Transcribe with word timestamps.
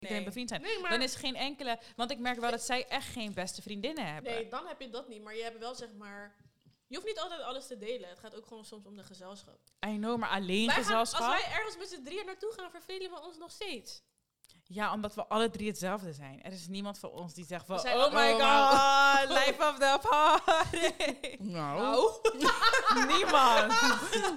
iedereen 0.00 0.24
bevriend 0.24 0.48
zijn. 0.48 0.60
Nee, 0.60 0.78
maar... 0.78 0.90
Dan 0.90 1.02
is 1.02 1.14
geen 1.14 1.36
enkele... 1.36 1.78
Want 1.96 2.10
ik 2.10 2.18
merk 2.18 2.40
wel 2.40 2.50
dat 2.50 2.62
zij 2.62 2.86
echt 2.86 3.08
geen 3.08 3.34
beste 3.34 3.62
vriendinnen 3.62 4.12
hebben. 4.12 4.32
Nee, 4.32 4.48
dan 4.48 4.66
heb 4.66 4.80
je 4.80 4.90
dat 4.90 5.08
niet. 5.08 5.22
Maar 5.22 5.36
je 5.36 5.42
hebt 5.42 5.58
wel 5.58 5.74
zeg 5.74 5.92
maar... 5.92 6.36
Je 6.86 6.96
hoeft 6.96 7.08
niet 7.08 7.18
altijd 7.18 7.40
alles 7.40 7.66
te 7.66 7.78
delen. 7.78 8.08
Het 8.08 8.18
gaat 8.18 8.36
ook 8.36 8.46
gewoon 8.46 8.64
soms 8.64 8.86
om 8.86 8.96
de 8.96 9.04
gezelschap. 9.04 9.58
I 9.86 9.96
know, 9.96 10.18
maar 10.18 10.30
alleen 10.30 10.66
Wij 10.66 10.74
gaan- 10.74 10.84
gezelschap... 10.84 11.20
als 11.20 11.42
wij 11.42 11.52
ergens 11.52 11.76
met 11.76 11.88
z'n 11.88 12.02
drieën 12.02 12.26
naartoe 12.26 12.52
gaan, 12.52 12.70
vervelen 12.70 13.10
we 13.10 13.20
ons 13.22 13.38
nog 13.38 13.50
steeds. 13.50 14.02
Ja, 14.64 14.92
omdat 14.92 15.14
we 15.14 15.26
alle 15.26 15.50
drie 15.50 15.68
hetzelfde 15.68 16.12
zijn. 16.12 16.42
Er 16.42 16.52
is 16.52 16.66
niemand 16.66 16.98
van 16.98 17.10
ons 17.10 17.34
die 17.34 17.44
zegt 17.44 17.66
van... 17.66 17.78
Zijn 17.78 17.96
Oh 17.96 18.12
my 18.12 18.30
god, 18.32 19.28
life 19.38 19.56
of 19.58 19.78
the 19.78 19.98
party. 20.08 21.36
Nou, 21.38 22.10
Niemand. 23.16 23.72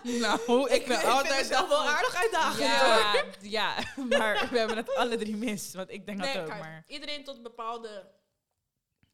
nou, 0.03 0.69
ik 0.69 0.87
ben 0.87 1.03
altijd... 1.03 1.41
mezelf 1.41 1.67
wel 1.69 1.87
aardig 1.87 2.15
uitdagen. 2.15 2.65
Ja, 2.65 3.23
ja, 3.41 3.75
maar 4.09 4.47
we 4.51 4.57
hebben 4.57 4.77
het 4.77 4.95
alle 4.95 5.17
drie 5.17 5.35
mis. 5.35 5.73
Want 5.73 5.91
ik 5.91 6.05
denk 6.05 6.17
Nee, 6.17 6.33
dat 6.33 6.41
ook, 6.41 6.49
kijk, 6.49 6.61
maar... 6.61 6.83
iedereen 6.87 7.23
tot 7.23 7.43
bepaalde... 7.43 8.11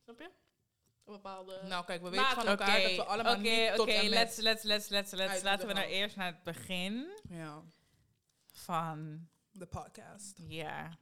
Snap 0.04 0.20
je? 0.20 0.30
Een 1.06 1.14
bepaalde... 1.14 1.60
Nou, 1.64 1.86
kijk, 1.86 2.02
we 2.02 2.10
weten 2.10 2.28
van 2.28 2.48
elkaar 2.48 2.82
dat 2.82 2.96
we 2.96 3.04
allemaal 3.04 3.34
oké, 3.36 3.42
niet 3.42 3.76
tot 3.76 3.80
oké, 3.80 4.02
let's, 4.08 4.38
let's, 4.38 4.64
let's, 4.64 4.90
let's, 4.90 5.12
let's. 5.12 5.42
Laten 5.42 5.68
we 5.68 5.74
nou 5.74 5.88
eerst 5.88 6.16
naar 6.16 6.26
het 6.28 6.44
begin 6.44 7.08
Ja, 7.30 7.64
van... 8.54 9.28
de 9.52 9.66
podcast. 9.66 10.38
Ja. 10.48 10.98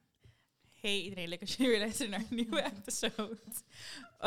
Hey 0.81 1.01
iedereen, 1.01 1.27
leuk 1.27 1.41
als 1.41 1.55
jullie 1.55 1.71
weer 1.71 1.81
luisteren 1.81 2.11
naar 2.11 2.19
een 2.19 2.35
nieuwe 2.35 2.63
episode. 2.77 3.37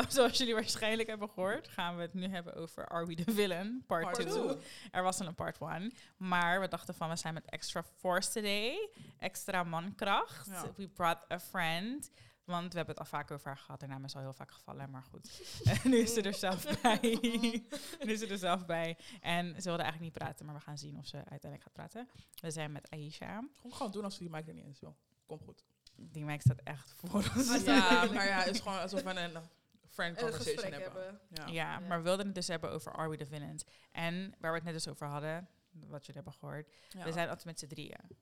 Zoals 0.09 0.37
jullie 0.37 0.53
waarschijnlijk 0.53 1.09
hebben 1.09 1.29
gehoord, 1.29 1.67
gaan 1.67 1.95
we 1.95 2.01
het 2.01 2.13
nu 2.13 2.27
hebben 2.27 2.53
over 2.55 2.87
Are 2.87 3.05
We 3.05 3.15
The 3.15 3.31
Villain, 3.31 3.83
part 3.87 4.03
Part 4.03 4.15
2. 4.15 4.25
two. 4.27 4.59
Er 4.91 5.03
was 5.03 5.19
al 5.19 5.27
een 5.27 5.35
part 5.35 5.57
1, 5.61 5.93
maar 6.17 6.59
we 6.61 6.67
dachten 6.67 6.95
van 6.95 7.09
we 7.09 7.15
zijn 7.15 7.33
met 7.33 7.45
extra 7.49 7.83
force 7.83 8.31
today, 8.31 8.89
extra 9.19 9.63
mankracht. 9.63 10.47
Ja. 10.47 10.71
We 10.75 10.87
brought 10.87 11.31
a 11.31 11.39
friend. 11.39 12.11
Want 12.43 12.71
we 12.71 12.77
hebben 12.77 12.95
het 12.95 12.99
al 13.03 13.09
vaak 13.19 13.31
over 13.31 13.47
haar 13.47 13.57
gehad. 13.57 13.81
Haar 13.81 13.89
naam 13.89 14.03
is 14.03 14.15
al 14.15 14.21
heel 14.21 14.33
vaak 14.33 14.51
gevallen, 14.51 14.89
maar 14.89 15.03
goed. 15.03 15.41
nu 15.83 15.97
is 15.97 16.13
ze 16.13 16.21
er 16.21 16.33
zelf 16.33 16.81
bij. 16.81 16.99
nu 18.05 18.11
is 18.11 18.19
ze 18.19 18.27
er 18.27 18.37
zelf 18.37 18.65
bij. 18.65 18.97
En 19.21 19.45
ze 19.55 19.61
wilde 19.63 19.83
eigenlijk 19.83 19.99
niet 20.01 20.23
praten, 20.23 20.45
maar 20.45 20.55
we 20.55 20.61
gaan 20.61 20.77
zien 20.77 20.97
of 20.97 21.05
ze 21.07 21.15
uiteindelijk 21.15 21.63
gaat 21.63 21.73
praten. 21.73 22.09
We 22.41 22.51
zijn 22.51 22.71
met 22.71 22.89
Aisha. 22.89 23.43
Gewoon, 23.55 23.73
gewoon 23.73 23.91
doen 23.91 24.03
als 24.03 24.17
die 24.17 24.29
mic 24.29 24.47
er 24.47 24.53
niet 24.53 24.65
is, 24.65 24.79
joh. 24.79 24.95
Kom 25.25 25.39
goed. 25.39 25.63
Die 25.95 26.25
meid 26.25 26.41
staat 26.41 26.59
echt 26.63 26.93
voor 26.97 27.13
ons. 27.35 27.63
Ja, 27.63 28.05
maar 28.13 28.25
ja, 28.25 28.39
het 28.39 28.55
is 28.55 28.59
gewoon 28.61 28.79
alsof 28.79 29.01
we 29.03 29.09
een 29.09 29.41
friend 29.89 30.17
conversation 30.17 30.71
hebben. 30.71 30.91
hebben. 30.91 31.19
Ja. 31.29 31.45
Ja, 31.45 31.51
Ja. 31.51 31.79
maar 31.79 31.97
we 31.97 32.03
wilden 32.03 32.25
het 32.25 32.35
dus 32.35 32.47
hebben 32.47 32.71
over 32.71 32.93
Are 32.93 33.09
We 33.09 33.17
The 33.17 33.25
Villains. 33.25 33.63
En 33.91 34.35
waar 34.39 34.51
we 34.51 34.57
het 34.57 34.65
net 34.65 34.73
dus 34.73 34.87
over 34.87 35.07
hadden, 35.07 35.47
wat 35.71 36.05
jullie 36.05 36.21
hebben 36.21 36.33
gehoord. 36.33 36.73
Ja. 36.89 37.03
We 37.03 37.11
zijn 37.11 37.27
altijd 37.27 37.45
met 37.45 37.59
z'n 37.59 37.67
drieën. 37.67 38.17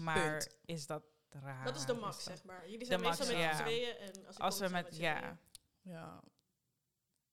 Maar 0.00 0.30
Punt. 0.30 0.56
is 0.64 0.86
dat 0.86 1.02
raar? 1.42 1.64
Dat 1.64 1.76
is 1.76 1.84
de 1.86 1.94
max, 1.94 2.24
zeg 2.24 2.44
maar. 2.44 2.70
Jullie 2.70 2.86
zijn 2.86 3.00
De 3.00 3.06
meestal 3.06 3.26
max, 3.26 3.38
met 3.38 3.46
ja. 3.50 3.58
tweeën. 3.62 3.96
En 3.96 4.26
als, 4.26 4.36
ik 4.36 4.42
Als 4.42 4.58
we 4.58 4.68
met, 4.68 4.96
ja. 4.96 5.38
ja, 5.82 6.20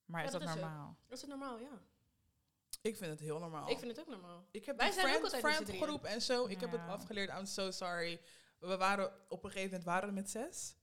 Maar 0.05 0.19
Ja, 0.19 0.25
is 0.25 0.31
dat, 0.31 0.41
dat 0.41 0.49
is 0.49 0.55
het. 0.55 0.63
normaal? 0.63 0.97
Dat 1.07 1.15
is 1.17 1.21
het 1.21 1.29
normaal, 1.29 1.59
ja. 1.59 1.81
ik 2.81 2.97
vind 2.97 3.11
het 3.11 3.19
heel 3.19 3.39
normaal. 3.39 3.69
Ik 3.69 3.77
vind 3.77 3.91
het 3.91 3.99
ook 3.99 4.07
normaal. 4.07 4.47
Ik 4.51 4.65
heb 4.65 4.77
Wij 4.77 4.91
zijn 4.91 5.05
ook 5.05 5.11
friend, 5.11 5.23
altijd 5.33 5.43
friend 5.53 5.65
drieën. 5.65 5.83
groep 5.83 6.03
en 6.05 6.21
zo. 6.21 6.45
Ik 6.47 6.59
heb 6.59 6.71
het 6.71 6.81
afgeleerd. 6.87 7.29
I'm 7.39 7.45
so 7.45 7.71
sorry. 7.71 8.21
We 8.59 8.77
waren 8.77 9.11
op 9.29 9.43
een 9.43 9.49
gegeven 9.49 9.69
moment 9.69 9.83
waren 9.87 10.07
we 10.09 10.15
met 10.15 10.29
zes. 10.29 10.75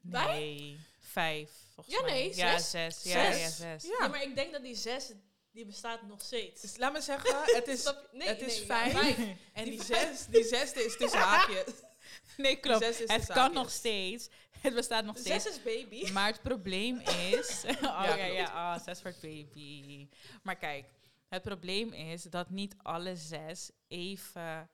Wij? 0.00 0.26
Nee, 0.38 0.80
vijf 0.98 1.50
volgens 1.74 1.96
Ja, 1.96 2.02
mij. 2.02 2.10
nee, 2.12 2.36
Ja, 2.36 2.58
zes. 2.58 2.70
zes. 2.70 3.12
Ja, 3.12 3.32
Zes? 3.32 3.40
ja, 3.40 3.48
zes. 3.48 3.82
Ja. 3.82 3.96
Ja. 4.00 4.08
maar 4.08 4.22
ik 4.22 4.34
denk 4.34 4.52
dat 4.52 4.62
die 4.62 4.74
zes, 4.74 5.12
die 5.50 5.66
bestaat 5.66 6.02
nog 6.02 6.20
steeds. 6.20 6.60
Dus 6.60 6.76
laat 6.76 6.92
me 6.92 7.00
zeggen, 7.00 7.54
het 7.54 7.68
is? 7.68 7.84
Nee, 8.12 8.28
het 8.28 8.40
is 8.40 8.56
nee, 8.56 8.66
vijf. 8.66 8.92
ja, 8.92 8.98
vijf. 9.00 9.18
En 9.52 9.64
Die 9.64 9.72
die, 9.72 9.82
zes, 9.84 10.26
die 10.26 10.44
zesde 10.44 10.84
is 10.84 10.96
tussen 10.96 11.20
haakjes. 11.30 11.72
Nee, 12.36 12.56
klopt. 12.56 12.84
Zes 12.84 13.00
is 13.00 13.12
Het 13.12 13.26
kan 13.26 13.52
nog 13.52 13.70
steeds. 13.70 14.28
Het 14.60 14.74
bestaat 14.74 15.04
nog 15.04 15.18
steeds. 15.18 15.44
Zes 15.44 15.56
is 15.56 15.62
baby. 15.62 16.10
Maar 16.12 16.26
het 16.26 16.42
probleem 16.42 16.98
is... 16.98 17.64
oh 17.68 17.80
ja, 17.80 18.14
klopt. 18.14 18.32
ja, 18.32 18.74
oh, 18.74 18.82
zes 18.84 19.02
wordt 19.02 19.20
baby. 19.20 20.08
Maar 20.42 20.56
kijk, 20.56 20.86
het 21.28 21.42
probleem 21.42 21.92
is 21.92 22.22
dat 22.22 22.50
niet 22.50 22.74
alle 22.82 23.16
zes 23.16 23.70
even... 23.88 24.70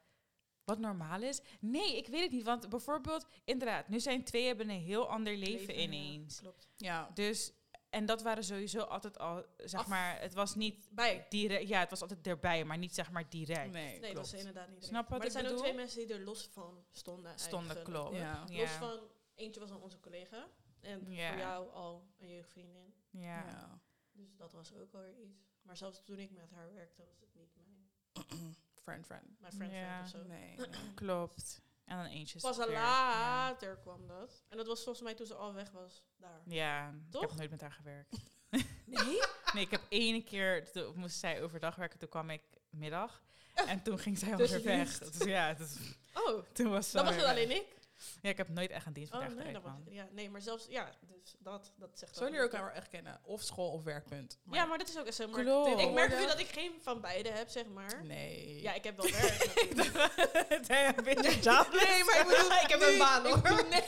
Wat 0.64 0.78
normaal 0.78 1.22
is? 1.22 1.40
Nee, 1.60 1.96
ik 1.96 2.06
weet 2.06 2.22
het 2.22 2.30
niet. 2.32 2.44
Want 2.44 2.68
bijvoorbeeld, 2.68 3.26
inderdaad, 3.44 3.88
nu 3.88 4.00
zijn 4.00 4.24
twee 4.24 4.46
hebben 4.46 4.70
een 4.70 4.80
heel 4.80 5.08
ander 5.08 5.36
leven, 5.36 5.74
ja. 5.74 5.80
ineens. 5.80 6.38
Klopt. 6.38 6.68
Ja. 6.76 7.10
Dus, 7.14 7.52
en 7.90 8.06
dat 8.06 8.22
waren 8.22 8.44
sowieso 8.44 8.80
altijd 8.80 9.18
al, 9.18 9.44
zeg 9.56 9.80
Af- 9.80 9.86
maar, 9.86 10.20
het 10.20 10.34
was 10.34 10.54
niet 10.54 10.88
Bij. 10.90 11.26
direct, 11.28 11.68
ja, 11.68 11.80
het 11.80 11.90
was 11.90 12.00
altijd 12.02 12.26
erbij, 12.26 12.64
maar 12.64 12.78
niet 12.78 12.94
zeg 12.94 13.10
maar 13.10 13.28
direct. 13.28 13.70
Nee, 13.72 14.00
Nee, 14.00 14.14
dat 14.14 14.26
is 14.26 14.32
inderdaad 14.32 14.68
niet. 14.68 14.84
Snap 14.84 15.08
wat 15.08 15.18
maar 15.18 15.26
er 15.26 15.32
zijn 15.32 15.44
ook 15.44 15.50
bedoel? 15.50 15.64
twee 15.64 15.76
mensen 15.76 16.06
die 16.06 16.14
er 16.16 16.24
los 16.24 16.48
van 16.52 16.84
stonden. 16.92 17.38
Stonden, 17.38 17.76
eigenlijk. 17.76 17.98
klopt. 18.00 18.16
Ja. 18.16 18.44
Ja. 18.48 18.60
Los 18.60 18.70
van, 18.70 19.00
eentje 19.34 19.60
was 19.60 19.68
dan 19.68 19.80
onze 19.82 20.00
collega. 20.00 20.46
En 20.80 21.12
Ja. 21.12 21.28
voor 21.28 21.38
jou 21.38 21.70
al 21.70 22.06
een 22.18 22.28
jeugdvriendin. 22.28 22.94
Ja. 23.10 23.22
Ja. 23.46 23.80
Dus 24.12 24.36
dat 24.36 24.52
was 24.52 24.74
ook 24.74 24.94
alweer 24.94 25.18
iets. 25.20 25.38
Maar 25.62 25.76
zelfs 25.76 26.02
toen 26.04 26.18
ik 26.18 26.30
met 26.30 26.50
haar 26.50 26.72
werkte, 26.74 27.04
was 27.04 27.20
het 27.20 27.34
niet 27.34 27.54
mijn, 27.56 27.88
Friend, 28.82 29.06
friend. 29.06 29.40
mijn 29.40 29.52
friend, 29.52 29.72
Ja. 29.72 30.06
friend 30.06 30.24
of 30.24 30.30
zo. 30.30 30.34
Nee. 30.38 30.56
nee. 30.82 30.94
klopt. 30.94 31.62
En 31.86 31.96
dan 31.96 32.06
eentje 32.06 32.40
Pas 32.40 32.56
weer- 32.56 32.70
later 32.70 33.76
kwam 33.76 34.06
dat. 34.06 34.44
En 34.48 34.56
dat 34.56 34.66
was 34.66 34.82
volgens 34.82 35.04
mij 35.04 35.14
toen 35.14 35.26
ze 35.26 35.34
al 35.34 35.54
weg 35.54 35.70
was. 35.70 36.02
Daar. 36.16 36.40
Ja, 36.46 36.88
ik 36.88 37.10
Toch? 37.10 37.20
heb 37.22 37.34
nooit 37.34 37.50
met 37.50 37.60
haar 37.60 37.72
gewerkt. 37.72 38.16
Nee? 38.86 39.20
Nee, 39.54 39.64
ik 39.64 39.70
heb 39.70 39.80
ene 39.88 40.22
keer, 40.22 40.70
toen 40.72 40.92
moest 40.98 41.18
zij 41.18 41.42
overdag 41.42 41.74
werken, 41.76 41.98
toen 41.98 42.08
kwam 42.08 42.30
ik 42.30 42.42
middag. 42.70 43.22
En 43.54 43.82
toen 43.82 43.98
ging 43.98 44.18
zij 44.18 44.36
Dus 44.36 44.52
alweer 44.54 44.64
weg. 44.76 44.98
dienst. 44.98 45.18
Dus 45.18 45.26
ja, 45.28 45.52
dus, 45.54 45.76
Oh, 46.14 46.42
toen 46.52 46.70
was 46.70 46.90
ze 46.90 46.96
dan 46.96 47.06
was 47.06 47.14
het 47.14 47.24
alleen 47.24 47.48
weg. 47.48 47.56
ik. 47.56 47.75
Ja, 48.22 48.30
ik 48.30 48.36
heb 48.36 48.48
nooit 48.48 48.70
echt 48.70 48.86
een 48.86 48.92
dienst 48.92 49.12
Oh 49.12 49.26
nee, 49.26 49.52
dat 49.52 49.62
was, 49.62 49.72
ja, 49.88 50.08
nee, 50.10 50.30
maar 50.30 50.40
zelfs, 50.40 50.66
ja, 50.68 50.90
dus 51.00 51.34
dat, 51.38 51.72
dat 51.76 51.90
zegt 51.98 52.14
Zullen 52.16 52.32
jullie 52.32 52.50
elkaar 52.50 52.72
echt 52.72 52.88
kennen? 52.88 53.20
Of 53.22 53.42
school 53.42 53.70
of 53.70 53.82
werkpunt. 53.82 54.38
Maar 54.42 54.58
Ja, 54.58 54.64
maar 54.64 54.78
dat 54.78 54.88
is 54.88 54.98
ook 54.98 55.12
zo. 55.12 55.28
Maar 55.28 55.42
Klopt. 55.42 55.80
ik 55.80 55.90
merk 55.92 56.18
nu 56.18 56.26
dat 56.26 56.38
ik 56.38 56.46
geen 56.48 56.72
van 56.82 57.00
beide 57.00 57.28
heb, 57.30 57.48
zeg 57.48 57.66
maar. 57.66 58.04
Nee. 58.04 58.62
Ja, 58.62 58.72
ik 58.74 58.84
heb 58.84 58.96
wel 58.96 59.10
werk 59.10 59.38
natuurlijk. 59.56 60.68
Damn, 60.68 61.04
bitch, 61.04 61.44
job. 61.44 61.68
Nee, 61.72 62.04
maar 62.04 62.20
ik 62.20 62.26
bedoel... 62.26 62.52
Ik 62.66 62.70
heb 62.70 62.80
nu- 62.80 62.86
een 62.86 62.98
baan, 62.98 63.26
hoor. 63.26 63.64
Nee. 63.70 63.84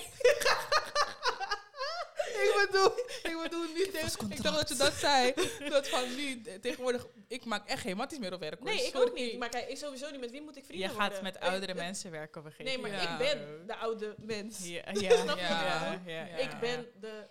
Ik 2.39 2.67
bedoel, 2.71 2.99
ik 3.33 3.43
bedoel 3.43 3.65
niet... 3.75 3.93
tegen- 3.93 4.31
Ik 4.31 4.43
dacht 4.43 4.59
dat 4.59 4.69
je 4.69 4.75
dat 4.75 4.93
zei. 4.93 5.33
Dat 5.69 5.89
van 5.89 6.15
nu, 6.17 6.41
tegenwoordig... 6.61 7.07
Ik 7.29 7.45
maak 7.45 7.69
echt 7.69 7.81
geen 7.83 7.97
matties 7.97 8.19
meer 8.19 8.33
op 8.33 8.41
werk. 8.41 8.63
Nee, 8.63 8.75
ik 8.87 8.91
Sorry. 8.93 9.09
ook 9.09 9.15
niet. 9.15 9.39
Maar 9.39 9.49
kijk, 9.49 9.69
ik 9.69 9.77
sowieso 9.77 10.11
niet. 10.11 10.21
Met 10.21 10.31
wie 10.31 10.43
moet 10.43 10.57
ik 10.57 10.63
Je 10.63 10.69
vrienden 10.69 10.91
gaat 10.91 10.99
worden? 11.07 11.23
met 11.23 11.41
oudere 11.41 11.73
ik- 11.73 11.79
mensen 11.79 12.11
werken 12.11 12.41
op 12.41 12.47
een 12.47 12.53
gegeven 12.53 12.81
Nee, 12.83 12.91
maar 12.91 13.03
Ja. 13.03 13.13
ik 13.13 13.19
ben 13.19 13.67
de 13.67 13.77
oude 13.77 14.15
mens. 14.19 14.59
Ja, 14.69 14.83
ja, 14.93 14.93
Snap 14.93 15.01
je 15.01 15.05
ja, 15.05 15.27
wat 15.27 15.39
ja, 15.39 15.93
ik 15.93 15.99
bedoel? 15.99 16.13
ja, 16.15 16.25
Ja. 16.27 16.37
Ik 16.37 16.61
ben 16.61 16.87
de... 17.01 17.27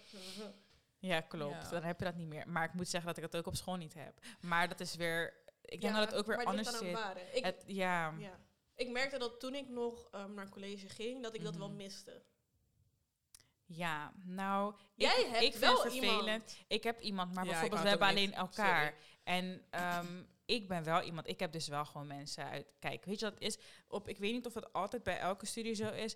Ja, 1.00 1.22
klopt. 1.22 1.64
Ja. 1.64 1.70
Dan 1.70 1.84
heb 1.84 2.00
je 2.00 2.06
dat 2.06 2.16
niet 2.16 2.28
meer. 2.28 2.44
Maar 2.48 2.64
ik 2.64 2.74
moet 2.74 2.88
zeggen 2.88 3.14
dat 3.14 3.24
ik 3.24 3.32
dat 3.32 3.36
ook 3.42 3.48
op 3.48 3.56
school 3.56 3.76
niet 3.76 3.94
heb. 3.94 4.14
Maar 4.42 4.68
dat 4.68 4.80
is 4.80 4.96
weer... 4.96 5.34
Ik 5.62 5.82
denk 5.82 5.94
Ja, 5.94 6.00
dat 6.00 6.10
het 6.10 6.20
ook 6.20 6.26
weer 6.26 6.44
anders 6.44 6.78
zit. 6.78 6.98
Ik, 7.34 7.44
Het, 7.46 7.64
ja, 7.66 8.14
ja. 8.18 8.40
ik 8.76 8.90
merkte 8.90 9.18
dat 9.18 9.40
toen 9.40 9.56
ik 9.56 9.70
nog 9.70 10.08
ehm, 10.12 10.34
naar 10.34 10.50
college 10.50 10.90
ging, 10.90 11.24
dat 11.24 11.34
ik 11.36 11.44
dat 11.44 11.56
wel 11.56 11.70
miste. 11.70 12.22
Ja, 13.68 14.12
nou... 14.24 14.76
Jij 14.96 15.20
ik, 15.20 15.28
hebt 15.32 15.44
ik 15.44 15.56
wel 15.56 15.78
vervelend. 15.78 16.20
iemand. 16.22 16.58
Ik 16.68 16.84
heb 16.84 17.00
iemand, 17.00 17.34
maar 17.34 17.44
Ja, 17.46 17.50
bijvoorbeeld 17.52 17.82
we 17.82 17.88
hebben 17.90 18.08
alleen 18.08 18.34
elkaar. 18.34 18.84
Sorry. 18.84 18.96
En 19.24 19.62
ehm, 19.70 20.24
ik 20.46 20.68
ben 20.68 20.84
wel 20.84 21.02
iemand, 21.02 21.28
ik 21.28 21.40
heb 21.40 21.52
dus 21.52 21.68
wel 21.68 21.86
gewoon 21.86 22.08
mensen 22.08 22.46
uit. 22.50 22.66
Kijk, 22.80 23.06
weet 23.06 23.20
je 23.20 23.26
wat 23.26 23.34
het 23.34 23.44
is? 23.44 23.58
Op, 23.88 24.08
ik 24.08 24.18
weet 24.18 24.32
niet 24.34 24.46
of 24.46 24.54
het 24.54 24.74
altijd 24.74 25.04
bij 25.04 25.20
elke 25.20 25.46
studie 25.46 25.74
zo 25.74 25.90
is. 25.90 26.16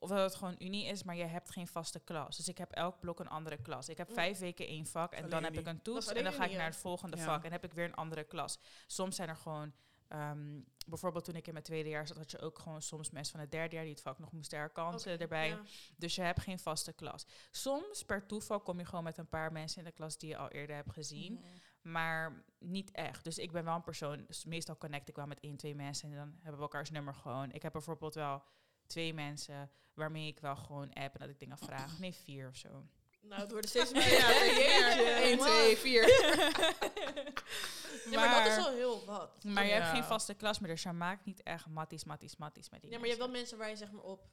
Of 0.00 0.08
dat 0.08 0.18
het 0.18 0.34
gewoon 0.34 0.54
unie 0.58 0.86
is, 0.86 1.02
maar 1.02 1.16
je 1.16 1.24
hebt 1.24 1.50
geen 1.50 1.66
vaste 1.66 2.00
klas. 2.00 2.36
Dus 2.36 2.48
ik 2.48 2.58
heb 2.58 2.70
elk 2.72 3.00
blok 3.00 3.20
een 3.20 3.28
andere 3.28 3.56
klas. 3.62 3.88
Ik 3.88 3.96
heb 3.96 4.08
Mm. 4.08 4.14
vijf 4.14 4.38
weken 4.38 4.66
één 4.66 4.86
vak 4.86 5.12
en 5.12 5.18
Alleen 5.18 5.30
dan 5.30 5.44
heb 5.44 5.58
ik 5.58 5.66
een 5.66 5.82
toets 5.82 6.12
en 6.12 6.24
dan 6.24 6.32
ga 6.32 6.44
ik 6.44 6.52
naar 6.56 6.66
het 6.66 6.76
volgende 6.76 7.16
Ja. 7.16 7.24
vak 7.24 7.44
en 7.44 7.52
heb 7.52 7.64
ik 7.64 7.72
weer 7.72 7.84
een 7.84 7.94
andere 7.94 8.24
klas. 8.24 8.58
Soms 8.86 9.16
zijn 9.16 9.28
er 9.28 9.36
gewoon, 9.36 9.72
ehm, 10.08 10.60
bijvoorbeeld 10.86 11.24
toen 11.24 11.36
ik 11.36 11.46
in 11.46 11.52
mijn 11.52 11.64
tweede 11.64 11.88
jaar 11.88 12.06
zat, 12.06 12.16
had 12.16 12.30
je 12.30 12.40
ook 12.40 12.58
gewoon 12.58 12.82
soms 12.82 13.10
mensen 13.10 13.32
van 13.32 13.40
het 13.40 13.50
derde 13.50 13.74
jaar 13.74 13.84
die 13.84 13.92
het 13.92 14.02
vak 14.02 14.18
nog 14.18 14.32
moesten 14.32 14.58
herkansen 14.58 15.18
erbij. 15.18 15.48
ja. 15.48 15.62
Dus 15.96 16.14
je 16.14 16.22
hebt 16.22 16.40
geen 16.40 16.58
vaste 16.58 16.92
klas. 16.92 17.26
Soms 17.50 18.02
per 18.02 18.26
toeval 18.26 18.60
kom 18.60 18.78
je 18.78 18.84
gewoon 18.84 19.04
met 19.04 19.18
een 19.18 19.28
paar 19.28 19.52
mensen 19.52 19.78
in 19.78 19.84
de 19.84 19.92
klas 19.92 20.18
die 20.18 20.28
je 20.28 20.36
al 20.36 20.48
eerder 20.48 20.76
hebt 20.76 20.92
gezien. 20.92 21.32
Mhm. 21.32 21.46
Maar 21.92 22.44
niet 22.58 22.90
echt. 22.90 23.24
Dus 23.24 23.38
ik 23.38 23.52
ben 23.52 23.64
wel 23.64 23.74
een 23.74 23.82
persoon. 23.82 24.24
Dus 24.26 24.44
meestal 24.44 24.76
connect 24.76 25.08
ik 25.08 25.16
wel 25.16 25.26
met 25.26 25.40
één, 25.40 25.56
twee 25.56 25.74
mensen. 25.74 26.10
En 26.10 26.16
dan 26.16 26.32
hebben 26.34 26.56
we 26.56 26.60
elkaars 26.60 26.90
nummer 26.90 27.14
gewoon. 27.14 27.52
Ik 27.52 27.62
heb 27.62 27.72
bijvoorbeeld 27.72 28.14
wel 28.14 28.42
twee 28.86 29.14
mensen 29.14 29.70
waarmee 29.94 30.26
ik 30.26 30.40
wel 30.40 30.56
gewoon 30.56 30.92
app 30.92 31.14
en 31.14 31.20
dat 31.20 31.28
ik 31.28 31.38
dingen 31.38 31.58
vraag. 31.58 31.98
Nee, 32.00 32.14
vier 32.14 32.48
of 32.48 32.56
zo. 32.56 32.86
Nou, 33.28 33.40
het 33.40 33.50
worden 33.50 33.70
steeds 33.74 33.92
meer. 33.92 34.10
Ja, 34.18 34.30
Jeetje. 34.44 35.02
1, 35.02 35.38
2, 35.38 35.76
4. 35.76 36.06
Ja, 38.10 38.20
maar 38.20 38.44
dat 38.44 38.58
is 38.58 38.64
al 38.64 38.72
heel 38.72 39.04
wat. 39.06 39.44
maar 39.44 39.66
je 39.66 39.72
hebt 39.72 39.86
geen 39.86 40.04
vaste 40.04 40.34
klas 40.34 40.58
meer. 40.58 40.70
Dus 40.70 40.82
je 40.82 40.92
maakt 40.92 41.24
niet 41.24 41.42
echt 41.42 41.66
matties, 41.66 42.04
matties, 42.04 42.36
matties 42.36 42.70
met 42.70 42.80
die 42.80 42.90
Ja, 42.90 42.96
maar 42.96 43.06
je 43.06 43.12
hebt 43.12 43.24
wel 43.26 43.34
mensen 43.34 43.58
waar 43.58 43.68
je 43.68 43.76
zeg 43.76 43.90
maar 43.90 44.02
op 44.02 44.26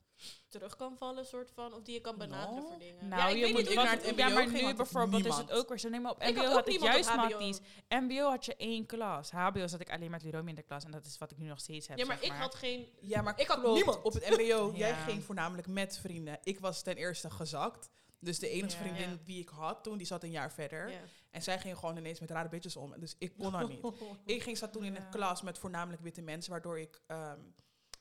terug 0.47 0.75
kan 0.75 0.97
vallen, 0.97 1.25
soort 1.25 1.51
van. 1.51 1.73
Of 1.73 1.81
die 1.81 1.93
je 1.93 2.01
kan 2.01 2.17
benaderen 2.17 2.55
Nou, 2.55 2.67
voor 2.67 2.79
dingen. 2.79 3.07
Nou, 3.07 3.21
ja, 3.21 3.27
ik 3.27 3.35
je 3.35 3.41
weet 3.41 3.53
moet 3.53 3.67
niet 3.67 3.75
naar 3.75 3.91
het 3.91 4.05
ja, 4.15 4.27
MBO 4.27 4.33
maar 4.33 4.51
nu 4.51 4.73
bijvoorbeeld 4.73 5.25
is 5.25 5.37
het 5.37 5.51
ook 5.51 5.69
weer 5.69 5.79
zo. 5.79 5.89
Neem 5.89 6.01
maar 6.01 6.11
op 6.11 6.23
Ik 6.23 6.35
MBO 6.35 6.43
had 6.45 6.67
ik 6.67 6.81
juist 6.81 7.15
matties. 7.15 7.59
MBO 7.89 8.29
had 8.29 8.45
je 8.45 8.55
één 8.55 8.85
klas. 8.85 9.31
HBO 9.31 9.67
zat 9.67 9.79
ik 9.79 9.89
alleen 9.89 10.11
met 10.11 10.23
Liromi 10.23 10.49
in 10.49 10.55
de 10.55 10.63
klas. 10.63 10.83
En 10.83 10.91
dat 10.91 11.05
is 11.05 11.17
wat 11.17 11.31
ik 11.31 11.37
nu 11.37 11.47
nog 11.47 11.59
steeds 11.59 11.87
heb. 11.87 11.97
Ja, 11.97 12.05
maar 12.05 12.17
zeg 12.21 12.31
ik 12.31 12.37
had 12.37 12.55
geen... 12.55 12.87
Ja, 12.99 13.21
maar 13.21 13.39
Ik 13.39 13.47
had 13.47 13.73
niemand. 13.73 14.01
Op 14.01 14.13
het 14.13 14.29
mbo, 14.29 14.71
jij 14.75 14.93
ging 14.93 15.23
voornamelijk 15.23 15.67
met 15.67 15.97
vrienden. 15.97 16.39
Ik 16.43 16.59
was 16.59 16.81
ten 16.81 16.95
eerste 16.95 17.29
gezakt. 17.29 17.89
Dus 18.19 18.39
de 18.39 18.49
enige 18.49 18.77
Ja. 18.77 18.81
vriendin 18.83 19.09
Ja. 19.09 19.17
die 19.23 19.41
ik 19.41 19.49
had 19.49 19.83
toen, 19.83 19.97
die 19.97 20.07
zat 20.07 20.23
een 20.23 20.31
jaar 20.31 20.51
verder. 20.51 20.89
Ja. 20.91 20.99
En 21.31 21.41
zij 21.41 21.59
ging 21.59 21.77
gewoon 21.77 21.97
ineens 21.97 22.19
met 22.19 22.31
rare 22.31 22.49
bitches 22.49 22.75
om. 22.75 22.93
Dus 22.99 23.15
ik 23.17 23.33
kon 23.37 23.51
dat 23.51 23.69
niet. 23.69 23.83
Ik 24.35 24.43
ging, 24.43 24.57
zat 24.57 24.71
toen 24.73 24.83
in 24.83 24.95
een 24.95 25.09
klas 25.09 25.41
met 25.41 25.57
voornamelijk 25.57 26.01
witte 26.03 26.21
mensen, 26.21 26.51
waardoor 26.51 26.79
ik 26.79 27.01
ehm, 27.07 27.39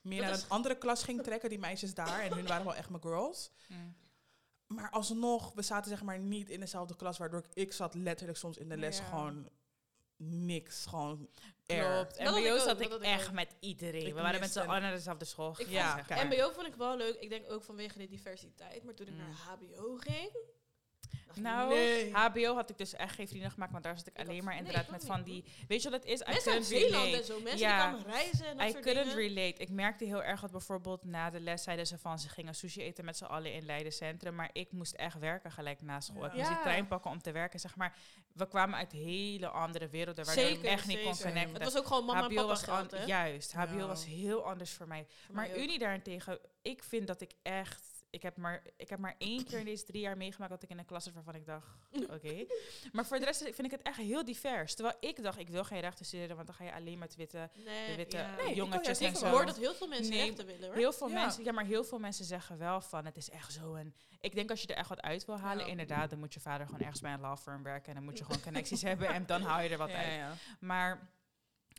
meer 0.00 0.20
Dat 0.20 0.30
naar 0.30 0.38
een 0.42 0.48
andere 0.48 0.78
klas 0.78 1.02
ging 1.02 1.22
trekken, 1.22 1.48
die 1.48 1.58
meisjes 1.58 1.94
daar. 1.94 2.20
En 2.20 2.32
hun 2.32 2.46
waren 2.46 2.64
wel 2.64 2.74
echt 2.74 2.90
mijn 2.90 3.02
girls. 3.02 3.50
Mm. 3.68 3.94
Maar 4.66 4.90
alsnog, 4.90 5.52
we 5.52 5.62
zaten 5.62 5.90
zeg 5.90 6.02
maar 6.02 6.18
niet 6.18 6.50
in 6.50 6.60
dezelfde 6.60 6.96
klas, 6.96 7.18
waardoor 7.18 7.38
ik, 7.40 7.54
ik 7.54 7.72
zat 7.72 7.94
letterlijk 7.94 8.38
soms 8.38 8.56
in 8.56 8.68
de 8.68 8.76
les 8.76 8.98
Ja. 8.98 9.04
gewoon 9.04 9.48
niks. 10.16 10.86
Gewoon. 10.86 11.28
Klopt. 11.66 12.18
Ik 12.18 12.30
MBO 12.30 12.58
zat 12.58 12.80
ik 12.80 12.92
echt 12.92 13.26
ook. 13.26 13.32
met 13.32 13.54
iedereen. 13.60 14.06
Ik 14.06 14.14
We 14.14 14.20
waren 14.20 14.40
met 14.40 14.52
z'n 14.52 14.58
allen 14.58 14.82
naar 14.82 14.92
dezelfde 14.92 15.24
school. 15.24 15.56
Ja, 15.68 16.04
maar. 16.08 16.26
MBO 16.26 16.50
vond 16.50 16.66
ik 16.66 16.74
wel 16.74 16.96
leuk. 16.96 17.14
Ik 17.14 17.28
denk 17.28 17.50
ook 17.50 17.64
vanwege 17.64 17.98
de 17.98 18.06
diversiteit. 18.08 18.84
Maar 18.84 18.94
toen 18.94 19.06
ik 19.06 19.12
Mm. 19.12 19.18
naar 19.18 19.34
HBO 19.36 19.96
ging... 19.96 20.30
Nou, 21.34 21.68
nee. 21.74 22.12
HBO 22.12 22.54
had 22.54 22.70
ik 22.70 22.78
dus 22.78 22.94
echt 22.94 23.14
geen 23.14 23.28
vrienden 23.28 23.50
gemaakt, 23.50 23.72
want 23.72 23.84
daar 23.84 23.96
zat 23.96 24.06
ik 24.06 24.12
Ik 24.18 24.28
alleen 24.28 24.44
maar 24.44 24.56
inderdaad 24.56 24.88
met 24.90 25.04
van 25.04 25.22
die... 25.22 25.44
Weet 25.68 25.82
je 25.82 25.90
wat 25.90 26.02
het 26.02 26.10
is? 26.10 26.20
I 26.20 26.24
Mensen 26.26 26.52
uit 26.52 26.64
Zeeland 26.64 27.12
en 27.14 27.24
zo. 27.24 27.40
Mensen 27.40 27.58
Ja. 27.58 27.90
die 27.90 27.98
kwamen 27.98 28.12
reizen 28.16 28.46
en 28.46 28.56
dat 28.56 28.66
I 28.66 28.70
soort 28.70 28.82
couldn't 28.84 29.04
dingen. 29.14 29.34
relate. 29.34 29.62
Ik 29.62 29.68
merkte 29.70 30.04
heel 30.04 30.22
erg 30.22 30.40
dat 30.40 30.50
bijvoorbeeld 30.50 31.04
na 31.04 31.30
de 31.30 31.40
les 31.40 31.62
zeiden 31.62 31.86
ze 31.86 31.98
van 31.98 32.18
ze 32.18 32.28
gingen 32.28 32.54
sushi 32.54 32.82
eten 32.82 33.04
met 33.04 33.16
z'n 33.16 33.24
allen 33.24 33.52
in 33.52 33.64
Leiden 33.64 33.92
Centrum. 33.92 34.34
Maar 34.34 34.50
ik 34.52 34.72
moest 34.72 34.92
echt 34.94 35.18
werken 35.18 35.52
gelijk 35.52 35.82
na 35.82 36.00
school. 36.00 36.22
Ja. 36.22 36.26
Ik 36.28 36.34
moest 36.34 36.48
die 36.48 36.58
trein 36.60 36.86
pakken 36.86 37.10
om 37.10 37.22
te 37.22 37.32
werken. 37.32 37.60
Zeg 37.60 37.76
maar, 37.76 37.96
we 38.32 38.48
kwamen 38.48 38.78
uit 38.78 38.92
hele 38.92 39.48
andere 39.48 39.88
werelden 39.88 40.24
waardoor 40.24 40.44
Zeker, 40.44 40.64
ik 40.64 40.70
echt 40.70 40.86
niet 40.86 41.02
kon 41.02 41.16
connecten. 41.18 41.54
Het 41.54 41.64
was 41.64 41.76
ook 41.76 41.86
gewoon 41.86 42.04
mama 42.04 42.18
en 42.18 42.24
HBO 42.24 42.34
papa 42.34 42.46
was 42.48 42.62
geld, 42.62 42.92
an- 42.92 42.98
hè? 42.98 43.04
juist, 43.04 43.52
HBO 43.52 43.78
Ja. 43.78 43.86
was 43.86 44.04
heel 44.04 44.44
anders 44.44 44.70
voor 44.72 44.86
mij. 44.88 45.06
Maar 45.30 45.48
ook. 45.48 45.56
Unie 45.56 45.78
daarentegen, 45.78 46.38
ik 46.62 46.82
vind 46.82 47.06
dat 47.06 47.20
ik 47.20 47.32
echt. 47.42 47.93
Ik 48.14 48.22
heb, 48.22 48.36
maar, 48.36 48.62
ik 48.76 48.88
heb 48.88 48.98
maar 48.98 49.14
één 49.18 49.44
keer 49.44 49.58
in 49.58 49.64
deze 49.64 49.84
drie 49.84 50.00
jaar 50.00 50.16
meegemaakt 50.16 50.50
dat 50.50 50.62
ik 50.62 50.70
in 50.70 50.78
een 50.78 50.84
klas 50.84 51.04
zat 51.04 51.14
waarvan 51.14 51.34
ik 51.34 51.46
dacht, 51.46 51.66
oké. 52.10 52.46
Maar 52.92 53.06
voor 53.06 53.18
de 53.18 53.24
rest 53.24 53.42
vind 53.42 53.64
ik 53.64 53.70
het 53.70 53.82
echt 53.82 53.96
heel 53.96 54.24
divers. 54.24 54.74
Terwijl 54.74 54.96
ik 55.00 55.22
dacht, 55.22 55.38
ik 55.38 55.48
wil 55.48 55.64
geen 55.64 55.80
rechten 55.80 56.04
studeren, 56.06 56.34
want 56.36 56.46
dan 56.46 56.56
ga 56.56 56.64
je 56.64 56.72
alleen 56.74 56.98
met 56.98 57.16
witte, 57.16 57.50
Nee, 57.64 57.86
de 57.90 57.96
witte 57.96 58.16
ja. 58.16 58.34
Nee, 58.36 58.48
ik 58.48 58.54
jongetjes 58.54 58.98
en 59.00 59.06
Ik 59.10 59.16
zo. 59.16 59.26
hoor 59.26 59.46
dat 59.46 59.56
heel 59.58 59.74
veel 59.74 59.86
mensen 59.88 60.12
Nee, 60.12 60.24
rechten 60.26 60.46
willen, 60.46 60.66
hoor. 60.66 60.74
Heel 60.76 60.92
veel 60.92 61.08
Ja. 61.08 61.20
mensen, 61.20 61.44
ja, 61.44 61.52
maar 61.52 61.64
heel 61.64 61.84
veel 61.84 61.98
mensen 61.98 62.24
zeggen 62.24 62.58
wel 62.58 62.80
van, 62.80 63.04
het 63.04 63.16
is 63.16 63.30
echt 63.30 63.52
zo 63.52 63.74
een... 63.74 63.94
Ik 64.20 64.34
denk 64.34 64.50
als 64.50 64.60
je 64.62 64.66
er 64.66 64.76
echt 64.76 64.88
wat 64.88 65.00
uit 65.02 65.24
wil 65.24 65.38
halen, 65.38 65.64
Ja. 65.64 65.70
inderdaad, 65.70 66.10
dan 66.10 66.18
moet 66.18 66.34
je 66.34 66.40
vader 66.40 66.66
gewoon 66.66 66.80
ergens 66.80 67.00
bij 67.00 67.12
een 67.12 67.20
law 67.20 67.38
firm 67.38 67.62
werken 67.62 67.88
en 67.88 67.94
dan 67.94 68.04
moet 68.04 68.18
je 68.18 68.24
gewoon 68.24 68.42
connecties 68.48 68.82
hebben 68.82 69.08
en 69.08 69.26
dan 69.26 69.42
haal 69.42 69.60
je 69.60 69.68
er 69.68 69.78
wat 69.78 69.90
Ja, 69.90 69.96
uit. 69.96 70.12
ja. 70.14 70.34
Maar 70.60 71.08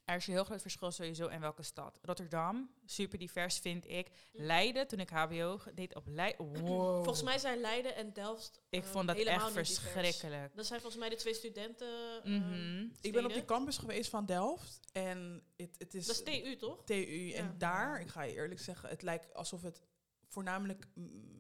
er 0.06 0.16
is 0.16 0.28
een 0.28 0.34
heel 0.34 0.44
groot 0.44 0.62
verschil 0.62 0.92
sowieso 0.92 1.28
in 1.28 1.40
welke 1.40 1.64
stad. 1.64 2.00
Rotterdam, 2.02 2.70
super 2.86 3.18
divers 3.18 3.58
vind 3.60 3.90
ik. 3.90 4.08
Leiden, 4.32 4.88
toen 4.88 5.00
ik 5.00 5.10
HBO 5.10 5.60
deed 5.74 5.96
op 5.96 6.04
Leiden, 6.08 6.46
wow. 6.66 6.96
Volgens 7.04 7.24
mij 7.24 7.38
zijn 7.38 7.60
Leiden 7.62 7.96
en 7.96 8.14
Delft 8.14 8.62
Ik 8.70 8.84
eh, 8.84 8.90
vond 8.90 9.08
dat 9.08 9.18
echt 9.18 9.52
verschrikkelijk. 9.52 10.56
Dat 10.56 10.66
zijn 10.66 10.80
volgens 10.82 11.02
mij 11.02 11.10
de 11.10 11.16
twee 11.16 11.34
studenten. 11.34 12.22
eh, 12.24 12.32
Mhm. 12.32 12.88
Ik 13.02 13.14
ben 13.14 13.26
op 13.26 13.34
die 13.34 13.46
campus 13.46 13.78
geweest 13.78 14.10
van 14.10 14.26
Delft. 14.26 14.80
En 14.92 15.44
het, 15.58 15.76
het 15.78 15.94
is... 15.94 16.06
Dat 16.06 16.16
is 16.16 16.42
TU, 16.42 16.56
toch? 16.56 16.84
TU. 16.86 16.94
Ja. 17.28 17.36
En 17.38 17.56
daar, 17.58 18.02
ik 18.02 18.08
ga 18.08 18.22
je 18.24 18.34
eerlijk 18.34 18.60
zeggen, 18.60 18.90
het 18.90 19.02
lijkt 19.02 19.34
alsof 19.34 19.62
het 19.62 19.82
voornamelijk... 20.28 20.88
mm, 20.94 21.34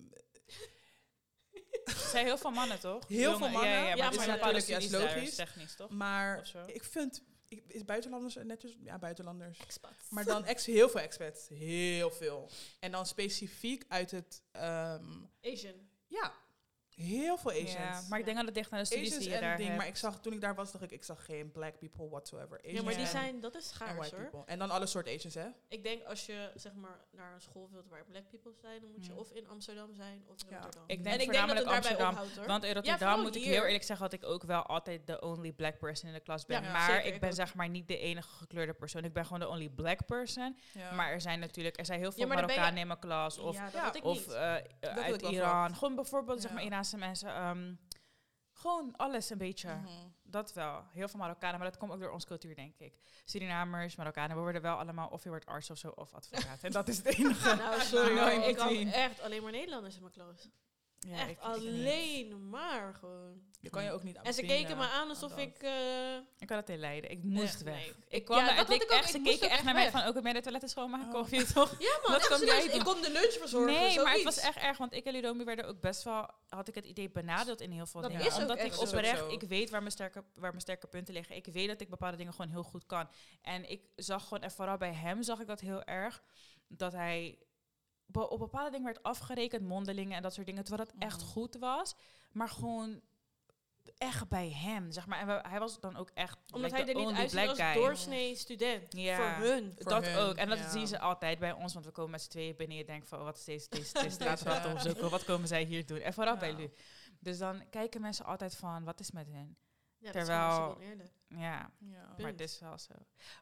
Er 1.85 1.93
zijn 2.11 2.25
heel 2.25 2.37
veel 2.37 2.51
mannen, 2.51 2.79
toch? 2.79 3.07
Heel 3.07 3.37
veel 3.37 3.49
mannen. 3.49 3.69
Ja, 3.71 3.79
ja, 3.79 3.95
Ja, 3.95 4.09
maar 4.09 4.15
maar 4.15 4.27
natuurlijk, 4.27 4.65
ja, 4.65 4.77
is 4.77 4.83
studies 4.83 4.89
daar, 4.89 5.15
logisch. 5.15 5.35
technisch, 5.35 5.75
toch? 5.75 5.89
Maar 5.89 6.51
ik 6.65 6.83
vind... 6.83 7.23
ik- 7.47 7.63
Is 7.67 7.85
buitenlanders 7.85 8.35
netjes? 8.43 8.77
Ja, 8.83 8.99
buitenlanders. 8.99 9.59
Expats. 9.59 10.09
Maar 10.09 10.25
dan 10.25 10.45
ex, 10.45 10.65
heel 10.65 10.89
veel 10.89 10.99
expats. 11.01 11.47
Heel 11.47 12.11
veel. 12.11 12.49
En 12.79 12.91
dan 12.91 13.05
specifiek 13.05 13.85
uit 13.87 14.11
het... 14.11 14.43
ehm, 14.51 15.05
Asian. 15.41 15.89
ja, 16.07 16.33
heel 16.95 17.37
veel 17.37 17.51
Asians. 17.51 17.73
Ja, 17.73 18.01
maar 18.09 18.19
ik 18.19 18.25
denk 18.25 18.37
dat 18.37 18.45
het 18.45 18.55
dicht 18.55 18.69
naar 18.71 18.79
de 18.79 18.85
studies 18.85 19.05
Asians 19.07 19.23
die 19.23 19.33
je 19.33 19.39
en 19.39 19.41
daar 19.47 19.55
ding, 19.57 19.67
hebt. 19.67 19.79
maar 19.79 19.89
ik 19.89 19.95
zag 19.95 20.19
toen 20.19 20.33
ik 20.33 20.41
daar 20.41 20.55
was, 20.55 20.71
dacht 20.71 20.83
ik, 20.83 20.91
ik 20.91 21.03
zag 21.03 21.25
geen 21.25 21.51
black 21.51 21.77
people 21.79 22.09
whatsoever. 22.09 22.59
Ja, 22.61 22.81
maar 22.81 22.91
Asians 22.93 22.95
die 23.11 23.19
zijn, 23.21 23.39
dat 23.39 23.55
is 23.55 23.67
en 23.69 23.73
schaars 23.75 23.97
white 23.97 24.15
hoor. 24.15 24.23
people. 24.23 24.43
En 24.45 24.59
dan 24.59 24.69
alle 24.71 24.85
soorten 24.85 25.13
Asians, 25.13 25.33
hè? 25.35 25.47
Ik 25.67 25.83
denk 25.83 26.03
als 26.03 26.25
je 26.25 26.51
zeg 26.55 26.73
maar 26.73 26.99
naar 27.11 27.33
een 27.33 27.41
school 27.41 27.69
wilt 27.71 27.87
waar 27.89 28.05
black 28.05 28.29
people 28.29 28.53
zijn, 28.61 28.81
dan 28.81 28.91
moet 28.91 29.05
je 29.05 29.11
Hmm. 29.11 29.19
of 29.19 29.31
in 29.31 29.47
Amsterdam 29.47 29.93
zijn 29.95 30.23
of 30.27 30.35
in 30.43 30.49
Ja. 30.49 30.55
Rotterdam. 30.59 30.83
Ik 30.87 30.97
en 30.97 31.03
denk 31.03 31.21
ik 31.21 31.31
denk 31.31 31.47
dat 31.47 31.57
het 31.57 31.65
Amsterdam. 31.67 32.09
ophoudt 32.11 32.35
hoor. 32.35 32.47
Want 32.47 32.63
in 32.63 32.73
Rotterdam 32.73 33.21
moet 33.21 33.35
ik 33.35 33.43
heel 33.43 33.63
eerlijk 33.63 33.83
zeggen 33.83 34.09
dat 34.09 34.21
ik 34.21 34.25
ook 34.29 34.43
wel 34.43 34.61
altijd 34.63 35.07
de 35.07 35.21
only 35.21 35.51
black 35.51 35.77
person 35.77 36.07
in 36.09 36.13
de 36.15 36.21
klas 36.21 36.45
ben. 36.45 36.61
Ja, 36.63 36.71
maar 36.71 36.89
zeker, 36.89 37.13
ik 37.13 37.19
ben 37.19 37.33
zeg 37.33 37.53
maar 37.55 37.69
niet 37.69 37.87
de 37.87 37.97
enige 37.97 38.27
gekleurde 38.29 38.73
persoon. 38.73 39.03
Ik 39.03 39.13
ben 39.13 39.23
gewoon 39.25 39.39
de 39.39 39.47
only 39.47 39.69
black 39.69 40.05
person. 40.05 40.57
Ja. 40.73 40.91
Maar 40.93 41.11
er 41.11 41.21
zijn 41.21 41.39
natuurlijk, 41.39 41.77
er 41.79 41.85
zijn 41.85 41.99
heel 41.99 42.11
veel 42.11 42.27
Marokkanen 42.27 42.77
in 42.79 42.87
mijn 42.87 42.99
klas. 42.99 43.37
Of, 43.37 43.59
of 44.01 44.27
eh, 44.27 44.55
uit 44.81 45.21
Iran. 45.21 45.75
Gewoon 45.75 45.95
bijvoorbeeld 45.95 46.41
zeg 46.41 46.51
maar 46.51 46.63
Mensen. 46.93 47.29
ehm, 47.29 47.73
gewoon 48.51 48.95
alles 48.95 49.29
een 49.29 49.37
beetje. 49.37 49.73
Mhm. 49.75 49.87
Dat 50.23 50.53
wel. 50.53 50.83
Heel 50.91 51.07
veel 51.07 51.19
Marokkanen, 51.19 51.59
maar 51.59 51.69
dat 51.69 51.77
komt 51.79 51.91
ook 51.91 51.99
door 51.99 52.11
onze 52.11 52.27
cultuur, 52.27 52.55
denk 52.55 52.75
ik. 52.77 52.93
Surinamers, 53.25 53.95
Marokkanen, 53.95 54.35
we 54.35 54.41
worden 54.41 54.61
wel 54.61 54.77
allemaal 54.77 55.07
of 55.07 55.23
je 55.23 55.29
wordt 55.29 55.45
arts 55.45 55.69
of 55.69 55.77
zo, 55.77 55.89
of 55.89 56.13
advocaat. 56.13 56.63
en 56.63 56.71
dat 56.71 56.87
is 56.87 56.97
het 56.97 57.05
enige. 57.17 57.55
Nou, 57.55 57.81
sorry, 57.81 58.13
No 58.15 58.21
hoor, 58.21 58.31
in 58.31 58.49
ik 58.49 58.57
had 58.57 58.67
between. 58.69 58.91
echt 58.93 59.21
alleen 59.21 59.43
maar 59.43 59.51
Nederlanders 59.51 59.95
in 59.95 60.01
mijn 60.01 60.13
klas. 60.13 60.49
Ja, 61.07 61.27
echt 61.29 61.39
alleen 61.41 62.49
maar 62.49 62.93
gewoon. 62.93 63.41
Je 63.61 63.69
kan 63.69 63.83
je 63.83 63.91
ook 63.91 64.03
niet 64.03 64.17
En 64.23 64.33
ze 64.33 64.41
keken 64.41 64.77
me 64.77 64.83
aan 64.87 65.09
alsof 65.09 65.29
dat. 65.29 65.39
ik... 65.39 65.57
eh, 65.63 66.15
Ik 66.37 66.49
had 66.49 66.57
het 66.59 66.69
in 66.69 66.77
Leiden. 66.79 67.09
Ik 67.11 67.23
moest 67.23 67.59
Ja, 67.59 67.65
weg. 67.65 67.75
nee. 67.75 67.93
Ik 68.07 68.25
kwam 68.25 68.37
ja, 68.37 68.45
daar, 68.45 68.55
dat 68.55 68.67
het 68.67 68.77
leek 68.79 68.83
ook. 68.91 68.97
echt, 68.99 69.09
ze 69.11 69.21
keken 69.21 69.49
echt 69.49 69.63
naar 69.63 69.73
mij 69.73 69.91
van, 69.91 70.03
ook 70.03 70.13
ben 70.13 70.27
je 70.27 70.33
de 70.33 70.41
toiletten 70.41 70.69
schoonmaken 70.69 71.19
Oh. 71.19 71.29
je 71.29 71.45
toch? 71.53 71.75
ja 71.79 71.99
man, 72.07 72.11
Wat 72.29 72.39
jij 72.45 72.67
doen? 72.67 72.75
ik 72.79 72.83
kom 72.83 73.01
de 73.01 73.11
lunch 73.11 73.31
verzorgen. 73.33 73.73
Nee, 73.73 73.99
maar 74.01 74.13
het 74.13 74.23
was 74.23 74.37
echt 74.39 74.57
erg, 74.57 74.77
want 74.77 74.93
ik 74.93 75.05
en 75.05 75.11
Ludomi 75.13 75.43
werden 75.43 75.65
ook 75.67 75.79
best 75.81 76.03
wel, 76.03 76.29
had 76.49 76.67
ik 76.67 76.75
het 76.75 76.85
idee, 76.85 77.09
benadeeld 77.09 77.61
in 77.61 77.71
heel 77.71 77.85
veel 77.85 78.01
Dat 78.01 78.09
dingen. 78.11 78.25
is 78.25 78.33
ook 78.33 78.39
Omdat 78.41 78.59
ik 78.63 78.79
oprecht, 78.79 79.31
ik 79.31 79.41
weet 79.43 79.69
waar 79.69 79.79
mijn, 79.79 79.91
sterke, 79.91 80.23
waar 80.33 80.49
mijn 80.49 80.61
sterke 80.61 80.87
punten 80.87 81.13
liggen. 81.13 81.35
Ik 81.35 81.45
weet 81.45 81.67
dat 81.67 81.81
ik 81.81 81.89
bepaalde 81.89 82.17
dingen 82.17 82.33
gewoon 82.33 82.51
heel 82.51 82.63
goed 82.63 82.85
kan. 82.85 83.09
En 83.41 83.69
ik 83.69 83.81
zag 83.95 84.23
gewoon, 84.23 84.43
en 84.43 84.51
vooral 84.51 84.77
bij 84.77 84.93
hem 84.93 85.23
zag 85.23 85.39
ik 85.39 85.47
dat 85.47 85.59
heel 85.59 85.83
erg, 85.83 86.23
dat 86.67 86.91
hij 86.91 87.37
be- 88.05 88.29
op 88.29 88.39
bepaalde 88.39 88.69
dingen 88.71 88.85
werd 88.85 89.03
afgerekend, 89.03 89.61
mondelingen 89.67 90.15
en 90.15 90.21
dat 90.21 90.33
soort 90.33 90.45
dingen, 90.45 90.63
terwijl 90.63 90.87
dat 90.89 90.95
echt 90.99 91.19
Mhm. 91.21 91.29
goed 91.29 91.55
was. 91.57 91.95
Maar 92.31 92.49
gewoon 92.49 93.01
echt 93.97 94.27
bij 94.27 94.49
hem, 94.49 94.91
zeg 94.91 95.05
maar. 95.07 95.19
En 95.19 95.27
we- 95.27 95.47
hij 95.49 95.59
was 95.59 95.79
dan 95.79 95.95
ook 95.95 96.09
echt 96.13 96.37
Omdat 96.53 96.71
like, 96.71 96.83
hij 96.83 96.93
er 96.93 97.05
niet 97.05 97.15
uitziet 97.17 97.47
als 97.49 97.59
guy. 97.59 97.73
doorsnee 97.73 98.35
student. 98.35 98.93
Ja. 98.93 99.15
Voor 99.15 99.45
hun. 99.47 99.73
Voor 99.77 99.91
dat 99.91 100.05
hun, 100.05 100.15
ook. 100.17 100.35
En 100.35 100.49
dat 100.49 100.57
ja. 100.57 100.69
zien 100.69 100.87
ze 100.87 100.99
altijd 100.99 101.39
bij 101.39 101.51
ons, 101.51 101.73
want 101.73 101.85
we 101.85 101.91
komen 101.91 102.11
met 102.11 102.21
z'n 102.21 102.29
tweeën 102.29 102.55
binnen. 102.55 102.77
Je 102.77 102.85
denkt 102.85 103.07
van, 103.07 103.19
oh, 103.19 103.23
wat 103.25 103.37
is 103.37 103.43
deze, 103.43 103.69
deze, 103.69 103.93
deze 104.17 104.95
zo? 104.99 105.09
Wat 105.09 105.23
komen 105.23 105.47
zij 105.47 105.63
hier 105.63 105.85
doen? 105.85 105.99
En 105.99 106.13
vooral 106.13 106.33
Ja. 106.33 106.39
bij 106.39 106.53
Lu. 106.53 106.71
Dus 107.19 107.37
dan 107.37 107.69
kijken 107.69 108.01
mensen 108.01 108.25
altijd 108.25 108.55
van, 108.55 108.83
wat 108.83 108.99
is 108.99 109.11
met 109.11 109.27
hen? 109.31 109.57
Ja, 109.97 110.11
Terwijl- 110.11 110.77
Ja, 111.27 111.71
Ja. 111.79 112.15
maar 112.17 112.31
het 112.31 112.39
is 112.41 112.59
wel 112.59 112.77
zo. 112.77 112.93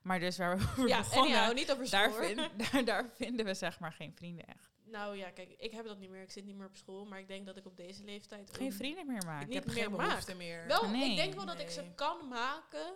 Maar 0.02 0.20
dus 0.20 0.38
waar 0.38 0.58
we 0.58 0.64
over 0.64 0.88
Ja, 0.88 0.98
begonnen, 0.98 1.38
anyhow, 1.38 1.56
niet 1.56 1.72
over 1.72 1.90
daar, 1.90 2.12
school. 2.12 2.26
vind- 2.26 2.50
daar, 2.72 2.86
daar 2.86 3.10
vinden 3.14 3.46
we 3.46 3.54
zeg 3.54 3.80
maar 3.80 3.92
geen 3.94 4.16
vrienden 4.16 4.46
echt. 4.46 4.72
Nou 4.86 5.18
ja, 5.18 5.30
kijk, 5.30 5.50
ik 5.58 5.72
heb 5.72 5.86
dat 5.86 6.00
niet 6.00 6.10
meer. 6.10 6.22
Ik 6.22 6.32
zit 6.32 6.46
niet 6.46 6.56
meer 6.56 6.68
op 6.68 6.76
school. 6.76 7.06
Maar 7.06 7.20
ik 7.20 7.28
denk 7.28 7.46
dat 7.46 7.58
ik 7.58 7.66
op 7.66 7.78
deze 7.78 8.04
leeftijd... 8.04 8.56
Geen 8.58 8.74
vrienden 8.74 9.08
meer 9.08 9.24
maken. 9.26 9.48
niet 9.48 9.58
Ik 9.58 9.64
heb 9.64 9.74
meer 9.74 9.84
geen 9.84 9.92
maak. 9.92 10.08
behoefte 10.08 10.36
meer. 10.36 10.68
Wel, 10.68 10.90
Nee. 10.90 11.10
ik 11.10 11.16
denk 11.16 11.34
wel 11.34 11.46
dat 11.46 11.60
ik 11.60 11.70
ze 11.70 11.92
kan 11.96 12.28
maken. 12.28 12.94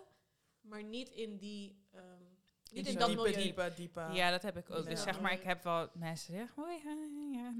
Maar 0.60 0.84
niet 0.84 1.08
in 1.08 1.36
die... 1.36 1.86
ehm, 1.92 2.17
niet 2.72 2.86
in 2.86 2.98
dat 2.98 3.08
diepe, 3.08 3.30
diepe, 3.32 3.72
diepe. 3.76 4.06
Ja, 4.12 4.30
dat 4.30 4.42
heb 4.42 4.56
ik 4.56 4.70
ook. 4.70 4.82
Ja. 4.84 4.90
Dus 4.90 5.02
zeg 5.02 5.20
maar, 5.20 5.32
ik 5.32 5.42
heb 5.42 5.62
wel 5.62 5.88
mensen 5.94 6.32
die 6.32 6.40
zeggen, 6.40 6.62
hoi, 6.62 6.80
hi, 6.82 7.38
ja. 7.38 7.52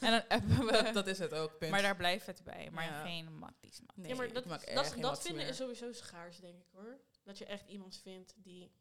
en 0.00 0.10
dan 0.10 0.22
hebben 0.28 0.66
we... 0.66 0.72
Dat, 0.72 0.94
dat 0.94 1.06
is 1.06 1.18
het 1.18 1.34
ook, 1.34 1.58
punt. 1.58 1.70
maar 1.70 1.82
daar 1.82 1.96
blijft 1.96 2.26
het 2.26 2.44
bij. 2.44 2.68
Maar 2.72 2.84
Ja. 2.84 3.04
geen 3.04 3.38
matties. 3.38 3.80
Nee, 3.94 4.08
ja, 4.08 4.16
maar 4.16 4.26
ik 4.26 4.34
dat, 4.34 5.22
vinden 5.22 5.34
meer. 5.42 5.48
is 5.48 5.56
sowieso 5.56 5.92
schaars, 5.92 6.40
denk 6.40 6.58
ik 6.58 6.66
hoor. 6.72 6.98
Dat 7.24 7.38
je 7.38 7.44
echt 7.44 7.68
iemand 7.68 8.00
vindt 8.02 8.34
die... 8.36 8.72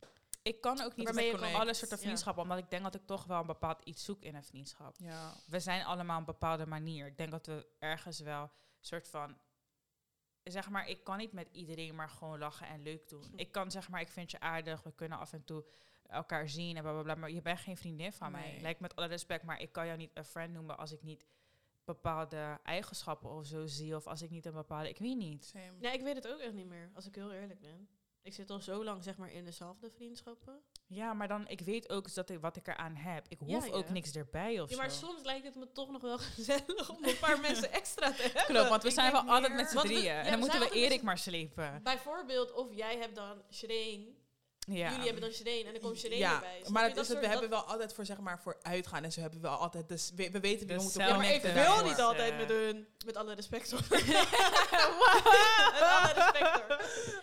Ik 0.41 0.61
kan 0.61 0.81
ook 0.81 0.95
niet 0.95 1.13
met 1.13 1.31
connect. 1.31 1.55
alle 1.55 1.73
soorten 1.73 1.97
Ja. 1.97 2.03
vriendschappen, 2.03 2.43
omdat 2.43 2.57
ik 2.57 2.69
denk 2.69 2.83
dat 2.83 2.95
ik 2.95 3.05
toch 3.05 3.25
wel 3.25 3.39
een 3.39 3.45
bepaald 3.47 3.81
iets 3.83 4.03
zoek 4.03 4.21
in 4.21 4.35
een 4.35 4.43
vriendschap. 4.43 4.95
Ja. 4.97 5.33
We 5.45 5.59
zijn 5.59 5.85
allemaal 5.85 6.17
een 6.17 6.25
bepaalde 6.25 6.65
manier. 6.65 7.07
Ik 7.07 7.17
denk 7.17 7.31
dat 7.31 7.45
we 7.45 7.65
ergens 7.79 8.19
wel 8.19 8.41
een 8.41 8.49
soort 8.79 9.07
van. 9.07 9.37
Zeg 10.43 10.69
maar, 10.69 10.89
ik 10.89 11.03
kan 11.03 11.17
niet 11.17 11.31
met 11.31 11.49
iedereen 11.51 11.95
maar 11.95 12.09
gewoon 12.09 12.39
lachen 12.39 12.67
en 12.67 12.83
leuk 12.83 13.09
doen. 13.09 13.33
Ik 13.35 13.51
kan 13.51 13.71
zeg 13.71 13.89
maar, 13.89 14.01
ik 14.01 14.07
vind 14.07 14.31
je 14.31 14.39
aardig, 14.39 14.83
we 14.83 14.93
kunnen 14.95 15.17
af 15.17 15.33
en 15.33 15.43
toe 15.43 15.65
elkaar 16.07 16.49
zien 16.49 16.75
en 16.75 16.81
bla 16.81 16.91
bla 16.91 17.01
bla. 17.01 17.15
Maar 17.15 17.31
je 17.31 17.41
bent 17.41 17.59
geen 17.59 17.77
vriendin 17.77 18.13
van 18.13 18.31
mij. 18.31 18.57
Lijkt 18.61 18.79
met 18.79 18.95
alle 18.95 19.07
respect, 19.07 19.43
maar 19.43 19.59
ik 19.61 19.71
kan 19.71 19.85
jou 19.85 19.97
niet 19.97 20.11
een 20.13 20.25
friend 20.25 20.53
noemen 20.53 20.77
als 20.77 20.91
ik 20.91 21.03
niet 21.03 21.25
bepaalde 21.85 22.59
eigenschappen 22.63 23.29
of 23.29 23.45
zo 23.45 23.65
zie. 23.65 23.95
Of 23.95 24.07
als 24.07 24.21
ik 24.21 24.29
niet 24.29 24.45
een 24.45 24.53
bepaalde. 24.53 24.89
Ik 24.89 24.97
weet 24.97 25.17
niet. 25.17 25.45
Same. 25.45 25.71
Nee, 25.79 25.93
ik 25.93 26.01
weet 26.01 26.15
het 26.15 26.27
ook 26.27 26.39
echt 26.39 26.53
niet 26.53 26.67
meer, 26.67 26.91
als 26.93 27.05
ik 27.07 27.15
heel 27.15 27.31
eerlijk 27.31 27.59
ben. 27.59 27.89
Ik 28.21 28.33
zit 28.33 28.49
al 28.49 28.59
zo 28.59 28.83
lang 28.83 29.03
zeg 29.03 29.17
maar 29.17 29.31
in 29.31 29.45
dezelfde 29.45 29.89
vriendschappen. 29.89 30.61
Ja, 30.93 31.13
maar 31.13 31.27
dan, 31.27 31.47
ik 31.47 31.61
weet 31.61 31.89
ook 31.89 32.13
dat 32.13 32.29
ik, 32.29 32.39
wat 32.39 32.55
ik 32.55 32.67
eraan 32.67 32.95
heb. 32.95 33.25
Ik 33.27 33.37
Ja, 33.45 33.55
hoef 33.55 33.69
ook 33.71 33.89
niks 33.89 34.11
erbij 34.15 34.59
of 34.61 34.69
Ja, 34.69 34.77
maar 34.77 34.89
zo. 34.91 35.05
soms 35.05 35.23
lijkt 35.23 35.45
het 35.45 35.55
me 35.55 35.71
toch 35.71 35.91
nog 35.91 36.01
wel 36.01 36.17
gezellig 36.35 36.89
om 36.89 37.03
een 37.03 37.17
paar 37.19 37.39
mensen 37.49 37.71
extra 37.71 38.11
te 38.11 38.21
hebben. 38.21 38.43
Klopt, 38.45 38.69
want 38.69 38.81
we 38.83 38.87
Ik 38.87 38.93
zijn 38.93 39.11
wel 39.11 39.21
altijd 39.21 39.53
met 39.53 39.69
z'n 39.69 39.75
we- 39.75 39.81
drieën. 39.81 40.13
en 40.15 40.29
dan 40.31 40.39
moeten 40.39 40.59
we 40.59 40.69
Erik 40.71 41.01
maar 41.01 41.17
slepen. 41.17 41.79
Bijvoorbeeld, 41.83 42.53
of 42.53 42.67
jij 42.75 42.97
hebt 42.97 43.15
dan 43.15 43.41
Shreen, 43.51 44.17
Ja. 44.65 44.89
jullie 44.89 45.05
hebben 45.05 45.21
dan 45.21 45.31
Shreen 45.31 45.65
en 45.65 45.71
dan 45.73 45.81
komt 45.81 45.97
Shreen 45.97 46.17
ja, 46.17 46.33
erbij. 46.33 46.57
Snap 46.59 46.71
maar 46.71 46.89
dat 46.89 46.97
is 47.03 47.07
het, 47.07 47.19
we 47.19 47.27
hebben 47.27 47.49
wel 47.49 47.63
altijd 47.63 47.93
voor, 47.93 48.05
zeg 48.05 48.19
maar, 48.19 48.39
voor 48.39 48.57
uitgaan 48.61 49.03
en 49.03 49.11
zo 49.11 49.21
hebben 49.21 49.41
we 49.41 49.47
wel 49.47 49.57
altijd, 49.57 49.87
dus 49.89 50.11
we, 50.15 50.31
we 50.31 50.39
weten 50.39 50.67
we 50.67 50.73
moeten 50.81 51.07
Ja, 51.07 51.17
maar 51.17 51.33
ik 51.33 51.41
wil 51.41 51.53
daarvoor. 51.53 51.83
niet 51.83 51.99
altijd 51.99 52.37
met 52.37 52.49
hun. 52.49 52.87
Met 53.05 53.15
alle 53.15 53.33
respect 53.33 53.71
hoor. 53.71 53.81
met 53.89 54.01
alle 55.91 56.13
respect 56.13 56.61
hoor. 56.67 56.77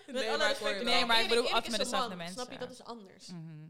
Met 0.06 0.14
Nee, 0.14 0.28
alle 0.28 0.38
maar 0.38 0.50
ik 0.50 0.58
respect. 0.58 0.82
Nee, 0.84 1.04
maar 1.04 1.26
bedoel 1.28 1.52
altijd 1.52 1.70
met 1.70 1.80
dezelfde 1.80 2.16
mensen. 2.16 2.34
Snap 2.34 2.52
je, 2.52 2.58
dat 2.58 2.70
is 2.70 2.82
anders. 2.82 3.26
Mhm. 3.26 3.68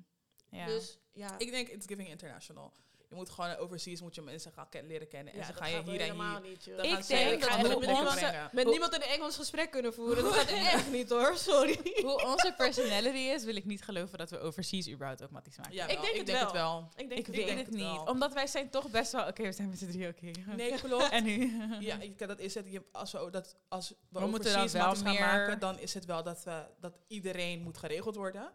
ja. 0.51 0.67
Dus 0.67 0.99
ja. 1.13 1.39
Ik 1.39 1.51
denk, 1.51 1.69
it's 1.69 1.87
giving 1.87 2.09
international. 2.09 2.73
Je 3.11 3.17
moet 3.17 3.31
gewoon 3.31 3.57
overseas 3.57 4.01
moet 4.01 4.15
je 4.15 4.23
mensen 4.23 4.53
gaan 4.53 4.69
ken- 4.69 4.87
leren 4.87 5.09
kennen. 5.09 5.33
En 5.33 5.39
ja, 5.39 5.45
ze 5.47 5.53
gaan 5.53 5.71
je 5.71 5.83
hier 5.83 5.95
en 5.95 6.01
helemaal 6.01 6.41
hier. 6.41 6.51
niet, 6.51 6.57
Ik 6.57 6.63
ze 7.05 7.13
denk 7.15 7.41
dat 7.41 7.75
onze- 7.75 8.15
brengen. 8.19 8.49
Met 8.53 8.67
niemand 8.67 8.95
een 8.95 9.03
Engels 9.03 9.37
gesprek 9.37 9.71
kunnen 9.71 9.95
voeren. 9.95 10.23
Dat 10.25 10.33
gaat 10.33 10.49
echt 10.75 10.91
niet 10.91 11.11
hoor, 11.11 11.37
sorry. 11.37 11.79
Hoe 12.03 12.25
onze 12.25 12.55
personality 12.63 13.17
is, 13.19 13.45
wil 13.45 13.57
ik 13.57 13.65
niet 13.65 13.83
geloven 13.83 14.19
dat 14.19 14.31
we 14.31 14.39
overseas 14.39 14.89
überhaupt 14.89 15.23
ook 15.23 15.31
matties 15.31 15.57
maken. 15.57 15.73
Ja, 15.75 15.87
Ik 15.87 16.01
denk 16.01 16.13
ik 16.13 16.17
het 16.17 16.27
denk 16.27 16.39
wel. 16.39 16.47
het 16.47 16.57
wel. 16.57 16.89
Ik 16.97 17.09
denk 17.09 17.27
ik 17.27 17.35
weet 17.35 17.49
het 17.49 17.59
het 17.59 17.71
niet. 17.71 17.81
wel. 17.81 18.05
Omdat 18.05 18.33
wij 18.33 18.47
zijn 18.47 18.71
toch 18.71 18.91
best 18.91 19.13
wel... 19.13 19.27
Oké, 19.27 19.43
we 19.43 19.53
zijn 19.53 19.69
met 19.69 19.79
z'n 19.79 19.91
drie, 19.91 20.09
oké. 20.09 20.31
Nee, 20.57 20.75
klopt. 20.83 21.09
En 21.11 21.25
nu? 21.25 21.61
Ja, 21.81 21.97
ik- 22.01 22.19
dat 22.19 22.39
is 22.39 22.55
het. 22.55 22.67
Je, 22.71 22.83
als 22.93 23.13
we, 23.13 23.31
dat, 23.31 23.57
als 23.69 23.89
we, 23.89 23.97
We 24.21 24.27
moeten 24.27 24.53
dan 24.53 24.69
wel 24.71 24.95
gaan 24.95 25.15
maken, 25.19 25.59
dan 25.59 25.79
is 25.79 25.95
het 25.95 26.05
wel 26.05 26.23
dat, 26.23 26.45
we, 26.45 26.65
dat 26.81 26.93
iedereen 27.07 27.63
moet 27.63 27.79
geregeld 27.79 28.15
worden. 28.15 28.53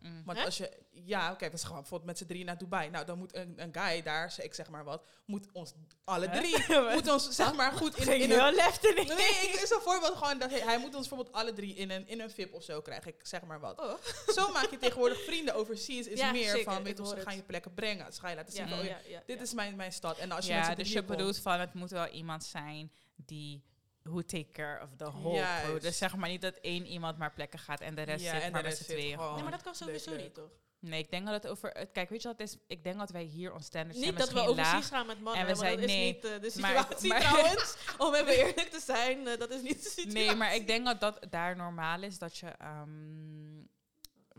Mm. 0.00 0.22
Want 0.24 0.38
Hè? 0.38 0.44
als 0.44 0.56
je, 0.56 0.70
ja, 0.90 1.32
oké, 1.32 1.50
we 1.50 1.58
gaan 1.58 1.74
bijvoorbeeld 1.74 2.04
met 2.04 2.18
z'n 2.18 2.26
drie 2.26 2.44
naar 2.44 2.58
Dubai. 2.58 2.90
Nou, 2.90 3.04
dan 3.04 3.18
moet 3.18 3.34
een, 3.34 3.54
een 3.56 3.74
guy 3.74 4.02
daar, 4.02 4.34
ik 4.42 4.54
zeg 4.54 4.68
maar 4.68 4.84
wat, 4.84 5.06
moet 5.24 5.46
ons 5.52 5.72
alle 6.04 6.28
Hè? 6.28 6.38
drie, 6.38 6.78
moet 6.96 7.10
ons 7.10 7.28
zeg 7.30 7.54
maar 7.54 7.72
goed 7.72 7.96
in, 7.96 8.12
in 8.12 8.30
een 8.30 8.40
heel 8.40 8.52
left 8.52 8.84
in 8.84 8.94
Nee, 8.94 9.28
ik 9.28 9.60
is 9.62 9.70
een 9.70 9.80
voorbeeld 9.80 10.16
gewoon 10.16 10.38
dat 10.38 10.50
hij, 10.50 10.60
hij 10.60 10.78
moet 10.78 10.94
ons 10.94 11.08
bijvoorbeeld 11.08 11.36
alle 11.36 11.52
drie 11.52 11.74
in 11.74 11.90
een, 11.90 12.08
in 12.08 12.20
een 12.20 12.30
VIP 12.30 12.54
of 12.54 12.62
zo 12.62 12.80
krijgen. 12.80 13.14
Ik 13.14 13.26
zeg 13.26 13.42
maar 13.42 13.60
wat. 13.60 13.80
Oh. 13.80 13.94
Zo 14.34 14.52
maak 14.52 14.70
je 14.70 14.78
tegenwoordig 14.78 15.24
vrienden 15.24 15.54
overseas. 15.54 16.06
Is 16.06 16.18
Ja, 16.18 16.32
meer 16.32 16.50
zeker, 16.50 16.72
van, 16.72 16.82
weet 16.82 17.00
ze 17.08 17.20
gaan 17.20 17.36
je 17.36 17.42
plekken 17.42 17.74
brengen. 17.74 18.12
Ze 18.12 18.20
gaan 18.20 18.30
je 18.30 18.36
laten 18.36 18.52
zien 18.52 18.62
Ja, 18.62 18.68
van, 18.68 18.78
oh, 18.78 18.84
ja, 18.84 18.98
ja, 19.06 19.22
dit 19.26 19.36
ja. 19.36 19.42
is 19.42 19.54
mijn, 19.54 19.76
mijn 19.76 19.92
stad. 19.92 20.18
En 20.18 20.30
als 20.30 20.46
je 20.46 20.52
Ja, 20.52 20.74
dus 20.74 20.92
je 20.92 21.02
bedoelt 21.02 21.38
van 21.38 21.60
het 21.60 21.74
moet 21.74 21.90
wel 21.90 22.06
iemand 22.06 22.44
zijn 22.44 22.92
die 23.16 23.62
who 24.08 24.22
take 24.22 24.50
care 24.52 24.82
of 24.82 24.88
the 24.96 25.04
whole 25.10 25.44
crew. 25.64 25.80
Dus 25.80 25.98
zeg 25.98 26.16
maar 26.16 26.28
niet 26.28 26.42
dat 26.42 26.54
één 26.60 26.86
iemand 26.86 27.18
maar 27.18 27.32
plekken 27.32 27.58
gaat 27.58 27.80
en 27.80 27.94
de 27.94 28.02
rest 28.02 28.24
Ja, 28.24 28.32
zit 28.34 28.42
en 28.42 28.52
maar 28.52 28.62
met 28.62 28.76
z'n 28.76 28.84
tweeën. 28.84 29.18
Nee, 29.18 29.42
maar 29.42 29.50
dat 29.50 29.62
kan 29.62 29.74
sowieso 29.74 30.16
niet, 30.16 30.34
toch? 30.34 30.50
Nee, 30.80 30.98
ik 31.02 31.10
denk 31.10 31.24
dat 31.26 31.34
het 31.42 31.46
over... 31.52 31.70
Het, 31.70 31.90
kijk, 31.92 32.08
weet 32.10 32.22
je 32.22 32.28
wat 32.28 32.38
het 32.38 32.48
is? 32.48 32.56
Ik 32.66 32.84
denk 32.84 32.98
dat 32.98 33.10
wij 33.10 33.22
hier 33.22 33.52
ons 33.52 33.66
standards 33.66 33.96
Niet 33.98 34.04
zijn 34.06 34.18
dat 34.18 34.32
we 34.46 34.54
laag. 34.54 34.88
gaan 34.88 35.06
met 35.06 35.20
mannen, 35.20 35.46
En 35.46 35.46
we 35.48 35.54
want 35.60 35.66
dat 35.70 35.78
zijn- 35.78 35.88
is 35.88 35.94
nee, 35.96 36.12
niet 36.12 36.24
eh, 36.24 36.40
de 36.40 36.50
situatie 36.50 37.08
maar- 37.08 37.20
trouwens. 37.20 37.76
Om 37.98 38.14
even 38.14 38.36
eerlijk 38.36 38.70
te 38.70 38.80
zijn, 38.80 39.26
eh, 39.26 39.38
dat 39.38 39.50
is 39.50 39.62
niet 39.62 39.82
de 39.82 39.88
situatie. 39.88 40.12
Nee, 40.26 40.34
maar 40.34 40.54
ik 40.54 40.66
denk 40.66 40.84
dat 40.86 41.00
dat 41.00 41.26
daar 41.30 41.56
normaal 41.56 42.02
is 42.02 42.18
dat 42.18 42.36
je 42.38 42.46
ehm, 42.46 43.62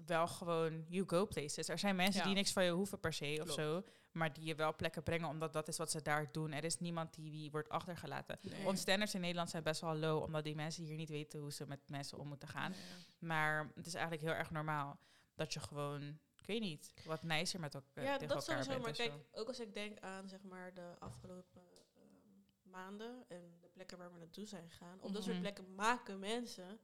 wel 0.05 0.27
gewoon 0.27 0.85
you 0.88 1.03
go 1.07 1.25
places. 1.27 1.67
Er 1.69 1.79
zijn 1.79 1.95
mensen 1.95 2.19
Ja. 2.21 2.25
die 2.27 2.35
niks 2.35 2.51
van 2.51 2.63
je 2.63 2.71
hoeven 2.71 2.99
per 2.99 3.13
se 3.13 3.39
of 3.47 3.51
zo, 3.51 3.83
maar 4.11 4.33
die 4.33 4.43
je 4.45 4.55
wel 4.55 4.75
plekken 4.75 5.03
brengen 5.03 5.27
omdat 5.29 5.53
dat 5.53 5.67
is 5.67 5.77
wat 5.77 5.91
ze 5.91 6.01
daar 6.01 6.31
doen. 6.31 6.51
Er 6.51 6.63
is 6.63 6.79
niemand 6.79 7.13
die, 7.13 7.31
die 7.31 7.51
wordt 7.51 7.69
achtergelaten. 7.69 8.37
Nee. 8.41 8.65
Onze 8.65 8.81
standards 8.81 9.13
in 9.15 9.21
Nederland 9.21 9.49
zijn 9.49 9.63
best 9.63 9.81
wel 9.81 9.95
low, 9.95 10.23
omdat 10.23 10.43
die 10.43 10.55
mensen 10.55 10.83
hier 10.83 10.95
niet 10.95 11.09
weten 11.09 11.39
hoe 11.39 11.51
ze 11.51 11.67
met 11.67 11.89
mensen 11.89 12.17
om 12.17 12.27
moeten 12.27 12.47
gaan. 12.47 12.73
Maar 13.19 13.71
het 13.75 13.85
is 13.85 13.93
eigenlijk 13.93 14.23
heel 14.23 14.33
erg 14.33 14.51
normaal 14.51 14.99
dat 15.35 15.53
je 15.53 15.59
gewoon, 15.59 16.19
ik 16.35 16.45
weet 16.45 16.61
niet, 16.61 16.93
wat 17.05 17.23
nicer 17.23 17.59
met 17.59 17.73
elkaar 17.75 18.03
ja, 18.03 18.17
dat 18.17 18.43
sowieso. 18.43 18.79
Maar 18.79 18.91
kijk, 18.91 19.11
zo. 19.11 19.39
ook 19.39 19.47
als 19.47 19.59
ik 19.59 19.73
denk 19.73 19.99
aan 19.99 20.29
zeg 20.29 20.43
maar 20.43 20.73
de 20.73 20.95
afgelopen 20.99 21.61
ehm, 21.95 22.69
maanden 22.71 23.25
en 23.27 23.57
de 23.61 23.67
plekken 23.67 23.97
waar 23.97 24.11
we 24.11 24.17
naartoe 24.17 24.45
zijn 24.45 24.69
gegaan. 24.69 25.01
Op 25.01 25.13
dat 25.13 25.21
soort 25.23 25.33
Mhm. 25.33 25.41
plekken 25.41 25.75
maken 25.75 26.19
mensen 26.19 26.79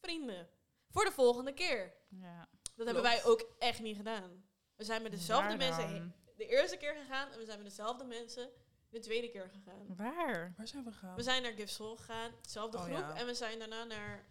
vrienden. 0.00 0.48
Voor 0.88 1.04
de 1.04 1.12
volgende 1.12 1.52
keer. 1.54 1.92
Ja. 2.08 2.48
Dat 2.74 2.84
hebben 2.86 3.02
wij 3.04 3.24
ook 3.24 3.46
echt 3.58 3.80
niet 3.80 3.96
gedaan. 3.96 4.44
We 4.76 4.84
zijn 4.84 5.02
met 5.02 5.10
dezelfde 5.12 5.56
mensen 5.56 5.88
heen- 5.88 6.12
de 6.40 6.46
eerste 6.46 6.76
keer 6.76 6.94
gegaan 6.94 7.30
en 7.32 7.38
we 7.38 7.44
zijn 7.44 7.58
met 7.58 7.68
dezelfde 7.68 8.04
mensen 8.04 8.48
de 8.88 8.98
tweede 9.00 9.28
keer 9.30 9.50
gegaan. 9.52 9.86
Waar? 9.96 10.54
Waar 10.56 10.68
zijn 10.68 10.84
we 10.84 10.92
gegaan? 10.92 11.16
We 11.16 11.22
zijn 11.22 11.42
naar 11.42 11.52
Gifsel 11.52 11.96
gegaan, 11.96 12.30
dezelfde 12.42 12.76
Oh, 12.78 12.82
groep. 12.84 12.96
ja. 12.98 13.14
En 13.14 13.26
we 13.26 13.34
zijn 13.34 13.58
daarna 13.58 13.84
naar, 13.84 14.24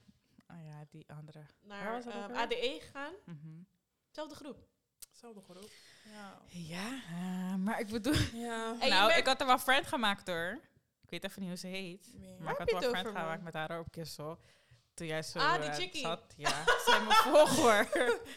Oh 0.51 0.63
ja, 0.65 0.85
die 0.89 1.05
andere. 1.11 1.39
Waar 1.61 2.05
naar? 2.05 2.31
ADE 2.35 2.77
gegaan. 2.81 3.13
Mhm. 3.25 3.61
Dezelfde 4.07 4.35
groep. 4.35 4.67
Hetzelfde 5.09 5.41
groep. 5.41 5.69
Ja. 6.11 6.41
Ja, 6.47 7.01
eh, 7.09 7.55
maar 7.55 7.79
ik 7.79 7.87
bedoel... 7.87 8.13
Ja. 8.33 8.73
Nou, 8.79 8.89
merkt- 8.89 9.17
ik 9.17 9.25
had 9.25 9.41
er 9.41 9.47
wel 9.47 9.57
friend 9.59 9.87
gemaakt 9.87 10.27
hoor. 10.27 10.59
Ik 11.01 11.09
weet 11.09 11.23
even 11.23 11.39
niet 11.41 11.49
hoe 11.49 11.57
ze 11.59 11.67
heet. 11.67 12.13
Maar 12.39 12.51
ik 12.51 12.57
heb 12.57 12.69
had 12.71 12.79
wel 12.81 12.89
friend 12.89 13.07
gemaakt 13.07 13.43
met 13.43 13.53
haar 13.53 13.79
op 13.79 13.91
Kissel. 13.91 14.39
Toen 14.99 15.07
jij 15.07 15.23
zo 15.23 15.39
Ah, 15.39 15.53
die 15.61 15.69
eh, 15.69 15.75
chickie. 15.75 16.01
zat. 16.01 16.21
Ja, 16.37 16.63
zij 16.85 16.99
me 17.01 17.13
volg 17.13 17.55
hoor. 17.55 17.87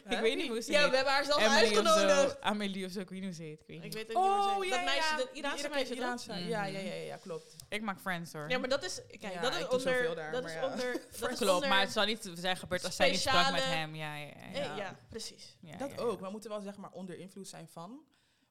ik 0.09 0.19
weet 0.19 0.37
niet 0.37 0.49
hoe 0.49 0.61
ze 0.61 0.73
Ja, 0.73 0.91
we 0.91 0.97
hebben 0.97 1.13
haar 1.13 1.25
zelfs 1.25 1.45
Emily 1.45 1.77
of 1.79 1.87
zo. 1.87 1.91
uitgenodigd. 1.93 2.41
Amelie 2.41 2.87
of 2.87 2.93
zo, 2.93 3.01
ik 3.01 3.09
weet 3.11 3.19
niet 3.21 3.29
hoe 3.29 3.37
ze 3.37 3.43
heet. 3.43 3.61
Ik 3.61 3.67
weet 3.67 3.85
Ik 3.85 3.93
weet 3.93 4.17
ook 4.17 4.25
niet 4.25 4.33
hoe 4.33 4.43
ze 4.43 4.49
Oh, 4.49 4.61
heet. 4.61 4.69
ja, 4.71 4.77
Dat 4.77 4.85
meisje, 4.85 5.11
ja. 5.11 5.17
dat 5.17 5.29
Iraanse 5.33 5.69
meisje? 5.69 5.95
Iraanse, 5.95 6.33
Mhm. 6.33 6.49
Ja, 6.49 6.65
ja, 6.65 6.79
ja, 6.79 6.93
ja, 6.95 7.17
klopt. 7.17 7.57
Ik 7.69 7.83
maak 7.83 8.01
friends 8.01 8.33
hoor. 8.33 8.49
Ja, 8.51 8.59
maar 8.59 8.69
dat 8.69 8.85
is, 8.85 9.01
kijk, 9.21 9.33
Ja, 9.35 9.41
dat 9.41 9.53
is 9.55 9.61
ik 9.61 9.71
doe 9.71 9.81
zoveel 9.81 9.99
onder, 10.09 10.15
daar, 10.15 10.33
dat 10.33 10.43
maar 10.43 10.51
is 10.53 10.57
ja. 10.57 10.67
onder, 10.71 11.01
dat 11.21 11.35
Klopt, 11.39 11.67
maar 11.69 11.81
het 11.81 11.93
zal 11.93 12.05
niet 12.05 12.31
zijn 12.35 12.57
gebeurd 12.57 12.85
als 12.85 12.97
zij 12.97 13.11
niet 13.11 13.21
sprak 13.21 13.51
met 13.53 13.65
hem. 13.65 13.95
Ja, 13.95 14.17
ja, 14.17 14.27
ja. 14.27 14.33
eh, 14.53 14.55
ja. 14.65 14.77
ja. 14.77 14.99
precies. 15.09 15.57
Ja, 15.61 15.77
Dat 15.77 15.91
ja, 15.91 15.97
ook. 16.03 16.19
ja. 16.21 16.25
We 16.27 16.31
moeten 16.31 16.51
wel 16.51 16.61
zeg 16.61 16.77
maar 16.77 16.91
onder 16.91 17.19
invloed 17.19 17.49
zijn 17.49 17.69
van 17.69 18.05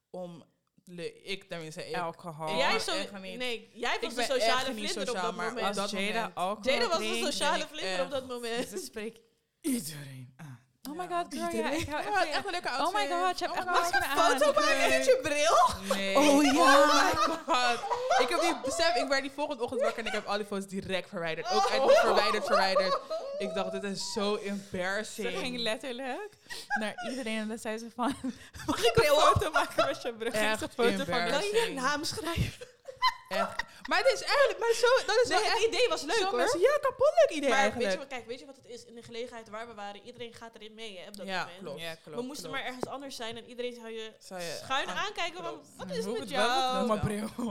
om 0.10 0.44
ik 1.24 1.44
tenminste 1.44 1.90
ik. 1.90 1.96
Alcohol. 1.96 2.58
Jij 2.58 2.80
zo, 2.80 2.94
nee, 3.22 3.70
jij 3.74 3.98
was 4.02 4.16
de 4.16 4.24
sociale 4.24 4.74
vlinder 4.74 5.10
op 5.10 5.16
dat 5.16 5.36
moment. 5.36 5.76
dat 5.76 5.78
Als 5.78 5.92
Jada 5.92 6.14
moment. 6.14 6.36
alcohol 6.36 6.80
Jada 6.80 6.88
was 6.90 6.98
de 6.98 7.22
sociale 7.24 7.68
vlinder 7.68 8.04
op 8.04 8.12
dat 8.12 8.28
moment. 8.28 8.68
Ze 8.68 8.78
spreekt 8.78 9.20
iedereen 9.62 10.34
aan. 10.36 10.50
Oh 10.90 10.96
my 10.98 11.08
god, 11.08 11.26
girl, 11.30 11.56
ja, 11.56 11.70
ik 11.72 11.88
hou 11.90 12.08
Oh, 12.08 12.22
echt 12.22 12.30
echt 12.36 12.46
een 12.46 12.52
leuke 12.52 12.68
Oh 12.68 12.80
outfit. 12.80 13.10
my 13.10 13.16
god, 13.16 13.40
je 13.40 13.46
hebt 13.46 13.58
Oh 13.58 13.58
echt 13.58 13.66
my 13.68 13.80
masker 13.80 14.02
god. 14.04 14.18
aan. 14.18 14.40
Foto 14.40 14.54
maken 14.62 14.90
met 14.90 15.06
je 15.06 15.20
bril. 15.22 15.96
Nee. 15.98 16.16
Oh 16.18 16.44
ja. 16.44 16.80
Oh 16.80 17.28
my 17.28 17.38
god. 17.46 17.80
Ik 18.20 18.30
heb 18.30 18.42
die 18.42 18.56
besef, 18.64 18.96
ik 18.96 19.08
werd 19.08 19.22
die 19.22 19.32
volgende 19.36 19.64
ochtend 19.64 19.82
wakker 19.82 20.00
en 20.00 20.06
ik 20.06 20.12
heb 20.14 20.26
al 20.26 20.38
die 20.38 20.46
foto's 20.46 20.68
direct 20.68 21.10
verwijderd. 21.10 21.52
Ook 21.52 21.70
uit 21.72 21.98
verwijderd, 22.00 22.46
verwijderd. 22.46 22.98
Ik 23.38 23.54
dacht, 23.54 23.72
dit 23.72 23.84
is 23.84 24.12
zo 24.14 24.36
embarrassing. 24.36 25.32
Ze 25.32 25.38
ging 25.38 25.58
letterlijk 25.58 26.34
naar 26.80 26.94
iedereen 27.10 27.38
en 27.38 27.48
dan 27.48 27.58
zei 27.58 27.78
ze 27.78 27.88
van... 27.96 28.16
Mag 28.66 28.84
ik 28.86 28.94
bril 29.02 29.16
een 29.16 29.22
foto 29.22 29.52
maken 29.52 29.86
met 29.86 30.02
je 30.02 30.14
brug? 30.14 30.34
Echt 30.34 30.62
Een 30.62 30.70
foto 30.70 31.04
van 31.12 31.24
Wil 31.24 31.40
je 31.42 31.72
naam 31.76 32.04
schrijven? 32.04 32.68
Echt. 33.29 33.63
Maar 33.88 33.98
het 34.03 34.12
is 34.13 34.22
eigenlijk, 34.22 34.60
maar 34.60 34.74
zo, 34.74 35.05
dat 35.05 35.15
is 35.24 35.27
Nee, 35.29 35.38
wel 35.38 35.48
het 35.48 35.55
echt 35.58 35.65
idee 35.67 35.88
was 35.89 36.01
leuk 36.01 36.22
hoor. 36.22 36.36
mensen- 36.38 36.60
Ja, 36.60 36.77
kapot 36.81 37.12
leuk 37.22 37.38
idee 37.38 37.50
Maar 37.50 37.58
eigenlijk. 37.58 37.84
weet 37.89 37.93
je, 37.93 37.98
wat, 38.00 38.08
kijk, 38.17 38.25
weet 38.27 38.39
je 38.39 38.46
wat 38.46 38.55
het 38.55 38.65
is? 38.65 38.86
In 38.86 38.96
de 38.96 39.01
gelegenheid 39.03 39.50
waar 39.50 39.67
we 39.67 39.74
waren, 39.74 40.01
iedereen 40.01 40.34
gaat 40.34 40.55
erin 40.55 40.74
mee 40.74 40.98
hè, 41.00 41.08
op 41.08 41.17
dat 41.17 41.25
Ja, 41.27 41.39
moment. 41.43 41.60
klopt. 41.62 41.79
Ja, 41.81 41.96
klopt. 41.96 42.20
we 42.20 42.24
moesten 42.25 42.50
klopt. 42.50 42.60
maar 42.63 42.72
ergens 42.74 42.86
anders 42.89 43.15
zijn 43.15 43.38
en 43.38 43.46
iedereen 43.46 43.74
zou 43.74 43.89
je 43.89 44.13
Zou 44.20 44.41
je 44.41 44.60
schuin 44.63 44.88
aan- 44.88 44.98
aankijken. 44.98 45.43
Wat 45.43 45.89
is 45.91 46.05
Hoe 46.05 46.20
met 46.20 46.29
jou? 46.29 46.88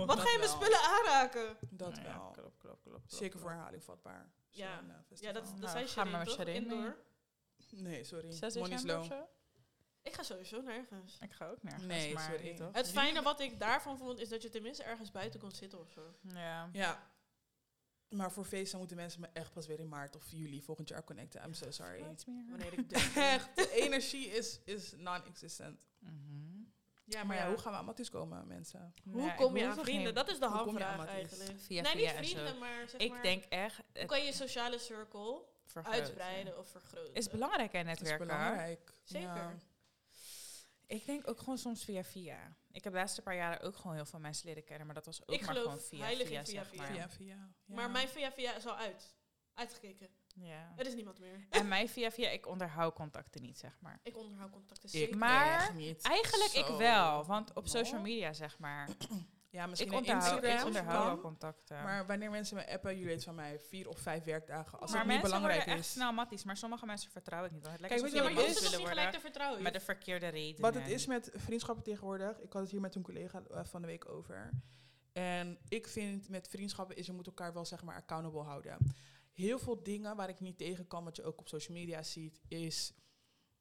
Wat 0.06 0.18
ga 0.20 0.30
je 0.32 0.38
met 0.38 0.48
spullen 0.50 0.80
aanraken? 0.80 1.56
Dat 1.70 1.98
wel. 2.02 2.30
klopt, 2.32 2.58
klopt, 2.58 2.82
klopt. 2.82 3.14
Zeker 3.14 3.38
voor 3.40 3.50
herhaling 3.50 3.84
vatbaar. 3.84 4.30
Ja. 4.50 4.80
Eh, 5.10 5.18
Ja, 5.20 5.32
dat, 5.32 5.44
dat 5.44 5.58
Nou, 5.58 5.70
zijn 5.70 5.88
ga 5.88 6.04
maar 6.04 6.24
met. 6.36 6.46
Indoor. 6.48 6.96
Nee, 7.70 8.04
sorry. 8.04 8.32
6 8.32 8.54
Money 8.54 8.78
slow. 8.78 9.04
Ik 10.02 10.14
ga 10.14 10.22
sowieso 10.22 10.60
nergens. 10.60 11.18
Ik 11.20 11.32
ga 11.32 11.46
ook 11.48 11.62
nergens. 11.62 11.84
Nee, 11.84 12.14
maar 12.14 12.22
sorry. 12.22 12.42
weet 12.42 12.56
toch? 12.56 12.72
Het 12.72 12.90
fijne 12.90 13.22
wat 13.22 13.40
ik 13.40 13.58
daarvan 13.60 13.98
vond, 13.98 14.18
is 14.18 14.28
dat 14.28 14.42
je 14.42 14.48
tenminste 14.48 14.82
ergens 14.82 15.10
buiten 15.10 15.40
kon 15.40 15.50
zitten 15.50 15.80
of 15.80 15.90
zo. 15.90 16.14
Ja. 16.20 16.68
Ja. 16.72 17.08
Maar 18.08 18.32
voor 18.32 18.44
feesten 18.44 18.78
moeten 18.78 18.96
mensen 18.96 19.20
me 19.20 19.28
echt 19.32 19.52
pas 19.52 19.66
weer 19.66 19.78
in 19.78 19.88
maart 19.88 20.16
of 20.16 20.30
juli 20.30 20.62
volgend 20.62 20.88
jaar 20.88 21.04
connecten. 21.04 21.44
I'm 21.44 21.54
so 21.54 21.70
sorry. 21.70 22.00
Meer. 22.26 22.44
Wanneer 22.50 22.72
ik 22.72 22.88
durf. 22.90 23.16
Echt, 23.16 23.56
de 23.56 23.70
energie 23.70 24.26
is, 24.26 24.60
is 24.64 24.92
non-existent. 24.96 25.86
Mhm. 25.98 26.38
Ja, 27.04 27.24
Maar 27.24 27.36
ja, 27.36 27.48
hoe 27.48 27.58
gaan 27.58 27.72
we 27.72 27.78
aan 27.78 27.84
matties 27.84 28.10
komen, 28.10 28.46
mensen? 28.46 28.94
Hoe 29.10 29.34
kom 29.34 29.56
je 29.56 29.66
aan 29.66 29.76
vrienden? 29.78 30.04
geen- 30.04 30.14
Dat 30.14 30.28
is 30.30 30.38
de 30.38 30.46
hoe 30.46 30.62
kom 30.62 30.78
je 30.78 30.84
aan 30.84 30.94
hamvraag 30.96 31.14
eigenlijk. 31.16 31.60
Via 31.60 31.82
nee, 31.82 31.92
via 31.92 32.00
niet 32.00 32.10
en 32.18 32.24
vrienden, 32.24 32.58
maar 32.58 32.88
zeg 32.88 33.00
Ik 33.00 33.10
maar... 33.10 33.22
denk 33.22 33.44
echt... 33.44 33.80
Hoe 33.94 34.04
kan 34.06 34.24
je 34.24 34.32
sociale 34.32 34.78
circle 34.78 35.42
vergroten. 35.64 36.00
uitbreiden 36.02 36.58
of 36.58 36.68
vergroten? 36.68 37.14
Is 37.14 37.28
belangrijk 37.28 37.72
hè, 37.72 37.78
is 37.78 37.84
netwerken. 37.86 38.26
belangrijk. 38.26 38.92
Zeker. 39.02 39.56
Ik 40.90 41.06
denk 41.06 41.28
ook 41.28 41.38
gewoon 41.38 41.58
soms 41.58 41.84
via 41.84 42.04
via. 42.04 42.56
Ik 42.72 42.84
heb 42.84 42.92
de 42.92 42.98
laatste 42.98 43.22
paar 43.22 43.36
jaren 43.36 43.60
ook 43.60 43.76
gewoon 43.76 43.94
heel 43.94 44.04
veel 44.04 44.18
mensen 44.18 44.46
leren 44.46 44.64
kennen, 44.64 44.86
maar 44.86 44.94
dat 44.94 45.04
was 45.06 45.22
ook 45.22 45.30
Ik 45.30 45.46
maar 45.46 45.54
gewoon 45.54 45.80
via 45.80 46.06
via, 46.06 46.18
in 46.18 46.26
via 46.26 46.44
zeg 46.44 46.68
via. 46.68 46.82
maar. 46.82 46.92
Via, 46.92 47.08
via. 47.08 47.54
Ja. 47.64 47.74
Maar 47.74 47.90
mijn 47.90 48.08
via 48.08 48.32
via 48.32 48.56
is 48.56 48.66
al 48.66 48.76
uit. 48.76 49.14
Uitgekeken. 49.54 50.08
Ja. 50.34 50.72
Er 50.76 50.86
is 50.86 50.94
niemand 50.94 51.18
meer. 51.18 51.46
En 51.50 51.68
mij 51.68 51.88
via 51.88 52.10
via, 52.10 52.28
ik 52.30 52.46
onderhoud 52.46 52.94
contacten 52.94 53.42
niet, 53.42 53.58
zeg 53.58 53.80
maar. 53.80 54.00
Ik 54.02 54.16
onderhoud 54.16 54.50
contacten 54.50 54.88
Ik 54.88 54.94
zeker. 54.94 55.18
Maar 55.18 55.54
echt 55.54 55.74
niet. 55.74 56.02
Eigenlijk 56.02 56.52
ik 56.52 56.66
wel, 56.66 57.24
want 57.24 57.52
op 57.52 57.68
social 57.68 58.00
media 58.00 58.32
zeg 58.32 58.58
maar. 58.58 58.88
Ja, 59.50 59.66
misschien 59.66 59.90
Ik 59.92 59.98
onthoud, 59.98 60.22
Instagram. 60.22 60.58
ik 60.58 60.64
onderhoud 60.64 61.06
wel 61.06 61.20
contacten. 61.20 61.82
Maar 61.82 62.06
wanneer 62.06 62.30
mensen 62.30 62.56
me 62.56 62.68
appen, 62.72 62.90
jullie 62.90 63.06
weten 63.06 63.24
van 63.24 63.34
mij, 63.34 63.58
vier 63.60 63.88
of 63.88 63.98
vijf 63.98 64.24
werkdagen. 64.24 64.80
Als 64.80 64.90
maar 64.90 65.00
het 65.00 65.08
niet 65.10 65.22
belangrijk 65.22 65.58
worden 65.58 65.74
echt 65.76 65.84
is. 65.86 65.92
snel 65.92 66.12
matties, 66.12 66.44
maar 66.44 66.56
sommige 66.56 66.86
mensen 66.86 67.10
vertrouw 67.10 67.44
ik 67.44 67.52
niet. 67.52 67.62
Dan 67.62 67.72
het 67.72 67.80
Kijk, 67.80 68.00
weet 68.00 68.12
je 68.12 68.22
het 68.22 68.32
maar 68.34 68.42
je 68.42 68.48
is? 68.48 68.76
gelijk 68.76 69.10
te 69.12 69.20
vertrouwen. 69.20 69.62
met 69.62 69.72
de 69.72 69.80
verkeerde 69.80 70.28
reden. 70.28 70.60
Wat 70.60 70.74
het 70.74 70.88
is 70.88 71.06
met 71.06 71.30
vriendschappen 71.34 71.84
tegenwoordig, 71.84 72.40
ik 72.40 72.52
had 72.52 72.62
het 72.62 72.70
hier 72.70 72.80
met 72.80 72.94
een 72.94 73.02
collega 73.02 73.42
eh, 73.50 73.64
van 73.64 73.80
de 73.80 73.86
week 73.86 74.08
over. 74.08 74.50
En 75.12 75.58
ik 75.68 75.86
vind 75.86 76.28
met 76.28 76.48
vriendschappen 76.48 76.96
is 76.96 77.06
je 77.06 77.12
moet 77.12 77.26
elkaar 77.26 77.52
wel 77.52 77.64
zeg 77.64 77.82
maar 77.82 77.96
accountable 77.96 78.42
houden. 78.42 78.76
Heel 79.32 79.58
veel 79.58 79.82
dingen 79.82 80.16
waar 80.16 80.28
ik 80.28 80.40
niet 80.40 80.58
tegen 80.58 80.86
kan, 80.86 81.04
wat 81.04 81.16
je 81.16 81.24
ook 81.24 81.40
op 81.40 81.48
social 81.48 81.76
media 81.76 82.02
ziet, 82.02 82.40
is 82.48 82.92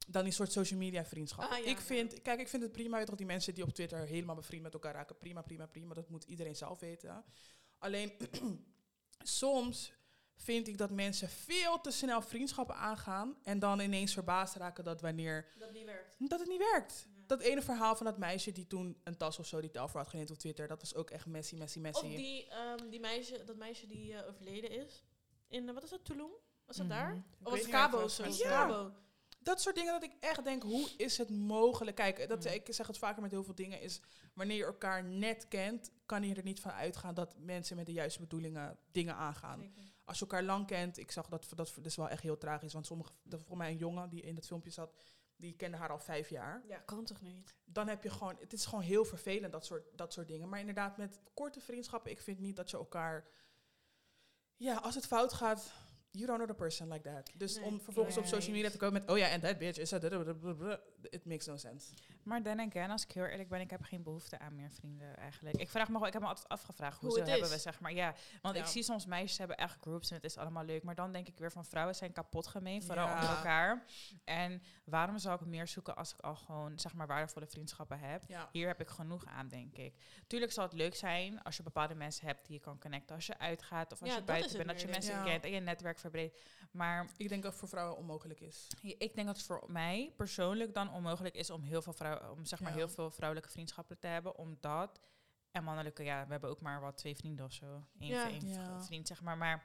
dan 0.08 0.24
die 0.24 0.32
soort 0.32 0.52
social 0.52 0.78
media 0.78 1.04
vriendschap. 1.04 1.44
Ah, 1.44 1.50
ja, 1.58 1.64
ik 1.64 1.76
ja. 1.78 1.82
vind, 1.84 2.22
kijk, 2.22 2.40
ik 2.40 2.48
vind 2.48 2.62
het 2.62 2.72
prima, 2.72 2.96
weet 2.96 3.06
toch, 3.06 3.16
die 3.16 3.26
mensen 3.26 3.54
die 3.54 3.64
op 3.64 3.70
Twitter 3.74 3.98
helemaal 4.06 4.34
bevriend 4.34 4.62
met 4.62 4.72
elkaar 4.72 4.94
raken, 4.94 5.18
prima, 5.18 5.42
prima, 5.42 5.66
prima. 5.66 5.94
Dat 5.94 6.08
moet 6.08 6.24
iedereen 6.24 6.56
zelf 6.56 6.80
weten. 6.80 7.24
Alleen 7.78 8.12
soms 9.22 9.92
vind 10.36 10.68
ik 10.68 10.78
dat 10.78 10.90
mensen 10.90 11.28
veel 11.28 11.80
te 11.80 11.90
snel 11.90 12.22
vriendschappen 12.22 12.76
aangaan 12.76 13.36
en 13.42 13.58
dan 13.58 13.80
ineens 13.80 14.12
verbaasd 14.12 14.54
raken 14.54 14.84
dat 14.84 15.00
wanneer 15.00 15.46
Dat 15.58 15.72
niet 15.72 15.84
werkt. 15.84 16.16
dat 16.18 16.38
het 16.40 16.48
niet 16.48 16.58
werkt. 16.72 17.08
Dat 17.26 17.40
ene 17.40 17.62
verhaal 17.62 17.96
van 17.96 18.06
dat 18.06 18.18
meisje 18.18 18.52
die 18.52 18.66
toen 18.66 19.00
een 19.04 19.16
tas 19.16 19.38
of 19.38 19.46
zo 19.46 19.60
die 19.60 19.70
Telfor 19.70 20.00
had 20.00 20.08
geleend 20.08 20.30
op 20.30 20.38
Twitter, 20.38 20.68
dat 20.68 20.80
was 20.80 20.94
ook 20.94 21.10
echt 21.10 21.26
messy, 21.26 21.54
messy, 21.56 21.78
messy. 21.78 22.04
Of 22.04 22.10
die, 22.12 22.48
ehm, 22.48 22.88
die 22.90 23.00
meisje, 23.00 23.44
dat 23.44 23.56
meisje 23.56 23.86
die 23.86 24.14
eh, 24.14 24.28
overleden 24.28 24.70
is. 24.70 25.04
In, 25.48 25.68
eh, 25.68 25.74
wat 25.74 25.82
is 25.82 25.90
dat, 25.90 26.04
Tulum? 26.04 26.30
Was 26.64 26.76
dat 26.76 26.86
Mhm. 26.86 26.96
daar? 26.98 27.22
Of 27.42 27.50
was 27.52 27.68
Cabo 27.68 28.08
zo? 28.08 28.24
Ja. 28.26 28.32
Cabo. 28.48 28.92
Dat 29.42 29.60
soort 29.60 29.74
dingen 29.74 29.92
dat 29.92 30.02
ik 30.02 30.16
echt 30.20 30.44
denk, 30.44 30.62
hoe 30.62 30.88
is 30.96 31.18
het 31.18 31.30
mogelijk? 31.30 31.96
Kijk, 31.96 32.28
dat, 32.28 32.44
Mm. 32.44 32.52
ik 32.52 32.66
zeg 32.70 32.86
het 32.86 32.98
vaker 32.98 33.22
met 33.22 33.30
heel 33.30 33.44
veel 33.44 33.54
dingen, 33.54 33.80
is 33.80 34.00
wanneer 34.34 34.56
je 34.56 34.64
elkaar 34.64 35.04
net 35.04 35.48
kent, 35.48 35.90
kan 36.06 36.22
je 36.22 36.34
er 36.34 36.42
niet 36.42 36.60
van 36.60 36.72
uitgaan 36.72 37.14
dat 37.14 37.34
mensen 37.38 37.76
met 37.76 37.86
de 37.86 37.92
juiste 37.92 38.20
bedoelingen 38.20 38.78
dingen 38.92 39.14
aangaan. 39.14 39.60
Zeker. 39.60 39.82
Als 40.04 40.18
je 40.18 40.24
elkaar 40.24 40.42
lang 40.42 40.66
kent, 40.66 40.98
ik 40.98 41.10
zag 41.10 41.28
dat, 41.28 41.46
dat, 41.54 41.72
dat 41.76 41.86
is 41.86 41.96
wel 41.96 42.08
echt 42.08 42.22
heel 42.22 42.38
tragisch, 42.38 42.72
want 42.72 42.86
sommige, 42.86 43.12
dat 43.22 43.42
voor 43.42 43.56
mij 43.56 43.70
een 43.70 43.76
jongen 43.76 44.08
die 44.08 44.22
in 44.22 44.36
het 44.36 44.46
filmpje 44.46 44.70
zat, 44.70 44.94
die 45.36 45.56
kende 45.56 45.76
haar 45.76 45.90
al 45.90 45.98
vijf 45.98 46.28
jaar. 46.28 46.62
Ja, 46.68 46.78
kan 46.78 47.04
toch 47.04 47.20
niet? 47.20 47.54
dan 47.64 47.88
heb 47.88 48.02
je 48.02 48.10
gewoon, 48.10 48.36
het 48.40 48.52
is 48.52 48.66
gewoon 48.66 48.84
heel 48.84 49.04
vervelend, 49.04 49.52
dat 49.52 49.64
soort, 49.64 49.84
dat 49.98 50.12
soort 50.12 50.28
dingen. 50.28 50.48
Maar 50.48 50.60
inderdaad, 50.60 50.96
met 50.96 51.20
korte 51.34 51.60
vriendschappen, 51.60 52.10
ik 52.10 52.20
vind 52.20 52.38
niet 52.38 52.56
dat 52.56 52.70
je 52.70 52.76
elkaar, 52.76 53.28
ja, 54.56 54.76
als 54.76 54.94
het 54.94 55.06
fout 55.06 55.32
gaat, 55.32 55.72
you 56.10 56.26
don't 56.26 56.36
know 56.38 56.46
the 56.48 56.54
person 56.54 56.88
like 56.88 57.02
that. 57.10 57.30
Dus 57.36 57.56
Nee. 57.56 57.64
om 57.64 57.80
vervolgens 57.80 58.16
op 58.16 58.22
Nee. 58.22 58.32
social 58.32 58.54
media 58.54 58.70
te 58.70 58.76
komen 58.76 59.00
met, 59.00 59.10
oh 59.10 59.18
ja, 59.18 59.28
en 59.28 59.40
that 59.40 59.58
bitch 59.58 59.78
is 59.78 59.88
dat, 59.88 60.02
it 61.10 61.24
makes 61.24 61.46
no 61.46 61.56
sense. 61.56 61.86
Maar 62.22 62.42
dan 62.42 62.60
again, 62.60 62.90
als 62.90 63.02
ik 63.04 63.12
heel 63.12 63.24
eerlijk 63.24 63.48
ben, 63.48 63.60
ik 63.60 63.70
heb 63.70 63.82
geen 63.82 64.02
behoefte 64.02 64.38
aan 64.38 64.54
meer 64.54 64.70
vrienden 64.70 65.16
eigenlijk. 65.16 65.56
Ik 65.56 65.68
vraag 65.68 65.86
me 65.86 65.92
gewoon, 65.92 66.06
ik 66.06 66.12
heb 66.12 66.22
me 66.22 66.28
altijd 66.28 66.48
afgevraagd 66.48 67.00
hoe, 67.00 67.08
Hoe 67.08 67.12
ze 67.18 67.22
het 67.22 67.30
hebben 67.30 67.50
we 67.50 67.58
zeg 67.58 67.80
maar, 67.80 67.92
ja. 67.92 68.14
Want 68.42 68.56
Ja. 68.56 68.60
ik 68.62 68.68
zie 68.68 68.82
soms 68.82 69.06
meisjes 69.06 69.38
hebben 69.38 69.56
echt 69.56 69.76
groups 69.80 70.08
en 70.10 70.16
het 70.16 70.24
is 70.24 70.36
allemaal 70.36 70.64
leuk, 70.64 70.82
maar 70.82 70.94
dan 70.94 71.12
denk 71.12 71.28
ik 71.28 71.38
weer 71.38 71.52
van 71.52 71.64
vrouwen 71.64 71.94
zijn 71.94 72.12
kapot 72.12 72.46
gemeen, 72.46 72.82
vooral 72.82 73.06
Ja. 73.06 73.14
onder 73.14 73.28
elkaar. 73.36 73.84
En 74.24 74.62
waarom 74.84 75.18
zou 75.18 75.40
ik 75.40 75.46
meer 75.46 75.66
zoeken 75.68 75.96
als 75.96 76.12
ik 76.12 76.20
al 76.20 76.34
gewoon 76.36 76.78
zeg 76.78 76.94
maar 76.94 77.06
waardevolle 77.06 77.46
vriendschappen 77.46 77.98
heb? 77.98 78.22
Ja. 78.28 78.48
Hier 78.52 78.66
heb 78.66 78.80
ik 78.80 78.88
genoeg 78.88 79.24
aan, 79.26 79.48
denk 79.48 79.76
ik. 79.76 79.94
Tuurlijk 80.26 80.52
zal 80.52 80.64
het 80.64 80.72
leuk 80.72 80.94
zijn 80.94 81.42
als 81.42 81.56
je 81.56 81.62
bepaalde 81.62 81.94
mensen 81.94 82.26
hebt 82.26 82.46
die 82.46 82.54
je 82.54 82.60
kan 82.60 82.78
connecten 82.78 83.14
als 83.14 83.26
je 83.26 83.38
uitgaat 83.38 83.92
of 83.92 84.02
als 84.02 84.14
je 84.14 84.22
buiten 84.22 84.56
bent, 84.56 84.68
dat 84.68 84.80
je 84.80 84.86
mensen 84.88 85.24
kent 85.24 85.44
en 85.44 85.50
je 85.50 85.60
netwerk 85.60 85.98
verbreedt. 85.98 86.38
Maar 86.70 87.06
Ik 87.16 87.28
denk 87.28 87.42
dat 87.42 87.50
het 87.50 87.60
voor 87.60 87.68
vrouwen 87.68 87.96
onmogelijk 87.96 88.40
is. 88.40 88.66
Ik 88.82 89.14
denk 89.14 89.26
dat 89.26 89.36
het 89.36 89.46
voor 89.46 89.64
mij 89.66 90.12
persoonlijk 90.16 90.74
dan 90.74 90.92
onmogelijk 90.92 91.34
is 91.34 91.50
om 91.50 91.62
heel 91.62 91.82
veel, 91.82 91.92
vrouw, 92.18 92.30
om 92.32 92.44
zeg 92.44 92.60
maar 92.60 92.70
Ja. 92.70 92.76
heel 92.76 92.88
veel 92.88 93.10
vrouwelijke 93.10 93.50
vriendschappen 93.52 93.98
te 93.98 94.06
hebben. 94.06 94.36
Omdat, 94.36 95.00
en 95.50 95.64
mannelijke, 95.64 96.02
ja, 96.02 96.24
we 96.24 96.30
hebben 96.32 96.50
ook 96.50 96.60
maar 96.60 96.80
wat 96.80 96.96
twee 96.96 97.16
vrienden 97.16 97.44
of 97.44 97.52
zo. 97.52 97.84
Eén 97.98 98.08
Ja. 98.08 98.28
één 98.28 98.48
Ja. 98.48 98.82
vriend, 98.82 99.06
zeg 99.06 99.22
maar. 99.22 99.36
Maar 99.38 99.64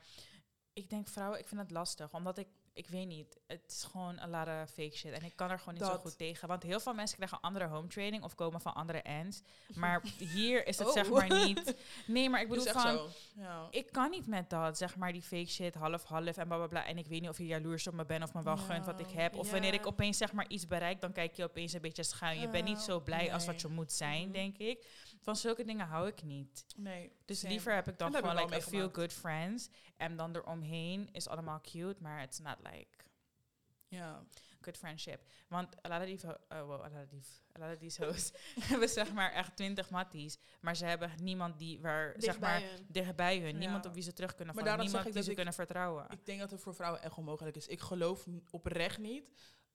ik 0.73 0.89
denk 0.89 1.07
vrouwen, 1.07 1.39
ik 1.39 1.47
vind 1.47 1.61
het 1.61 1.71
lastig. 1.71 2.13
Omdat 2.13 2.37
ik, 2.37 2.47
ik 2.75 2.87
weet 2.87 3.07
niet, 3.07 3.37
het 3.47 3.61
is 3.67 3.83
gewoon 3.91 4.19
een 4.19 4.29
lot 4.29 4.47
of 4.47 4.69
fake 4.69 4.95
shit. 4.97 5.11
En 5.11 5.23
ik 5.23 5.35
kan 5.35 5.49
er 5.51 5.59
gewoon 5.59 5.73
niet 5.73 5.83
zo 5.83 5.97
goed 5.97 6.17
tegen. 6.17 6.47
Want 6.47 6.63
heel 6.63 6.79
veel 6.79 6.93
mensen 6.93 7.15
krijgen 7.17 7.39
andere 7.41 7.65
home 7.67 7.87
training 7.87 8.23
of 8.23 8.35
komen 8.35 8.61
van 8.61 8.73
andere 8.73 9.01
ends. 9.01 9.41
Maar 9.75 10.01
hier 10.35 10.67
is 10.67 10.77
het 10.77 10.87
Oh. 10.87 10.93
zeg 10.93 11.09
maar 11.09 11.29
niet. 11.45 11.75
Nee, 12.07 12.29
maar 12.29 12.41
ik 12.41 12.49
bedoel 12.49 12.65
van. 12.65 12.99
Ja. 13.35 13.67
ik 13.71 13.91
kan 13.91 14.09
niet 14.09 14.27
met 14.27 14.49
dat, 14.49 14.77
zeg 14.77 14.95
maar, 14.95 15.11
die 15.13 15.21
fake 15.21 15.45
shit, 15.45 15.75
half-half 15.75 16.37
en 16.37 16.47
bla 16.47 16.57
bla 16.57 16.67
bla. 16.67 16.85
En 16.85 16.97
ik 16.97 17.07
weet 17.07 17.21
niet 17.21 17.29
of 17.29 17.37
je 17.37 17.45
jaloers 17.45 17.87
op 17.87 17.93
me 17.93 18.05
bent 18.05 18.23
of 18.23 18.33
me 18.33 18.43
wel 18.43 18.55
Ja. 18.57 18.61
gunt 18.63 18.85
wat 18.85 18.99
ik 18.99 19.09
heb. 19.11 19.35
Of 19.35 19.51
wanneer 19.51 19.73
ik 19.73 19.87
opeens 19.87 20.17
zeg 20.17 20.31
maar 20.31 20.47
iets 20.47 20.67
bereik, 20.67 21.01
dan 21.01 21.11
kijk 21.11 21.33
je 21.35 21.43
opeens 21.43 21.73
een 21.73 21.81
beetje 21.81 22.03
schuin. 22.03 22.39
Je 22.39 22.49
bent 22.49 22.65
niet 22.65 22.79
zo 22.79 22.99
blij 22.99 23.33
als 23.33 23.45
wat 23.45 23.61
je 23.61 23.67
moet 23.67 23.91
zijn, 23.91 24.21
Mhm. 24.23 24.31
denk 24.31 24.57
ik. 24.57 24.85
Van 25.25 25.35
zulke 25.35 25.63
dingen 25.63 25.87
hou 25.87 26.07
ik 26.07 26.23
niet. 26.23 26.65
Nee. 26.75 27.11
Dus 27.25 27.39
same. 27.39 27.51
liever 27.53 27.73
heb 27.73 27.87
ik 27.87 27.97
dan 27.97 28.13
gewoon 28.13 28.37
ik 28.37 28.43
like 28.43 28.55
a 28.55 28.61
feel 28.61 28.71
meegemaakt. 28.71 28.95
good 28.95 29.13
friends. 29.13 29.69
En 29.97 30.15
dan 30.15 30.35
eromheen 30.35 31.09
is 31.11 31.27
allemaal 31.27 31.61
cute, 31.61 31.95
maar 31.99 32.21
it's 32.21 32.39
not 32.39 32.55
like 32.71 32.87
Ja. 33.87 34.23
good 34.61 34.77
friendship. 34.77 35.21
Want 35.47 35.85
a 35.85 35.89
lot 35.89 35.99
of 35.99 36.05
die, 36.05 36.19
oh, 36.23 36.37
wow, 36.49 36.83
a 36.83 36.89
lot 36.89 37.03
of 37.03 37.09
die, 37.09 37.23
a 37.55 37.59
lot 37.59 37.71
of 37.73 37.77
die 37.77 38.05
hoes 38.05 38.31
hebben 38.69 38.89
zeg 38.89 39.13
maar 39.13 39.31
echt 39.31 39.55
twintig 39.55 39.89
matties. 39.89 40.37
Maar 40.61 40.75
ze 40.75 40.85
hebben 40.85 41.11
niemand 41.21 41.57
die 41.59 41.79
waar, 41.81 42.13
zeg 42.17 42.39
maar, 42.39 42.61
hun. 42.61 42.85
dichtbij 42.87 43.39
hun. 43.39 43.51
Ja. 43.51 43.57
Niemand 43.57 43.85
op 43.85 43.93
wie 43.93 44.03
ze 44.03 44.13
terug 44.13 44.35
kunnen 44.35 44.55
Maar 44.55 44.63
vallen. 44.65 44.79
Niemand 44.79 45.13
die 45.13 45.23
ze 45.23 45.33
kunnen 45.33 45.53
vertrouwen. 45.53 46.05
Ik 46.09 46.25
denk 46.25 46.39
dat 46.39 46.51
het 46.51 46.61
voor 46.61 46.75
vrouwen 46.75 47.01
echt 47.01 47.17
onmogelijk 47.17 47.55
is. 47.55 47.67
Ik 47.67 47.79
geloof 47.81 48.25
oprecht 48.51 48.97
niet 48.97 49.23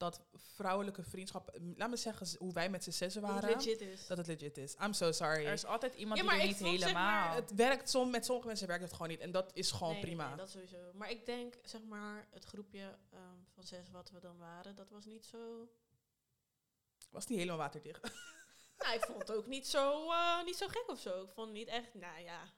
dat 0.01 0.21
vrouwelijke 0.35 1.03
vriendschap, 1.03 1.59
laat 1.77 1.91
me 1.91 1.97
zeggen, 1.97 2.27
hoe 2.39 2.53
wij 2.53 2.71
met 2.71 2.85
z'n 2.85 2.91
zessen 2.91 3.23
Dat 3.23 3.31
het 3.31 3.41
waren, 3.41 3.57
legit 3.57 3.81
is. 3.81 4.07
dat 4.07 4.17
het 4.17 4.27
legit 4.27 4.57
is. 4.59 4.75
I'm 4.83 4.93
so 4.93 5.13
sorry. 5.13 5.47
Er 5.47 5.53
is 5.53 5.65
altijd 5.65 5.95
iemand 5.95 6.17
Ja, 6.21 6.23
die 6.23 6.33
maar 6.33 6.41
er 6.41 6.47
niet 6.47 6.57
zeg 6.59 6.69
helemaal... 6.69 7.27
maar, 7.27 7.35
Het 7.35 7.55
werkt 7.55 7.91
som, 7.91 8.11
met 8.11 8.25
sommige 8.25 8.47
mensen 8.47 8.67
werkt 8.67 8.83
het 8.83 8.93
gewoon 8.93 9.09
niet. 9.09 9.21
En 9.21 9.31
dat 9.31 9.51
is 9.55 9.71
gewoon 9.71 9.93
Nee, 9.93 10.03
prima. 10.03 10.29
nee, 10.29 10.37
dat 10.37 10.51
sowieso. 10.51 10.93
Maar 10.95 11.11
ik 11.11 11.27
denk, 11.27 11.55
zeg 11.63 11.83
maar, 11.83 12.27
het 12.31 12.45
groepje 12.45 12.99
ehm, 13.11 13.23
van 13.55 13.65
zes 13.65 13.91
wat 13.91 14.11
we 14.11 14.21
dan 14.21 14.39
waren, 14.39 14.75
dat 14.75 14.91
was 14.91 15.05
niet 15.05 15.27
zo... 15.27 15.69
Was 17.11 17.27
niet 17.27 17.39
helemaal 17.39 17.59
waterdicht. 17.59 18.01
Nou, 18.79 18.95
ik 18.95 19.05
vond 19.05 19.19
het 19.19 19.33
ook 19.33 19.47
niet 19.47 19.69
zo, 19.69 20.11
eh, 20.11 20.45
niet 20.45 20.57
zo 20.57 20.67
gek 20.69 20.85
of 20.89 21.01
zo. 21.01 21.23
Ik 21.23 21.31
vond 21.35 21.47
het 21.49 21.57
niet 21.57 21.69
echt, 21.69 21.95
nou 21.95 22.21
ja... 22.21 22.53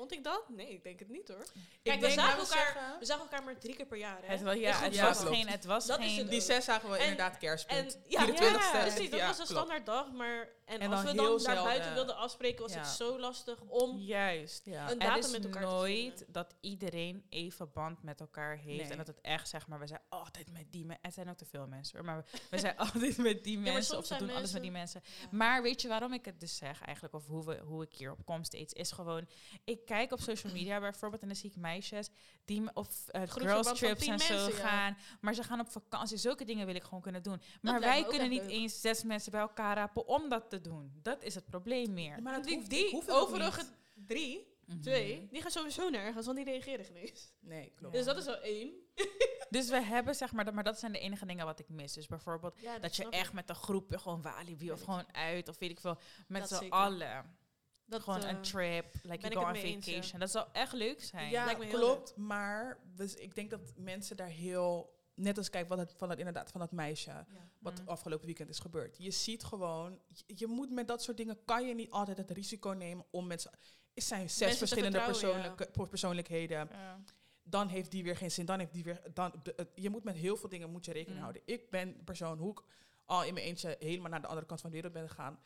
Vond 0.00 0.12
ik 0.12 0.24
dat? 0.24 0.42
Nee, 0.48 0.68
ik 0.72 0.82
denk 0.82 0.98
het 0.98 1.08
niet 1.08 1.28
hoor. 1.28 1.44
Kijk, 1.82 2.00
we 2.00 2.06
denk, 2.06 2.20
zagen, 2.20 2.38
elkaar, 2.38 2.46
zeggen- 2.46 2.98
we 2.98 3.04
zagen 3.04 3.22
elkaar 3.22 3.42
maar 3.44 3.58
drie 3.58 3.76
keer 3.76 3.86
per 3.86 3.96
jaar. 3.98 4.18
Hè? 4.22 4.26
het, 4.32 4.42
was, 4.42 4.54
ja, 4.56 4.72
het 4.80 4.94
Ja, 4.94 5.04
was 5.06 5.18
geen... 5.24 5.48
Het 5.48 5.64
was 5.64 5.86
Dat 5.86 5.98
is 5.98 6.04
geen 6.06 6.18
het 6.18 6.30
Die 6.30 6.40
zes 6.40 6.64
zagen 6.64 6.90
we 6.90 6.96
En- 6.96 7.02
inderdaad 7.02 7.32
En 7.32 7.38
kerstpunt. 7.38 7.98
ja, 8.06 8.26
24ste. 8.26 8.76
ja, 8.76 8.80
precies, 8.80 9.10
dat 9.10 9.18
Ja, 9.20 9.26
was 9.26 9.38
een 9.38 9.44
klopt. 9.46 9.60
standaard 9.60 9.86
dag. 9.86 10.12
Maar, 10.12 10.48
en, 10.70 10.80
En 10.80 10.92
als 10.92 11.02
we 11.02 11.14
dan 11.14 11.42
naar 11.42 11.64
buiten 11.64 11.94
wilden 11.94 12.16
afspreken, 12.16 12.62
was 12.62 12.72
Ja. 12.72 12.78
het 12.78 12.88
zo 12.88 13.18
lastig 13.18 13.60
om 13.60 13.98
Juist. 13.98 14.66
Ja. 14.66 14.90
een 14.90 14.98
datum 14.98 15.18
is 15.18 15.30
met 15.30 15.44
elkaar 15.44 15.62
te 15.62 15.68
nooit 15.68 16.06
vinden. 16.16 16.32
dat 16.32 16.54
iedereen 16.60 17.24
even 17.28 17.72
band 17.72 18.02
met 18.02 18.20
elkaar 18.20 18.56
heeft. 18.56 18.82
Nee. 18.82 18.90
En 18.90 18.96
dat 18.96 19.06
het 19.06 19.20
echt, 19.20 19.48
zeg 19.48 19.66
maar, 19.66 19.78
we 19.78 19.86
zijn 19.86 20.00
altijd 20.08 20.52
met 20.52 20.72
die 20.72 20.84
mensen. 20.84 21.04
Er 21.04 21.12
zijn 21.12 21.28
ook 21.28 21.36
te 21.36 21.44
veel 21.44 21.66
mensen 21.66 21.96
hoor, 21.98 22.06
maar 22.06 22.16
we, 22.16 22.38
we 22.50 22.58
zijn 22.58 22.76
altijd 22.92 23.16
met 23.16 23.44
die 23.44 23.58
mensen. 23.58 23.98
Of 23.98 24.08
we 24.08 24.16
doen 24.16 24.30
alles 24.30 24.52
met 24.52 24.62
die 24.62 24.70
mensen. 24.70 25.02
Maar 25.30 25.62
weet 25.62 25.82
je 25.82 25.88
waarom 25.88 26.12
ik 26.12 26.24
het 26.24 26.40
dus 26.40 26.56
zeg 26.56 26.82
eigenlijk, 26.82 27.14
of 27.14 27.26
hoe, 27.26 27.44
we, 27.44 27.58
hoe 27.64 27.82
ik 27.82 27.94
hierop 27.94 28.24
kom 28.24 28.44
steeds, 28.44 28.72
is 28.72 28.92
gewoon, 28.92 29.28
ik 29.64 29.84
kijk 29.84 30.12
op 30.12 30.20
social 30.20 30.52
media 30.52 30.80
bijvoorbeeld 30.80 31.22
en 31.22 31.28
dan 31.28 31.36
zie 31.36 31.50
ik 31.50 31.56
meisjes 31.56 32.08
die 32.44 32.74
of 32.74 32.88
uh, 32.88 33.22
Groepsverband 33.22 33.66
girls 33.66 33.78
trips 33.78 34.06
en 34.06 34.18
zo 34.18 34.34
mensen, 34.34 34.52
gaan, 34.52 34.96
maar 35.20 35.34
ze 35.34 35.42
gaan 35.42 35.60
op 35.60 35.68
vakantie. 35.70 36.16
Zulke 36.16 36.44
dingen 36.44 36.66
wil 36.66 36.74
ik 36.74 36.82
gewoon 36.82 37.00
kunnen 37.00 37.22
doen. 37.22 37.42
Maar 37.60 37.80
wij 37.80 38.04
kunnen 38.04 38.28
niet 38.28 38.46
eens 38.46 38.80
zes 38.80 39.02
mensen 39.02 39.32
bij 39.32 39.40
elkaar 39.40 39.76
rapen 39.76 40.06
om 40.06 40.28
dat 40.28 40.50
te 40.50 40.59
doen. 40.64 40.92
Dat 41.02 41.22
is 41.22 41.34
het 41.34 41.46
probleem 41.46 41.92
meer. 41.92 42.22
Maar 42.22 42.34
dat 42.34 42.44
die, 42.44 42.54
hoeft- 42.56 42.70
die 42.70 43.02
overige 43.12 43.60
niet. 43.62 44.06
drie, 44.06 44.48
Mhm. 44.66 44.80
twee, 44.80 45.28
die 45.30 45.42
gaan 45.42 45.50
sowieso 45.50 45.88
nergens, 45.88 46.24
want 46.26 46.36
die 46.36 46.46
reageren 46.46 46.84
geen 46.84 46.96
eens. 46.96 47.32
Nee, 47.40 47.72
klopt. 47.76 47.94
Ja. 47.94 48.02
Dus 48.02 48.06
dat 48.14 48.16
is 48.22 48.26
al 48.26 48.40
één. 48.40 48.72
Dus 49.50 49.68
we 49.68 49.80
hebben 49.82 50.14
zeg 50.14 50.32
maar, 50.32 50.44
dat, 50.44 50.54
maar 50.54 50.64
dat 50.64 50.78
zijn 50.78 50.92
de 50.92 50.98
enige 50.98 51.26
dingen 51.26 51.44
wat 51.46 51.58
ik 51.58 51.68
mis. 51.68 51.92
Dus 51.92 52.06
bijvoorbeeld 52.06 52.60
Ja, 52.60 52.78
dat 52.78 52.96
je 52.96 53.08
echt 53.08 53.32
met 53.32 53.48
een 53.48 53.54
groepje 53.54 53.98
gewoon 53.98 54.22
Walibi 54.22 54.72
of 54.72 54.80
gewoon 54.82 55.14
uit 55.14 55.48
of 55.48 55.58
weet 55.58 55.70
ik 55.70 55.80
veel, 55.80 55.98
met 56.28 56.40
Dat 56.40 56.48
z'n 56.50 56.54
zeker. 56.56 56.70
allen. 56.78 57.38
Dat, 57.86 58.02
gewoon 58.02 58.22
eh, 58.22 58.28
een 58.28 58.42
trip, 58.42 58.94
like 59.02 59.28
you 59.28 59.34
go 59.34 59.46
on 59.46 59.52
mee 59.52 59.62
eens, 59.62 59.86
ja. 59.86 59.92
vacation. 59.92 60.20
Dat 60.20 60.30
zou 60.30 60.48
echt 60.52 60.72
leuk 60.72 61.02
zijn. 61.02 61.30
Ja, 61.30 61.44
Lijkt 61.44 61.60
me 61.60 61.66
heel 61.66 61.78
klopt. 61.78 62.16
Maar 62.16 62.78
dus 62.96 63.14
ik 63.14 63.34
denk 63.34 63.50
dat 63.50 63.72
mensen 63.76 64.16
daar 64.16 64.28
heel... 64.28 64.98
Net 65.20 65.38
als 65.38 65.50
kijk 65.50 65.68
wat 65.68 65.78
het, 65.78 65.94
van 65.96 66.08
dat, 66.08 66.18
inderdaad 66.18 66.50
van 66.50 66.60
dat 66.60 66.72
meisje, 66.72 67.10
ja. 67.10 67.26
wat 67.58 67.80
Mm. 67.80 67.88
afgelopen 67.88 68.26
weekend 68.26 68.48
is 68.48 68.58
gebeurd. 68.58 68.96
Je 68.98 69.10
ziet 69.10 69.44
gewoon, 69.44 69.98
je, 70.08 70.22
je 70.26 70.46
moet 70.46 70.70
met 70.70 70.88
dat 70.88 71.02
soort 71.02 71.16
dingen, 71.16 71.44
kan 71.44 71.66
je 71.66 71.74
niet 71.74 71.90
altijd 71.90 72.16
het 72.16 72.30
risico 72.30 72.70
nemen 72.70 73.04
om 73.10 73.26
met 73.26 73.50
Er 73.94 74.02
zijn 74.02 74.30
zes 74.30 74.38
Mensen 74.40 74.58
verschillende 74.58 75.00
persoonlijke, 75.00 75.68
persoonlijkheden. 75.88 76.68
Ja. 76.70 77.00
Dan 77.42 77.68
heeft 77.68 77.90
die 77.90 78.02
weer 78.02 78.16
geen 78.16 78.30
zin, 78.30 78.44
dan 78.46 78.58
heeft 78.58 78.72
die 78.72 78.84
weer... 78.84 79.00
Dan, 79.14 79.32
de- 79.42 79.52
het- 79.56 79.70
je 79.74 79.90
moet 79.90 80.04
met 80.04 80.16
heel 80.16 80.36
veel 80.36 80.48
dingen 80.48 80.70
moet 80.70 80.84
je 80.84 80.92
rekening 80.92 81.16
Mm. 81.16 81.22
houden. 81.22 81.42
Ik 81.44 81.70
ben 81.70 82.04
persoon, 82.04 82.38
hoe 82.38 82.50
ik 82.50 82.62
al 83.04 83.24
in 83.24 83.34
mijn 83.34 83.46
eentje 83.46 83.76
helemaal 83.78 84.10
naar 84.10 84.20
de 84.20 84.26
andere 84.26 84.46
kant 84.46 84.60
van 84.60 84.70
de 84.70 84.76
wereld 84.76 84.92
ben 84.94 85.08
gegaan... 85.08 85.38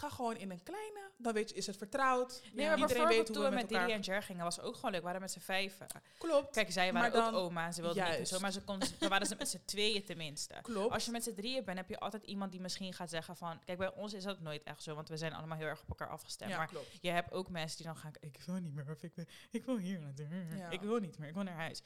ga 0.00 0.08
gewoon 0.08 0.36
in 0.36 0.50
een 0.50 0.62
kleine. 0.62 0.98
Dan 1.16 1.32
weet 1.32 1.48
je, 1.50 1.54
is 1.56 1.66
het 1.66 1.76
vertrouwd. 1.76 2.42
Nee, 2.52 2.66
maar 2.68 2.78
Iedereen 2.78 3.06
weet 3.06 3.16
hoe 3.16 3.34
toen 3.36 3.44
we 3.44 3.50
met 3.50 3.62
met 3.62 3.72
elkaar... 3.72 3.88
en 3.88 4.00
Jer 4.00 4.22
gingen, 4.22 4.44
was 4.44 4.60
ook 4.60 4.74
gewoon 4.74 4.90
leuk. 4.90 5.00
We 5.00 5.06
waren 5.06 5.20
met 5.20 5.30
z'n 5.30 5.38
vijven. 5.38 5.86
Klopt, 6.18 6.50
Kijk, 6.54 6.72
zij 6.72 6.92
waren 6.92 7.24
ook 7.24 7.34
oma 7.34 7.72
ze 7.72 7.82
wilden 7.82 8.18
niet 8.18 8.28
zo. 8.28 8.40
Maar 8.40 8.52
ze 8.52 8.60
kon, 8.62 8.78
dan 8.98 9.08
waren 9.08 9.26
ze 9.26 9.34
met 9.38 9.48
z'n 9.48 9.60
tweeën 9.64 10.04
tenminste. 10.04 10.54
klopt. 10.62 10.92
Als 10.92 11.04
je 11.04 11.10
met 11.10 11.24
z'n 11.24 11.34
drieën 11.34 11.64
bent, 11.64 11.78
heb 11.78 11.88
je 11.88 11.98
altijd 12.00 12.22
iemand 12.24 12.50
die 12.52 12.60
misschien 12.60 12.92
gaat 12.94 13.10
zeggen 13.10 13.36
van... 13.36 13.60
Kijk, 13.64 13.78
bij 13.78 13.94
ons 13.94 14.12
is 14.14 14.22
dat 14.24 14.40
nooit 14.40 14.62
echt 14.62 14.82
zo, 14.82 14.94
want 14.94 15.08
we 15.08 15.16
zijn 15.16 15.32
allemaal 15.32 15.58
heel 15.58 15.66
erg 15.66 15.82
op 15.82 15.88
elkaar 15.88 16.08
afgestemd. 16.08 16.50
ja, 16.50 16.56
Maar 16.56 16.66
klopt. 16.68 16.98
je 17.00 17.10
hebt 17.10 17.32
ook 17.32 17.48
mensen 17.48 17.76
die 17.76 17.86
dan 17.86 17.96
gaan... 17.96 18.12
Ik 18.20 18.38
wil 18.46 18.54
niet 18.54 18.74
meer, 18.74 18.90
of 18.90 19.02
ik 19.02 19.12
wil, 19.14 19.24
ik 19.50 19.64
wil 19.64 19.76
hier 19.76 20.00
naartoe. 20.00 20.26
Ja. 20.56 20.70
Ik 20.70 20.80
wil 20.80 20.98
niet 20.98 21.18
meer, 21.18 21.28
ik 21.28 21.34
wil 21.34 21.42
naar 21.42 21.54
huis. 21.54 21.82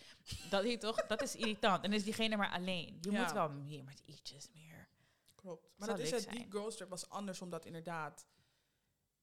Dat, 0.50 0.64
is 0.64 0.78
toch, 0.78 1.06
dat 1.06 1.22
is 1.22 1.36
irritant. 1.36 1.84
En 1.84 1.92
is 1.92 2.04
diegene 2.04 2.36
maar 2.36 2.50
alleen. 2.50 2.98
Je 3.00 3.10
Ja. 3.10 3.20
moet 3.22 3.32
wel 3.32 3.48
meer 3.50 3.84
met 3.84 4.02
ietsjes 4.06 4.48
meer. 4.54 4.73
Klopt. 5.44 5.68
Maar 5.76 5.88
dat 5.88 5.98
is 5.98 6.10
het, 6.10 6.28
die 6.30 6.46
girls 6.50 6.76
trip 6.76 6.88
was 6.88 7.08
anders, 7.08 7.40
omdat 7.40 7.64
inderdaad... 7.64 8.26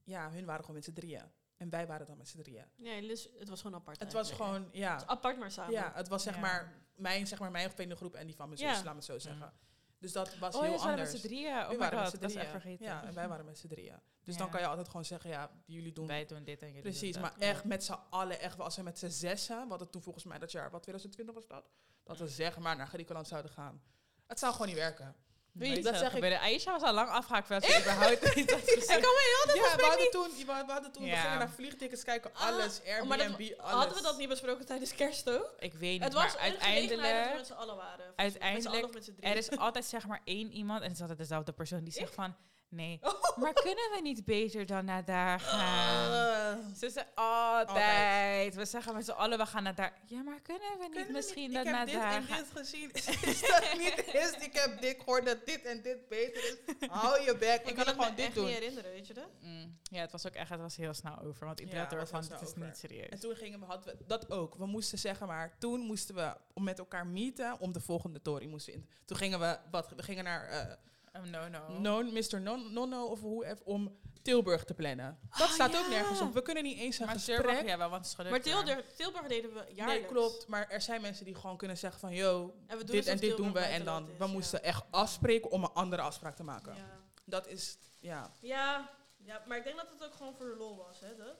Ja, 0.04 0.32
hun 0.32 0.46
waren 0.46 0.62
gewoon 0.62 0.76
met 0.76 0.84
z'n 0.86 0.94
drieën. 0.94 1.32
En 1.58 1.70
wij 1.70 1.88
waren 1.88 2.06
dan 2.08 2.18
met 2.18 2.28
z'n 2.28 2.38
drieën. 2.38 2.66
Nee, 2.78 3.08
dus 3.08 3.30
het 3.40 3.50
was 3.50 3.62
gewoon 3.62 3.76
apart. 3.80 4.00
Het 4.00 4.14
was 4.14 4.32
gewoon, 4.32 4.70
ja... 4.72 4.92
Het 4.92 5.00
was 5.06 5.10
apart 5.10 5.38
maar 5.38 5.52
samen. 5.52 5.72
Ja, 5.74 5.92
het 5.96 6.08
was 6.08 6.24
zeg 6.24 6.34
Ja. 6.36 6.42
maar 6.42 6.74
mijn, 6.96 7.28
zeg 7.28 7.40
maar 7.40 7.52
mijn 7.52 7.72
vriendengroep 7.72 8.16
en 8.16 8.26
die 8.26 8.36
van 8.36 8.46
mijn 8.48 8.60
zus, 8.60 8.70
Ja. 8.70 8.76
laat 8.76 8.84
me 8.84 8.96
het 8.96 9.04
zo 9.04 9.20
zeggen. 9.20 9.54
Dus 9.98 10.12
dat 10.12 10.38
was 10.38 10.56
Oh, 10.56 10.62
heel 10.62 10.72
je 10.72 10.78
waren 10.78 10.90
met 10.96 11.00
anders. 11.06 11.22
z'n 11.22 11.28
drieën? 11.28 11.62
Oh 11.64 11.70
We 11.70 11.78
met 11.78 11.92
dat 11.92 12.24
is 12.24 12.36
echt 12.36 12.50
vergeten. 12.50 12.86
Ja, 12.86 13.04
en 13.04 13.14
wij 13.14 13.28
waren 13.28 13.46
met 13.46 13.58
z'n 13.58 13.68
drieën. 13.68 14.00
Dus 14.24 14.34
Ja. 14.34 14.40
dan 14.40 14.50
kan 14.50 14.60
je 14.62 14.68
altijd 14.68 14.88
gewoon 14.88 15.06
zeggen, 15.06 15.30
ja, 15.30 15.52
jullie 15.66 15.92
doen... 15.92 16.08
Wij 16.08 16.26
doen 16.26 16.44
dit 16.44 16.62
en 16.62 16.68
jullie 16.68 16.82
Precies, 16.82 17.14
doen 17.14 17.22
maar 17.22 17.32
dat. 17.32 17.40
echt 17.42 17.64
met 17.64 17.84
z'n 17.84 17.98
allen, 18.10 18.40
echt 18.40 18.56
wel 18.56 18.66
als 18.66 18.76
we 18.76 18.84
met 18.84 19.00
z'n 19.00 19.10
zessen, 19.10 19.68
wat 19.68 19.80
het 19.80 19.92
toen 19.92 20.02
volgens 20.02 20.24
mij 20.26 20.40
dat 20.40 20.52
jaar, 20.52 20.72
wat 20.72 20.82
2020 20.84 21.36
was 21.36 21.48
dat? 21.48 21.70
Dat 22.04 22.18
we 22.18 22.28
zeg 22.28 22.58
maar 22.58 22.76
naar 22.76 22.88
Griekenland 22.88 23.28
zouden 23.28 23.52
gaan. 23.52 23.82
Het 24.28 24.40
zou 24.40 24.52
gewoon 24.52 24.68
niet 24.68 24.76
werken. 24.76 25.16
Weet 25.54 25.84
dat 25.84 25.98
zeg 25.98 26.14
ik- 26.14 26.38
Aisha 26.42 26.72
was 26.72 26.82
al 26.82 26.94
lang 26.94 27.10
afgehaakt 27.10 27.48
voordat 27.48 27.70
ze 27.70 27.78
überhaupt 27.82 28.36
iets 28.36 28.52
had 28.54 28.62
gezegd. 28.62 28.88
Ja, 28.88 29.00
we 29.00 29.84
hadden 29.88 30.12
toen, 30.12 30.46
we 30.46 30.52
hadden 30.72 30.92
toen, 30.92 31.04
we 31.04 31.16
gingen 31.16 31.38
naar 31.38 31.50
vliegtickets 31.50 32.04
kijken, 32.04 32.32
Ah, 32.34 32.42
alles, 32.42 32.80
oh, 32.80 33.08
maar 33.08 33.18
dat- 33.18 33.28
Airbnb, 33.28 33.60
alles. 33.60 33.74
Hadden 33.74 33.96
we 33.98 34.04
dat 34.04 34.18
niet 34.18 34.30
besproken 34.30 34.66
tijdens 34.66 34.96
kerst 34.96 35.30
ook? 35.30 35.54
Ik 35.60 35.74
weet 35.74 35.92
niet, 35.92 36.04
Het 36.04 36.14
was 36.14 36.24
maar 36.24 36.32
dat 36.32 36.42
we 36.42 36.48
uiteindelijk... 36.66 37.34
met 37.36 37.48
z'n 37.48 37.54
allen 37.54 37.76
waren. 37.76 38.06
Met 38.06 38.14
z'n 38.16 38.22
Uiteindelijk, 38.22 38.68
allen 38.76 38.84
of 38.88 38.94
met 38.94 39.04
z'n 39.04 39.14
drieën. 39.16 39.32
Er 39.32 39.38
is 39.38 39.50
altijd 39.58 39.86
zeg 39.86 40.08
maar 40.08 40.22
één 40.24 40.52
iemand, 40.52 40.80
en 40.80 40.86
het 40.86 40.96
is 40.96 41.02
altijd 41.02 41.20
dezelfde 41.20 41.52
persoon, 41.52 41.84
die 41.84 41.94
zegt 41.94 42.14
van... 42.14 42.36
Nee, 42.72 43.00
Oh. 43.02 43.38
maar 43.42 43.54
kunnen 43.54 43.90
we 43.94 44.00
niet 44.02 44.26
beter 44.26 44.66
dan 44.66 44.86
naar 44.86 45.06
daar 45.06 45.40
gaan? 45.40 46.12
Eh, 46.60 46.66
Ze 46.78 46.90
zeggen 46.90 47.08
altijd. 47.16 48.56
We 48.56 48.66
zeggen 48.66 48.94
met 48.94 49.06
z'n 49.06 49.12
allen, 49.12 49.38
we 49.38 49.46
gaan 49.46 49.64
naar 49.64 49.76
daar. 49.76 49.94
Ja, 50.06 50.22
maar 50.22 50.42
kunnen 50.42 50.62
we 50.70 50.78
niet 50.80 50.90
Kunnen 50.92 51.08
we 51.08 51.14
misschien 51.14 51.48
niet- 51.50 51.54
dat 51.54 51.66
ik 51.66 51.72
naar 51.72 51.80
heb 51.80 51.88
dit 51.90 52.00
daar 52.00 52.14
en 52.16 52.24
gaan? 52.24 52.38
dit 52.38 52.52
gezien. 52.54 52.92
Is 53.32 53.42
dat 53.42 53.74
niet 53.78 54.14
is? 54.14 54.32
Ik 54.46 54.54
heb 54.54 54.82
dit 54.82 54.98
gehoord 55.04 55.26
dat 55.26 55.46
dit 55.46 55.66
en 55.66 55.82
dit 55.82 56.08
beter 56.10 56.44
is. 56.44 56.88
Hou 56.90 57.22
je 57.22 57.36
bek. 57.38 57.40
We 57.40 57.46
Ik 57.46 57.62
kan 57.64 57.64
kunnen 57.64 57.86
het 57.86 57.94
gewoon 57.94 58.10
me 58.10 58.16
dit 58.16 58.26
echt 58.26 58.36
doen. 58.36 58.46
niet 58.46 58.54
herinneren, 58.54 58.92
weet 58.92 59.08
je 59.08 59.14
dat? 59.14 59.30
Mm, 59.42 59.78
Ja, 59.84 60.02
het 60.02 60.12
was 60.12 60.28
ook 60.28 60.34
echt, 60.34 60.50
het 60.50 60.60
was 60.60 60.76
heel 60.76 60.94
snel 60.94 61.20
over. 61.20 61.46
Want 61.46 61.60
iedereen 61.60 61.82
Ja, 61.90 61.92
ervan, 61.98 62.24
het 62.30 62.42
is 62.42 62.54
niet 62.56 62.78
serieus. 62.78 63.10
En 63.10 63.20
toen 63.20 63.36
gingen 63.36 63.60
we, 63.60 63.66
hadden 63.66 63.96
we 63.98 64.04
dat 64.08 64.32
ook. 64.32 64.56
We 64.56 64.66
moesten 64.66 64.98
zeggen 65.00 65.28
maar, 65.28 65.56
toen 65.60 65.80
moesten 65.80 66.16
we 66.16 66.36
om 66.54 66.64
met 66.64 66.80
elkaar 66.80 67.08
meeten 67.08 67.60
om 67.60 67.72
de 67.72 67.80
volgende 67.82 68.22
tory 68.22 68.48
moesten 68.48 68.74
in. 68.74 68.90
Toen 69.06 69.18
gingen 69.18 69.40
we, 69.40 69.58
wat, 69.72 69.90
we 69.96 70.04
gingen 70.04 70.24
naar 70.24 70.48
eh 70.48 70.74
Oh, 71.13 71.21
no, 71.24 71.47
no. 71.47 71.80
non, 71.80 72.13
Mr. 72.13 72.41
Non, 72.41 72.74
Nonno 72.74 73.06
of 73.06 73.19
hoe 73.21 73.45
even 73.45 73.65
om 73.65 74.00
Tilburg 74.21 74.63
te 74.63 74.74
plannen. 74.74 75.19
Dat 75.38 75.47
Ah, 75.47 75.54
staat 75.54 75.78
ook 75.78 75.88
nergens 75.89 76.21
op. 76.21 76.34
We 76.34 76.41
kunnen 76.41 76.63
niet 76.63 76.78
eens 76.78 77.00
een 77.00 77.06
Maar 77.06 77.15
gesprek. 77.15 77.38
Tilburg, 77.41 77.65
ja, 77.65 77.78
wel, 77.78 77.89
want 77.89 78.08
het 78.12 78.19
is. 78.26 78.30
Maar 78.32 78.41
Tilburg, 78.41 78.93
Tilburg 78.93 79.28
deden 79.28 79.54
we 79.54 79.65
jaarlijks. 79.74 80.02
Nee, 80.02 80.12
klopt. 80.12 80.47
Maar 80.47 80.69
er 80.69 80.82
zijn 80.82 81.02
mensen 81.02 81.26
die 81.26 81.36
gewoon 81.36 81.58
kunnen 81.58 81.78
zeggen 81.78 82.00
van, 82.00 82.13
yo, 82.13 82.54
En 82.67 82.78
we 82.78 82.84
doen 82.84 82.95
dit 82.95 83.08
en 83.08 83.17
dit 83.17 83.38
doen 83.38 83.54
we. 83.54 83.60
En 83.60 83.86
dan, 83.86 84.10
we 84.17 84.28
moesten 84.28 84.63
echt 84.63 84.84
afspreken 84.91 85.52
om 85.52 85.63
een 85.63 85.74
andere 85.74 86.02
afspraak 86.02 86.36
te 86.36 86.43
maken. 86.43 86.76
Ja. 86.76 87.00
Dat 87.26 87.47
is, 87.47 87.78
ja. 88.00 88.32
Ja. 88.41 88.89
ja, 89.17 89.43
maar 89.47 89.58
ik 89.58 89.63
denk 89.63 89.76
dat 89.78 89.88
het 89.89 90.04
ook 90.06 90.13
gewoon 90.15 90.36
voor 90.36 90.45
de 90.50 90.56
lol 90.56 90.78
was, 90.78 91.00
hè? 91.00 91.15
Dat? 91.15 91.36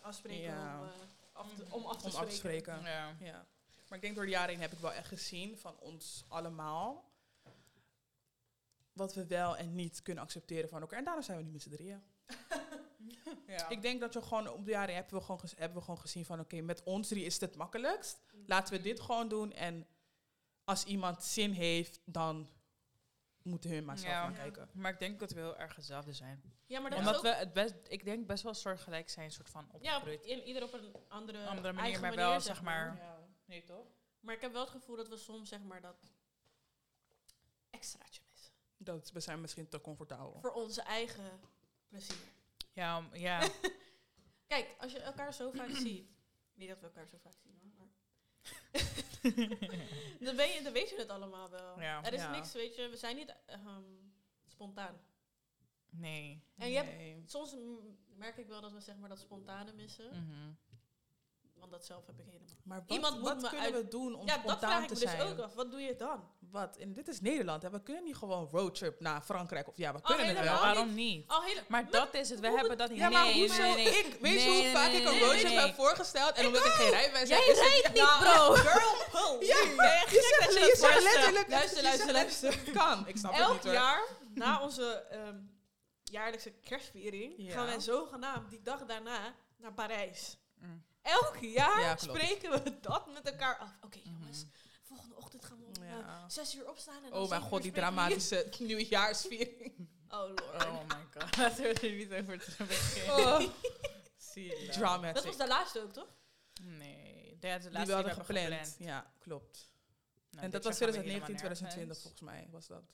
Afspreken 0.00 0.42
Ja. 0.42 0.78
om, 0.80 0.86
eh, 0.86 0.92
af 1.32 1.48
te, 1.56 1.64
om 1.70 1.84
af 1.84 1.96
te 1.96 2.04
om 2.04 2.10
spreken. 2.10 2.18
af 2.26 2.28
te 2.28 2.34
spreken. 2.36 2.82
Ja. 2.82 3.14
Ja. 3.20 3.46
Maar 3.88 3.98
ik 3.98 4.00
denk 4.00 4.14
door 4.14 4.24
de 4.24 4.30
jaren 4.30 4.48
heen 4.50 4.60
heb 4.60 4.72
ik 4.72 4.78
wel 4.78 4.92
echt 4.92 5.08
gezien 5.08 5.58
van 5.58 5.76
ons 5.78 6.24
allemaal. 6.28 7.04
Wat 8.94 9.14
we 9.14 9.26
wel 9.26 9.56
en 9.56 9.74
niet 9.74 10.02
kunnen 10.02 10.22
accepteren 10.24 10.68
van 10.68 10.80
elkaar. 10.80 10.98
En 10.98 11.04
daarom 11.04 11.22
zijn 11.22 11.36
we 11.38 11.42
niet 11.44 11.52
met 11.52 11.62
z'n 11.62 11.70
drieën. 11.70 12.02
Ja. 13.46 13.68
Ik 13.68 13.82
denk 13.82 14.00
dat 14.00 14.12
je 14.12 14.22
gewoon 14.22 14.48
op 14.48 14.64
de 14.64 14.70
jaren 14.70 14.88
heen 14.88 14.96
hebben 14.96 15.18
we 15.18 15.24
gewoon, 15.24 15.40
hebben 15.56 15.78
we 15.78 15.84
gewoon 15.84 16.00
gezien 16.00 16.24
van 16.24 16.40
oké, 16.40 16.60
met 16.60 16.82
ons 16.82 17.08
drie 17.08 17.24
is 17.24 17.32
het 17.32 17.42
het 17.42 17.56
makkelijkst. 17.56 18.20
Laten 18.46 18.74
we 18.76 18.82
dit 18.82 19.00
gewoon 19.00 19.28
doen. 19.28 19.52
En 19.52 19.86
als 20.64 20.84
iemand 20.84 21.24
zin 21.24 21.50
heeft, 21.52 22.00
dan 22.04 22.48
moeten 23.42 23.70
hun 23.70 23.84
maar 23.84 23.98
zelf 23.98 24.12
Ja. 24.12 24.22
gaan 24.22 24.32
Ja. 24.32 24.38
kijken. 24.38 24.68
Maar 24.72 24.92
ik 24.92 24.98
denk 24.98 25.20
dat 25.20 25.30
we 25.32 25.40
heel 25.40 25.56
erg 25.56 25.76
hetzelfde 25.76 26.12
zijn. 26.12 26.42
Ja, 26.66 26.80
maar 26.80 26.90
dat 26.90 26.98
Omdat 26.98 27.12
is 27.14 27.18
ook... 27.18 27.24
we 27.26 27.34
het 27.34 27.52
best, 27.52 27.74
ik 27.88 28.04
denk 28.04 28.26
best 28.26 28.42
wel 28.42 28.54
soortgelijk 28.54 29.10
zijn, 29.10 29.30
soort 29.32 29.50
van 29.50 29.68
Ja, 29.80 29.96
opgegroeid. 29.96 30.24
in, 30.24 30.42
ieder 30.42 30.62
op 30.62 30.72
een 30.72 30.94
andere, 31.08 31.46
Andere 31.46 31.72
manier, 31.72 31.80
eigen 31.80 32.00
maar 32.02 32.14
wel, 32.16 32.40
zeg 32.40 32.62
maar- 32.62 33.00
Nee, 33.44 33.62
toch? 33.64 33.86
Maar 34.20 34.34
ik 34.34 34.40
heb 34.40 34.52
wel 34.52 34.60
het 34.60 34.70
gevoel 34.70 34.96
dat 34.96 35.08
we 35.08 35.16
soms, 35.16 35.48
zeg 35.48 35.62
maar, 35.62 35.80
dat 35.80 35.96
missen. 37.70 38.00
Dat, 38.84 39.10
we 39.12 39.20
zijn 39.20 39.40
misschien 39.40 39.68
te 39.68 39.80
comfortabel. 39.80 40.38
Voor 40.40 40.52
onze 40.52 40.82
eigen 40.82 41.40
plezier. 41.88 42.16
Ja, 42.72 43.02
ja. 43.12 43.48
Kijk, 44.46 44.74
als 44.78 44.92
je 44.92 44.98
elkaar 44.98 45.34
zo 45.34 45.50
vaak 45.50 45.70
ziet... 45.86 46.12
Niet 46.54 46.68
dat 46.68 46.78
we 46.80 46.86
elkaar 46.86 47.06
zo 47.06 47.16
vaak 47.22 47.32
zien, 47.42 47.74
hoor. 47.76 47.88
Maar 48.72 48.82
dan, 50.26 50.36
ben 50.36 50.48
je, 50.48 50.60
dan 50.62 50.72
weet 50.72 50.90
je 50.90 50.96
het 50.96 51.08
allemaal 51.08 51.50
wel. 51.50 51.80
Ja. 51.80 52.04
er 52.04 52.12
is 52.12 52.20
Ja. 52.20 52.30
niks, 52.30 52.52
weet 52.52 52.74
je. 52.76 52.88
We 52.88 52.96
zijn 52.96 53.16
niet 53.16 53.34
ehm, 53.46 53.82
spontaan. 54.46 55.00
nee. 55.90 56.42
En 56.56 56.70
je 56.70 56.76
hebt, 56.76 57.30
soms 57.30 57.54
merk 58.16 58.36
ik 58.36 58.46
wel 58.46 58.60
dat 58.60 58.72
we 58.72 58.80
zeg 58.80 58.96
maar 58.96 59.08
dat 59.08 59.18
spontane 59.18 59.72
missen. 59.72 60.08
Mhm. 60.08 60.52
Want 61.54 61.70
dat 61.72 61.84
zelf 61.86 62.06
heb 62.06 62.18
ik 62.18 62.26
helemaal. 62.26 62.48
Maar 62.62 62.80
wat, 62.80 62.90
Iemand 62.90 63.14
moet 63.14 63.28
wat 63.28 63.40
me 63.42 63.48
kunnen 63.48 63.66
uit- 63.74 63.84
we 63.84 63.88
doen 63.88 64.14
om 64.14 64.26
ja, 64.26 64.34
dat 64.34 64.38
spontaan 64.44 64.58
vraag 64.70 64.82
ik 64.82 64.88
te 64.88 64.94
me 64.94 65.00
dus 65.00 65.10
zijn? 65.10 65.20
ook 65.32 65.38
af. 65.38 65.54
Wat 65.54 65.70
doe 65.70 65.80
je 65.80 65.96
dan? 65.96 66.30
Wat? 66.54 66.76
En 66.76 66.92
dit 66.92 67.08
is 67.08 67.20
Nederland. 67.20 67.62
Hè? 67.62 67.70
We 67.70 67.82
kunnen 67.82 68.04
niet 68.04 68.16
gewoon 68.16 68.48
roadtrip 68.52 69.00
naar 69.00 69.20
Frankrijk. 69.22 69.68
Of 69.68 69.76
ja, 69.76 69.92
we 69.92 69.98
Oh, 69.98 70.04
kunnen 70.04 70.26
het 70.26 70.38
wel. 70.44 70.60
Waarom 70.60 70.94
niet? 70.94 71.32
Hele, 71.44 71.62
Maar 71.68 71.90
dat 71.90 72.14
is 72.14 72.30
het, 72.30 72.40
we 72.40 72.48
hoe- 72.48 72.58
hebben 72.58 72.78
dat 72.78 72.90
niet. 72.90 72.98
Ja, 72.98 73.08
maar 73.08 73.24
nee, 73.24 73.38
hoezo? 73.46 73.62
nee, 73.62 73.74
nee. 73.74 73.86
Ik, 73.86 74.16
weet 74.20 74.32
je 74.32 74.38
Nee, 74.38 74.54
hoe 74.54 74.62
nee, 74.62 74.72
vaak 74.74 74.90
nee, 74.90 75.00
ik 75.00 75.06
een 75.08 75.18
roadtrip 75.18 75.42
nee, 75.42 75.54
nee. 75.56 75.66
heb 75.66 75.74
voorgesteld? 75.74 76.32
En 76.36 76.46
omdat 76.46 76.64
ik 76.64 76.70
geen 76.72 76.90
rijbewijs 76.90 77.28
heb... 77.28 77.38
Jij 77.38 77.48
is 77.52 77.58
het- 77.60 77.68
rijdt 77.68 77.88
niet, 77.88 77.96
Nou, 78.02 78.20
bro. 78.22 78.54
Girl, 78.54 78.94
pull. 79.10 79.46
Ja, 79.46 79.56
Ben 79.76 79.86
je 79.86 80.06
zegt, 80.08 80.10
je 80.10 80.60
je 80.60 80.66
dat 80.68 80.78
zegt 80.78 80.78
voorstelt? 80.78 81.02
letterlijk... 81.14 81.48
Luister, 81.48 81.76
je 81.76 81.82
luister, 81.82 82.12
luister. 82.12 82.48
letterlijk, 82.48 82.78
Kan, 82.78 83.08
ik 83.08 83.16
snap 83.16 83.32
het 83.32 83.40
Elk 83.40 83.64
niet 83.64 83.72
jaar, 83.72 84.02
na 84.34 84.60
onze 84.62 84.92
ehm, 85.10 85.36
jaarlijkse 86.02 86.50
kerstviering, 86.50 87.34
Ja. 87.36 87.52
gaan 87.52 87.66
wij 87.66 87.80
zogenaamd 87.80 88.50
die 88.50 88.62
dag 88.62 88.84
daarna 88.84 89.34
naar 89.56 89.72
Parijs. 89.72 90.36
Mm. 90.58 90.84
Elk 91.02 91.36
jaar 91.40 91.80
Ja, 91.80 91.96
spreken 91.96 92.50
we 92.50 92.80
dat 92.80 93.06
met 93.12 93.30
elkaar 93.30 93.58
af. 93.58 93.70
Oké 93.80 93.98
Mhm. 93.98 94.08
jongens, 94.20 94.44
Ja. 95.98 96.28
zes 96.28 96.54
uur 96.54 96.68
opstaan. 96.68 97.04
En 97.04 97.10
dan 97.10 97.22
Oh 97.22 97.28
mijn 97.28 97.40
god, 97.42 97.62
die 97.62 97.72
we 97.72 97.76
dramatische 97.78 98.48
nieuwjaarsviering. 98.58 99.88
Oh 100.08 100.18
lord. 100.20 100.64
Oh 100.64 100.80
my 100.88 101.06
god. 101.20 101.36
Laten 101.38 101.62
we 101.62 101.72
er 101.72 101.92
niet 101.92 102.12
over 102.12 102.38
te 102.38 102.64
beginnen. 102.64 103.14
Oh, 103.16 103.38
dat? 104.34 104.72
dramatic. 104.72 105.14
Dat 105.14 105.24
was 105.24 105.36
de 105.36 105.46
laatste 105.46 105.82
ook, 105.82 105.92
toch? 105.92 106.08
Nee, 106.62 107.36
dat 107.40 107.50
is 107.50 107.62
de 107.62 107.62
die 107.62 107.72
laatste 107.72 107.72
we 107.72 107.76
hadden 107.76 108.14
hebben 108.14 108.24
gepland. 108.24 108.76
Ja, 108.78 109.12
klopt. 109.18 109.70
Nou, 110.30 110.44
en 110.44 110.50
dat 110.50 110.64
was 110.64 110.78
jaar 110.78 110.88
gaan 110.92 111.02
we 111.02 111.04
2019, 111.04 111.12
helemaal 111.12 111.38
2020 111.38 111.76
nergens. 111.76 112.00
volgens 112.02 112.22
mij 112.22 112.48
was 112.50 112.66
dat. 112.66 112.92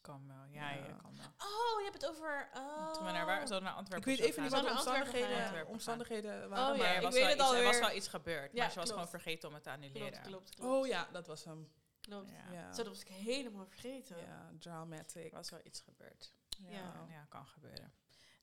Kan 0.00 0.26
wel, 0.26 0.44
ja, 0.50 0.70
ja, 0.70 0.76
Ja. 0.86 0.96
kan 1.02 1.16
wel. 1.16 1.26
Oh, 1.48 1.78
je 1.78 1.88
hebt 1.90 2.02
het 2.02 2.10
over... 2.10 2.48
Oh. 2.54 2.92
Toen 2.92 3.04
we 3.04 3.10
naar, 3.12 3.26
waar, 3.26 3.46
zouden 3.48 3.58
we 3.58 3.64
naar 3.64 3.72
Ik 3.72 3.78
Antwerpen 3.78 4.08
weet 4.08 4.18
of 4.18 4.24
zo 4.24 4.30
even 4.30 4.42
niet 4.42 4.52
wat 4.52 4.62
de 4.64 4.70
omstandigheden. 4.70 5.42
Antwerpen 5.44 5.72
omstandigheden 5.72 6.48
waren. 6.48 6.72
Oh, 6.72 6.78
Maar 6.78 6.86
ja, 6.86 6.90
er 6.92 6.96
ik 6.96 7.02
was 7.02 7.12
weet 7.14 7.22
wel 7.22 7.30
het 7.30 7.40
iets- 7.40 7.58
Er 7.58 7.64
was 7.64 7.78
wel 7.78 7.96
iets 7.96 8.08
gebeurd, 8.08 8.52
Ja, 8.52 8.58
maar 8.62 8.70
ze 8.70 8.78
was 8.78 8.84
klopt. 8.90 8.90
gewoon 8.90 9.08
vergeten 9.08 9.48
om 9.48 9.54
het 9.54 9.62
te 9.62 9.70
annuleren. 9.70 10.10
Klopt, 10.10 10.26
klopt, 10.26 10.54
klopt. 10.54 10.72
Oh 10.72 10.86
ja, 10.86 11.08
dat 11.12 11.26
was 11.26 11.44
hem. 11.44 11.72
Klopt. 12.08 12.30
Ja. 12.52 12.72
Zo, 12.72 12.82
dat 12.82 12.92
was 12.92 13.00
ik 13.00 13.08
helemaal 13.08 13.66
vergeten. 13.66 14.16
ja 14.18 14.50
dramatic. 14.58 15.24
Er 15.24 15.30
was 15.36 15.50
wel 15.50 15.60
iets 15.64 15.80
gebeurd. 15.80 16.32
Ja. 16.68 17.06
Ja. 17.10 17.26
Kan 17.28 17.46
gebeuren. 17.46 17.92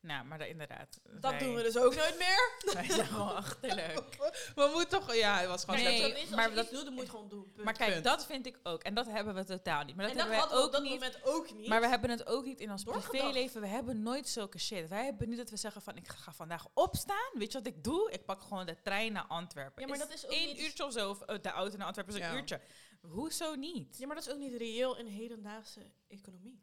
Nou, 0.02 0.26
maar 0.26 0.38
dat, 0.38 0.48
inderdaad. 0.48 1.00
Dat 1.04 1.32
wij- 1.32 1.40
doen 1.40 1.56
we 1.56 1.62
dus 1.64 1.78
ook 1.78 1.96
nooit 1.96 2.18
meer. 2.18 2.52
Wij 2.74 2.90
zijn 2.90 3.08
gewoon 3.08 3.36
achterlijk. 3.36 4.16
We 4.56 4.70
moeten 4.74 5.00
toch, 5.00 5.14
ja, 5.16 5.38
het 5.40 5.48
was 5.48 5.64
gewoon 5.64 5.80
Nee, 5.80 6.28
maar 6.36 6.54
dat- 6.54 6.70
doet, 6.70 6.84
dan 6.86 6.94
moet 6.94 7.04
je 7.04 7.10
gewoon 7.10 7.30
doen. 7.30 7.52
punt. 7.52 7.66
Maar 7.66 7.74
kijk, 7.74 7.92
Punt. 7.92 8.04
dat 8.04 8.26
vind 8.26 8.46
ik 8.46 8.60
ook. 8.64 8.84
En 8.84 8.94
dat 8.94 9.06
hebben 9.06 9.34
we 9.36 9.44
totaal 9.44 9.84
niet. 9.84 9.96
Maar 9.96 10.06
dat 10.08 10.12
en 10.18 10.18
dat 10.22 10.28
hebben 10.28 10.50
hadden 10.50 10.58
wij 10.58 10.58
we 10.58 10.64
op 10.64 10.66
ook 10.66 10.72
dat 10.72 10.82
niet. 10.82 11.24
moment 11.24 11.50
ook 11.50 11.54
niet. 11.60 11.68
Maar 11.68 11.82
we 11.82 11.88
hebben 11.88 12.10
het 12.10 12.26
ook 12.28 12.46
niet 12.46 12.60
in 12.60 12.72
ons 12.72 12.84
privéleven. 12.84 13.62
We 13.62 13.68
hebben 13.68 14.02
nooit 14.02 14.28
zulke 14.30 14.60
shit. 14.60 14.88
Wij 14.90 15.04
hebben 15.06 15.30
niet 15.30 15.38
dat 15.38 15.50
we 15.50 15.58
zeggen 15.58 15.82
van 15.82 15.96
ik 15.98 16.08
ga 16.08 16.34
vandaag 16.34 16.66
opstaan. 16.74 17.30
Weet 17.34 17.52
je 17.52 17.58
wat 17.58 17.68
ik 17.68 17.84
doe? 17.84 18.12
Ik 18.12 18.26
pak 18.26 18.42
gewoon 18.42 18.66
de 18.66 18.82
trein 18.82 19.14
naar 19.14 19.26
Antwerpen. 19.28 19.82
Ja, 19.82 19.88
maar 19.88 19.98
dat 19.98 20.14
is 20.14 20.26
ook 20.26 20.32
niet- 20.32 20.60
uurtje 20.60 20.86
of 20.86 20.92
zo. 20.94 21.10
Of 21.10 21.22
eh, 21.22 21.36
de 21.42 21.50
auto 21.50 21.78
naar 21.78 21.88
Antwerpen 21.88 22.14
is 22.16 22.22
een 22.22 22.28
Ja. 22.28 22.36
uurtje. 22.36 22.62
Hoezo 23.02 23.56
niet? 23.56 23.98
Ja, 23.98 24.06
maar 24.06 24.16
dat 24.16 24.26
is 24.28 24.34
ook 24.34 24.40
niet 24.40 24.54
reëel 24.54 24.98
in 24.98 25.06
hedendaagse 25.06 25.92
economie. 26.08 26.62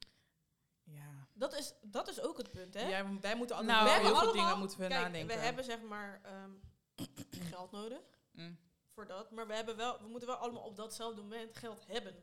Ja. 0.85 1.27
Dat 1.33 1.55
is, 1.55 1.75
dat 1.83 2.09
is 2.09 2.21
ook 2.21 2.37
het 2.39 2.51
punt, 2.51 2.75
hè? 2.75 2.89
Ja, 2.89 3.19
wij 3.21 3.35
moeten 3.37 3.57
altijd 3.57 3.75
Nou, 3.77 3.85
we 3.89 3.95
heel 3.95 4.03
hebben 4.05 4.23
veel 4.23 4.33
dingen 4.33 4.59
moeten 4.59 4.79
we 4.81 4.87
kijk, 4.87 5.01
nadenken. 5.03 5.37
we 5.37 5.43
hebben 5.43 5.65
zeg 5.65 5.83
maar 5.83 6.21
ehm, 6.25 6.51
geld 7.51 7.71
nodig 7.71 8.01
Mm. 8.33 8.59
voor 8.95 9.07
dat. 9.07 9.31
Maar 9.31 9.47
we, 9.47 9.55
hebben 9.55 9.77
wel, 9.77 10.01
we 10.01 10.09
moeten 10.09 10.29
wel 10.29 10.37
allemaal 10.37 10.63
op 10.63 10.77
datzelfde 10.77 11.23
moment 11.23 11.57
geld 11.57 11.87
hebben. 11.87 12.15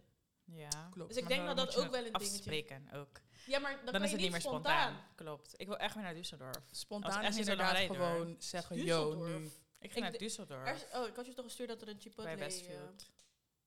Ja. 0.44 0.90
Klopt. 0.92 1.10
Dus 1.10 1.18
ik 1.18 1.24
Maar 1.24 1.34
denk 1.34 1.48
dat 1.48 1.58
dat 1.58 1.76
ook 1.76 1.92
wel 1.92 2.06
een 2.06 2.12
dingetje 2.12 2.28
afspreken 2.38 2.90
ook. 2.94 3.22
Ja, 3.46 3.60
maar 3.60 3.86
dan, 3.86 4.04
is 4.04 4.12
het 4.12 4.22
niet 4.22 4.32
meer 4.32 4.42
spontaan. 4.42 5.04
Klopt. 5.16 5.54
Ik 5.58 5.68
wil 5.68 5.78
echt 5.78 5.96
weer 5.96 6.04
naar 6.04 6.16
Düsseldorf. 6.16 6.70
Spontaan 6.72 7.24
is 7.24 7.38
inderdaad 7.38 7.78
gewoon 7.78 8.36
zeggen, 8.40 8.84
yo, 8.84 9.14
Düsseldorf. 9.14 9.40
nu. 9.40 9.50
Ik 9.80 9.92
ga 9.92 10.00
naar 10.00 10.14
Düsseldorf. 10.14 10.66
Er 10.66 10.88
oh, 11.00 11.08
ik 11.08 11.16
had 11.16 11.26
je 11.26 11.34
toch 11.34 11.46
gestuurd 11.46 11.70
dat 11.70 11.82
er 11.82 11.88
een 11.88 12.00
Chipotle... 12.00 12.24
bij 12.24 12.38
Westfield. 12.38 13.10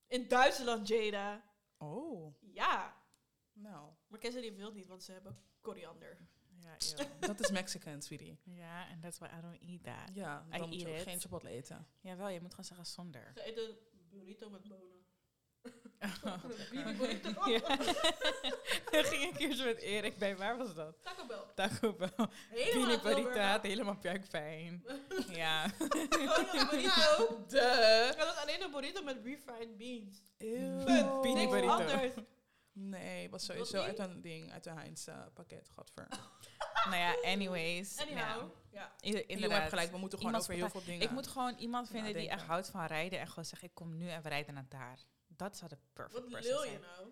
In 0.08 0.28
Duitsland, 0.28 0.88
Jada. 0.88 1.44
Oh, 1.78 2.34
Ja. 2.40 3.02
nou. 3.52 3.92
Maar 4.08 4.20
die 4.20 4.52
wil 4.52 4.72
niet, 4.72 4.86
want 4.86 5.02
ze 5.04 5.12
hebben 5.12 5.38
koriander. 5.60 6.18
Ja. 6.60 6.76
Dat 7.20 7.40
is 7.40 7.50
Mexican, 7.50 8.02
sweetie. 8.02 8.40
ja, 8.44 8.88
and 8.90 9.02
that's 9.02 9.18
why 9.18 9.28
I 9.38 9.40
don't 9.40 9.60
eat 9.62 9.82
that. 9.84 10.14
Ja, 10.14 10.46
I 10.54 10.58
dan 10.58 10.68
moet 10.68 10.80
je 10.80 10.86
eat 10.86 10.92
ook 10.94 11.00
it. 11.00 11.08
geen 11.08 11.20
Chipotle 11.20 11.50
eten. 11.50 11.86
Jawel, 12.00 12.28
je 12.28 12.40
moet 12.40 12.50
gewoon 12.50 12.64
zeggen 12.64 12.86
zonder. 12.86 13.30
Ze 13.34 13.42
eten 13.42 13.78
burrito 14.10 14.50
met 14.50 14.68
bonen. 14.68 14.97
Oh, 16.24 16.34
Een 16.86 16.96
burrito. 16.96 17.50
ja. 17.50 17.76
Dan 18.90 19.04
ging 19.04 19.34
ik 19.34 19.38
eerst 19.38 19.64
met 19.64 19.78
Erik 19.78 20.18
bij, 20.18 20.36
waar 20.36 20.56
was 20.56 20.74
dat? 20.74 20.96
Taco 21.02 21.26
Bell. 21.26 21.42
Taco 21.54 21.92
Bell. 21.92 22.28
Helemaal 22.48 22.98
Pini 22.98 23.58
helemaal 23.62 23.96
pijkfijn. 23.96 24.84
ja. 25.30 25.68
Gewoon 25.68 26.46
een 26.52 26.68
burrito. 26.70 27.44
De. 27.48 28.14
Dat 28.16 28.26
was 28.26 28.36
alleen 28.36 28.62
een 28.62 28.70
burrito 28.70 29.02
met 29.02 29.16
refried 29.24 29.76
beans. 29.76 30.22
Eeuw. 30.38 31.20
Pini 31.20 31.48
burrito. 31.48 31.72
anders. 31.72 32.12
Nee, 32.72 33.30
was 33.30 33.44
sowieso 33.44 33.80
uit 33.82 33.98
een 33.98 34.20
ding, 34.20 34.52
uit 34.52 34.66
een 34.66 34.76
Heinz 34.76 35.06
eh, 35.06 35.16
pakket, 35.34 35.70
gadver. 35.74 36.06
nou 36.84 36.96
ja, 36.96 37.16
anyways. 37.22 37.98
Anyhow. 38.00 38.18
Ja. 38.18 38.50
Ja. 38.70 38.92
Je 39.00 39.26
Inderdaad. 39.26 39.58
hebt 39.58 39.68
gelijk, 39.70 39.90
we 39.90 39.98
moeten 39.98 40.18
gewoon 40.18 40.32
Iemand 40.32 40.50
over 40.50 40.62
heel 40.62 40.70
veel 40.80 40.92
dingen. 40.92 41.02
Ik 41.02 41.10
moet 41.10 41.26
gewoon 41.26 41.54
iemand 41.58 41.88
vinden 41.88 42.14
die 42.14 42.28
echt 42.28 42.42
houdt 42.42 42.68
van 42.70 42.86
rijden 42.86 43.20
en 43.20 43.26
gewoon 43.28 43.44
zegt, 43.44 43.62
ik 43.62 43.74
kom 43.74 43.96
nu 43.96 44.08
en 44.08 44.22
we 44.22 44.28
rijden 44.28 44.54
naar 44.54 44.66
daar. 44.68 44.98
Dat 45.38 45.56
zou 45.56 45.70
de 45.70 45.76
perfect 45.92 46.14
Wat 46.20 46.28
person 46.30 46.52
lul 46.52 46.64
je 46.64 46.68
zijn. 46.70 46.80
nou? 46.80 47.08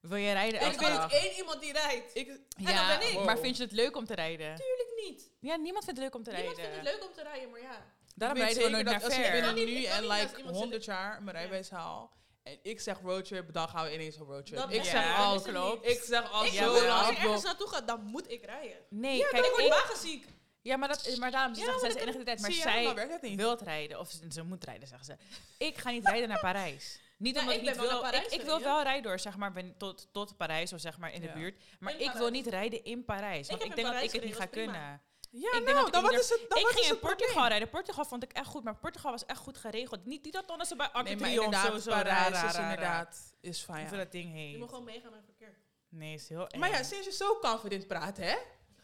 Wil 0.00 0.16
je 0.16 0.32
rijden 0.32 0.60
Ik 0.60 0.78
weet 0.80 0.88
dag? 0.88 1.12
één 1.12 1.36
iemand 1.36 1.60
die 1.60 1.72
rijdt. 1.72 2.10
Ik, 2.16 2.40
Ja, 2.56 2.88
dat 2.88 2.98
ben 2.98 3.12
ik. 3.18 3.24
maar 3.24 3.38
vind 3.38 3.56
je 3.56 3.62
het 3.62 3.72
leuk 3.72 3.96
om 3.96 4.06
te 4.06 4.14
rijden? 4.14 4.54
Tuurlijk 4.56 4.92
niet. 5.08 5.30
Ja, 5.40 5.56
niemand 5.56 5.84
vindt 5.84 6.00
het 6.00 6.08
leuk 6.08 6.14
om 6.14 6.22
te 6.22 6.30
Niemand 6.30 6.56
rijden. 6.56 6.74
vindt 6.74 6.88
het 6.90 6.98
leuk 7.00 7.08
om 7.08 7.14
te 7.14 7.22
rijden, 7.22 7.50
maar 7.50 7.60
ja. 7.60 7.86
Daarom 8.14 8.38
rijden 8.38 8.62
we 8.62 8.68
nooit 8.68 8.84
naar 8.84 8.94
dat 8.94 9.04
als 9.04 9.14
ik 9.14 9.20
ver. 9.24 9.32
binnen 9.32 9.50
Ik 9.56 9.66
niet- 9.66 9.76
nu 9.78 9.84
en 9.84 10.06
like 10.06 10.36
iemand 10.36 10.56
100 10.56 10.84
jaar 10.84 11.22
mijn 11.22 11.36
rijbewijs 11.36 11.70
haal 11.70 12.12
en 12.42 12.58
ik 12.62 12.80
zeg 12.80 13.00
roadtrip, 13.00 13.52
dan 13.52 13.68
gaan 13.68 13.84
we 13.84 13.94
ineens 13.94 14.20
op 14.20 14.28
roadtrip. 14.28 14.58
Dat 14.58 14.72
ik 14.72 14.84
zeg 14.84 14.92
ja, 14.92 15.16
al, 15.16 15.34
het 15.34 15.42
klopt. 15.42 15.88
ik 15.88 16.00
zeg 16.02 16.32
al 16.32 16.44
Ik 16.44 16.52
zo 16.52 16.74
Ja, 16.74 16.80
wil, 16.80 16.90
als 16.92 17.10
ik 17.10 17.16
ergens 17.18 17.42
naartoe 17.42 17.68
ga, 17.68 17.80
dan 17.80 18.04
moet 18.04 18.30
ik 18.30 18.44
rijden. 18.44 18.76
Nee, 18.88 19.18
Kijk, 19.18 19.30
kijk, 19.30 19.44
ik 19.44 19.50
word 19.50 19.62
ik, 19.64 19.68
wagenziek. 19.70 20.26
ja, 20.62 20.76
maar, 20.76 20.88
dat, 20.88 21.16
maar 21.18 21.30
daarom 21.30 21.54
ze 21.54 21.60
Ja, 21.60 21.74
is 21.74 21.80
de 21.80 21.88
dat 21.88 21.96
enige 21.96 22.22
tijd. 22.22 22.40
Maar 22.40 22.50
je, 22.50 22.56
zij 22.60 22.84
het 22.84 23.34
wil 23.34 23.56
rijden. 23.62 23.98
Of 23.98 24.10
ze, 24.10 24.18
ze 24.32 24.42
moet 24.42 24.64
rijden, 24.64 24.88
zeggen 24.88 25.06
ze. 25.06 25.16
Ik 25.58 25.78
ga 25.78 25.90
niet 25.90 26.06
rijden 26.06 26.28
naar 26.28 26.40
Parijs. 26.40 27.00
Niet 27.16 27.34
Ja, 27.34 27.40
omdat 27.40 27.56
ik 27.56 27.62
niet 27.62 27.76
wel 27.76 27.88
wil. 27.88 28.00
Parijs 28.00 28.26
ik, 28.26 28.32
ik 28.32 28.42
wil 28.42 28.60
wel 28.60 28.82
rijden 28.82 29.02
door, 29.02 29.18
zeg 29.18 29.36
maar, 29.36 29.52
ben, 29.52 29.76
tot, 29.76 30.08
tot 30.12 30.36
Parijs 30.36 30.72
of 30.72 30.80
zeg 30.80 30.98
maar 30.98 31.12
in 31.12 31.20
de 31.20 31.32
buurt. 31.32 31.62
Maar 31.80 31.92
In 31.92 32.00
ik 32.00 32.12
wil 32.12 32.30
niet 32.30 32.46
rijden 32.46 32.84
in 32.84 33.04
Parijs. 33.04 33.48
Want 33.48 33.64
ik, 33.64 33.76
denk 33.76 33.92
dat 33.92 34.02
ik 34.02 34.12
het 34.12 34.24
niet 34.24 34.36
ga 34.36 34.46
kunnen. 34.46 35.02
Ja, 35.30 35.52
Ik 35.52 35.64
denk 35.64 35.76
nou, 35.76 35.90
dat 35.90 36.04
ik 36.04 36.18
is 36.18 36.28
het 36.28 36.44
dan 36.48 36.58
ik 36.58 36.66
ging 36.66 36.78
is 36.78 36.90
in 36.90 36.98
probleem? 36.98 37.16
Portugal 37.16 37.48
rijden. 37.48 37.68
Portugal 37.68 38.04
vond 38.04 38.22
ik 38.22 38.32
echt 38.32 38.46
goed, 38.46 38.64
maar 38.64 38.76
Portugal 38.76 39.10
was 39.10 39.26
echt 39.26 39.38
goed 39.38 39.58
geregeld. 39.58 40.04
Niet, 40.04 40.24
niet 40.24 40.32
dat 40.32 40.48
dan 40.48 40.66
ze 40.66 40.76
bij 40.76 40.88
Nee, 40.92 41.02
Arc 41.02 41.08
inderdaad, 41.08 41.72
zo, 41.72 41.78
zo 41.78 41.90
Parijs 41.90 42.42
is 42.42 42.58
inderdaad, 42.58 43.34
is 43.40 43.62
fijn. 43.62 43.88
Hoe 43.88 43.96
ja. 43.96 44.02
dat 44.02 44.12
ding 44.12 44.50
Je 44.50 44.58
moet 44.58 44.68
gewoon 44.68 44.84
meegaan 44.84 45.10
naar 45.10 45.20
het 45.20 45.28
verkeer. 45.36 45.58
Nee, 45.88 46.14
is 46.14 46.28
heel 46.28 46.46
eng. 46.46 46.58
Maar 46.58 46.70
ja, 46.70 46.82
sinds 46.82 47.06
je 47.06 47.12
zo 47.12 47.38
confident 47.38 47.86
praat, 47.86 48.16
hè? 48.16 48.36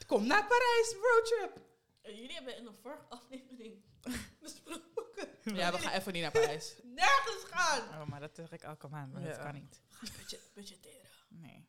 Kom 0.06 0.26
naar 0.26 0.46
Parijs, 0.46 0.94
roadtrip. 1.02 1.60
En 2.02 2.14
jullie 2.14 2.34
hebben 2.34 2.56
in 2.56 2.64
de 2.64 2.72
vorige 2.82 3.04
aflevering 3.18 3.82
besproken. 4.40 5.28
Ja, 5.42 5.72
we 5.72 5.78
gaan 5.78 5.92
even 5.92 6.12
niet 6.12 6.22
naar 6.22 6.30
Parijs. 6.30 6.74
Nergens 6.84 7.44
gaan. 7.44 7.88
Oh, 8.02 8.04
maar 8.08 8.20
dat 8.20 8.34
zeg 8.34 8.50
ik 8.52 8.62
elke 8.62 8.88
maand, 8.88 9.12
maar 9.12 9.22
dat 9.22 9.36
kan 9.38 9.54
niet. 9.54 9.80
Budget, 10.16 10.50
budgetteren. 10.54 11.10
Nee. 11.28 11.68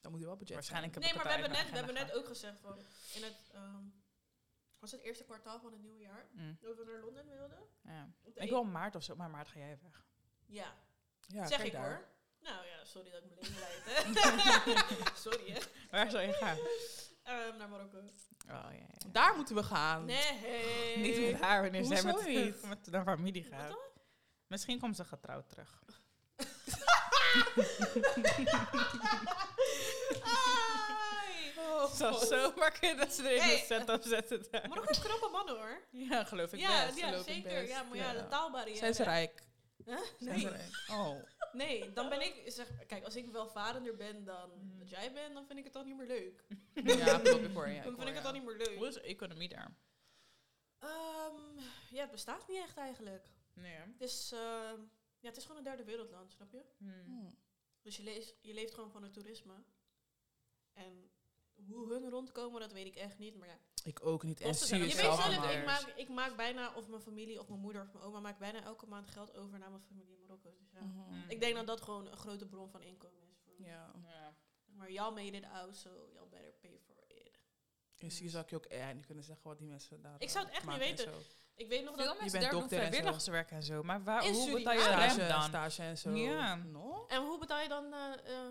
Dan 0.00 0.10
moet 0.10 0.20
je 0.20 0.26
wel 0.26 0.36
budget 0.36 0.54
Waarschijnlijk 0.54 0.98
Nee, 0.98 1.14
maar 1.14 1.24
we 1.24 1.30
hebben, 1.30 1.50
net, 1.50 1.70
we 1.70 1.76
hebben 1.76 1.94
net 1.94 2.12
ook 2.12 2.26
gezegd 2.26 2.60
van... 2.60 2.78
In 3.14 3.22
het, 3.22 3.50
ehm, 3.52 3.84
was 4.78 4.90
het 4.92 5.00
eerste 5.00 5.24
kwartaal 5.24 5.60
van 5.60 5.72
het 5.72 5.80
nieuwe 5.82 5.98
jaar? 6.00 6.26
Mm, 6.32 6.58
Dat 6.60 6.76
we 6.76 6.84
naar 6.84 7.00
Londen 7.00 7.26
wilden? 7.28 7.58
ja. 7.82 8.08
Ik 8.34 8.50
wil 8.50 8.64
maart 8.64 8.94
of 8.94 9.02
zo, 9.02 9.16
maar 9.16 9.30
maart 9.30 9.48
ga 9.48 9.58
jij 9.58 9.78
weg. 9.82 10.04
Ja, 10.46 10.74
Ja, 11.26 11.46
zeg 11.46 11.64
ik 11.64 11.72
daar. 11.72 11.88
hoor. 11.88 12.08
Nou 12.40 12.66
ja, 12.66 12.84
sorry 12.84 13.10
dat 13.10 13.22
ik 13.24 13.30
mijn 13.34 13.40
leven 13.40 14.14
leid, 14.14 15.18
sorry, 15.18 15.50
hè. 15.50 15.60
Waar 15.90 16.10
zou 16.10 16.22
je 16.26 16.32
gaan? 16.32 16.58
Ehm, 17.22 17.56
naar 17.56 17.68
Marokko. 17.68 18.04
Oh, 18.50 18.54
ja, 18.72 18.72
ja. 18.72 19.08
Daar 19.12 19.34
moeten 19.36 19.54
we 19.54 19.62
gaan. 19.62 20.04
Nee. 20.04 20.96
Niet 20.96 21.32
met 21.32 21.40
haar 21.40 21.62
wanneer 21.62 21.84
zij 21.84 22.02
met, 22.02 22.26
niet? 22.26 22.62
met 22.68 22.84
de 22.84 23.02
familie 23.02 23.44
gaat. 23.44 23.76
Misschien 24.46 24.78
komt 24.78 24.96
ze 24.96 25.04
getrouwd 25.04 25.48
terug. 25.48 25.82
Ai. 30.22 31.52
Oh, 31.70 31.92
Zou 31.94 32.12
God. 32.14 32.28
zomaar 32.28 32.78
kunnen 32.78 32.96
dat 32.96 33.12
ze 33.12 33.22
er 33.22 33.34
in 33.34 33.40
Hey, 33.40 33.52
een 33.52 33.66
set 33.66 33.88
op 33.90 34.02
zetten 34.02 34.46
daar. 34.50 34.68
Marokko 34.68 34.90
is 34.90 34.98
knappe 34.98 35.28
mannen 35.32 35.56
hoor. 35.56 35.80
Ja, 35.90 36.24
geloof 36.24 36.52
ik 36.52 36.60
Ja, 36.60 36.86
best. 36.86 36.98
ja 36.98 37.22
zeker. 37.22 37.50
best. 37.60 37.68
Ja, 37.68 37.82
maar 37.82 37.96
ja, 37.96 38.12
Ja. 38.12 38.18
de 38.18 38.28
taalbarrière. 38.28 38.78
Zijn 38.78 38.94
ze 38.94 39.02
rijk? 39.02 39.42
Huh? 39.88 40.00
Nee. 40.18 40.46
Oh. 40.90 41.16
nee, 41.52 41.92
dan 41.92 42.08
ben 42.08 42.20
ik, 42.20 42.42
zeg, 42.46 42.86
kijk, 42.86 43.04
als 43.04 43.16
ik 43.16 43.30
welvarender 43.30 43.96
ben 43.96 44.24
dan 44.24 44.50
Mhm. 44.50 44.78
dat 44.78 44.90
jij 44.90 45.12
bent, 45.12 45.34
dan 45.34 45.46
vind 45.46 45.58
ik 45.58 45.64
het 45.64 45.72
dan 45.72 45.86
niet 45.86 45.96
meer 45.96 46.06
leuk. 46.06 46.44
Ja, 46.98 47.18
klopt, 47.18 47.44
ik 47.44 47.52
hoor 47.54 47.68
je. 47.68 47.74
dan 47.74 47.82
hoor 47.84 47.94
vind 47.96 48.08
ik 48.08 48.14
het 48.14 48.22
dan 48.22 48.32
niet 48.32 48.44
meer 48.44 48.56
leuk. 48.56 48.76
Hoe 48.76 48.86
is 48.86 48.94
de 48.94 49.00
economie 49.00 49.48
daar? 49.48 49.76
Ehm, 50.78 51.34
ja, 51.90 52.00
het 52.00 52.10
bestaat 52.10 52.48
niet 52.48 52.56
echt 52.58 52.76
eigenlijk. 52.76 53.26
Nee, 53.54 53.72
hè? 53.72 53.82
Het 53.92 54.00
is, 54.00 54.32
ehm, 54.32 54.80
ja, 55.20 55.28
het 55.28 55.36
is 55.36 55.42
gewoon 55.42 55.56
een 55.58 55.64
derde 55.64 55.84
wereldland, 55.84 56.32
snap 56.32 56.52
je? 56.52 56.62
Hmm. 56.76 57.04
Hmm. 57.04 57.38
Dus 57.82 57.96
je, 57.96 58.34
je 58.40 58.54
leeft 58.54 58.74
gewoon 58.74 58.90
van 58.90 59.02
het 59.02 59.12
toerisme. 59.12 59.54
En 60.72 61.10
hoe 61.66 61.92
hun 61.92 62.10
rondkomen, 62.10 62.60
dat 62.60 62.72
weet 62.72 62.86
ik 62.86 62.96
echt 62.96 63.18
niet. 63.18 63.36
Maar 63.36 63.48
ja, 63.48 63.58
Ik 63.88 64.06
ook 64.06 64.22
niet. 64.22 64.40
En 64.40 64.54
zie 64.54 64.78
je 64.78 64.84
weet 64.84 64.94
zelf 64.94 65.26
ik 65.28 65.64
maak, 65.64 65.92
ik 65.96 66.08
maak 66.08 66.36
bijna, 66.36 66.72
of 66.74 66.88
mijn 66.88 67.02
familie, 67.02 67.40
of 67.40 67.48
mijn 67.48 67.60
moeder, 67.60 67.82
of 67.82 67.92
mijn 67.92 68.04
oma, 68.04 68.20
maakt 68.20 68.38
bijna 68.38 68.62
elke 68.62 68.86
maand 68.86 69.10
geld 69.10 69.36
over 69.36 69.58
naar 69.58 69.70
mijn 69.70 69.82
familie 69.82 70.14
in 70.14 70.20
Marokko. 70.20 70.54
Dus 70.58 70.70
ja. 70.72 70.80
Mhm. 70.80 71.14
Mm. 71.14 71.24
Ik 71.28 71.40
denk 71.40 71.54
dat 71.54 71.66
dat 71.66 71.82
gewoon 71.82 72.06
een 72.06 72.16
grote 72.16 72.46
bron 72.46 72.70
van 72.70 72.82
inkomen 72.82 73.22
is. 73.30 73.38
Voor 73.44 73.54
me. 73.58 73.66
Ja. 73.66 73.92
Ja. 74.02 74.34
Maar 74.64 74.92
y'all 74.92 75.14
made 75.14 75.36
it 75.36 75.44
out, 75.44 75.76
so 75.76 75.90
y'all 76.12 76.28
better 76.28 76.52
pay 76.60 76.80
for 76.86 76.94
it. 77.06 77.38
En 77.96 78.10
zie 78.10 78.24
je 78.24 78.30
zou 78.30 78.44
ik 78.44 78.50
je 78.50 78.56
ook 78.56 78.64
echt 78.64 78.94
niet 78.94 79.06
kunnen 79.06 79.24
zeggen 79.24 79.48
wat 79.48 79.58
die 79.58 79.66
mensen 79.66 80.02
daar 80.02 80.14
Ik 80.18 80.30
zou 80.30 80.44
het 80.44 80.52
eh, 80.54 80.58
echt 80.60 80.68
niet 80.68 80.78
weten. 80.78 81.12
Ik 81.54 81.68
weet 81.68 81.84
nog 81.84 81.94
Veel 81.94 82.04
dat... 82.04 82.14
Je 82.14 82.20
mensen 82.20 82.38
bent 82.38 82.42
daar 82.42 82.60
doen 82.60 82.60
dokter 82.60 82.78
en 82.78 82.84
zo. 82.84 82.90
vrijwilligerswerk 82.90 83.50
en 83.50 83.62
zo. 83.62 83.82
Maar 83.82 84.02
waar, 84.02 84.28
hoe 84.28 84.52
betaal 84.52 84.72
je 84.72 84.80
Stage, 84.80 85.18
rem 85.18 85.28
dan? 85.28 85.42
Stage 85.42 85.82
en 85.82 85.98
zo. 85.98 86.10
Ja. 86.10 86.54
No? 86.54 87.06
En 87.08 87.22
hoe 87.22 87.38
betaal 87.38 87.60
je 87.60 87.68
dan... 87.68 87.92
eh, 87.92 88.12
eh, 88.12 88.46
eh, 88.46 88.50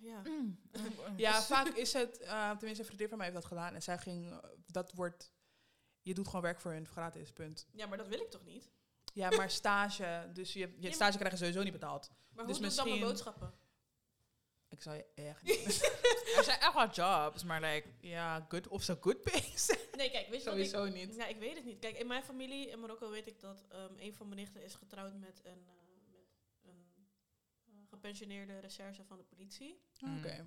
ja. 0.00 0.22
Mm. 0.24 0.60
Ja, 1.16 1.42
vaak 1.42 1.68
is 1.68 1.92
het, 1.92 2.18
eh, 2.20 2.50
tenminste 2.50 2.80
een 2.82 2.86
vriendin 2.86 3.08
van 3.08 3.18
mij 3.18 3.26
heeft 3.26 3.38
dat 3.40 3.48
gedaan. 3.48 3.74
En 3.74 3.82
zij 3.82 3.98
ging, 3.98 4.30
eh, 4.30 4.38
dat 4.66 4.92
wordt, 4.92 5.32
je 6.02 6.14
doet 6.14 6.26
gewoon 6.26 6.42
werk 6.42 6.60
voor 6.60 6.72
hun 6.72 6.86
gratis, 6.86 7.32
punt. 7.32 7.66
ja, 7.72 7.86
maar 7.86 7.98
dat 7.98 8.08
wil 8.08 8.20
ik 8.20 8.30
toch 8.30 8.44
niet? 8.44 8.70
Ja, 9.14 9.30
maar 9.30 9.50
stage, 9.50 10.30
dus 10.32 10.52
je, 10.52 10.74
je 10.78 10.92
stage 10.92 11.16
krijg 11.16 11.32
je 11.32 11.38
sowieso 11.38 11.62
niet 11.62 11.72
betaald. 11.72 12.10
Maar 12.34 12.46
Dus 12.46 12.56
hoe 12.56 12.62
doe 12.64 12.70
ik 12.70 12.76
dan 12.76 12.88
mijn 12.88 13.00
misschien- 13.00 13.24
boodschappen? 13.24 13.64
Ik 14.68 14.82
zou 14.82 14.96
je 14.96 15.06
echt 15.14 15.42
niet... 15.46 15.94
Er 16.36 16.44
zijn 16.44 16.60
echt 16.60 16.74
wel 16.74 16.90
jobs, 16.90 17.44
maar 17.44 17.60
like, 17.60 17.88
ja, 18.00 18.46
good 18.48 18.68
of 18.68 18.82
zo 18.82 18.96
good 19.00 19.22
pays. 19.22 19.66
Nee, 19.96 20.10
kijk, 20.10 20.28
weet 20.28 20.42
je 20.42 20.50
wat 20.50 20.58
ik... 20.58 20.66
Sowieso 20.66 20.94
niet. 20.96 21.14
Ja, 21.14 21.26
ik 21.26 21.36
weet 21.36 21.54
het 21.54 21.64
niet. 21.64 21.78
Kijk, 21.78 21.98
in 21.98 22.06
mijn 22.06 22.22
familie 22.24 22.68
in 22.68 22.80
Marokko 22.80 23.10
weet 23.10 23.26
ik 23.26 23.40
dat 23.40 23.64
ehm, 23.68 23.92
een 23.98 24.14
van 24.14 24.28
mijn 24.28 24.40
nichten 24.40 24.62
is 24.62 24.74
getrouwd 24.74 25.14
met 25.14 25.40
een, 25.44 25.66
eh, 25.66 25.72
eh, 25.72 25.75
gepensioneerde 28.10 28.58
recherche 28.58 29.04
van 29.04 29.16
de 29.16 29.22
politie. 29.24 29.80
Mm. 30.00 30.18
Oké. 30.18 30.46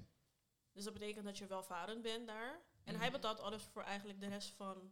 Dus 0.72 0.84
dat 0.84 0.94
betekent 0.94 1.26
dat 1.26 1.38
je 1.38 1.48
welvarend 1.48 2.02
bent 2.02 2.28
daar. 2.28 2.60
En 2.84 2.94
Mhm. 2.94 3.02
hij 3.02 3.12
betaalt 3.12 3.40
alles 3.40 3.64
voor 3.64 3.84
eigenlijk 3.84 4.20
de 4.20 4.28
rest 4.28 4.50
van 4.56 4.92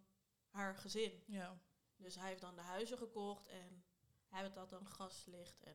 haar 0.49 0.75
gezin. 0.75 1.23
Ja. 1.27 1.57
Dus 1.95 2.15
hij 2.15 2.27
heeft 2.27 2.41
dan 2.41 2.55
de 2.55 2.61
huizen 2.61 2.97
gekocht 2.97 3.47
en 3.47 3.83
hij 4.27 4.43
betaalt 4.43 4.69
dan 4.69 4.87
gas, 4.87 5.25
licht 5.25 5.63
en 5.63 5.73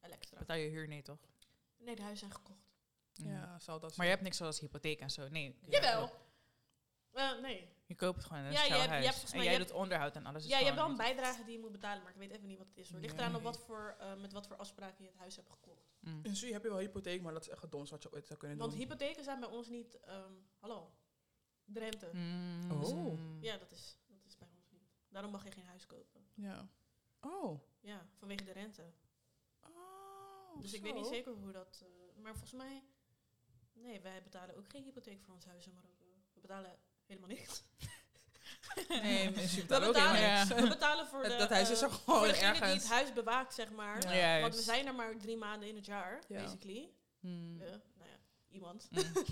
eh 0.00 0.06
elektra. 0.08 0.38
betaal 0.38 0.56
je 0.56 0.68
huur 0.68 0.88
niet, 0.88 1.04
toch? 1.04 1.18
Nee, 1.76 1.94
de 1.96 2.02
huizen 2.02 2.28
zijn 2.28 2.40
gekocht. 2.40 2.66
Mm. 3.14 3.30
Ja, 3.30 3.58
zal 3.58 3.80
dat 3.80 3.96
Maar 3.96 4.06
je 4.06 4.12
hebt 4.12 4.24
niks 4.24 4.36
zoals 4.36 4.60
hypotheek 4.60 5.00
en 5.00 5.10
zo. 5.10 5.28
Nee. 5.28 5.58
Jawel. 5.68 6.10
Eh, 7.12 7.38
nee. 7.40 7.76
Je 7.86 7.94
koopt 7.94 8.16
het 8.16 8.26
gewoon 8.26 8.42
een 8.42 8.52
Ja, 8.52 8.62
je 8.64 8.72
hebt- 8.72 8.84
je 8.84 8.90
hebt 8.94 9.04
volgens 9.04 9.30
en 9.32 9.36
mij- 9.36 9.46
jij 9.46 9.58
je 9.58 9.64
doet 9.64 9.72
onderhoud 9.72 10.16
en 10.16 10.26
alles. 10.26 10.42
Is 10.44 10.50
Ja, 10.50 10.58
je 10.58 10.64
hebt 10.64 10.76
wel 10.76 10.88
een 10.88 10.96
bijdrage 10.96 11.44
die 11.44 11.52
je 11.52 11.58
moet 11.58 11.72
betalen, 11.72 12.02
maar 12.02 12.12
ik 12.12 12.18
weet 12.18 12.30
even 12.30 12.46
niet 12.46 12.58
wat 12.58 12.66
het 12.66 12.76
is. 12.78 12.90
Het 12.90 13.00
ligt 13.00 13.14
eraan 13.18 13.28
op 13.34 13.42
Nee. 13.42 13.52
wat 13.52 13.58
voor, 13.58 13.96
eh, 13.98 14.14
met 14.14 14.32
wat 14.32 14.46
voor 14.46 14.56
afspraken 14.56 15.04
je 15.04 15.10
het 15.10 15.18
huis 15.18 15.36
hebt 15.36 15.50
gekocht. 15.50 15.96
Mm. 16.08 16.24
In 16.24 16.36
Su 16.36 16.52
heb 16.52 16.62
je 16.62 16.68
wel 16.68 16.78
hypotheek, 16.78 17.22
maar 17.22 17.32
dat 17.32 17.42
is 17.42 17.48
echt 17.48 17.62
het 17.62 17.70
domste 17.70 17.94
wat 17.94 18.02
je 18.02 18.12
ooit 18.12 18.26
zou 18.26 18.38
kunnen 18.38 18.58
Want 18.58 18.70
doen. 18.70 18.80
hypotheken 18.80 19.24
zijn 19.24 19.40
bij 19.40 19.48
ons 19.48 19.68
niet, 19.68 20.00
ehm, 20.00 20.32
hallo, 20.58 20.92
de 21.64 21.78
rente. 21.78 22.10
Mm. 22.12 22.70
Oh. 22.70 23.18
Ja, 23.40 23.56
dat 23.56 23.70
is, 23.70 23.98
dat 24.06 24.26
is 24.26 24.36
bij 24.36 24.48
ons 24.56 24.70
niet. 24.70 24.90
Daarom 25.08 25.30
mag 25.32 25.44
je 25.44 25.50
geen 25.50 25.64
huis 25.66 25.86
kopen. 25.86 26.26
Ja. 26.34 26.68
Oh. 27.20 27.60
Ja, 27.80 28.06
vanwege 28.16 28.44
de 28.44 28.52
rente. 28.52 28.92
Oh, 29.62 30.60
Dus 30.60 30.72
ik 30.72 30.82
weet 30.82 30.94
niet 30.94 31.06
zeker 31.06 31.32
hoe 31.32 31.52
dat... 31.52 31.82
eh, 31.84 32.22
maar 32.22 32.32
volgens 32.32 32.52
mij... 32.52 32.84
Nee, 33.72 34.00
wij 34.00 34.22
betalen 34.22 34.56
ook 34.56 34.68
geen 34.70 34.82
hypotheek 34.82 35.22
voor 35.22 35.34
ons 35.34 35.44
huis 35.44 35.66
in 35.66 35.72
Marokko. 35.74 36.04
We 36.34 36.40
betalen 36.40 36.78
helemaal 37.06 37.28
niks. 37.28 37.62
Nee, 38.88 39.30
We 39.30 39.64
betalen, 39.66 40.20
Ja. 40.20 40.46
we 40.46 40.68
betalen 40.68 41.06
voor 41.06 41.22
de... 41.22 41.36
Dat 41.36 41.50
huis 41.50 41.70
is 41.70 41.80
er 41.82 41.88
eh, 41.88 41.94
gewoon 41.94 42.18
voor 42.18 42.28
degene 42.28 42.52
die 42.52 42.60
ergens. 42.62 42.82
het 42.82 42.92
huis 42.92 43.12
bewaakt, 43.12 43.54
zeg 43.54 43.70
maar. 43.70 44.00
Want 44.40 44.54
we 44.54 44.62
zijn 44.62 44.86
er 44.86 44.94
maar 44.94 45.16
drie 45.16 45.36
maanden 45.36 45.68
in 45.68 45.76
het 45.76 45.86
jaar, 45.86 46.22
Ja. 46.28 46.42
basically. 46.42 46.90
Hmm. 47.20 47.60
Eh, 47.60 47.68
nou 47.68 48.10
ja, 48.10 48.18
iemand. 48.48 48.88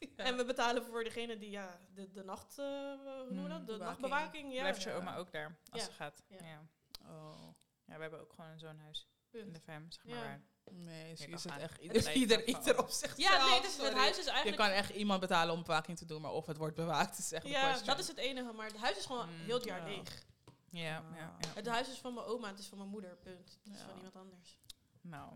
Mm. 0.00 0.16
En 0.16 0.36
we 0.36 0.44
betalen 0.44 0.84
voor 0.84 1.04
degene 1.04 1.38
die, 1.38 1.50
ja, 1.50 1.80
de, 1.94 2.10
de 2.12 2.24
nacht... 2.24 2.58
eh, 2.58 2.64
hoe 2.64 3.26
noemen 3.30 3.42
we 3.42 3.48
dat? 3.48 3.58
De 3.58 3.64
bewaking. 3.66 3.78
nachtbewaking. 3.88 4.52
Ja. 4.52 4.60
Blijft 4.60 4.82
je 4.82 4.92
oma 4.92 5.16
ook 5.16 5.32
daar 5.32 5.58
als 5.70 5.80
Ja. 5.80 5.86
ze 5.86 5.92
gaat? 5.92 6.22
Ja. 6.28 6.36
Ja. 6.46 6.62
Oh, 7.06 7.42
ja, 7.84 7.94
we 7.94 8.00
hebben 8.00 8.20
ook 8.20 8.32
gewoon 8.32 8.58
zo'n 8.58 8.78
huis 8.78 9.08
in 9.30 9.52
de 9.52 9.60
fam, 9.60 9.86
zeg 9.92 10.04
maar. 10.04 10.42
Nee, 10.72 11.16
zie 11.16 11.26
kan 11.26 11.34
is 11.34 11.44
het 11.44 11.56
echt 11.58 11.78
ieder, 11.80 11.96
is 11.96 12.12
ieder, 12.12 12.44
ieder 12.46 12.78
op 12.78 12.88
zichzelf. 12.90 13.16
Ja, 13.16 13.46
nee, 13.46 13.60
dus 13.60 13.76
het 13.76 13.92
huis 13.92 14.18
is 14.18 14.24
Je 14.24 14.30
eigenlijk... 14.30 14.56
kan 14.62 14.70
echt 14.70 14.90
iemand 14.90 15.20
betalen 15.20 15.54
om 15.54 15.62
bewaking 15.62 15.98
te 15.98 16.04
doen, 16.04 16.20
maar 16.22 16.30
of 16.32 16.46
het 16.46 16.56
wordt 16.56 16.74
bewaakt 16.74 17.18
is 17.18 17.32
echt 17.32 17.46
ja, 17.48 17.60
question. 17.60 17.86
dat 17.86 17.98
is 17.98 18.08
het 18.08 18.16
enige. 18.16 18.52
Maar 18.52 18.66
het 18.66 18.76
huis 18.76 18.96
is 18.96 19.04
gewoon 19.06 19.28
Mm, 19.28 19.44
heel 19.44 19.54
het 19.54 19.64
jaar 19.64 19.78
ja. 19.90 19.96
leeg. 19.96 20.24
Ja, 20.70 20.80
ja, 20.82 20.98
Ah. 20.98 21.14
ja. 21.16 21.48
Het 21.54 21.66
huis 21.66 21.88
is 21.88 21.98
van 21.98 22.14
mijn 22.14 22.26
oma, 22.26 22.48
het 22.48 22.58
is 22.58 22.66
van 22.66 22.78
mijn 22.78 22.90
moeder, 22.90 23.16
punt. 23.16 23.58
Het 23.64 23.72
is 23.74 23.80
Ja. 23.80 23.86
van 23.86 23.96
iemand 23.96 24.16
anders. 24.16 24.58
Nou, 25.00 25.32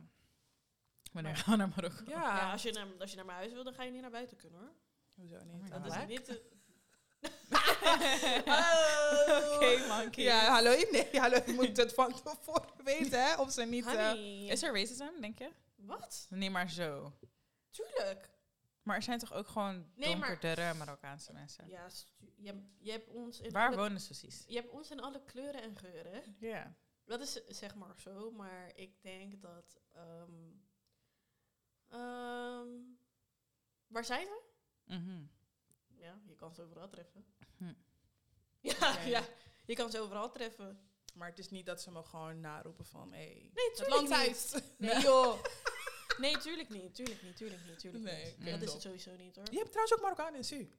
wanneer 1.13 1.37
gaan 1.37 1.51
we 1.53 1.57
naar 1.57 1.69
Marokko? 1.77 2.03
Ja, 2.07 2.37
Ja, 2.37 2.53
als, 2.53 2.63
je 2.63 2.73
naar, 2.73 2.87
als 2.99 3.11
je 3.11 3.17
naar 3.17 3.25
mijn 3.25 3.39
huis 3.39 3.53
wil, 3.53 3.65
dan 3.65 3.75
ga 3.75 3.83
je 3.83 3.91
niet 3.91 4.01
naar 4.01 4.11
buiten 4.11 4.37
kunnen 4.37 4.59
hoor. 4.61 4.73
hoezo 5.17 5.37
Oh 5.37 5.43
niet? 5.43 5.63
my 5.63 5.69
Dat 5.69 5.87
is 5.87 6.07
niet... 6.07 6.41
te- 7.23 7.31
Oké, 9.55 9.87
monkey. 9.89 10.25
Ja, 10.25 10.45
hallo, 10.51 10.71
nee, 10.91 11.21
hallo, 11.21 11.37
je 11.47 11.53
moet 11.53 11.77
het 11.77 11.95
van 11.95 12.13
tevoren 12.23 12.85
weten, 12.85 13.25
hè, 13.25 13.35
of 13.41 13.53
ze 13.53 13.63
niet... 13.65 13.87
eh. 13.87 14.51
Is 14.51 14.63
er 14.63 14.73
racism, 14.75 15.21
denk 15.21 15.39
je? 15.39 15.51
Wat? 15.77 16.27
Nee, 16.31 16.51
maar 16.51 16.71
zo. 16.71 17.13
Tuurlijk. 17.71 18.31
Maar 18.83 18.97
er 18.97 19.03
zijn 19.03 19.19
toch 19.19 19.33
ook 19.33 19.47
gewoon 19.49 19.91
Nee, 19.95 20.17
maar- 20.17 20.29
donkerdere 20.29 20.75
Marokkaanse 20.75 21.33
mensen? 21.33 21.69
Ja, 21.69 21.87
je, 22.37 22.63
je 22.79 22.91
hebt 22.91 23.09
ons 23.09 23.41
in 23.41 23.53
Waar 23.53 23.67
alle, 23.67 23.77
wonen 23.77 24.01
ze 24.01 24.07
precies? 24.07 24.45
Je 24.47 24.55
hebt 24.55 24.71
ons 24.71 24.91
in 24.91 25.01
alle 25.01 25.23
kleuren 25.25 25.63
en 25.63 25.77
geuren. 25.77 26.37
Ja. 26.39 26.75
Dat 27.05 27.21
is 27.21 27.33
zeg 27.49 27.75
maar 27.75 27.95
zo, 28.01 28.31
maar 28.31 28.73
ik 28.75 29.03
denk 29.03 29.43
dat... 29.43 29.81
ehm, 29.93 30.33
ehm, 31.89 32.69
waar 33.87 34.05
zijn 34.05 34.27
ze? 34.27 34.41
Ja, 36.03 36.19
je 36.27 36.35
kan 36.35 36.55
ze 36.55 36.63
overal 36.63 36.89
treffen. 36.89 37.25
Hm. 37.57 37.75
Ja, 38.61 39.01
ja, 39.01 39.25
je 39.67 39.75
kan 39.75 39.91
ze 39.91 40.01
overal 40.01 40.31
treffen. 40.31 40.81
Maar 41.15 41.29
het 41.29 41.39
is 41.39 41.49
niet 41.51 41.67
dat 41.67 41.83
ze 41.83 41.91
me 41.91 42.03
gewoon 42.03 42.41
naroepen 42.41 42.85
van, 42.85 43.13
hé, 43.13 43.19
hey, 43.19 43.51
Nee, 43.55 43.69
het 43.69 43.77
tuurlijk 43.77 44.27
niet. 44.27 44.63
Nee 44.79 45.01
joh. 45.01 45.39
Nee, 46.19 46.39
tuurlijk 46.39 46.69
niet, 46.69 46.95
tuurlijk 46.95 47.23
niet, 47.23 47.37
tuurlijk 47.37 47.65
niet, 47.67 47.79
tuurlijk 47.79 48.05
Nee, 48.05 48.35
niet. 48.39 48.51
dat 48.51 48.63
is 48.63 48.73
het 48.73 48.83
sowieso 48.83 49.17
niet 49.17 49.37
hoor. 49.37 49.45
Je 49.51 49.57
hebt 49.57 49.69
trouwens 49.69 49.95
ook 49.95 50.03
Marokkaan 50.03 50.35
in 50.35 50.45
Su. 50.45 50.71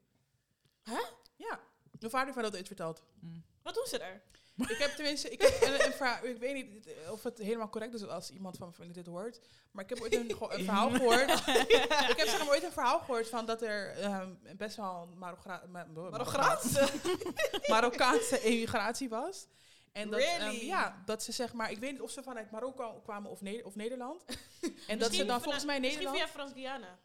Huh? 0.83 1.05
Ja. 1.35 1.59
Mijn 1.99 2.11
vader 2.11 2.23
heeft 2.25 2.35
mij 2.35 2.43
dat 2.43 2.55
ooit 2.55 2.67
verteld. 2.67 3.03
Mm. 3.19 3.43
Wat 3.61 3.73
doen 3.73 3.85
ze 3.85 3.97
daar? 3.97 4.23
Ik 4.57 4.77
heb 4.77 4.91
tenminste, 4.91 5.29
ik, 5.29 5.41
heb 5.41 5.61
een, 5.61 5.85
een 5.85 5.93
verhaal, 5.93 6.25
ik 6.25 6.37
weet 6.37 6.53
niet 6.53 6.87
of 7.09 7.23
het 7.23 7.37
helemaal 7.37 7.69
correct 7.69 7.93
is 7.93 8.07
als 8.07 8.29
iemand 8.31 8.57
van 8.57 8.65
mijn 8.65 8.77
familie 8.77 9.03
dit 9.03 9.13
hoort. 9.13 9.39
Maar 9.71 9.83
ik 9.83 9.89
heb 9.89 10.01
ooit 10.01 10.13
een, 10.15 10.35
verhaal 10.65 10.89
gehoord. 10.89 11.29
ik 12.11 12.13
heb 12.17 12.27
zeg 12.27 12.39
maar 12.39 12.47
ooit 12.49 12.63
een 12.63 12.71
verhaal 12.71 12.99
gehoord 12.99 13.29
van 13.29 13.45
dat 13.45 13.61
er 13.61 13.97
ehm, 13.97 14.29
best 14.57 14.75
wel 14.75 15.09
Marogra- 15.15 15.63
Ma- 15.67 15.85
Marokkaanse. 15.85 16.87
Marokkaanse 17.67 18.41
emigratie 18.41 19.09
was. 19.09 19.47
En 19.91 20.09
dat, 20.09 20.19
ehm, 20.19 20.39
Really? 20.43 20.65
ja, 20.65 21.01
dat 21.05 21.23
ze 21.23 21.31
zeg 21.31 21.53
maar, 21.53 21.71
ik 21.71 21.77
weet 21.79 21.91
niet 21.91 22.01
of 22.01 22.11
ze 22.11 22.23
vanuit 22.23 22.51
Marokko 22.51 22.99
kwamen 23.03 23.31
of, 23.31 23.41
Ne- 23.41 23.61
of 23.63 23.75
Nederland. 23.75 24.23
en 24.25 24.35
dat 24.61 24.71
ze 24.87 24.95
Misschien 24.97 25.27
dan 25.27 25.41
volgens 25.41 25.65
mij 25.65 25.79
Misschien 25.79 26.03
Nederland 26.05 26.29
via 26.29 26.33
Frans-Guyana. 26.39 26.99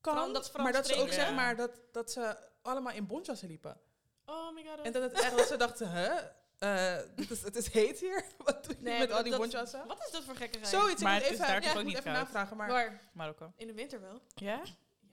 kan, 0.00 0.32
dat 0.32 0.50
Frans 0.50 0.62
maar 0.64 0.72
dat 0.72 0.86
ze 0.86 0.94
ook 0.94 1.12
zeg 1.12 1.34
maar 1.34 1.56
dat, 1.56 1.70
dat 1.92 2.10
ze 2.12 2.36
allemaal 2.62 2.92
in 2.92 3.06
bontjassen 3.06 3.48
liepen. 3.48 3.80
Oh 4.26 4.54
my 4.54 4.64
god. 4.64 4.80
En 4.84 4.92
dat 4.92 5.02
het 5.02 5.12
echt 5.12 5.36
dat 5.36 5.46
ze 5.46 5.56
dachten, 5.56 5.90
hè, 5.90 6.10
eh, 6.62 6.96
dit 7.16 7.30
is, 7.30 7.42
het 7.42 7.56
is 7.56 7.68
heet 7.72 8.00
hier. 8.00 8.24
Wat 8.44 8.64
doe 8.64 8.74
je 8.76 8.82
Nee, 8.82 8.98
met 8.98 9.10
al 9.10 9.22
die 9.22 9.30
dat- 9.30 9.40
bontjassen? 9.40 9.86
Wat 9.86 10.04
is 10.06 10.10
dat 10.10 10.24
voor 10.24 10.36
gekkigheid? 10.36 10.74
Zoiets, 10.74 11.02
Maar 11.02 11.16
ik 11.16 11.22
het 11.22 11.30
moet 11.30 11.40
even, 11.40 11.52
daar 11.52 11.62
ja, 11.62 11.70
ik 11.70 11.76
ook 11.76 11.82
moet 11.82 11.92
niet 11.92 11.98
even 11.98 12.12
navragen. 12.12 12.56
Maar 12.56 12.68
Waar? 12.68 13.00
Marokko. 13.12 13.52
In 13.56 13.66
de 13.66 13.72
winter 13.74 14.00
wel. 14.00 14.20
Ja? 14.34 14.62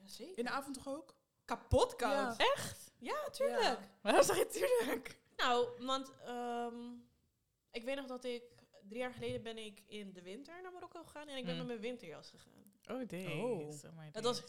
Jazeker. 0.00 0.38
in 0.38 0.44
de 0.44 0.50
avond 0.50 0.74
toch 0.74 0.88
ook? 0.88 1.14
Kapot 1.44 1.96
koud. 1.96 2.36
Echt? 2.38 2.90
Ja, 2.98 3.28
tuurlijk. 3.32 3.62
Ja. 3.62 3.78
Waarom 4.00 4.22
zeg 4.22 4.36
je 4.36 4.46
tuurlijk? 4.46 5.18
Nou, 5.36 5.68
want 5.84 6.12
ehm, 6.24 6.74
ik 7.70 7.84
weet 7.84 7.96
nog 7.96 8.06
dat 8.06 8.24
ik... 8.24 8.42
Drie 8.88 9.00
jaar 9.02 9.12
geleden 9.12 9.42
ben 9.42 9.58
ik 9.58 9.82
in 9.86 10.12
de 10.12 10.22
winter 10.22 10.62
naar 10.62 10.72
Marokko 10.72 11.02
gegaan. 11.04 11.28
En 11.28 11.36
ik 11.36 11.44
ben 11.44 11.52
Mm. 11.52 11.58
met 11.58 11.66
mijn 11.68 11.80
winterjas 11.80 12.30
gegaan. 12.30 12.72
Oh, 13.00 13.08
deze. 13.08 13.28
Oh. 13.30 13.68
Oh 13.68 13.96
my 13.96 14.08
Het 14.12 14.24
was. 14.24 14.42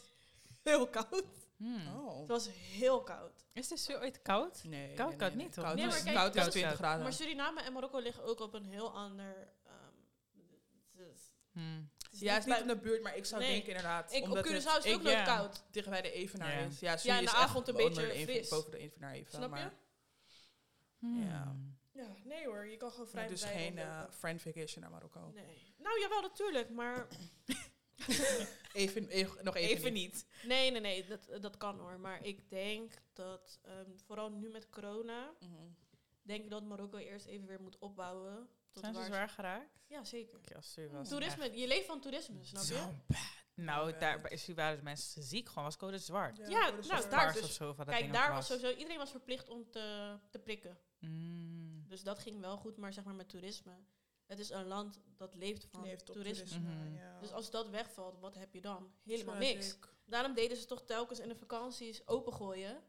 heel 0.70 0.88
koud. 0.88 1.24
Hmm. 1.56 1.86
Oh. 1.96 2.18
Het 2.18 2.28
was 2.28 2.48
heel 2.52 3.02
koud. 3.02 3.44
Is 3.52 3.68
dit 3.68 3.80
zo 3.80 3.92
ooit 3.98 4.22
koud? 4.22 4.64
Nee, 4.64 4.94
Koud, 4.94 5.08
nee, 5.08 5.18
koud 5.18 5.34
nee, 5.34 5.44
niet, 5.44 5.52
toch? 5.52 5.64
Koud, 5.64 5.76
Nee, 5.76 5.86
is- 5.86 5.92
maar 5.92 6.02
kijk, 6.02 6.16
koud 6.16 6.32
dat 6.34 6.42
is 6.42 6.46
is 6.46 6.52
20 6.52 6.74
graden. 6.78 7.02
Maar 7.02 7.12
Suriname 7.12 7.60
en 7.60 7.72
Marokko 7.72 7.98
liggen 7.98 8.24
ook 8.24 8.40
op 8.40 8.54
een 8.54 8.64
heel 8.64 8.90
ander... 8.96 9.48
ehm, 9.64 9.74
het 10.96 11.08
is- 11.14 11.30
Hmm. 11.52 11.90
het 12.10 12.18
ja, 12.20 12.32
het 12.34 12.46
is 12.46 12.52
niet 12.52 12.60
in 12.60 12.66
de 12.66 12.76
buurt, 12.76 13.02
maar 13.02 13.16
ik 13.16 13.24
zou 13.24 13.40
Nee. 13.40 13.50
denken 13.50 13.68
inderdaad. 13.68 14.12
ik, 14.12 14.22
op 14.22 14.28
omdat 14.28 14.46
Curaçao 14.46 14.50
is 14.52 14.64
het 14.64 14.84
het 14.84 14.94
ook 14.94 15.02
nooit 15.02 15.16
ja. 15.16 15.24
koud. 15.24 15.62
dicht 15.70 15.88
bij 15.88 16.02
de 16.02 16.12
Evenaar 16.12 16.52
Ja. 16.58 16.66
is. 16.66 16.80
Ja, 16.80 16.96
Ja, 17.02 17.14
in 17.18 17.24
de 17.24 17.30
is 17.30 17.36
avond 17.36 17.68
echt 17.68 17.78
een 17.78 17.86
beetje 17.86 18.22
fris. 18.24 18.48
boven 18.48 18.70
de 18.70 18.78
Evenaar 18.78 19.12
even. 19.12 19.30
Snap 19.30 19.42
je? 19.42 19.48
maar 19.48 19.74
Hmm. 20.98 21.22
Ja. 21.22 21.56
Ja, 21.92 22.06
nee 22.24 22.46
hoor. 22.46 22.66
Je 22.66 22.76
kan 22.76 22.90
gewoon 22.90 23.08
vrij 23.08 23.22
maar 23.22 23.30
dus 23.32 23.44
geen 23.44 23.78
eh, 23.78 24.02
friend 24.10 24.42
vacation 24.42 24.82
naar 24.82 24.90
Marokko. 24.90 25.30
Nee. 25.34 25.74
Nou, 25.78 26.00
jawel, 26.00 26.20
natuurlijk. 26.20 26.70
Maar 26.70 27.06
Even, 28.72 29.08
even- 29.08 29.44
nog 29.44 29.56
even, 29.56 29.92
niet. 29.92 30.26
nee, 30.42 30.70
nee, 30.70 30.80
nee. 30.80 31.04
Dat, 31.06 31.42
dat 31.42 31.56
kan 31.56 31.78
hoor. 31.78 32.00
Maar 32.00 32.24
ik 32.24 32.50
denk 32.50 32.92
dat, 33.12 33.58
ehm, 33.62 33.90
vooral 34.06 34.30
nu 34.30 34.48
met 34.48 34.68
corona... 34.70 35.32
Mhm. 35.40 35.68
denk 36.22 36.44
ik 36.44 36.50
dat 36.50 36.62
Marokko 36.62 36.98
eerst 36.98 37.26
even 37.26 37.46
weer 37.46 37.60
moet 37.60 37.78
opbouwen. 37.78 38.48
Tot 38.72 38.82
Zijn 38.82 38.94
ze 38.94 39.00
waar 39.00 39.08
zwaar 39.08 39.28
geraakt? 39.28 39.80
Ja, 39.86 40.04
zeker. 40.04 40.40
Ja, 40.42 41.02
Toerisme, 41.02 41.58
je 41.58 41.66
leeft 41.66 41.86
van 41.86 42.00
toerisme, 42.00 42.44
snap 42.44 42.62
je? 42.62 42.74
Zo 42.74 42.94
bad. 43.06 43.40
Nou, 43.54 43.98
daar 43.98 44.20
waren 44.54 44.76
de 44.76 44.82
mensen 44.82 45.22
ziek 45.22 45.48
gewoon. 45.48 45.64
Was 45.64 45.76
code 45.76 45.98
zwart. 45.98 46.36
Ja, 46.36 46.44
nou, 46.44 47.08
daar 47.08 47.32
dus- 47.32 47.42
of 47.42 47.50
zo. 47.50 47.66
Wat 47.66 47.76
dat 47.76 47.88
Kijk, 47.94 48.12
daar 48.12 48.32
was 48.32 48.46
sowieso... 48.46 48.70
Iedereen 48.70 48.98
was 48.98 49.10
verplicht 49.10 49.48
om 49.48 49.70
te, 49.70 50.16
te 50.30 50.38
prikken. 50.38 50.78
Mm. 50.98 51.84
Dus 51.88 52.02
dat 52.02 52.18
ging 52.18 52.40
wel 52.40 52.56
goed. 52.56 52.76
Maar 52.76 52.92
zeg 52.92 53.04
maar 53.04 53.14
met 53.14 53.28
toerisme... 53.28 53.72
Het 54.32 54.40
is 54.40 54.50
een 54.50 54.66
land 54.66 55.00
dat 55.16 55.34
leeft 55.34 55.66
van 55.70 55.82
Leeft 55.82 56.06
toerisme. 56.06 56.58
Mhm. 56.58 56.94
ja. 56.94 57.18
Dus 57.20 57.32
als 57.32 57.50
dat 57.50 57.68
wegvalt, 57.68 58.18
wat 58.18 58.34
heb 58.34 58.54
je 58.54 58.60
dan? 58.60 58.92
Helemaal 59.04 59.36
niks. 59.36 59.78
Daarom 60.04 60.34
deden 60.34 60.56
ze 60.56 60.64
toch 60.64 60.82
telkens 60.84 61.18
in 61.20 61.28
de 61.28 61.36
vakanties 61.36 62.06
opengooien. 62.06 62.82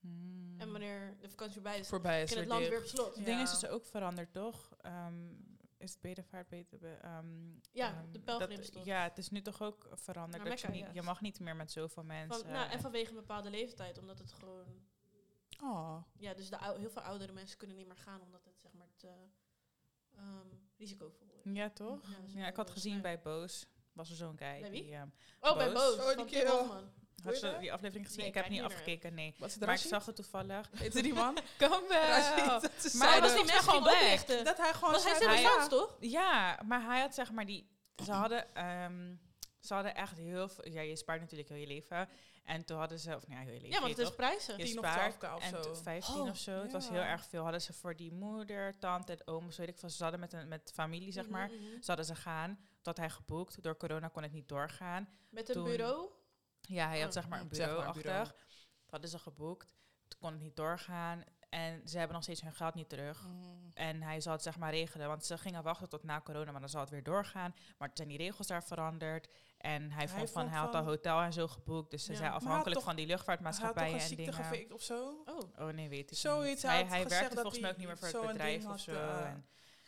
Mm. 0.00 0.60
En 0.60 0.70
wanneer 0.70 1.16
de 1.20 1.28
vakantie 1.28 1.54
voorbij 1.54 1.78
is, 1.78 1.88
Voorbij 1.88 2.22
is 2.22 2.30
het 2.30 2.38
weer 2.38 2.48
land 2.48 2.68
weer 2.68 2.78
op 2.78 2.84
slot. 2.84 3.16
Het 3.16 3.24
ding 3.24 3.40
is 3.40 3.52
Ja. 3.52 3.58
dus 3.60 3.68
ook 3.68 3.84
veranderd, 3.84 4.32
toch? 4.32 4.74
Ehm, 4.80 5.30
is 5.76 5.90
het 5.90 6.00
bedevaart 6.00 6.48
beter? 6.48 6.78
be- 6.78 6.98
ehm, 7.02 7.50
Ja, 7.72 7.94
ehm, 7.94 8.10
de 8.12 8.20
pelgrimstocht. 8.20 8.84
Ja, 8.84 9.02
het 9.02 9.18
is 9.18 9.30
nu 9.30 9.42
toch 9.42 9.62
ook 9.62 9.88
veranderd. 9.92 10.44
Dat 10.44 10.60
je, 10.60 10.68
Mekka, 10.68 10.78
niet, 10.78 10.94
ja. 10.94 11.00
je 11.00 11.06
mag 11.06 11.20
niet 11.20 11.40
meer 11.40 11.56
met 11.56 11.72
zoveel 11.72 12.02
mensen. 12.02 12.40
Van, 12.42 12.52
nou, 12.52 12.70
en 12.70 12.80
vanwege 12.80 13.08
een 13.10 13.16
bepaalde 13.16 13.50
leeftijd, 13.50 13.98
omdat 13.98 14.18
het 14.18 14.32
gewoon... 14.32 14.66
Oh. 15.62 16.02
Ja, 16.18 16.34
dus 16.34 16.50
de, 16.50 16.56
heel 16.78 16.90
veel 16.90 17.02
oudere 17.02 17.32
mensen 17.32 17.58
kunnen 17.58 17.76
niet 17.76 17.86
meer 17.86 17.96
gaan, 17.96 18.20
omdat 18.22 18.44
het 18.44 18.58
zeg 18.60 18.72
maar 18.72 18.90
te 18.96 19.08
ehm, 20.16 20.46
risicovol 20.78 21.26
is. 21.44 21.52
ja, 21.52 21.70
toch? 21.70 22.00
Ja, 22.34 22.34
wel 22.34 22.46
ik 22.46 22.56
had 22.56 22.66
wel 22.66 22.70
gezien 22.70 23.00
bij 23.00 23.20
Boos. 23.20 23.66
Was 23.92 24.10
er 24.10 24.16
zo'n 24.16 24.38
guy. 24.38 24.60
Bij 24.60 24.70
wie? 24.70 24.82
Die, 24.82 24.94
ehm, 24.94 25.08
Oh, 25.40 25.56
bij 25.56 25.72
Boos. 25.72 25.98
Oh, 25.98 26.16
die 26.16 26.24
kerel. 26.24 26.66
Had 27.22 27.40
je 27.40 27.46
ze 27.46 27.56
die 27.60 27.72
aflevering 27.72 28.06
gezien? 28.06 28.20
Nee, 28.20 28.28
ik 28.28 28.34
heb 28.34 28.48
niet 28.48 28.60
afgekeken, 28.60 29.14
nee. 29.14 29.34
Maar 29.60 29.72
ik 29.72 29.78
zag 29.78 30.06
het 30.06 30.16
toevallig. 30.16 30.70
Heet 30.74 30.92
ze 30.92 31.02
die 31.02 31.14
man? 31.14 31.34
Kom 31.58 31.82
is 32.84 32.94
Maar 32.94 33.10
hij 33.10 33.20
was 33.20 33.34
die 33.34 33.44
mensen 33.44 33.62
gewoon 33.62 33.88
oplichten. 33.88 34.44
Dat 34.44 34.56
hij 34.56 34.72
gewoon 34.72 34.92
Was 34.92 35.04
hij 35.04 35.40
ja. 35.40 35.68
toch? 35.68 35.96
Ja, 36.00 36.60
maar 36.64 36.82
hij 36.82 37.00
had 37.00 37.14
zeg 37.14 37.32
maar 37.32 37.46
die... 37.46 37.68
Ze 38.04 38.12
hadden, 38.12 38.54
ehm, 38.54 39.14
ze 39.60 39.74
hadden 39.74 39.94
echt 39.94 40.16
heel 40.16 40.48
veel... 40.48 40.68
Ja, 40.68 40.80
je 40.80 40.96
spaart 40.96 41.20
natuurlijk 41.20 41.48
heel 41.48 41.58
je 41.58 41.66
leven. 41.66 42.08
En 42.46 42.64
toen 42.64 42.78
hadden 42.78 42.98
ze... 42.98 43.14
Of 43.16 43.26
nou 43.26 43.40
ja, 43.40 43.46
heel 43.52 43.64
Ja, 43.70 43.80
want 43.80 43.96
het 43.96 43.98
is 44.08 44.14
prijzen. 44.14 44.58
Je 44.58 44.64
10 44.64 44.78
of 44.78 44.86
spaart 44.86 45.14
12k 45.14 45.34
of 45.34 45.42
en 45.42 45.50
zo. 45.64 45.72
t- 45.72 45.80
15 45.82 46.14
Oh, 46.14 46.28
of 46.28 46.36
zo. 46.38 46.62
Het 46.62 46.72
was 46.72 46.88
heel 46.88 47.00
erg 47.00 47.24
veel. 47.26 47.42
Hadden 47.42 47.62
ze 47.62 47.72
voor 47.72 47.96
die 47.96 48.12
moeder, 48.12 48.78
tante 48.78 49.12
en 49.12 49.26
oom, 49.26 49.50
zo 49.50 49.60
weet 49.60 49.70
ik 49.70 49.78
veel. 49.78 49.88
Ze 49.90 50.02
hadden 50.02 50.20
met, 50.20 50.32
een, 50.32 50.48
met 50.48 50.70
familie, 50.74 51.12
zeg 51.12 51.28
maar. 51.28 51.46
Mhm, 51.48 51.56
mhm. 51.62 51.70
Ze 51.80 51.86
hadden 51.86 52.04
ze 52.04 52.14
gaan. 52.14 52.58
Tot 52.82 52.96
hij 52.96 53.10
geboekt. 53.10 53.62
Door 53.62 53.76
corona 53.76 54.08
kon 54.08 54.22
het 54.22 54.32
niet 54.32 54.48
doorgaan. 54.48 55.08
Met 55.30 55.48
een 55.48 55.54
Toen- 55.54 55.64
bureau. 55.64 56.08
Ja, 56.60 56.86
hij 56.88 56.98
had 56.98 57.06
Oh, 57.06 57.12
zeg 57.14 57.28
maar 57.28 57.40
een 57.40 57.48
zeg 57.50 57.66
maar 57.66 57.92
bureau 57.92 58.18
achter. 58.24 58.34
Dat 58.82 58.90
hadden 58.90 59.10
ze 59.10 59.18
geboekt. 59.18 59.74
Toen 60.08 60.18
kon 60.20 60.32
het 60.32 60.40
niet 60.40 60.56
doorgaan. 60.56 61.24
En 61.48 61.88
ze 61.88 61.96
hebben 61.98 62.14
nog 62.14 62.22
steeds 62.24 62.40
hun 62.40 62.52
geld 62.54 62.74
niet 62.74 62.88
terug. 62.88 63.26
Mm. 63.26 63.70
En 63.74 64.02
hij 64.02 64.20
zal 64.20 64.32
het 64.32 64.42
zeg 64.42 64.58
maar 64.58 64.70
regelen. 64.70 65.08
Want 65.08 65.24
ze 65.24 65.38
gingen 65.38 65.62
wachten 65.62 65.88
tot 65.88 66.02
na 66.02 66.20
corona, 66.20 66.50
maar 66.50 66.60
dan 66.60 66.68
zal 66.68 66.80
het 66.80 66.90
weer 66.90 67.02
doorgaan. 67.02 67.54
Maar 67.78 67.90
zijn 67.94 68.08
die 68.08 68.16
regels 68.16 68.46
daar 68.46 68.64
veranderd. 68.64 69.28
En 69.66 69.90
hij, 69.90 70.08
vond 70.08 70.30
van, 70.30 70.48
hij 70.48 70.58
had 70.58 70.74
al 70.74 70.82
hotel 70.84 71.20
en 71.20 71.32
zo 71.32 71.46
geboekt. 71.48 71.90
Dus 71.90 72.04
ze 72.04 72.10
Ja. 72.12 72.16
zijn 72.18 72.30
hij 72.30 72.38
afhankelijk 72.38 72.80
van 72.80 72.96
die 72.96 73.04
Hij 73.04 73.14
luchtvaartmaatschappijen 73.14 73.94
een 73.94 74.00
en 74.00 74.06
ziekte 74.06 74.24
dingen. 74.24 74.44
gefaked 74.44 74.72
of 74.72 74.82
zo? 74.82 75.22
Oh. 75.26 75.38
Oh 75.66 75.68
nee, 75.74 75.88
weet 75.88 76.10
ik 76.10 76.16
Zoiets, 76.16 76.62
niet. 76.62 76.72
hij 76.72 76.84
Hij, 76.84 76.86
hij 77.00 77.08
werkte 77.08 77.34
volgens 77.34 77.54
mij 77.54 77.62
hij 77.62 77.70
ook 77.70 77.76
niet 77.78 77.86
meer 77.86 77.98
voor 78.10 78.20
het 78.20 78.32
bedrijf 78.32 78.66
of 78.66 78.80
zo. 78.80 78.90
eh, 78.90 79.26
en 79.26 79.46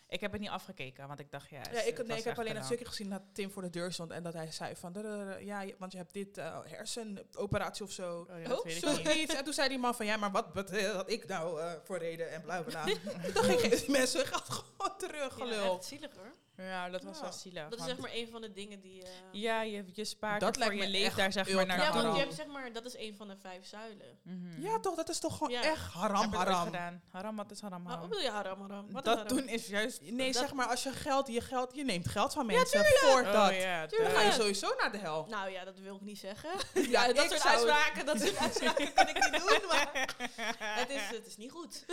Ik 0.08 0.20
heb 0.20 0.32
het 0.32 0.40
niet 0.40 0.50
afgekeken, 0.50 1.08
want 1.08 1.20
ik 1.20 1.30
dacht, 1.30 1.50
ja... 1.50 1.60
Ja, 1.72 1.80
ik, 1.82 2.06
nee, 2.06 2.18
ik 2.18 2.24
heb 2.24 2.38
alleen 2.38 2.56
een 2.56 2.64
stukje 2.64 2.84
gezien 2.84 3.10
dat 3.10 3.22
Tim 3.32 3.50
voor 3.50 3.62
de 3.62 3.70
deur 3.70 3.92
stond 3.92 4.10
en 4.10 4.22
dat 4.22 4.32
hij 4.32 4.52
zei 4.52 4.76
van, 4.76 4.92
"Dadadada, 4.92 5.36
ja, 5.36 5.64
want 5.78 5.92
je 5.92 5.98
hebt 5.98 6.12
dit 6.12 6.38
eh, 6.38 6.58
hersenoperatie 6.64 7.84
of 7.84 7.90
zo. 7.92 8.26
Oh, 8.30 8.40
ja, 8.42 8.52
Oh, 8.56 8.64
weet 8.64 8.76
ik 8.76 8.84
niet. 8.88 9.06
Zoiets. 9.06 9.34
En 9.34 9.44
toen 9.44 9.52
zei 9.52 9.68
die 9.68 9.78
man 9.78 9.94
van, 9.94 10.06
ja, 10.06 10.16
maar 10.16 10.30
wat, 10.30 10.46
wat 10.54 10.70
eh, 10.70 10.90
had 10.94 11.10
ik 11.10 11.26
nou 11.26 11.60
eh, 11.60 11.72
voor 11.84 11.98
reden 11.98 12.30
en 12.32 12.42
bla 12.42 12.62
bla. 12.62 12.84
Toen 12.84 13.32
dacht 13.34 13.48
ik, 13.62 13.88
mensen, 13.88 14.26
gaat 14.26 14.48
gewoon 14.48 14.96
terug, 14.98 15.38
Ja, 15.38 15.44
gelul. 15.44 15.74
echt 15.76 15.84
zielig 15.84 16.10
hoor. 16.16 16.32
Ja, 16.62 16.88
dat 16.88 17.02
was 17.02 17.16
Ja. 17.16 17.22
wel 17.22 17.32
zielig. 17.32 17.68
Dat 17.68 17.78
is 17.78 17.84
zeg 17.84 17.98
maar 17.98 18.10
een 18.14 18.28
van 18.28 18.40
de 18.40 18.52
dingen 18.52 18.80
die... 18.80 19.02
eh, 19.02 19.08
Ja, 19.32 19.62
je, 19.62 19.84
je 19.92 20.04
spaart 20.04 20.40
Dat 20.40 20.56
voor 20.56 20.64
lijkt 20.66 20.82
je 20.82 20.90
me 20.90 20.98
leeft 20.98 21.16
daar 21.16 21.32
zeg 21.32 21.52
maar 21.54 21.66
naar 21.66 21.78
ja, 21.78 21.82
want 21.82 21.94
haram. 21.94 22.14
je 22.14 22.20
hebt 22.20 22.34
zeg 22.34 22.46
maar, 22.46 22.72
dat 22.72 22.84
is 22.84 22.96
een 22.96 23.14
van 23.16 23.28
de 23.28 23.36
vijf 23.36 23.66
zuilen. 23.66 24.18
Mhm. 24.22 24.60
Ja, 24.62 24.78
toch? 24.80 24.94
Dat 24.94 25.08
is 25.08 25.18
toch 25.18 25.32
gewoon 25.36 25.52
Ja. 25.52 25.62
echt 25.62 25.92
haram, 25.92 26.32
haram. 26.32 26.64
gedaan. 26.64 27.02
Haram, 27.10 27.36
wat 27.36 27.50
is 27.50 27.60
haram, 27.60 27.82
Maar 27.82 27.90
wat 27.90 27.94
haram? 27.96 28.08
bedoel 28.10 28.24
je 28.24 28.30
haram, 28.30 28.60
haram? 28.60 28.92
Wat 28.92 29.04
Dat 29.04 29.16
haram? 29.16 29.36
doen 29.36 29.48
is 29.48 29.66
juist... 29.66 30.00
Nee, 30.02 30.32
Dat- 30.32 30.42
zeg 30.42 30.52
maar, 30.52 30.66
als 30.66 30.82
je 30.82 30.92
geld, 30.92 31.28
je 31.28 31.40
geld, 31.40 31.74
je 31.74 31.84
neemt 31.84 32.08
geld 32.08 32.32
van 32.32 32.46
mensen 32.46 32.84
voor 32.84 33.20
Oh, 33.20 33.32
dat. 33.32 33.54
ja, 33.54 33.86
Dan 33.86 34.06
ga 34.10 34.20
je 34.20 34.32
sowieso 34.32 34.74
naar 34.78 34.92
de 34.92 34.98
hel. 34.98 35.26
Nou 35.28 35.50
ja, 35.50 35.64
dat 35.64 35.78
wil 35.78 35.94
ik 35.94 36.00
niet 36.00 36.18
zeggen. 36.18 36.50
Ja, 36.74 36.82
Ja, 37.06 37.12
dat 37.12 37.28
soort 37.28 37.40
zou- 37.40 37.54
uitspraken, 37.54 38.06
dat 38.06 38.20
soort 38.20 38.36
uitspraken 38.46 38.92
kan 38.92 39.08
ik 39.08 39.14
niet 39.14 39.40
doen, 39.48 39.68
maar 39.68 40.14
het 40.80 40.90
is, 40.90 41.00
het 41.16 41.26
is 41.26 41.36
niet 41.36 41.50
goed. 41.50 41.84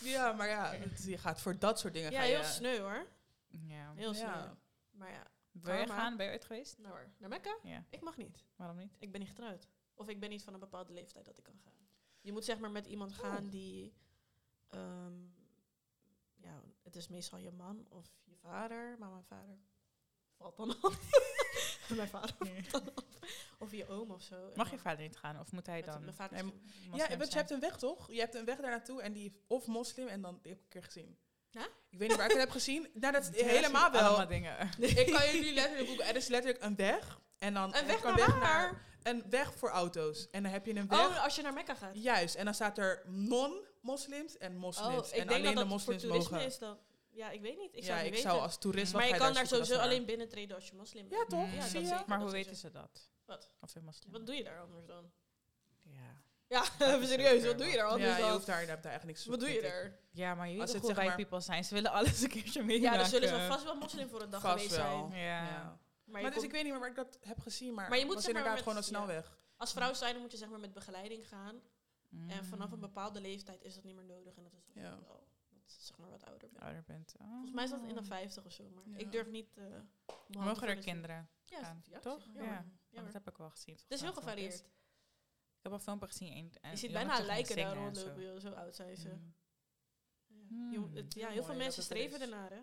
Ja, 0.00 0.32
maar 0.32 0.48
ja, 0.48 0.72
het- 0.72 1.04
je 1.06 1.18
gaat 1.18 1.40
voor 1.40 1.58
dat 1.58 1.78
soort 1.80 1.92
dingen. 1.92 2.10
Ja, 2.12 2.18
ga 2.20 2.24
je, 2.26 2.34
heel 2.34 2.44
sneu 2.44 2.78
hoor. 2.78 3.06
Ja. 3.62 3.92
Heel 3.94 4.14
sneu. 4.14 4.26
Ja. 4.26 4.58
Maar 4.90 5.10
ja, 5.10 5.26
Wil 5.50 5.74
je 5.74 5.86
gaan? 5.86 6.16
Ben 6.16 6.26
je 6.26 6.32
ooit 6.32 6.44
geweest? 6.44 6.78
nou 6.78 6.94
hoor, 6.94 7.08
naar 7.18 7.28
Mekka? 7.28 7.58
Ja. 7.62 7.84
Ik 7.90 8.00
mag 8.00 8.16
niet. 8.16 8.44
Waarom 8.56 8.76
niet? 8.76 8.96
Ik 8.98 9.10
ben 9.10 9.20
niet 9.20 9.28
getrouwd. 9.28 9.68
Of 9.94 10.08
ik 10.08 10.20
ben 10.20 10.30
niet 10.30 10.42
van 10.42 10.54
een 10.54 10.60
bepaalde 10.60 10.92
leeftijd 10.92 11.24
dat 11.24 11.38
ik 11.38 11.44
kan 11.44 11.58
gaan. 11.64 11.88
Je 12.20 12.32
moet 12.32 12.44
zeg 12.44 12.58
maar 12.58 12.70
met 12.70 12.86
iemand 12.86 13.12
gaan 13.12 13.48
die... 13.48 13.94
ehm, 14.68 15.22
ja, 16.34 16.62
het 16.82 16.96
is 16.96 17.08
meestal 17.08 17.38
je 17.38 17.50
man 17.50 17.86
of 17.88 18.06
je 18.24 18.36
vader. 18.36 18.98
Maar 18.98 19.10
mijn 19.10 19.24
vader 19.24 19.58
valt 20.36 20.56
dan 20.56 20.80
af. 20.80 21.10
mijn 21.96 22.08
vader 22.08 22.34
valt 22.36 22.70
dan 22.70 22.94
af. 22.94 23.04
Of 23.58 23.72
je 23.72 23.86
oom 23.86 24.10
of 24.10 24.22
zo. 24.22 24.52
Mag 24.54 24.70
je 24.70 24.78
vader 24.78 25.02
niet 25.02 25.16
gaan? 25.16 25.40
Of 25.40 25.52
moet 25.52 25.66
hij 25.66 25.82
dan 25.82 26.00
Mijn 26.02 26.14
vader 26.14 26.44
Nee, 26.44 26.52
Ja, 26.92 27.16
want 27.16 27.32
je 27.32 27.38
hebt 27.38 27.50
een 27.50 27.60
weg 27.60 27.76
toch? 27.76 28.12
Je 28.12 28.20
hebt 28.20 28.34
een 28.34 28.44
weg 28.44 28.60
daar 28.60 28.70
naartoe 28.70 29.02
en 29.02 29.12
die 29.12 29.30
is 29.30 29.36
of 29.46 29.66
moslim 29.66 30.08
en 30.08 30.20
dan 30.20 30.38
die 30.42 30.52
heb 30.52 30.58
ik 30.60 30.64
een 30.64 30.70
keer 30.70 30.84
gezien. 30.84 31.18
Ja? 31.54 31.66
Ik 31.90 31.98
weet 31.98 32.08
niet 32.08 32.16
waar 32.16 32.26
ik 32.26 32.32
het 32.32 32.40
heb 32.40 32.50
gezien. 32.50 32.88
Nou, 32.94 33.12
dat 33.12 33.22
is 33.34 33.40
Ja, 33.40 33.46
helemaal 33.46 33.90
wel. 33.90 34.00
Allemaal 34.00 34.26
dingen. 34.26 34.56
Ik 34.80 35.12
kan 35.12 35.26
jullie 35.34 35.52
letterlijk 35.52 35.88
googlen. 35.88 36.06
Er 36.06 36.16
is 36.16 36.26
letterlijk 36.28 36.64
een 36.64 36.76
weg. 36.76 37.20
En 37.38 37.54
dan 37.54 37.74
Een 37.76 37.86
weg 37.86 37.96
ik 37.96 38.02
naar 38.04 38.14
weg 38.16 38.38
waar? 38.38 38.82
een 39.02 39.24
weg 39.30 39.54
voor 39.54 39.68
auto's. 39.70 40.30
En 40.30 40.42
dan 40.42 40.52
heb 40.52 40.66
je 40.66 40.74
een 40.76 40.88
weg. 40.88 40.98
Oh, 41.06 41.24
als 41.24 41.36
je 41.36 41.42
naar 41.42 41.52
Mekka 41.52 41.74
gaat. 41.74 41.90
Juist. 42.02 42.34
En 42.34 42.44
dan 42.44 42.54
staat 42.54 42.78
er 42.78 43.02
non-moslims 43.06 44.36
en 44.38 44.56
moslims. 44.56 45.08
Oh, 45.10 45.16
ik 45.16 45.20
en 45.22 45.28
alleen 45.28 45.42
dat 45.42 45.52
de 45.54 45.58
voor 45.60 45.68
moslims 45.68 46.02
toerisme 46.02 46.30
mogen. 46.30 46.46
is 46.46 46.58
dan... 46.58 46.78
Ja, 47.10 47.30
ik 47.30 47.40
weet 47.40 47.58
niet. 47.58 47.74
Ik 47.74 47.80
ja, 47.80 47.86
zou 47.86 47.98
ik 48.06 48.12
niet 48.12 48.20
zou 48.20 48.32
weten. 48.32 48.46
als 48.48 48.58
toerist 48.58 48.92
maar 48.92 49.08
je 49.08 49.16
kan 49.16 49.32
daar 49.34 49.46
sowieso 49.46 49.76
alleen 49.78 50.04
binnentreden 50.04 50.56
als 50.56 50.68
je 50.68 50.74
moslim 50.76 51.08
bent. 51.08 51.20
Ja, 51.20 51.26
toch? 51.38 51.54
Ja, 51.54 51.66
Zie 51.66 51.80
je? 51.80 51.86
zeker. 51.86 52.04
Maar 52.06 52.20
hoe 52.20 52.30
weten 52.30 52.56
ze 52.56 52.70
dat? 52.70 53.10
Wat? 53.24 53.50
Of 53.60 53.74
je 53.74 53.80
moslim 53.80 54.12
Wat 54.12 54.26
doe 54.26 54.34
je 54.34 54.44
daar 54.44 54.60
anders 54.60 54.86
dan? 54.86 55.10
Ja. 55.82 56.22
Ja, 56.54 56.64
serieus. 57.12 57.44
Wat 57.46 57.58
doe 57.58 57.66
je 57.66 57.76
daar 57.76 57.86
anders 57.86 58.10
Ja, 58.18 58.26
je 58.26 58.32
hoeft 58.32 58.46
daar, 58.46 58.60
je 58.60 58.66
hebt 58.66 58.82
daar 58.82 58.92
echt 58.92 59.04
niks 59.04 59.26
Wat 59.26 59.40
doe 59.40 59.48
je 59.48 59.60
daar? 59.62 59.98
ja, 60.10 60.34
maar 60.34 60.48
je 60.48 60.60
Als 60.60 60.72
weet 60.72 60.82
het 60.82 60.90
hoe 60.96 61.04
wij 61.04 61.14
people 61.14 61.40
zijn. 61.40 61.64
Ze 61.64 61.74
willen 61.74 61.90
alles 61.90 62.22
een 62.22 62.28
keertje 62.28 62.62
meemaken. 62.62 62.98
Ja, 62.98 63.04
er 63.04 63.10
zullen 63.10 63.28
ze 63.28 63.46
vast 63.48 63.64
wel 63.64 63.74
moslim 63.76 64.08
voor 64.08 64.22
een 64.22 64.30
dag 64.30 64.40
Vast 64.40 64.54
geweest 64.54 64.76
wel. 64.76 65.08
zijn. 65.08 65.20
Ja. 65.22 65.42
Ja. 65.48 65.78
Maar, 66.04 66.22
dus 66.22 66.32
komt- 66.32 66.44
ik 66.44 66.50
weet 66.50 66.62
niet 66.62 66.70
meer 66.72 66.80
waar 66.80 66.90
ik 66.90 66.96
dat 66.96 67.18
heb 67.20 67.38
gezien, 67.40 67.74
maar, 67.74 67.88
Maar 67.88 67.98
je 67.98 68.04
moet 68.04 68.14
was 68.14 68.24
zeg 68.24 68.32
maar 68.32 68.42
inderdaad 68.42 68.64
met- 68.66 68.74
gewoon 68.84 68.98
een 69.00 69.06
ja. 69.06 69.14
snelweg. 69.14 69.38
als 69.56 69.72
vrouw 69.72 69.94
zijn 69.94 70.20
moet 70.20 70.30
je 70.32 70.36
zeg 70.36 70.48
maar 70.48 70.60
met 70.60 70.72
begeleiding 70.72 71.28
gaan. 71.28 71.60
En 72.28 72.44
vanaf 72.44 72.68
een 72.70 72.74
Mm. 72.74 72.80
bepaalde 72.80 73.20
leeftijd 73.20 73.62
is 73.62 73.74
dat 73.74 73.84
niet 73.84 73.94
meer 73.96 74.04
nodig. 74.04 74.34
En 74.36 74.42
dat 74.42 74.52
is 74.52 74.64
Ja. 74.74 74.82
wel 75.06 75.26
dat 75.50 75.72
je 75.74 75.82
zeg 75.82 75.98
maar 75.98 76.10
wat 76.10 76.24
ouder 76.24 76.48
bent. 76.48 76.62
ouder 76.62 76.82
bent. 76.86 77.14
Oh. 77.20 77.26
Volgens 77.30 77.52
mij 77.52 77.64
is 77.64 77.70
dat 77.70 77.80
in 77.88 77.94
de 77.94 78.02
50 78.04 78.44
of 78.44 78.52
zo. 78.52 78.64
Maar 78.74 78.82
Ja. 78.86 78.96
ik 78.98 79.12
durf 79.12 79.26
niet... 79.26 79.56
eh 79.56 79.64
Mogen 80.28 80.68
er 80.68 80.76
kinderen 80.76 81.28
Ja, 81.44 81.58
gaan, 81.62 81.82
ja, 81.90 81.98
toch? 81.98 82.26
Ja. 82.34 82.42
Ja, 82.42 82.48
Ja, 82.50 82.64
ja, 82.90 83.02
dat 83.02 83.12
heb 83.12 83.28
ik 83.28 83.36
wel 83.36 83.50
gezien. 83.50 83.74
Het 83.74 83.84
is 83.88 84.00
heel 84.00 84.12
gevarieerd. 84.12 84.64
Ik 85.64 85.70
heb 85.70 85.78
een 85.78 85.84
filmpje 85.84 86.06
gezien. 86.08 86.52
Een 86.60 86.70
Je 86.70 86.76
ziet 86.76 86.92
bijna 86.92 87.20
lijken 87.22 87.56
daar 87.56 87.66
en 87.66 87.72
zo. 87.74 87.80
rondlopen. 87.82 88.22
joh, 88.22 88.40
Zo 88.40 88.50
oud 88.50 88.74
zijn 88.76 88.96
ze. 88.96 89.08
Mm. 89.08 90.72
Ja, 90.72 90.78
Hmm. 90.78 90.94
Het- 90.94 91.14
ja, 91.14 91.28
Heel 91.28 91.44
veel 91.44 91.54
mensen 91.54 91.82
streven 91.82 92.16
is. 92.16 92.22
ernaar, 92.22 92.50
hè. 92.50 92.60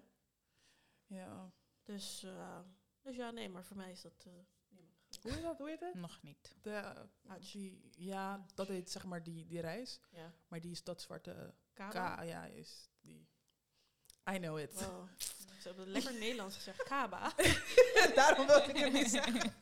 Ja. 1.05 1.51
Dus, 1.83 2.23
eh, 2.23 2.59
dus 3.01 3.15
ja, 3.15 3.31
nee, 3.31 3.49
maar 3.49 3.63
voor 3.65 3.77
mij 3.77 3.91
is 3.91 4.01
dat... 4.01 4.25
eh, 4.27 4.31
makkelijk. 4.67 5.21
Hoe 5.21 5.31
heet 5.31 5.41
dat? 5.43 5.57
Hoe 5.57 5.69
heet 5.69 5.79
het? 5.79 5.93
Nog 5.93 6.21
niet. 6.21 6.55
De, 6.61 7.07
die, 7.51 7.89
ja, 7.97 8.45
dat 8.55 8.67
heet 8.67 8.91
zeg 8.91 9.05
maar 9.05 9.23
die, 9.23 9.45
die 9.45 9.61
reis. 9.61 9.99
Ja. 10.09 10.33
Maar 10.47 10.61
die 10.61 10.71
is 10.71 10.83
dat 10.83 11.01
zwarte 11.01 11.53
K. 11.73 11.77
Kaba? 11.77 12.21
Ja, 12.21 12.45
is 12.45 12.89
die. 12.99 13.27
I 14.31 14.37
know 14.37 14.59
it. 14.59 14.73
Wow. 14.73 15.07
Ze 15.59 15.67
hebben 15.67 15.83
het 15.83 15.93
lekker 15.93 16.13
Nederlands 16.19 16.55
gezegd. 16.55 16.83
Kaba. 16.83 17.33
Daarom 18.15 18.47
wil 18.47 18.57
ik 18.69 18.77
het 18.77 18.93
niet 18.93 19.09
zeggen. 19.09 19.53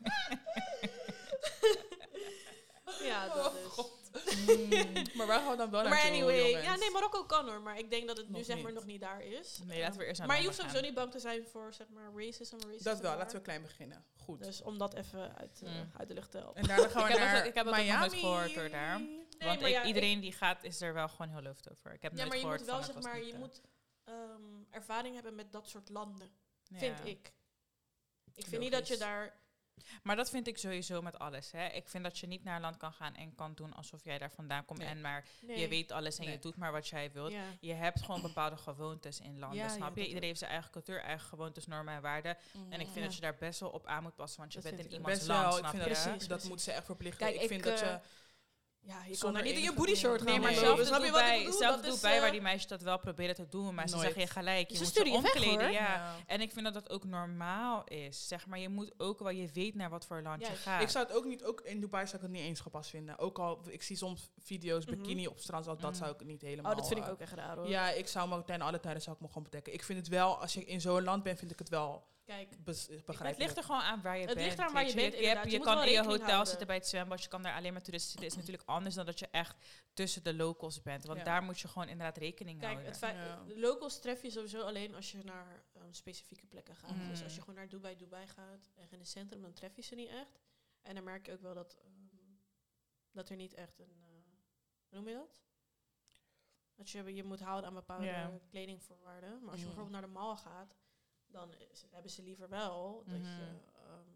ja, 3.10 3.28
dat 3.36 3.54
Oh, 3.54 3.60
is. 3.60 3.66
God. 3.66 4.10
Mm. 4.14 4.39
Maar 5.18 5.28
waar 5.28 5.40
gaan 5.40 5.52
we 5.52 5.58
dan 5.58 5.70
wel 5.70 5.82
Maar 5.82 5.90
naartoe, 5.90 6.10
anyway, 6.12 6.46
jongens? 6.50 6.66
ja, 6.66 6.76
nee, 6.76 6.92
Marokko 6.92 7.24
kan 7.24 7.50
hoor, 7.50 7.62
maar 7.62 7.78
ik 7.78 7.90
denk 7.90 8.08
dat 8.08 8.18
het 8.18 8.30
nu 8.30 8.36
Nog 8.38 8.46
zeg 8.46 8.56
maar 8.56 8.66
niet. 8.66 8.76
nog 8.76 8.86
niet 8.86 9.02
daar 9.02 9.24
is. 9.24 9.60
Nee, 9.66 9.80
laten 9.80 10.00
we 10.00 10.06
eerst 10.06 10.20
naar 10.20 10.28
Maar 10.28 10.38
je 10.40 10.46
hoeft 10.46 10.58
sowieso 10.58 10.80
niet 10.82 10.94
bang 10.94 11.12
te 11.12 11.20
zijn 11.20 11.46
voor 11.48 11.74
zeg 11.74 11.88
maar 11.90 12.12
racism. 12.16 12.56
racism 12.56 12.84
Dat 12.84 13.00
wel, 13.00 13.10
daar. 13.12 13.18
laten 13.18 13.38
we 13.38 13.42
klein 13.44 13.62
beginnen. 13.62 14.06
Goed. 14.18 14.44
Dus 14.44 14.62
om 14.62 14.78
dat 14.78 14.94
even 14.94 15.36
uit, 15.38 15.62
eh, 15.64 15.70
Mm. 15.74 15.92
uit 15.98 16.08
de 16.08 16.14
lucht 16.14 16.32
te 16.32 16.38
helpen. 16.38 16.62
en 16.62 16.68
daarna 16.68 16.88
gaan 16.88 17.04
we 17.04 17.10
Ik 17.14 17.16
heb 17.18 17.26
naar 17.26 17.36
dat- 17.38 17.46
ik 17.46 17.54
heb 17.56 17.68
ook 17.68 17.76
nog 17.76 18.00
nooit 18.00 18.14
gehoord 18.14 18.54
door 18.56 18.70
daar. 18.70 19.00
Nee, 19.00 19.48
Want 19.48 19.60
maar 19.60 19.70
ik, 19.70 19.76
ja, 19.76 19.84
iedereen 19.86 20.20
die 20.20 20.32
gaat 20.32 20.64
is 20.64 20.82
er 20.82 20.94
wel 20.94 21.08
gewoon 21.10 21.30
heel 21.30 21.42
loofd 21.42 21.72
over. 21.72 21.94
Ik 21.94 22.02
heb 22.02 22.12
Ja, 22.12 22.18
nooit 22.18 22.28
maar 22.30 22.38
je 22.38 22.44
gehoord 22.44 22.60
moet 22.60 22.70
wel 22.70 22.84
zeg 22.84 22.96
het 22.96 23.04
maar, 23.04 23.24
je 23.24 23.34
moet 23.38 23.62
ehm, 24.04 24.16
ervaring 24.70 25.14
hebben 25.16 25.36
met 25.36 25.52
dat 25.52 25.68
soort 25.68 25.90
landen, 25.90 26.32
vind 26.74 27.06
ik. 27.06 27.34
Ik 28.36 28.46
vind 28.48 28.62
niet 28.62 28.72
dat 28.72 28.88
je 28.88 28.98
daar... 28.98 29.34
Maar 30.04 30.16
dat 30.16 30.30
vind 30.30 30.48
ik 30.48 30.58
sowieso 30.58 31.02
met 31.02 31.20
alles. 31.20 31.52
Hè. 31.52 31.66
Ik 31.68 31.88
vind 31.90 32.04
dat 32.04 32.20
je 32.20 32.28
niet 32.28 32.44
naar 32.44 32.56
een 32.56 32.62
land 32.62 32.78
kan 32.78 32.94
gaan 32.94 33.16
en 33.16 33.36
kan 33.36 33.54
doen 33.54 33.74
alsof 33.74 34.04
jij 34.04 34.18
daar 34.18 34.32
vandaan 34.32 34.66
komt. 34.66 34.80
Nee. 34.80 34.88
En 34.88 35.02
maar 35.02 35.26
Nee. 35.42 35.60
je 35.60 35.68
weet 35.68 35.92
alles 35.92 36.18
en 36.18 36.24
Nee. 36.26 36.34
je 36.34 36.40
doet 36.40 36.56
maar 36.56 36.72
wat 36.72 36.88
jij 36.88 37.12
wilt. 37.12 37.32
Ja. 37.32 37.44
Je 37.60 37.74
hebt 37.74 38.02
gewoon 38.02 38.22
bepaalde 38.22 38.58
gewoontes 38.58 39.20
in 39.20 39.40
landen, 39.40 39.58
Ja, 39.60 39.68
snap 39.70 39.96
je? 39.96 40.02
Iedereen 40.08 40.28
heeft 40.28 40.40
zijn 40.40 40.52
eigen 40.52 40.72
cultuur, 40.72 41.02
eigen 41.02 41.28
gewoontes, 41.28 41.68
normen 41.68 41.94
en 41.94 42.02
waarden. 42.02 42.38
En 42.70 42.80
ik 42.80 42.86
vind 42.86 42.96
Ja. 42.96 43.02
dat 43.02 43.16
je 43.16 43.22
daar 43.22 43.36
best 43.40 43.60
wel 43.60 43.70
op 43.70 43.86
aan 43.86 44.04
moet 44.04 44.16
passen, 44.16 44.40
want 44.40 44.54
je 44.54 44.60
Dat 44.62 44.70
bent 44.72 44.80
in 44.84 44.86
ik 44.90 44.92
iemands 44.98 45.18
Best 45.18 45.28
land, 45.30 45.42
wel, 45.42 45.52
ik 45.52 45.58
snap 45.60 45.72
vind 45.72 45.84
je? 45.84 45.90
dat, 45.90 46.02
Precies, 46.04 46.20
dat 46.20 46.28
precies. 46.30 46.50
moet 46.50 46.62
ze 46.62 46.72
echt 46.72 46.86
verplichten. 46.86 47.20
Kijk, 47.26 47.36
ik, 47.36 47.42
ik, 47.42 47.48
vind 47.48 47.64
dat 47.64 47.82
eh, 47.82 47.88
je... 47.88 48.00
Ja, 48.82 48.96
je 49.04 49.08
kan 49.08 49.16
Zonder 49.18 49.42
er 49.42 49.48
niet 49.48 49.58
in 49.58 49.62
je 49.64 49.74
booty 49.74 49.96
short 49.96 50.22
gaan. 50.22 50.26
Nee, 50.32 50.40
maar 50.40 50.54
Snap 50.54 50.78
je 50.78 50.84
doe 50.86 51.00
wat 51.00 51.12
bij, 51.12 51.42
is, 51.44 52.00
bij 52.00 52.18
waar 52.20 52.26
eh, 52.26 52.32
die 52.32 52.42
meisjes 52.42 52.68
dat 52.68 52.82
wel 52.82 53.00
proberen 53.00 53.36
te 53.36 53.48
doen, 53.50 53.76
maar 53.76 53.88
ze 53.88 53.94
Nooit. 53.96 54.06
zeggen 54.06 54.22
je 54.26 54.28
gelijk, 54.32 54.70
je 54.70 54.78
Ze 54.78 54.84
moet 54.84 54.94
je 54.94 55.04
weg, 55.04 55.14
omkleden. 55.14 55.72
ja. 55.72 56.16
En 56.26 56.42
ik 56.42 56.52
vind 56.52 56.66
dat 56.66 56.74
dat 56.74 56.90
ook 56.90 57.04
normaal 57.04 57.84
is. 57.84 58.28
Zeg 58.28 58.48
maar, 58.48 58.60
je 58.60 58.70
moet 58.70 58.94
ook 58.98 59.20
wel, 59.20 59.30
je 59.30 59.50
weet 59.54 59.76
naar 59.76 59.90
wat 59.90 60.06
voor 60.06 60.22
land 60.22 60.48
je 60.48 60.54
gaat. 60.56 60.82
Ik 60.82 60.90
zou 60.90 61.06
het 61.08 61.16
ook 61.16 61.26
niet, 61.26 61.44
ook 61.44 61.62
in 61.62 61.80
Dubai 61.80 62.06
zou 62.06 62.16
ik 62.18 62.22
het 62.24 62.32
niet 62.32 62.42
eens 62.44 62.60
gepast 62.60 62.90
vinden. 62.90 63.18
Ook 63.20 63.40
al, 63.40 63.62
ik 63.68 63.84
zie 63.84 63.96
soms 63.96 64.30
video's, 64.44 64.86
Mhm. 64.86 64.96
bikini 64.96 65.28
op 65.28 65.40
strand, 65.40 65.66
dat, 65.66 65.82
dat 65.82 65.92
Mhm. 65.92 66.00
zou 66.00 66.14
ik 66.16 66.24
niet 66.26 66.42
helemaal... 66.42 66.72
Oh, 66.72 66.78
dat 66.78 66.88
vind 66.88 67.00
ik 67.00 67.06
eh, 67.06 67.12
ook 67.12 67.20
echt 67.20 67.34
raar 67.34 67.56
hoor. 67.58 67.68
Ja, 67.70 67.90
ik 67.90 68.08
zou 68.08 68.30
me 68.30 68.44
ten 68.44 68.62
alle 68.62 68.80
tijden 68.80 69.02
zou 69.02 69.16
ik 69.16 69.22
me 69.22 69.28
gewoon 69.28 69.44
bedekken. 69.44 69.74
Ik 69.74 69.84
vind 69.84 70.00
het 70.00 70.08
wel, 70.08 70.38
als 70.42 70.54
je 70.54 70.66
in 70.66 70.82
zo'n 70.82 71.04
land 71.04 71.24
bent, 71.24 71.40
vind 71.40 71.52
ik 71.52 71.60
het 71.60 71.70
wel 71.70 72.04
Kijk, 72.30 72.64
bes- 72.64 72.88
het 72.88 73.38
ligt 73.38 73.58
er 73.58 73.64
gewoon 73.64 73.82
aan 73.82 74.02
waar 74.02 74.18
je 74.18 74.26
Het 74.26 74.34
bent. 74.34 74.46
ligt 74.46 74.60
eraan 74.60 74.74
waar 74.74 74.88
je 74.88 74.94
bent, 74.96 75.14
Je, 75.14 75.28
hebt- 75.28 75.52
Je 75.52 75.60
kan 75.60 75.84
in 75.84 75.92
je 75.92 76.04
hotel 76.04 76.26
houden. 76.26 76.48
zitten 76.48 76.68
bij 76.68 76.76
het 76.76 76.88
zwembad, 76.88 77.24
je 77.24 77.28
kan 77.30 77.42
daar 77.42 77.56
alleen 77.56 77.74
maar 77.74 77.82
toeristen 77.82 78.12
zitten. 78.12 78.30
is 78.30 78.36
natuurlijk 78.36 78.70
anders 78.70 78.96
dan 78.96 79.06
dat 79.06 79.20
je 79.20 79.28
echt 79.32 79.56
tussen 79.94 80.24
de 80.24 80.34
locals 80.34 80.82
bent. 80.82 81.06
Want 81.06 81.18
Ja. 81.20 81.24
daar 81.26 81.44
moet 81.44 81.60
je 81.60 81.68
gewoon 81.68 81.88
inderdaad 81.88 82.18
rekening 82.18 82.60
kijk 82.60 82.72
houden. 82.72 82.92
het 82.92 83.02
Ja. 83.16 83.44
de 83.48 83.60
locals 83.60 84.00
tref 84.00 84.22
je 84.22 84.30
sowieso 84.30 84.62
alleen 84.62 84.96
als 84.96 85.12
je 85.12 85.24
naar 85.24 85.64
ehm, 85.74 85.92
specifieke 85.92 86.46
plekken 86.46 86.76
gaat. 86.76 86.96
Mm. 86.96 87.08
Dus 87.10 87.24
als 87.24 87.34
je 87.36 87.40
gewoon 87.40 87.56
naar 87.56 87.68
Dubai, 87.70 87.96
Dubai 87.96 88.28
gaat 88.28 88.70
en 88.76 88.88
in 88.90 89.00
het 89.00 89.08
centrum, 89.08 89.42
dan 89.42 89.54
tref 89.54 89.76
je 89.76 89.82
ze 89.82 89.96
niet 89.96 90.10
echt. 90.10 90.40
En 90.82 90.96
dan 90.96 91.04
merk 91.04 91.26
je 91.26 91.32
ook 91.34 91.42
wel 91.42 91.54
dat, 91.54 91.78
ehm, 91.84 92.18
dat 93.12 93.30
er 93.30 93.36
niet 93.36 93.54
echt 93.54 93.80
een, 93.80 93.94
eh, 94.02 94.08
hoe 94.90 94.98
noem 95.00 95.08
je 95.08 95.14
dat? 95.14 95.42
Dat 96.76 96.90
je 96.90 97.16
je 97.16 97.24
moet 97.24 97.40
houden 97.40 97.70
aan 97.70 97.74
bepaalde 97.76 98.40
kledingvoorwaarden. 98.50 99.40
Maar 99.42 99.52
als 99.52 99.60
je 99.60 99.66
Mm. 99.68 99.74
bijvoorbeeld 99.74 99.92
naar 100.02 100.02
de 100.12 100.18
mall 100.20 100.36
gaat, 100.36 100.76
dan 101.32 101.54
is- 101.54 101.86
hebben 101.90 102.12
ze 102.12 102.24
liever 102.24 102.50
wel 102.50 103.04
dat 103.06 103.16
je 103.26 103.52
Mhm. 103.52 103.86
ehm, 103.90 104.10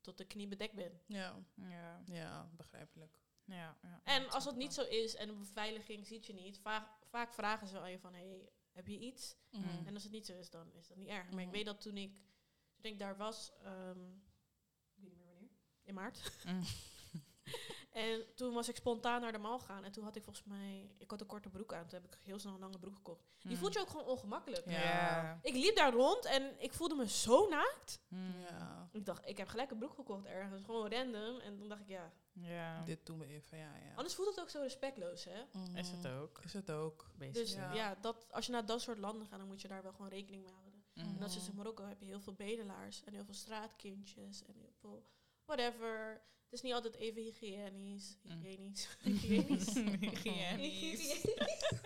tot 0.00 0.18
de 0.18 0.24
knie 0.24 0.48
bedekt 0.48 0.74
bent. 0.74 1.02
Ja, 1.06 1.36
ja, 1.54 2.02
ja, 2.04 2.50
begrijpelijk. 2.56 3.18
ja, 3.44 3.78
ja, 3.82 4.00
En 4.04 4.30
als 4.30 4.44
dat 4.44 4.56
niet 4.56 4.74
zo 4.74 4.82
is 4.82 5.14
en 5.14 5.26
de 5.26 5.34
beveiliging 5.34 6.06
ziet 6.06 6.26
je 6.26 6.32
niet, 6.32 6.58
vaak, 6.58 6.88
vaak 7.08 7.34
vragen 7.34 7.66
ze 7.66 7.72
wel 7.72 7.82
aan 7.82 7.90
je 7.90 7.98
van, 7.98 8.14
hey, 8.14 8.50
heb 8.72 8.86
je 8.88 8.98
iets? 8.98 9.36
Mhm. 9.50 9.86
En 9.86 9.94
als 9.94 10.02
het 10.02 10.12
niet 10.12 10.26
zo 10.26 10.32
is, 10.38 10.50
dan 10.50 10.72
is 10.72 10.86
dat 10.86 10.96
niet 10.96 11.08
erg. 11.08 11.30
Maar 11.30 11.40
ik 11.40 11.46
Mhm. 11.46 11.56
weet 11.56 11.64
dat 11.66 11.80
toen 11.80 11.96
ik, 11.96 12.14
toen 12.80 12.92
ik 12.92 12.98
daar 12.98 13.16
was, 13.16 13.52
ehm, 13.62 14.10
ik 14.14 14.94
weet 14.94 15.08
niet 15.08 15.16
meer 15.16 15.26
wanneer, 15.26 15.48
in 15.82 15.94
maart. 15.94 16.20
Mm. 17.94 18.00
En 18.02 18.24
toen 18.34 18.54
was 18.54 18.68
ik 18.68 18.76
spontaan 18.76 19.20
naar 19.20 19.32
de 19.32 19.38
mall 19.38 19.58
gaan. 19.58 19.84
En 19.84 19.92
toen 19.92 20.04
had 20.04 20.16
ik 20.16 20.24
volgens 20.24 20.44
mij... 20.46 20.90
Ik 20.98 21.10
had 21.10 21.20
een 21.20 21.26
korte 21.26 21.48
broek 21.48 21.72
aan. 21.74 21.86
Toen 21.86 22.00
heb 22.02 22.12
ik 22.12 22.18
heel 22.22 22.38
snel 22.38 22.54
een 22.54 22.60
lange 22.60 22.78
broek 22.78 22.94
gekocht. 22.94 23.24
Die 23.38 23.50
Mm. 23.50 23.56
voelt 23.56 23.72
je 23.72 23.80
ook 23.80 23.90
gewoon 23.90 24.06
ongemakkelijk. 24.06 24.64
Ja. 24.66 24.72
Ja. 24.82 25.38
Ik 25.42 25.54
liep 25.54 25.76
daar 25.76 25.92
rond 25.92 26.24
en 26.24 26.62
ik 26.62 26.72
voelde 26.72 26.94
me 26.94 27.08
zo 27.08 27.48
naakt. 27.48 28.00
Mm. 28.08 28.34
Ja, 28.48 28.88
Ik 28.92 29.06
dacht, 29.06 29.28
ik 29.28 29.36
heb 29.36 29.48
gelijk 29.48 29.70
een 29.70 29.78
broek 29.78 29.94
gekocht 29.94 30.24
ergens. 30.26 30.64
Gewoon 30.64 30.90
random. 30.92 31.38
En 31.38 31.56
toen 31.58 31.68
dacht 31.68 31.80
ik, 31.80 31.88
ja... 31.88 32.12
Ja. 32.32 32.82
dit 32.84 33.06
doen 33.06 33.18
we 33.18 33.26
even, 33.26 33.58
ja. 33.58 33.74
ja. 33.76 33.94
Anders 33.94 34.14
voelt 34.14 34.28
het 34.28 34.40
ook 34.40 34.48
zo 34.50 34.60
respectloos, 34.60 35.24
hè? 35.24 35.42
Mhm. 35.52 35.76
Is 35.76 35.90
het 35.90 36.06
ook. 36.08 36.40
Is 36.44 36.52
het 36.52 36.70
ook. 36.70 37.10
Dus 37.18 37.32
basically. 37.32 37.76
ja, 37.76 37.94
dat, 38.00 38.26
als 38.30 38.46
je 38.46 38.52
naar 38.52 38.66
dat 38.66 38.80
soort 38.80 38.98
landen 38.98 39.26
gaat, 39.26 39.38
dan 39.38 39.48
moet 39.48 39.60
je 39.60 39.68
daar 39.68 39.82
wel 39.82 39.92
gewoon 39.92 40.08
rekening 40.10 40.42
mee 40.42 40.52
houden. 40.52 40.84
Mm. 40.94 41.16
En 41.16 41.22
als 41.22 41.34
je 41.34 41.40
in 41.50 41.56
Marokko 41.56 41.84
heb 41.84 42.00
je 42.00 42.06
heel 42.06 42.20
veel 42.20 42.32
bedelaars 42.34 43.04
en 43.04 43.12
heel 43.14 43.24
veel 43.24 43.34
straatkindjes 43.34 44.42
en 44.46 44.54
heel 44.56 44.72
veel 44.80 45.04
whatever. 45.56 46.22
Het 46.44 46.58
is 46.58 46.62
niet 46.62 46.72
altijd 46.72 46.94
even 46.94 47.22
hygiënisch. 47.22 48.16
Mm. 48.22 48.42
Hygiënisch. 48.42 48.88
Hygiënisch. 49.02 49.74
Hygiënisch. 49.74 51.24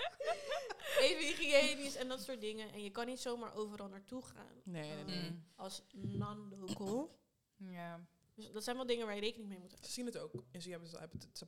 even 1.07 1.27
hygiënisch 1.27 1.97
en 1.97 2.09
dat 2.09 2.23
soort 2.23 2.41
dingen. 2.41 2.73
En 2.73 2.83
je 2.83 2.91
kan 2.91 3.07
niet 3.07 3.21
zomaar 3.21 3.55
overal 3.55 3.89
naartoe 3.89 4.23
gaan. 4.23 4.61
Nee, 4.65 4.83
nee, 4.83 4.99
Ehm, 4.99 5.07
nee. 5.07 5.31
Mm. 5.31 5.45
Als 5.57 5.83
non-local. 5.93 7.19
Ja. 7.57 8.07
Dus 8.35 8.53
dat 8.53 8.65
zijn 8.65 8.77
wel 8.77 8.87
dingen 8.87 9.07
waar 9.07 9.15
je 9.15 9.21
rekening 9.21 9.49
mee 9.49 9.59
moet 9.59 9.71
houden. 9.71 9.89
Ze 9.89 9.95
zien 9.95 10.07
het 10.07 10.19
ook. 10.19 10.45
En 10.53 10.63
ze 10.63 10.71
hebben, 10.71 10.89
ze 10.89 10.99
hebben 10.99 11.19
het, 11.21 11.39
ze, 11.39 11.45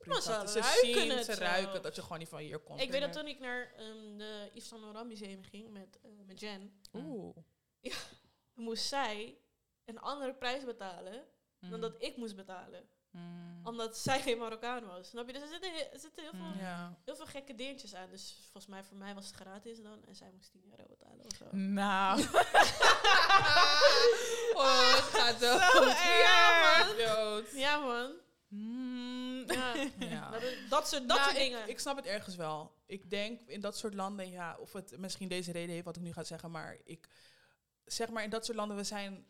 ruiken 0.59 1.01
zien, 1.01 1.09
het 1.09 1.25
ze 1.25 1.33
ruiken 1.33 1.63
zelfs. 1.63 1.81
dat 1.81 1.95
je 1.95 2.01
gewoon 2.01 2.19
niet 2.19 2.29
van 2.29 2.39
hier 2.39 2.59
komt. 2.59 2.81
Ik 2.81 2.91
weet 2.91 3.01
dat 3.01 3.13
toen 3.13 3.27
ik 3.27 3.39
naar 3.39 3.73
um, 3.79 4.17
de 4.17 4.49
Yves 4.53 4.67
Saint 4.67 4.83
Laurent 4.83 5.07
museum 5.07 5.43
ging 5.43 5.69
met, 5.69 5.99
eh, 6.01 6.11
met 6.25 6.39
Jen, 6.39 6.81
Oeh. 6.93 7.37
moest 8.53 8.85
zij 8.85 9.37
een 9.85 9.99
andere 9.99 10.33
prijs 10.33 10.63
betalen 10.65 11.27
dan 11.59 11.69
Mm. 11.71 11.81
dat 11.81 11.95
ik 11.99 12.17
moest 12.17 12.35
betalen. 12.35 12.89
Mm. 13.11 13.59
Omdat 13.67 13.97
zij 13.97 14.21
geen 14.21 14.37
Marokkaan 14.37 14.85
was. 14.85 15.07
Snap 15.09 15.27
je? 15.27 15.33
Dus 15.33 15.41
er 15.41 15.47
zitten, 15.47 15.91
er 15.93 15.99
zitten 15.99 16.23
heel, 16.23 16.31
veel, 16.31 16.41
Mm. 16.45 16.59
Ja. 16.59 16.97
heel 17.05 17.15
veel 17.15 17.25
gekke 17.25 17.55
dingetjes 17.55 17.95
aan. 17.95 18.09
Dus 18.09 18.35
volgens 18.41 18.67
mij, 18.67 18.83
voor 18.83 18.97
mij 18.97 19.13
was 19.13 19.25
het 19.27 19.35
gratis 19.35 19.81
dan. 19.81 20.05
En 20.07 20.15
zij 20.15 20.31
moest 20.35 20.51
10 20.51 20.63
euro 20.71 20.83
betalen 20.89 21.25
of 21.25 21.35
zo. 21.37 21.45
Nou. 21.55 22.21
Oh, 24.53 24.93
het 24.95 25.03
gaat 25.03 25.39
dood. 25.39 25.61
Zo 25.61 25.83
erg. 25.83 26.21
Ja, 26.23 26.83
man. 26.85 26.95
Dood. 26.97 27.51
Ja, 27.51 27.77
man. 27.79 28.11
Mm. 28.47 29.43
Ja. 29.47 29.73
Ja. 30.09 30.31
Dat, 30.69 30.87
soort, 30.87 31.07
dat 31.07 31.17
Nou, 31.17 31.29
soort 31.29 31.41
ik, 31.41 31.51
dingen. 31.51 31.69
ik 31.69 31.79
snap 31.79 31.95
het 31.95 32.05
ergens 32.05 32.35
wel. 32.35 32.75
Ik 32.85 33.09
denk 33.09 33.41
in 33.47 33.61
dat 33.61 33.77
soort 33.77 33.93
landen, 33.93 34.29
ja, 34.31 34.57
of 34.59 34.73
het 34.73 34.97
misschien 34.97 35.27
deze 35.27 35.51
reden 35.51 35.73
heeft 35.73 35.85
wat 35.85 35.95
ik 35.95 36.01
nu 36.01 36.13
ga 36.13 36.23
zeggen, 36.23 36.51
maar 36.51 36.77
ik 36.83 37.07
zeg 37.85 38.09
maar 38.09 38.23
in 38.23 38.29
dat 38.29 38.45
soort 38.45 38.57
landen, 38.57 38.77
we 38.77 38.83
zijn, 38.83 39.25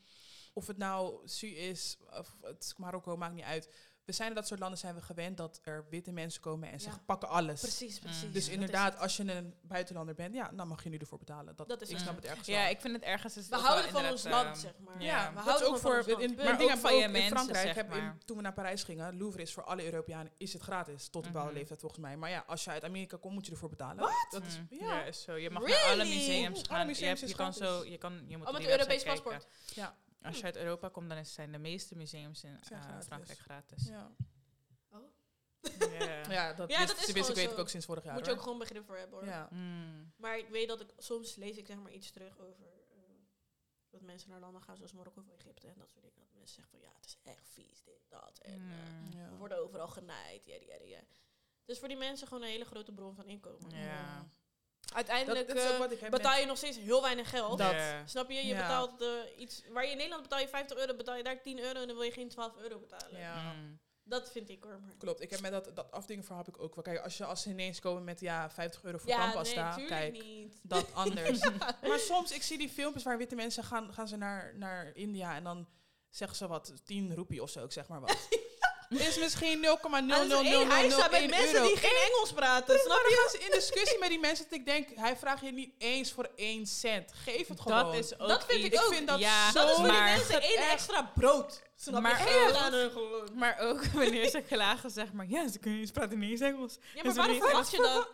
of 0.57 0.67
het 0.67 0.77
nou 0.77 1.27
Su 1.27 1.47
is 1.47 1.97
of 2.19 2.35
het 2.41 2.73
Marokko, 2.77 3.17
maakt 3.17 3.33
niet 3.33 3.43
uit. 3.43 3.69
We 4.05 4.13
zijn 4.13 4.29
in 4.29 4.35
dat 4.35 4.47
soort 4.47 4.59
landen 4.59 4.79
zijn 4.79 4.95
we 4.95 5.01
gewend 5.01 5.37
dat 5.37 5.59
er 5.63 5.85
witte 5.89 6.11
mensen 6.11 6.41
komen 6.41 6.71
en 6.71 6.79
ze 6.79 6.89
Ja. 6.89 6.99
pakken 7.05 7.29
alles. 7.29 7.61
precies, 7.61 7.99
precies. 7.99 8.23
Mm. 8.23 8.31
Dus 8.31 8.43
Dat 8.45 8.53
inderdaad, 8.53 8.97
als 8.97 9.17
je 9.17 9.31
een 9.33 9.53
buitenlander 9.61 10.15
bent, 10.15 10.33
ja, 10.33 10.51
dan 10.53 10.67
mag 10.67 10.83
je 10.83 10.89
nu 10.89 10.97
ervoor 10.97 11.17
betalen. 11.17 11.55
Dat, 11.55 11.67
Dat 11.67 11.81
is 11.81 11.87
ik 11.89 11.93
het. 11.95 12.03
snap 12.03 12.15
het 12.15 12.25
ergens 12.25 12.47
Ja, 12.47 12.61
wel. 12.61 12.69
ik 12.69 12.81
vind 12.81 12.93
het 12.93 13.03
ergens... 13.03 13.37
Is 13.37 13.47
We 13.47 13.55
houden 13.55 13.91
van 13.91 14.05
ons 14.09 14.23
land, 14.23 14.55
eh, 14.55 14.61
zeg 14.61 14.73
maar. 14.79 15.01
ja. 15.01 15.05
Ja, 15.23 15.33
we 15.33 15.39
houden 15.39 15.67
ook 15.67 15.77
voor 15.77 16.09
in, 16.19 16.35
maar 16.35 16.45
Maar 16.45 16.57
dingen 16.57 16.77
van 16.77 16.95
je 16.95 17.03
in 17.03 17.11
mensen, 17.11 17.31
Frankrijk. 17.31 17.65
zeg 17.65 17.75
Heb, 17.75 17.93
in- 17.93 18.03
maar. 18.03 18.17
toen 18.25 18.37
we 18.37 18.43
naar 18.43 18.53
Parijs 18.53 18.83
gingen, 18.83 19.17
Louvre 19.17 19.41
is 19.41 19.53
voor 19.53 19.63
alle 19.63 19.83
Europeanen 19.85 20.31
is 20.37 20.53
het 20.53 20.61
gratis 20.61 21.09
tot 21.09 21.25
een 21.25 21.31
bepaalde 21.31 21.49
Mhm. 21.49 21.57
leeftijd 21.59 21.79
volgens 21.79 22.01
mij. 22.01 22.17
Maar 22.17 22.29
ja, 22.29 22.43
als 22.47 22.63
je 22.63 22.69
uit 22.69 22.83
Amerika 22.83 23.17
komt, 23.17 23.33
moet 23.33 23.45
je 23.45 23.51
ervoor 23.51 23.69
betalen. 23.69 23.97
Wat? 23.97 24.27
Dat 24.29 24.45
is, 24.45 24.57
Mm. 24.57 24.67
ja. 24.69 24.85
Ja, 24.95 25.03
is 25.03 25.21
zo. 25.21 25.35
Je 25.35 25.49
mag 25.49 25.67
naar 25.67 25.83
alle 25.91 26.03
museums 26.05 26.57
Alle 26.57 26.67
gaan. 26.77 26.87
museums 26.87 27.19
je, 27.19 27.25
hebt, 27.25 27.37
je 27.37 27.43
kan 27.43 27.53
zo, 27.53 27.85
je 27.85 27.97
kan, 27.97 28.23
je 28.27 28.37
moet 28.37 28.47
Oh, 28.47 28.53
met 28.53 28.61
die 28.61 28.71
Europees 28.71 29.03
paspoort. 29.03 29.47
Ja. 29.75 29.95
Als 30.27 30.37
je 30.37 30.43
uit 30.43 30.55
Europa 30.55 30.89
komt, 30.89 31.09
dan 31.09 31.25
zijn 31.25 31.51
de 31.51 31.57
meeste 31.57 31.95
museums 31.95 32.43
in 32.43 32.57
Zijn 32.61 32.81
gratis. 32.81 33.05
Frankrijk 33.05 33.39
gratis. 33.39 33.87
Ja. 33.87 34.11
Ja. 34.91 35.05
Ja, 36.37 36.53
dat, 36.53 36.69
Ja, 36.69 36.77
wist, 36.79 36.89
dat 36.89 36.97
is 36.97 37.05
wist, 37.05 37.17
ik 37.17 37.23
gewoon 37.23 37.35
weet 37.35 37.51
ik 37.51 37.57
ook 37.59 37.69
sinds 37.69 37.85
vorig 37.85 38.03
jaar. 38.03 38.13
Moet 38.13 38.25
je 38.25 38.31
ook 38.31 38.41
gewoon 38.41 38.57
begrip 38.57 38.85
voor 38.85 38.97
hebben 38.97 39.19
hoor. 39.19 39.27
Ja. 39.27 39.47
Mm. 39.51 40.13
Maar 40.15 40.37
ik 40.37 40.47
weet 40.49 40.67
dat 40.67 40.81
ik 40.81 40.93
soms 40.97 41.35
lees 41.35 41.57
ik 41.57 41.67
zeg 41.67 41.77
maar 41.77 41.91
iets 41.91 42.11
terug 42.11 42.39
over 42.39 42.65
eh, 42.89 42.97
dat 43.89 44.01
mensen 44.01 44.29
naar 44.29 44.39
landen 44.39 44.61
gaan 44.61 44.75
zoals 44.75 44.93
Marokko 44.93 45.21
of 45.21 45.29
Egypte 45.29 45.67
en 45.67 45.73
dat 45.77 45.89
soort 45.89 46.03
dingen. 46.03 46.19
Dat 46.19 46.33
mensen 46.33 46.55
zeggen 46.55 46.79
van 46.79 46.87
ja, 46.87 46.95
het 46.95 47.05
is 47.05 47.17
echt 47.23 47.49
vies, 47.49 47.83
dit, 47.83 48.01
dat. 48.09 48.39
En 48.41 48.53
eh, 48.53 48.59
Mm. 48.59 49.11
Ja. 49.17 49.29
we 49.29 49.35
worden 49.35 49.57
overal 49.57 49.87
genaaid, 49.87 50.45
ja, 50.45 50.55
ja, 50.55 50.75
ja. 50.83 50.99
Dus 51.65 51.79
voor 51.79 51.87
die 51.87 51.97
mensen 51.97 52.27
gewoon 52.27 52.43
een 52.43 52.49
hele 52.49 52.65
grote 52.65 52.91
bron 52.91 53.15
van 53.15 53.25
inkomen. 53.27 53.69
Ja. 53.69 54.29
Uiteindelijk 54.93 55.47
dat 55.47 55.57
eh, 55.57 56.09
betaal 56.09 56.39
je 56.39 56.45
nog 56.45 56.57
steeds 56.57 56.77
heel 56.77 57.01
weinig 57.01 57.29
geld. 57.29 57.57
Dat. 57.57 57.75
Snap 58.05 58.29
je? 58.29 58.35
Je 58.35 58.45
Ja. 58.45 58.61
betaalt 58.61 59.01
eh, 59.01 59.07
iets 59.37 59.63
waar 59.69 59.83
je 59.85 59.91
in 59.91 59.97
Nederland 59.97 60.21
betaal 60.23 60.39
je 60.39 60.47
50 60.47 60.77
euro, 60.77 60.95
betaal 60.95 61.15
je 61.15 61.23
daar 61.23 61.41
10 61.41 61.59
euro 61.59 61.79
en 61.81 61.87
dan 61.87 61.95
wil 61.95 62.05
je 62.05 62.11
geen 62.11 62.29
12 62.29 62.57
euro 62.57 62.79
betalen. 62.79 63.19
Ja. 63.19 63.53
Mm. 63.53 63.79
Dat 64.03 64.31
vind 64.31 64.49
ik 64.49 64.63
hoor. 64.63 64.79
Maar. 64.81 64.95
Klopt, 64.97 65.21
ik 65.21 65.29
heb 65.29 65.39
met 65.39 65.51
dat, 65.51 65.75
dat 65.75 65.91
afdingen 65.91 66.23
voor 66.23 66.37
heb 66.37 66.47
ik 66.47 66.61
ook 66.61 66.75
wel. 66.75 66.83
Kijk, 66.83 66.99
als, 66.99 67.17
je, 67.17 67.25
als 67.25 67.41
ze 67.41 67.49
ineens 67.49 67.79
komen 67.79 68.03
met 68.03 68.19
ja, 68.19 68.49
50 68.49 68.83
euro 68.83 68.97
voor 68.97 69.09
Ja, 69.09 69.21
tandpasta, 69.21 69.75
kijk, 69.87 70.13
niet. 70.23 70.59
dat 70.63 70.93
anders. 70.93 71.39
Maar 71.87 71.99
soms, 71.99 72.31
ik 72.31 72.43
zie 72.43 72.57
die 72.57 72.69
filmpjes 72.69 73.03
waar 73.03 73.17
witte 73.17 73.35
mensen 73.35 73.63
gaan, 73.63 73.93
gaan 73.93 74.07
ze 74.07 74.15
naar, 74.17 74.53
naar 74.55 74.91
India 74.95 75.35
en 75.35 75.43
dan 75.43 75.67
zeggen 76.09 76.37
ze 76.37 76.47
wat, 76.47 76.73
10 76.85 77.15
roepie 77.15 77.41
of 77.41 77.49
zo, 77.49 77.63
ik 77.63 77.71
zeg 77.71 77.87
maar 77.87 77.99
wat. 78.01 78.27
Is 78.89 79.17
misschien 79.17 79.59
0,00001 79.61 80.11
Ah, 80.11 80.29
dat 80.29 80.41
is 80.43 80.51
één 80.51 80.69
eisa 80.71 81.09
bij 81.09 81.27
mensen 81.27 81.53
euro. 81.55 81.67
die 81.67 81.77
geen 81.77 81.97
Engels 82.11 82.33
praten, 82.33 82.73
Dus 82.73 82.81
snap 82.83 82.93
maar 82.93 83.03
dan 83.03 83.11
je? 83.11 83.17
gaan 83.17 83.29
ze 83.29 83.45
in 83.45 83.51
discussie 83.51 83.99
met 83.99 84.09
die 84.09 84.19
mensen 84.19 84.45
dat 84.49 84.59
ik 84.59 84.65
denk, 84.65 84.87
hij 84.95 85.17
vraagt 85.17 85.41
je 85.41 85.51
niet 85.51 85.71
eens 85.77 86.11
voor 86.11 86.29
1 86.35 86.65
cent. 86.65 87.11
Geef 87.13 87.47
het 87.47 87.59
gewoon. 87.59 87.83
Dat 87.85 87.93
is 87.93 88.19
ook 88.19 88.27
Dat 88.27 88.45
vind 88.45 88.63
iets. 88.63 88.75
ik 88.75 88.85
ook. 88.85 88.93
vind 88.93 89.07
dat 89.07 89.19
ja, 89.19 89.51
zo 89.51 89.59
Dat 89.59 89.69
is 89.69 89.75
voor 89.75 89.83
die 89.91 90.01
mensen 90.01 90.41
één 90.41 90.69
extra 90.69 91.11
brood. 91.15 91.61
Snap 91.75 92.01
Maar 92.01 92.17
je? 92.17 92.23
ook- 92.23 92.29
Heel 92.29 92.55
aan 92.55 92.73
hun 92.73 92.91
gewoon. 92.91 93.29
maar 93.33 93.59
ook 93.59 93.85
wanneer 93.93 94.29
ze 94.29 94.41
klagen, 94.41 94.89
zeg 94.89 95.13
maar, 95.13 95.25
ja, 95.29 95.47
ze, 95.47 95.59
kunnen, 95.59 95.87
ze 95.87 95.93
praten 95.93 96.19
niet 96.19 96.31
eens 96.31 96.41
Engels. 96.41 96.77
Ja, 96.95 97.01
maar 97.03 97.11
ze 97.11 97.17
waarom 97.17 97.35
niet 97.35 97.43
verwacht 97.43 97.71
je 97.71 97.77
dat? 97.77 98.09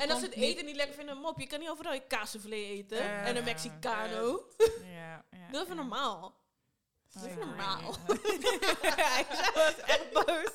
En 0.00 0.10
als 0.10 0.18
ze 0.20 0.24
het 0.26 0.34
eten 0.34 0.64
niet 0.64 0.76
lekker 0.76 0.94
vinden, 0.94 1.16
mop. 1.16 1.40
Je 1.40 1.46
kan 1.46 1.58
niet 1.60 1.68
overal 1.68 1.92
je 1.92 2.02
kaassoufflé 2.06 2.54
eten. 2.54 2.98
Eh, 2.98 3.28
en 3.28 3.36
een 3.36 3.44
Mexicano. 3.44 4.46
Ja, 4.84 5.24
ja, 5.30 5.48
Doe 5.50 5.60
even 5.62 5.74
ja. 5.76 5.82
normaal. 5.82 6.40
Niet- 7.14 7.24
even 7.24 7.38
Ja, 7.38 7.44
normaal. 7.46 7.96
Hij 9.12 9.26
was 9.54 9.76
echt 9.78 10.12
boos. 10.12 10.54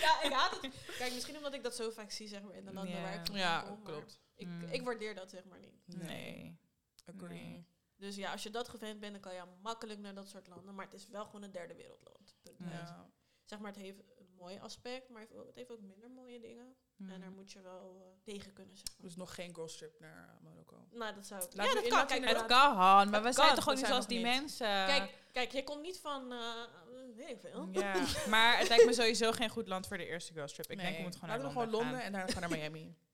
Ja, 0.00 0.22
ik 0.22 0.32
haat 0.32 0.60
het. 0.60 0.74
Kijk, 0.98 1.12
misschien 1.12 1.36
omdat 1.36 1.54
ik 1.54 1.62
dat 1.62 1.74
zo 1.76 1.90
vaak 1.90 2.10
zie, 2.10 2.28
zeg 2.28 2.42
maar, 2.42 2.54
in 2.54 2.64
de 2.64 2.72
landen 2.72 2.94
Ja. 2.94 3.02
waar 3.02 3.12
ik 3.14 3.26
vandaan 3.26 3.38
Ja, 3.38 3.60
kom. 3.60 3.82
klopt. 3.82 4.20
Ik, 4.36 4.46
Mm. 4.46 4.62
ik 4.62 4.82
waardeer 4.82 5.14
dat, 5.14 5.30
zeg 5.30 5.44
maar, 5.44 5.58
niet. 5.58 5.82
Nee. 5.86 6.58
Agree. 7.16 7.28
Nee. 7.42 7.66
Dus 7.96 8.16
ja, 8.16 8.32
als 8.32 8.42
je 8.42 8.50
dat 8.50 8.68
gewend 8.68 9.00
bent, 9.00 9.12
dan 9.12 9.20
kan 9.20 9.34
je 9.34 9.42
makkelijk 9.62 9.98
naar 10.00 10.14
dat 10.14 10.28
soort 10.28 10.46
landen. 10.46 10.74
Maar 10.74 10.84
het 10.84 10.94
is 10.94 11.06
wel 11.08 11.24
gewoon 11.24 11.42
een 11.42 11.50
derde 11.52 11.74
wereldland. 11.74 12.36
Ja. 12.58 13.10
Zeg 13.44 13.58
maar, 13.58 13.70
het 13.72 13.80
heeft 13.80 14.02
mooi 14.38 14.58
aspect, 14.58 15.08
maar 15.08 15.20
het 15.20 15.54
heeft 15.54 15.70
ook- 15.70 15.80
minder 15.80 16.10
mooie 16.10 16.40
dingen. 16.40 16.74
Mm. 16.96 17.10
En 17.10 17.20
daar 17.20 17.30
moet 17.30 17.52
je 17.52 17.60
wel 17.60 17.96
eh, 18.00 18.06
tegen 18.24 18.52
kunnen, 18.52 18.74
maar. 18.74 18.92
Dus 18.98 19.16
nog 19.16 19.34
geen 19.34 19.54
girlstrip 19.54 20.00
naar 20.00 20.28
eh, 20.38 20.44
Marokko. 20.44 20.76
Nou, 20.90 21.14
dat 21.14 21.26
zou... 21.26 21.40
Laten 21.40 21.74
ja, 21.74 21.82
we 21.82 21.88
dat 21.88 21.98
kan. 21.98 22.06
Kijk, 22.06 22.24
Het 22.24 22.46
kan, 22.46 22.76
maar 23.10 23.20
we 23.20 23.26
Het 23.26 23.34
zijn 23.34 23.46
kan, 23.46 23.56
toch 23.56 23.64
we 23.64 23.70
ook 23.70 23.76
niet 23.76 23.86
zijn 23.86 23.86
zoals 23.86 24.06
die 24.06 24.18
niet. 24.18 24.26
mensen. 24.26 24.66
Kijk, 24.86 25.14
kijk, 25.32 25.52
je 25.52 25.64
komt 25.64 25.82
niet 25.82 25.98
van... 26.00 26.32
eh, 26.32 26.54
weet 27.16 27.28
ik 27.30 27.40
veel. 27.40 27.68
Ja, 27.72 27.94
maar 28.34 28.58
het 28.58 28.68
lijkt 28.68 28.84
me 28.84 28.92
sowieso 28.92 29.32
geen 29.32 29.48
goed 29.48 29.68
land 29.68 29.86
voor 29.86 29.96
de 29.96 30.06
eerste 30.06 30.32
girlstrip. 30.32 30.70
Ik 30.70 30.78
denk, 30.78 30.96
we 30.96 31.02
moeten 31.02 31.20
gewoon 31.20 31.36
Laten 31.36 31.54
naar 31.54 31.64
we 31.64 31.70
Londen 31.70 31.80
gewoon 31.80 32.00
Londen 32.02 32.12
gaan. 32.12 32.22
en 32.22 32.32
daarna 32.32 32.48
gaan 32.48 32.50
we 32.50 32.56
naar 32.56 32.70
Miami. 32.72 32.94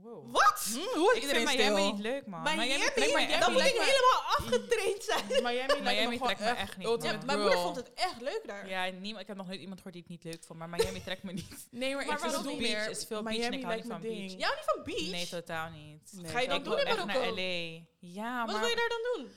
Wow. 0.00 0.32
Wat? 0.32 0.66
Hm, 0.72 0.98
hoe 0.98 1.14
Ik 1.16 1.24
vind 1.26 1.44
Miami 1.44 1.82
niet 1.82 1.98
leuk, 2.00 2.26
man. 2.26 2.42
Miami? 2.42 2.66
Miami 2.96 3.38
Dan 3.38 3.52
moet 3.52 3.62
ik 3.62 3.74
me- 3.76 3.84
helemaal 3.84 4.22
afgetraind 4.38 5.02
zijn. 5.04 5.24
Miami, 5.28 5.52
lijkt 5.66 5.78
me 5.78 5.90
Miami 5.90 6.18
trekt 6.18 6.40
me 6.40 6.46
echt 6.46 6.76
niet, 6.76 6.86
ultimate 6.86 7.12
Ja, 7.12 7.16
man. 7.16 7.26
mijn 7.26 7.40
moeder 7.40 7.58
vond 7.58 7.76
het 7.76 7.92
echt 7.94 8.20
leuk 8.20 8.42
daar. 8.46 8.68
Ja, 8.68 8.84
niemand, 8.84 9.20
ik 9.22 9.26
heb 9.26 9.36
nog 9.36 9.46
nooit 9.46 9.60
iemand 9.60 9.76
gehoord 9.80 9.94
die 9.94 10.02
het 10.02 10.10
niet 10.24 10.24
leuk 10.34 10.44
vond, 10.44 10.58
maar 10.58 10.68
Miami 10.68 11.02
trekt 11.08 11.22
me 11.22 11.32
niet. 11.32 11.66
Nee, 11.70 11.94
maar, 11.94 12.06
Maar 12.06 12.16
ik 12.34 12.44
meer, 12.44 12.56
Beach 12.58 12.88
is 12.88 13.04
veel 13.04 13.22
beach 13.22 13.36
en 13.38 13.52
ik 13.52 13.62
hou 13.62 13.76
niet 13.76 13.84
van 13.86 14.00
beach. 14.00 14.32
Jij 14.32 14.46
houdt 14.46 14.56
niet 14.56 14.70
van 14.74 14.82
beach? 14.84 15.10
Nee, 15.10 15.28
totaal 15.28 15.70
niet. 15.70 16.12
Nee. 16.12 16.30
Ga 16.30 16.40
je 16.40 16.48
dan 16.48 16.56
ik 16.58 16.64
doen 16.64 16.74
wil 16.74 16.82
in 16.82 16.88
echt 16.88 16.96
Marokko? 17.06 17.20
naar 17.24 17.32
LA. 17.32 17.80
Ja, 17.98 18.44
Wat 18.44 18.52
maar 18.52 18.60
wil 18.60 18.68
je 18.70 18.76
daar 18.76 18.88
dan 18.88 19.00
doen? 19.14 19.32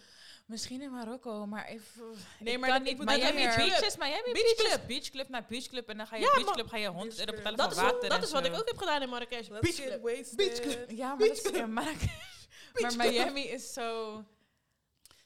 Misschien 0.45 0.81
in 0.81 0.91
Marokko, 0.91 1.45
maar 1.45 1.65
even... 1.65 2.03
Nee, 2.39 2.53
ik 2.53 2.59
maar 2.59 2.69
kan 2.69 2.77
dat- 2.83 2.87
niet. 2.87 3.01
ik 3.01 3.05
Miami 3.07 3.33
meer- 3.33 3.55
Beach 3.55 3.81
is 3.85 3.97
Miami 3.97 4.31
Beach 4.31 4.33
Beach, 4.33 4.55
Club. 4.55 4.79
is 4.79 4.85
beachclub 4.85 5.29
naar 5.29 5.45
beachclub 5.49 5.89
en 5.89 5.97
dan 5.97 6.07
ga 6.07 6.15
je 6.15 6.21
Ja, 6.21 6.33
beachclub, 6.35 6.55
maar- 6.55 6.67
ga 6.69 6.77
je 6.77 6.87
100 6.87 7.19
euro 7.19 7.31
betalen 7.31 7.57
Dat 7.57 7.73
voor 7.73 7.83
water 7.83 8.09
dat 8.09 8.17
en 8.17 8.23
is 8.23 8.31
wat 8.31 8.45
ik 8.45 8.53
ook 8.53 8.67
heb 8.67 8.77
gedaan 8.77 9.01
in 9.01 9.09
Marrakesh. 9.09 9.47
Beach 9.47 9.75
Club. 9.75 10.01
wasted. 10.01 10.35
Beach 10.35 10.59
Club. 10.59 10.89
Ja, 10.89 11.15
maar 11.15 11.27
dat 11.27 11.37
is 11.37 11.51
in 11.51 11.73
Marrakesh. 11.73 12.13
Maar 12.81 12.95
Miami 12.95 13.41
is 13.41 13.73
zo... 13.73 14.23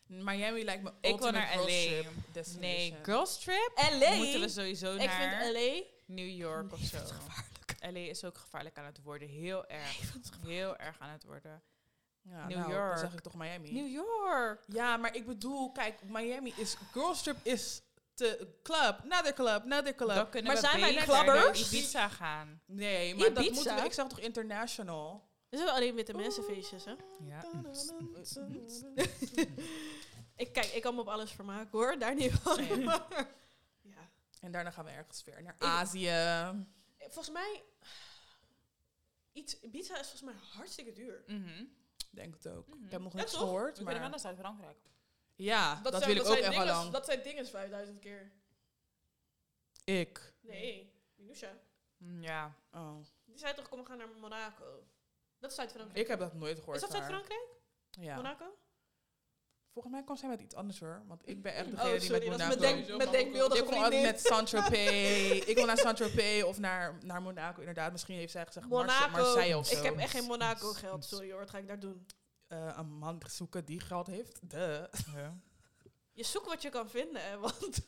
Miami 0.08 0.64
lijkt 0.64 0.84
me 0.84 0.90
Ik 0.90 0.96
wil 1.02 1.12
ultimate 1.12 1.32
naar 1.32 1.58
LA. 1.58 2.60
Nee, 2.60 2.96
girls 3.04 3.40
trip 3.40 3.72
LA? 4.00 4.14
moeten 4.16 4.40
we 4.42 4.48
sowieso 4.50 4.94
Ik 4.96 5.06
naar 5.06 5.42
vind 5.42 5.54
LA... 5.56 5.84
New 6.06 6.30
York 6.30 6.74
of 6.74 6.80
zo. 6.80 6.98
dat 6.98 7.06
is 7.06 7.12
gevaarlijk. 7.12 7.76
LA 7.98 8.10
is 8.10 8.24
ook 8.24 8.38
gevaarlijk 8.38 8.78
aan 8.78 8.86
het 8.86 9.00
worden. 9.04 9.28
Heel 9.28 9.66
erg. 9.68 9.98
Heel 10.46 10.78
erg 10.78 10.96
aan 11.00 11.10
het 11.10 11.24
worden. 11.24 11.62
Ja, 12.30 12.48
New 12.48 12.58
nou, 12.58 12.72
York. 12.72 12.90
Dan 12.90 13.00
zeg 13.00 13.14
ik 13.14 13.20
toch 13.20 13.36
Miami. 13.36 13.72
New 13.72 13.88
York. 13.88 14.64
Ja, 14.68 14.98
maar 14.98 15.16
ik 15.16 15.26
bedoel, 15.26 15.72
kijk, 15.72 16.04
Miami 16.04 16.54
is 16.56 16.76
girls 16.92 17.24
trip 17.24 17.38
is 17.44 17.82
de 18.14 18.60
club, 18.64 19.00
another 19.04 19.34
club, 19.34 19.64
another 19.64 19.96
club. 19.96 20.16
Dan 20.16 20.30
kunnen 20.30 20.54
Maar 20.54 20.62
we 20.62 20.68
zijn 20.68 20.80
wij 20.80 20.96
clubbers? 21.04 21.44
naar 21.44 21.58
Ibiza 21.58 22.08
gaan. 22.08 22.62
Nee, 22.66 23.16
maar 23.16 23.34
dat 23.34 23.52
moeten 23.52 23.76
we. 23.76 23.82
Ik 23.82 23.94
zeg 23.94 24.08
toch 24.08 24.20
international. 24.20 25.28
Dit 25.50 25.60
zijn 25.60 25.72
alleen 25.72 25.96
witte 25.96 26.14
mensenfeestjes, 26.14 26.86
hè? 26.86 26.96
Ja. 27.26 27.44
Ik, 30.36 30.54
kijk, 30.54 30.66
ik 30.66 30.82
kan 30.82 30.96
me 30.96 31.02
op 31.02 31.08
alles 31.08 31.32
vermaken, 31.32 31.70
hoor. 31.72 32.00
Daar 32.00 32.16
niet 32.16 32.32
van. 32.32 32.68
Ja. 33.82 34.10
En 34.40 34.52
daarna 34.52 34.72
gaan 34.72 34.86
we 34.86 34.92
ergens 34.92 35.22
ver 35.22 35.44
naar 35.44 35.56
Azië. 35.58 36.12
Volgens 37.00 37.30
mij, 37.30 37.64
iets, 39.32 39.60
Ibiza 39.60 40.00
is 40.00 40.08
volgens 40.08 40.22
mij 40.22 40.34
hartstikke 40.56 40.94
duur. 40.94 41.24
Mhm. 41.28 41.64
Denk 42.20 42.34
het 42.34 42.48
ook. 42.48 42.68
Mhm. 42.68 42.86
Ik 42.86 42.92
heb 42.92 43.02
nog 43.02 43.14
niks 43.14 43.34
gehoord. 43.36 43.78
We 43.78 43.84
kunnen 43.84 43.94
wel 43.94 44.02
Maar 44.02 44.10
naar 44.10 44.20
Zuid-Frankrijk. 44.20 44.78
ja, 45.36 45.76
dat, 45.82 45.94
zijn- 45.96 46.14
wil 46.14 46.22
ik 46.24 46.30
ook 46.30 46.36
echt 46.38 46.56
wel 46.56 46.66
lang. 46.66 46.92
Dat 46.92 47.06
zijn 47.06 47.22
dingen 47.24 47.46
5000 47.48 48.00
keer. 48.00 48.32
Ik. 49.84 50.34
Nee, 50.42 50.94
Minusha. 51.16 51.58
Mm, 51.98 52.24
Ja. 52.24 52.56
Oh. 52.74 52.96
Die 53.26 53.38
zei 53.38 53.54
toch, 53.54 53.70
kom 53.70 53.80
we 53.80 53.86
gaan 53.86 53.98
naar 53.98 54.10
Monaco. 54.10 54.84
Dat 55.40 55.50
is 55.50 55.56
Zuid-Frankrijk. 55.56 56.00
Ik 56.00 56.08
heb 56.08 56.20
dat 56.20 56.34
nooit 56.34 56.58
gehoord. 56.60 56.76
Is 56.76 56.82
dat. 56.82 56.92
Zuid-Frankrijk? 56.92 57.48
Ja. 57.90 58.16
Monaco? 58.16 58.46
Volgens 59.82 59.98
mij 60.00 60.04
kwam 60.04 60.18
zij 60.18 60.30
met 60.30 60.42
iets 60.42 60.56
anders 60.56 60.80
hoor. 60.80 61.04
Want 61.08 61.30
ik 61.30 61.42
ben 61.42 61.54
echt 61.54 61.66
Oh, 61.66 61.72
degene 61.72 61.92
die 61.92 62.02
sorry, 62.10 62.30
met 62.30 62.38
dat 62.38 62.50
is 62.50 62.56
Monaco... 62.56 62.98
denk- 62.98 63.12
denkbeeldige 63.12 63.62
ik 63.62 63.66
kom 63.66 63.84
altijd 63.84 64.04
met 64.04 64.20
Saint-Tropez. 64.20 65.40
ik 65.52 65.56
wil 65.56 65.66
naar 65.66 65.78
Saint-Tropez 65.78 66.44
of 66.44 66.60
naar, 66.60 66.98
naar 67.04 67.22
Monaco. 67.22 67.60
Inderdaad, 67.60 67.92
misschien 67.92 68.16
heeft 68.16 68.32
zij 68.32 68.46
gezegd 68.46 68.68
Monaco. 68.68 69.12
Marseille 69.12 69.58
of 69.58 69.68
zo. 69.68 69.78
ik 69.78 69.84
heb 69.84 69.98
echt 69.98 70.12
geen 70.12 70.24
Monaco 70.24 70.74
geld. 70.74 71.06
Sorry 71.12 71.32
hoor, 71.32 71.40
wat 71.40 71.50
ga 71.50 71.58
ik 71.58 71.68
daar 71.68 71.80
doen? 71.80 72.06
Eh, 72.48 72.76
een 72.78 72.98
man 72.98 73.22
zoeken 73.28 73.66
die 73.66 73.80
geld 73.80 74.08
heeft. 74.08 74.50
De. 74.50 74.90
Je 76.12 76.24
zoekt 76.24 76.48
wat 76.48 76.62
je 76.62 76.70
kan 76.70 76.90
vinden, 76.90 77.30
hè, 77.30 77.38
want... 77.38 77.80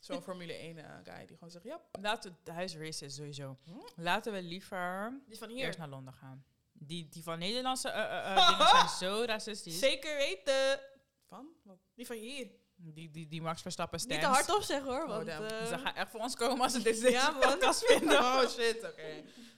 Zo'n 0.00 0.22
Formule 0.22 0.52
1 0.52 0.78
eh, 0.78 0.84
guy 1.04 1.26
die 1.26 1.36
gewoon 1.36 1.50
zegt, 1.50 1.64
ja. 1.64 1.80
Laten 2.00 2.38
we, 2.44 2.86
is 2.88 3.14
sowieso. 3.14 3.56
Hm? 3.64 4.02
Laten 4.02 4.32
we 4.32 4.42
liever 4.42 5.20
Die 5.26 5.38
van 5.38 5.48
hier. 5.48 5.64
eerst 5.64 5.78
naar 5.78 5.88
Londen 5.88 6.14
gaan. 6.14 6.44
Die, 6.86 7.08
die 7.08 7.22
van 7.22 7.38
Nederlandse 7.38 7.88
eh, 7.88 8.02
eh, 8.04 8.36
eh, 8.36 8.48
dingen 8.48 8.68
zijn 8.68 8.88
zo 8.88 9.24
racistisch. 9.32 9.78
Zeker 9.78 10.16
weten. 10.16 10.80
Van? 11.28 11.48
Wat? 11.62 11.78
Die 11.94 12.06
van 12.06 12.16
hier. 12.16 12.50
Die, 12.76 13.10
die, 13.10 13.28
die 13.28 13.42
Max 13.42 13.62
Verstappen 13.62 13.98
Niet 13.98 14.06
stands. 14.18 14.26
te 14.26 14.32
hard 14.32 14.56
op 14.56 14.62
zeggen 14.62 14.90
hoor, 14.92 15.02
Oh, 15.02 15.08
want... 15.08 15.28
eh, 15.28 15.66
Ze 15.66 15.78
gaan 15.78 15.94
echt 15.94 16.10
voor 16.10 16.20
ons 16.20 16.34
komen 16.36 16.60
als 16.62 16.72
ze 16.72 16.82
dit 16.82 17.00
deze 17.00 17.10
Ja, 17.10 17.30
podcast 17.30 17.84
vinden. 17.84 18.18
Oh 18.24 18.48
shit, 18.48 18.84
oké. 18.84 19.02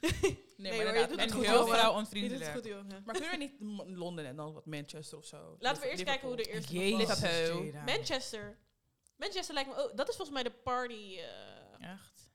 Nee, 0.01 0.45
Nee, 0.57 0.77
maar 0.77 0.87
hoor, 0.87 0.95
je 0.95 1.01
inderdaad. 1.01 1.09
doet 1.09 1.19
En 1.19 1.25
het 1.25 1.33
goed, 1.33 1.47
heel 1.47 1.67
vrouw 1.67 1.93
onvriendelijk. 1.93 2.51
goed, 2.53 2.65
jongen. 2.65 3.03
Maar 3.05 3.15
kunnen 3.15 3.31
we 3.31 3.37
niet 3.37 3.97
Londen 3.97 4.27
en 4.27 4.37
dan 4.37 4.53
wat 4.53 4.67
Manchester 4.67 5.19
of 5.19 5.25
zo? 5.27 5.57
Laten 5.59 5.83
we 5.83 5.89
eerst 5.89 6.05
kijken 6.05 6.27
hoe 6.29 6.37
de 6.37 6.43
eerste 6.45 6.73
Jezus, 6.73 7.07
was. 7.09 7.21
Manchester. 7.85 8.59
Manchester 9.17 9.55
lijkt 9.55 9.69
me 9.71 9.77
ook... 9.77 9.97
Dat 9.97 10.09
is 10.09 10.17
volgens 10.17 10.43
mij 10.43 10.43
de 10.53 10.57
party... 10.63 11.19
eh, 11.81 11.91
Echt. 11.93 12.31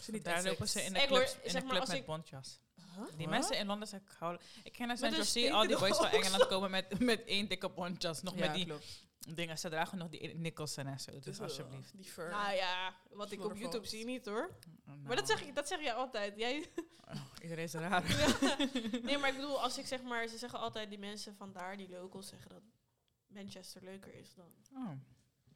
Is 0.00 0.06
niet 0.08 0.24
Daar 0.24 0.34
dat 0.34 0.44
lopen 0.44 0.68
ze 0.68 0.82
in 0.82 0.92
de 0.92 1.06
club, 1.06 1.38
in 1.42 1.50
zeg 1.50 1.52
de 1.52 1.66
maar, 1.66 1.68
club 1.68 1.80
als 1.80 1.88
met 1.88 2.06
huh? 2.30 2.60
Die 3.06 3.16
Huh? 3.16 3.28
mensen 3.28 3.56
in 3.58 3.66
Londen 3.66 3.88
zijn 3.88 4.02
gehouden. 4.04 4.46
Ik 4.62 4.72
ken 4.72 4.86
naar 4.88 5.02
een 5.02 5.10
Jersey, 5.14 5.52
al 5.52 5.66
die 5.66 5.78
boys 5.78 5.96
van. 5.96 6.06
Engeland 6.06 6.46
komen 6.46 6.70
met, 6.70 6.98
met 6.98 7.24
één 7.24 7.48
dikke 7.48 7.68
bontjas. 7.70 8.22
Nog 8.22 8.34
Ja, 8.34 8.40
met 8.40 8.54
die 8.54 8.64
klopt. 8.64 9.06
dingen. 9.18 9.58
Ze 9.58 9.68
dragen 9.68 9.98
nog 9.98 10.08
die 10.08 10.34
Nicholson 10.34 10.86
en 10.86 11.00
zo. 11.00 11.18
Dus 11.18 11.40
alsjeblieft. 11.40 11.96
Die 11.96 12.04
fur. 12.04 12.30
Nou 12.30 12.54
ja, 12.54 12.94
wat 13.10 13.30
ik 13.30 13.44
op 13.44 13.56
YouTube 13.56 13.86
zie 13.86 14.04
niet 14.04 14.26
hoor. 14.26 14.50
Nou, 14.84 14.98
Maar 14.98 15.16
dat 15.16 15.26
zeg, 15.28 15.42
ik, 15.42 15.54
dat 15.54 15.68
zeg 15.68 15.80
jij 15.82 15.94
altijd. 15.94 16.36
Jij, 16.36 16.70
Iedereen 17.42 17.64
is 17.64 17.72
raar. 17.72 18.02
nee, 19.02 19.18
maar 19.18 19.28
ik 19.30 19.34
bedoel, 19.36 19.62
als 19.62 19.78
ik 19.78 19.86
zeg 19.86 20.02
maar, 20.02 20.28
ze 20.28 20.38
zeggen 20.38 20.58
altijd 20.58 20.88
die 20.88 20.98
mensen 20.98 21.34
van 21.36 21.52
daar, 21.52 21.76
die 21.76 21.88
locals, 21.88 22.28
zeggen 22.28 22.48
dat 22.50 22.62
Manchester 23.26 23.82
leuker 23.84 24.14
is 24.14 24.34
dan. 24.34 24.52
Oh, 24.74 24.90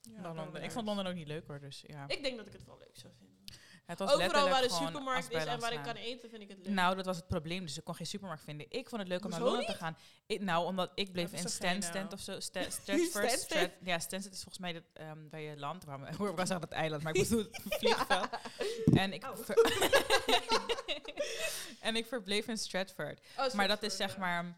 Ja, 0.03 0.23
dan 0.23 0.37
Londen. 0.37 0.63
Ik 0.63 0.71
vond 0.71 0.87
Londen 0.87 1.07
ook 1.07 1.15
niet 1.15 1.27
leuk 1.27 1.47
hoor. 1.47 1.61
Dus 1.61 1.85
ja. 1.87 2.05
Ik 2.09 2.23
denk 2.23 2.37
dat 2.37 2.47
ik 2.47 2.53
het 2.53 2.65
wel 2.65 2.79
leuk 2.79 2.97
zou 2.99 3.13
vinden. 3.19 3.32
Het 3.87 3.99
was 3.99 4.13
Overal 4.13 4.49
waar 4.49 4.63
de 4.63 4.71
supermarkt 4.71 5.31
is 5.31 5.45
en 5.45 5.61
waar 5.61 5.73
ik 5.73 5.83
kan 5.83 5.95
eten, 5.95 6.31
vind 6.31 6.43
ik 6.43 6.49
het 6.49 6.59
leuk. 6.59 6.75
Nou, 6.75 6.97
dat 6.97 7.05
was 7.07 7.17
het 7.17 7.27
probleem. 7.27 7.63
Dus 7.63 7.77
ik 7.79 7.85
kon 7.85 7.95
geen 7.95 8.07
supermarkt 8.07 8.43
vinden. 8.45 8.67
Ik 8.71 8.89
vond 8.89 9.01
het 9.01 9.11
leuk 9.11 9.25
om 9.25 9.31
naar 9.31 9.41
Londen 9.41 9.67
te 9.67 9.73
gaan. 9.75 9.97
Ik, 10.27 10.41
nou, 10.41 10.67
omdat 10.67 10.91
ik 10.95 11.13
bleef 11.13 11.33
in 11.33 11.39
geen, 11.39 11.49
Stansted 11.49 12.07
eh, 12.07 12.13
of 12.13 12.21
zo. 12.21 12.41
Sta- 12.51 12.71
Stratford. 12.71 13.71
Ja, 13.85 13.99
Stansted 13.99 14.33
is 14.33 14.43
volgens 14.43 14.59
mij 14.59 14.73
dat, 14.73 14.83
ehm, 14.93 15.29
waar 15.31 15.41
je 15.41 15.57
land... 15.57 15.85
Waar, 15.85 16.01
we- 16.01 16.07
ik 16.09 16.17
kan 16.17 16.47
zeggen 16.47 16.61
dat 16.61 16.71
eiland, 16.71 17.03
maar 17.03 17.15
ik 17.15 17.23
bedoel 17.29 17.45
het 17.45 17.61
vliegveld. 17.79 18.29
En 18.95 19.13
ik, 19.13 19.27
ver- 19.35 19.57
en 21.81 21.97
ik 21.97 22.07
verbleef 22.07 22.49
in 22.49 22.57
Stratford. 22.59 23.21
Oh, 23.39 23.53
Maar 23.55 23.69
dat 23.69 23.83
is 23.83 23.97
zeg 23.97 24.17
maar... 24.17 24.57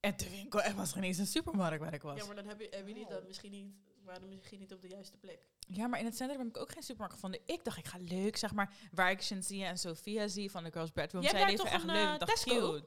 En 0.00 0.16
de 0.16 0.30
winkel, 0.30 0.62
er 0.62 0.74
was 0.74 0.92
geen 0.92 1.02
eens 1.02 1.18
een 1.18 1.26
supermarkt 1.26 1.80
waar 1.80 1.94
ik 1.94 2.02
was. 2.02 2.18
Ja, 2.18 2.24
maar 2.26 2.36
dan 2.36 2.46
heb 2.48 2.60
je, 2.60 2.66
hebben 2.70 2.88
jullie 2.92 3.04
Oh. 3.08 3.10
dat 3.10 3.26
misschien 3.26 3.50
niet, 3.50 3.74
waren 4.04 4.28
misschien 4.28 4.58
niet 4.58 4.72
op 4.72 4.80
de 4.80 4.88
juiste 4.88 5.16
plek. 5.16 5.38
Ja, 5.68 5.86
maar 5.86 5.98
in 5.98 6.04
het 6.04 6.16
centrum 6.16 6.38
heb 6.38 6.48
ik 6.48 6.56
ook 6.56 6.72
geen 6.72 6.82
supermarkt 6.82 7.14
gevonden. 7.14 7.40
Ik 7.46 7.64
dacht, 7.64 7.78
ik 7.78 7.86
ga 7.86 7.98
leuk, 8.00 8.36
zeg 8.36 8.52
maar, 8.52 8.72
waar 8.92 9.10
ik 9.10 9.22
Shansia 9.22 9.66
en 9.68 9.78
Sophia 9.78 10.28
zie 10.28 10.50
van 10.50 10.64
de 10.64 10.72
Girls 10.72 10.92
Bedroom. 10.92 11.22
Je 11.22 11.28
hebt 11.28 11.40
Zij 11.40 11.50
leven 11.50 11.66
echt 11.70 11.82
een, 11.82 11.86
leuk. 11.90 12.06
eh, 12.06 12.12
Ik 12.12 12.18
dacht, 12.20 12.32
Tesco? 12.44 12.70
cute. 12.72 12.86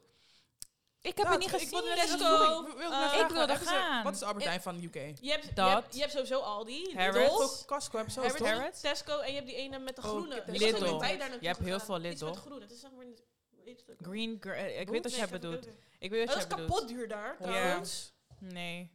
Ik 1.00 1.16
heb 1.16 1.26
Dat, 1.26 1.28
het 1.28 1.38
niet 1.38 1.52
ik 1.62 1.68
gezien. 1.68 1.94
Tesco. 1.94 2.66
ik 2.66 2.76
vragen, 2.86 3.20
ik 3.20 3.28
wilde 3.30 3.56
gaan. 3.56 4.04
Wat 4.04 4.12
is 4.12 4.18
de 4.18 4.24
Albertijn 4.26 4.60
van 4.62 4.82
UK? 4.82 4.94
Je 4.94 5.00
hebt, 5.00 5.18
je 5.22 5.30
hebt, 5.30 5.56
Dat. 5.56 5.84
je 5.94 6.00
hebt 6.00 6.12
sowieso 6.12 6.38
Aldi, 6.40 6.92
Harrods. 6.94 7.18
Lidl, 7.18 7.66
Costco 7.74 7.96
hebben 7.96 8.12
ze 8.14 8.44
Harrods? 8.44 8.80
Tesco 8.80 9.18
en 9.18 9.28
je 9.28 9.34
hebt 9.34 9.46
die 9.46 9.56
ene 9.56 9.78
met 9.78 9.96
de 9.96 10.02
Oh, 10.02 10.08
groene. 10.08 10.34
heb 10.34 10.46
Lidl. 10.48 10.84
Je 11.40 11.46
hebt 11.46 11.58
heel 11.58 11.80
veel 11.80 11.96
Iets 12.04 12.04
met 12.04 12.20
Lidl. 12.20 12.32
groen. 12.40 12.60
Het 12.60 12.70
is 12.70 12.80
zeg 12.80 12.90
maar? 12.90 13.04
Green, 14.02 14.36
gr- 14.40 14.48
eh, 14.50 14.80
ik 14.80 14.88
weet 14.88 15.02
wat 15.02 15.12
jij 15.14 15.22
ik 15.22 15.26
ga 15.28 15.32
het 15.32 15.40
bedoelt. 15.40 15.68
Ik 15.98 16.10
weet 16.10 16.18
wat 16.26 16.34
Dat 16.34 16.36
is 16.36 16.42
jij 16.48 16.56
bedoelt. 16.56 16.68
kapot 16.70 16.88
duur 16.88 17.08
daar, 17.08 17.36
trouwens. 17.40 18.12
Nee. 18.38 18.90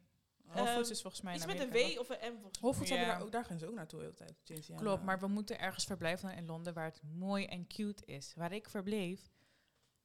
Eh, 0.53 0.59
Whole 0.61 0.75
Foods 0.75 0.89
is 0.89 1.01
volgens 1.01 1.21
mij 1.21 1.35
Iets 1.35 1.45
met 1.45 1.59
een 1.59 1.69
W 1.71 1.99
of 1.99 2.09
een 2.09 2.33
M 2.33 2.37
volgens 2.59 2.89
mij. 2.89 2.97
Ja. 2.97 3.03
hebben 3.05 3.15
daar 3.17 3.25
ook, 3.25 3.31
daar 3.31 3.45
gaan 3.45 3.57
ze 3.59 3.67
ook 3.67 3.73
naartoe 3.73 3.99
de 3.99 4.05
hele 4.05 4.33
tijd. 4.43 4.71
Klopt, 4.77 5.03
maar 5.03 5.19
we 5.19 5.27
moeten 5.27 5.59
ergens 5.59 5.85
verblijven 5.85 6.35
in 6.35 6.45
Londen 6.45 6.73
waar 6.73 6.85
het 6.85 7.01
mooi 7.03 7.45
en 7.45 7.67
cute 7.67 8.05
is. 8.05 8.33
Waar 8.35 8.51
ik 8.51 8.69
verbleef, 8.69 9.31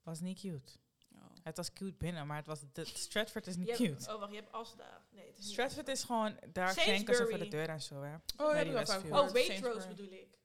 was 0.03 0.21
niet 0.21 0.41
cute. 0.41 0.73
oh. 1.15 1.21
Het 1.43 1.57
was 1.57 1.73
cute 1.73 1.95
binnen, 1.99 2.27
maar 2.27 2.37
het 2.37 2.47
was 2.47 2.61
de, 2.73 2.85
Stratford 2.85 3.47
is 3.47 3.57
niet 3.57 3.67
Je 3.67 3.73
hebt- 3.73 3.97
cute. 3.99 4.13
oh, 4.15 4.19
wacht, 4.21 4.31
je 4.33 4.37
hebt 4.39 4.53
Asda. 4.53 5.03
Nee, 5.11 5.27
het 5.27 5.39
is 5.39 5.45
niet 5.45 5.53
Stratford 5.53 5.89
is 5.89 6.05
gewoon, 6.05 6.39
daar 6.53 6.73
schenken 6.73 7.15
ze 7.15 7.27
voor 7.27 7.39
de 7.39 7.49
deur 7.49 7.69
en 7.69 7.83
zo, 7.83 8.03
hè. 8.03 8.15
Oh, 8.15 8.21
ja, 8.37 8.53
die 8.55 8.65
die 8.65 8.73
was 8.73 8.89
Westfield. 8.89 9.13
Oh. 9.21 9.31
Waitrose 9.31 9.81
Sainsbury. 9.81 9.89
bedoel 9.89 10.13
ik. 10.13 10.39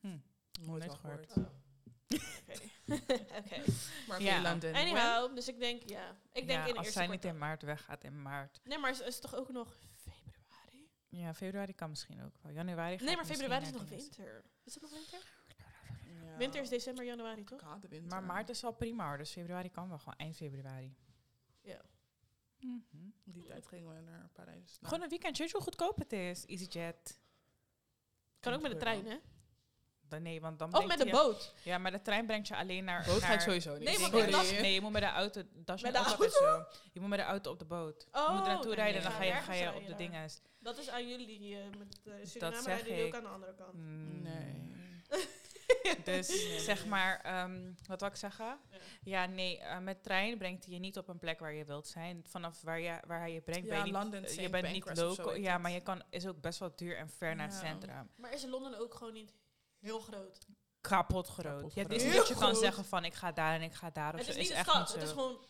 Nooit 0.00 0.22
Nooit 0.86 0.94
gehoord. 0.98 1.32
gehoord. 1.32 1.52
Oké. 2.14 3.14
Oké. 3.38 3.62
Maar 4.08 4.22
Ja. 4.22 4.34
ja. 4.34 4.42
London. 4.42 4.74
Anyhow, 4.74 5.34
dus 5.34 5.48
ik 5.48 5.58
denk, 5.58 5.82
ja. 5.88 6.16
Ik 6.32 6.46
denk 6.46 6.58
ja, 6.60 6.66
in 6.66 6.72
de 6.72 6.78
als 6.78 6.92
zij 6.92 7.06
niet 7.06 7.24
in 7.24 7.38
maart 7.38 7.62
weggaat, 7.62 8.04
in 8.04 8.22
maart. 8.22 8.60
Nee, 8.64 8.78
maar 8.78 8.90
is, 8.90 9.00
is 9.00 9.18
toch 9.20 9.34
ook 9.34 9.48
nog 9.48 9.76
februari? 9.94 10.88
Ja, 11.08 11.34
februari 11.34 11.74
kan 11.74 11.88
misschien 11.88 12.22
ook 12.22 12.32
wel. 12.42 12.52
Januari 12.52 12.96
gaat 12.98 13.06
Nee, 13.06 13.16
maar 13.16 13.26
februari 13.26 13.64
is 13.64 13.72
nog 13.72 13.88
winter. 13.88 14.44
Is 14.64 14.74
het 14.74 14.82
nog 14.82 14.92
winter? 14.92 15.18
Ja. 16.24 16.36
Winter 16.36 16.60
is 16.62 16.68
december, 16.68 17.04
januari, 17.04 17.44
toch? 17.44 17.60
Haat 17.60 17.82
de 17.82 17.88
winter. 17.88 18.08
Maar 18.10 18.22
maart 18.22 18.48
is 18.48 18.60
wel 18.60 18.72
prima 18.72 19.08
hoor, 19.08 19.18
dus 19.18 19.30
februari 19.30 19.70
kan 19.70 19.88
wel 19.88 19.98
gewoon 19.98 20.14
eind 20.16 20.36
februari. 20.36 20.96
Ja. 21.60 21.80
Mhm. 22.60 23.08
Die 23.24 23.44
tijd 23.44 23.66
gingen 23.66 23.94
we 23.94 24.00
naar 24.00 24.28
Parijs. 24.32 24.78
Gewoon 24.82 25.02
een 25.02 25.08
weekend, 25.08 25.38
weet 25.38 25.48
je 25.48 25.54
hoe 25.54 25.62
goedkoop 25.62 25.98
het 25.98 26.12
is? 26.12 26.44
EasyJet. 26.46 27.20
Kan 28.40 28.52
ook 28.52 28.62
met 28.62 28.70
de 28.70 28.76
trein, 28.76 29.06
hè? 29.06 29.16
Dan, 30.14 30.22
nee, 30.22 30.40
want 30.40 30.58
dan 30.58 30.68
Of 30.68 30.72
brengt 30.74 30.88
met 30.88 30.98
de 30.98 31.04
je- 31.06 31.10
boot. 31.22 31.54
Ja, 31.62 31.78
maar 31.78 31.90
de 31.90 32.02
trein 32.02 32.26
brengt 32.26 32.48
je 32.48 32.56
alleen 32.56 32.84
naar... 32.84 33.04
boot 33.06 33.18
ga 33.22 33.24
ik 33.24 33.28
naar 33.28 33.40
sowieso 33.40 33.72
niet. 33.72 33.82
Nee, 33.84 33.98
want 33.98 34.12
Sorry. 34.12 34.26
ik 34.26 34.32
dacht- 34.32 34.60
Nee, 34.60 34.72
je 34.72 34.80
moet 34.80 34.92
met 34.92 35.02
de 35.02 35.08
auto. 35.08 35.42
Dat 35.54 35.76
is 35.76 35.82
Met 35.82 35.92
de 35.92 35.98
altijd 35.98 36.32
zo. 36.32 36.64
Je 36.92 37.00
moet 37.00 37.08
met 37.08 37.18
de 37.18 37.24
auto 37.24 37.50
op 37.50 37.58
de 37.58 37.64
boot. 37.64 38.06
je 38.12 38.18
Oh, 38.18 38.30
moet 38.36 38.46
er 38.46 38.52
naartoe 38.52 38.74
rijden 38.74 39.02
en 39.02 39.08
nee, 39.08 39.10
dan 39.10 39.12
ga 39.12 39.36
je, 39.36 39.42
ga 39.42 39.52
je 39.70 39.74
op 39.74 39.86
de 39.86 39.94
dingen. 39.94 40.28
Dat 40.58 40.78
is 40.78 40.88
aan 40.90 41.08
jullie. 41.08 41.56
eh 41.56 41.62
met 41.78 42.00
uh, 42.04 42.14
Dat 42.18 42.28
Suriname 42.28 42.56
zeg 42.62 42.66
rijden 42.66 42.86
jullie 42.88 43.02
ook 43.02 43.08
ik. 43.08 43.14
aan 43.14 43.22
de 43.22 43.28
andere 43.28 43.54
kant. 43.54 43.72
Mm. 43.74 44.22
Nee. 44.22 44.72
Dus 46.04 46.28
Nee, 46.28 46.60
zeg 46.60 46.86
maar, 46.86 47.20
ehm, 47.20 47.72
wat 47.86 48.00
wil 48.00 48.08
ik 48.08 48.16
zeggen? 48.16 48.44
Ja. 48.70 48.76
Ja, 49.02 49.26
nee, 49.26 49.58
eh, 49.58 49.78
met 49.78 50.02
trein 50.02 50.38
brengt 50.38 50.64
hij 50.64 50.74
je 50.74 50.80
niet 50.80 50.98
op 50.98 51.08
een 51.08 51.18
plek 51.18 51.38
waar 51.40 51.52
je 51.54 51.64
wilt 51.64 51.86
zijn. 51.86 52.24
Vanaf 52.28 52.60
waar, 52.62 52.80
je, 52.80 52.98
waar 53.06 53.18
hij 53.18 53.32
je 53.32 53.40
brengt, 53.40 53.68
ben 53.68 53.78
je 53.78 53.84
niet, 53.84 53.92
London, 53.92 54.22
je 54.36 54.50
bent 54.50 54.72
niet 54.72 54.96
local. 54.96 55.34
Ja, 55.36 55.58
maar 55.58 55.70
je 55.70 55.80
kan, 55.80 56.02
is 56.10 56.26
ook 56.26 56.40
best 56.40 56.58
wel 56.58 56.72
duur 56.76 56.96
en 56.96 57.08
ver 57.10 57.36
naar 57.36 57.46
het 57.46 57.56
centrum. 57.56 58.10
Maar 58.16 58.32
is 58.34 58.44
Londen 58.44 58.78
ook 58.78 58.94
gewoon 58.94 59.12
niet 59.12 59.32
heel 59.84 60.00
groot? 60.00 60.46
Kapot 60.80 61.28
groot. 61.28 61.44
Kapot 61.56 61.74
ja, 61.74 61.82
het 61.82 61.92
is 61.92 62.04
niet 62.04 62.14
dat 62.14 62.28
je 62.28 62.34
kan 62.34 62.54
zeggen 62.56 62.84
van 62.84 63.04
ik 63.04 63.14
ga 63.14 63.32
daar 63.32 63.54
en 63.54 63.62
ik 63.62 63.72
ga 63.74 63.90
daar. 63.90 64.12
Of 64.14 64.18
Het 64.18 64.24
zo. 64.26 64.32
is 64.32 64.48
niet 64.48 64.50
echt 64.56 64.74
niet 64.78 64.92
het 64.92 65.02
is 65.02 65.08
zo. 65.08 65.14
gewoon... 65.14 65.44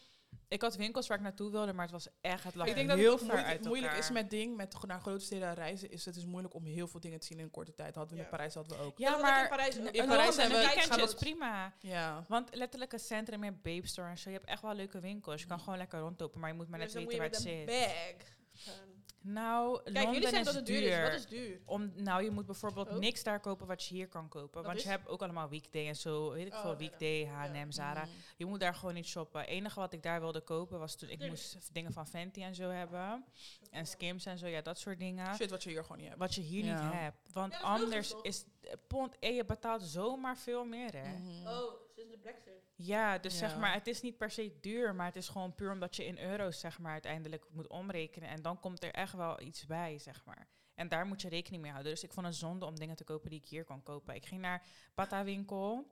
Ik 0.49 0.63
had 0.63 0.77
winkels 0.77 1.07
waar 1.07 1.17
ik 1.17 1.23
naartoe 1.23 1.51
wilde, 1.51 1.73
maar 1.73 1.83
het 1.83 1.93
was 1.93 2.09
echt, 2.21 2.45
het 2.45 2.55
lag 2.55 2.67
Ik 2.67 2.75
denk 2.75 2.89
dat 2.89 2.99
heel 2.99 3.13
het 3.13 3.21
moeilijk, 3.23 3.47
uit 3.47 3.65
moeilijk 3.65 3.93
is 3.97 4.11
met 4.11 4.31
ding, 4.31 4.57
met 4.57 4.77
naar 4.87 5.01
grote 5.01 5.25
steden 5.25 5.55
reizen, 5.55 5.91
is 5.91 6.05
het 6.05 6.17
is 6.17 6.25
moeilijk 6.25 6.55
om 6.55 6.65
heel 6.65 6.89
veel 6.89 7.01
dingen 7.01 7.21
te 7.21 7.27
zien 7.27 7.39
in 7.39 7.45
een 7.45 7.51
korte 7.51 7.75
tijd. 7.75 7.95
Hadden 7.95 8.13
we 8.13 8.19
Ja. 8.19 8.25
in 8.25 8.31
Parijs 8.31 8.55
hadden 8.55 8.79
we 8.79 8.83
ook. 8.85 8.99
Ja, 8.99 9.11
Ja, 9.11 9.19
maar 9.19 9.43
in 9.43 9.49
Parijs, 9.49 9.77
in 9.77 9.93
in 9.93 10.07
Parijs 10.07 10.37
hebben 10.37 10.57
we- 10.57 10.63
we 10.63 10.69
weekendje 10.69 10.81
is 10.83 10.89
weekendjes. 10.97 11.15
prima. 11.15 11.73
Ja. 11.81 12.25
Want 12.29 12.55
letterlijk 12.55 12.93
een 12.93 12.99
centrum, 12.99 13.41
meer 13.41 13.55
Babe 13.61 13.87
Store 13.87 14.09
en 14.09 14.19
zo. 14.19 14.31
Je 14.31 14.37
hebt 14.37 14.49
echt 14.49 14.63
wel 14.63 14.75
leuke 14.75 15.01
winkels. 15.01 15.41
Je 15.41 15.47
kan 15.47 15.61
gewoon 15.61 15.79
lekker 15.79 15.99
rondlopen, 15.99 16.41
maar 16.41 16.49
je 16.51 16.55
moet 16.57 16.69
maar 16.69 16.79
net 16.79 16.93
weten 16.93 17.11
je 17.13 17.17
waar 17.19 17.27
het 17.27 17.37
een 17.37 17.43
zit. 17.43 17.67
bag 17.67 18.27
gaan. 18.53 18.94
Nou, 19.27 19.83
Kijk, 19.83 19.95
Londen 19.95 20.13
jullie 20.13 20.21
zeggen 20.29 20.39
is 20.39 20.45
dat 20.47 20.55
het 20.55 20.67
duur 20.67 20.83
is. 20.83 21.03
Wat 21.03 21.13
is 21.13 21.27
duur? 21.27 21.61
Om, 21.65 21.93
nou, 21.97 22.23
je 22.23 22.31
moet 22.31 22.47
bijvoorbeeld 22.47 22.89
Oh. 22.89 22.97
niks 22.99 23.23
daar 23.23 23.41
kopen 23.41 23.67
wat 23.67 23.85
je 23.85 23.95
hier 23.95 24.09
kan 24.09 24.29
kopen. 24.29 24.53
Dat 24.55 24.65
want 24.65 24.77
is? 24.77 24.83
je 24.83 24.89
hebt 24.89 25.09
ook 25.09 25.23
allemaal 25.23 25.49
weekday 25.49 25.87
en 25.89 25.97
zo. 25.97 26.31
Weet 26.31 26.47
ik 26.47 26.53
Oh, 26.53 26.61
veel, 26.61 26.77
weekday. 26.77 27.25
H&M, 27.27 27.55
Ja. 27.55 27.71
Zara. 27.71 28.05
Mm. 28.05 28.11
Je 28.37 28.47
moet 28.47 28.61
daar 28.61 28.75
gewoon 28.75 28.95
niet 28.95 29.07
shoppen. 29.07 29.41
Het 29.41 29.49
enige 29.49 29.81
wat 29.81 29.93
ik 29.93 30.03
daar 30.03 30.21
wilde 30.21 30.41
kopen 30.41 30.79
was 30.79 30.97
toen 30.97 31.09
ik 31.09 31.29
moest 31.29 31.69
dingen 31.73 31.93
van 31.93 32.07
Fenty 32.07 32.43
en 32.43 32.55
zo 32.55 32.69
hebben. 32.71 33.25
En 33.71 33.87
Skims 33.87 34.27
en 34.27 34.39
zo, 34.39 34.47
ja, 34.47 34.61
dat 34.63 34.79
soort 34.79 34.99
dingen. 34.99 35.35
Shit 35.35 35.51
wat 35.51 35.63
je 35.63 35.71
hier 35.71 35.83
gewoon 35.83 35.99
niet 35.99 36.07
hebt. 36.09 36.19
Wat 36.21 36.35
je 36.35 36.41
hier 36.41 36.65
Ja. 36.65 36.85
niet 36.85 36.93
hebt. 36.95 37.33
Want 37.33 37.53
Ja, 37.53 37.59
is 37.59 37.65
anders 37.65 38.15
is 38.23 38.45
eh, 38.61 38.73
pond 38.87 39.19
en 39.19 39.35
je 39.35 39.45
betaalt 39.45 39.83
zomaar 39.83 40.37
veel 40.39 40.65
meer, 40.65 40.93
hè. 40.93 41.17
Mhm. 41.19 41.47
Oh, 41.47 41.73
sinds 41.95 42.11
de 42.11 42.19
brexit. 42.19 42.54
Ja, 42.77 43.19
dus 43.19 43.39
zeg 43.39 43.59
maar, 43.59 43.73
het 43.73 43.87
is 43.87 44.01
niet 44.01 44.17
per 44.17 44.31
se 44.31 44.59
duur, 44.61 44.95
maar 44.95 45.07
het 45.07 45.17
is 45.17 45.29
gewoon 45.29 45.55
puur 45.55 45.73
omdat 45.73 45.97
je 45.97 46.05
in 46.05 46.19
euro's 46.19 46.61
zeg 46.61 46.79
maar 46.79 46.93
uiteindelijk 46.93 47.45
moet 47.51 47.67
omrekenen 47.69 48.29
en 48.29 48.43
dan 48.43 48.61
komt 48.61 48.83
er 48.85 48.91
echt 48.93 49.13
wel 49.13 49.41
iets 49.41 49.67
bij, 49.67 49.99
zeg 49.99 50.25
maar. 50.25 50.49
En 50.75 50.89
daar 50.89 51.07
moet 51.07 51.23
je 51.23 51.29
rekening 51.29 51.63
mee 51.63 51.71
houden. 51.71 51.93
Dus 51.93 52.03
ik 52.03 52.13
vond 52.13 52.27
het 52.27 52.35
zonde 52.35 52.67
om 52.67 52.79
dingen 52.79 52.97
te 52.97 53.05
kopen 53.05 53.31
die 53.31 53.39
ik 53.39 53.47
hier 53.49 53.65
kon 53.65 53.83
kopen. 53.83 54.15
Ik 54.15 54.27
ging 54.27 54.41
naar 54.41 54.63
Pata 54.95 55.25
winkel. 55.25 55.87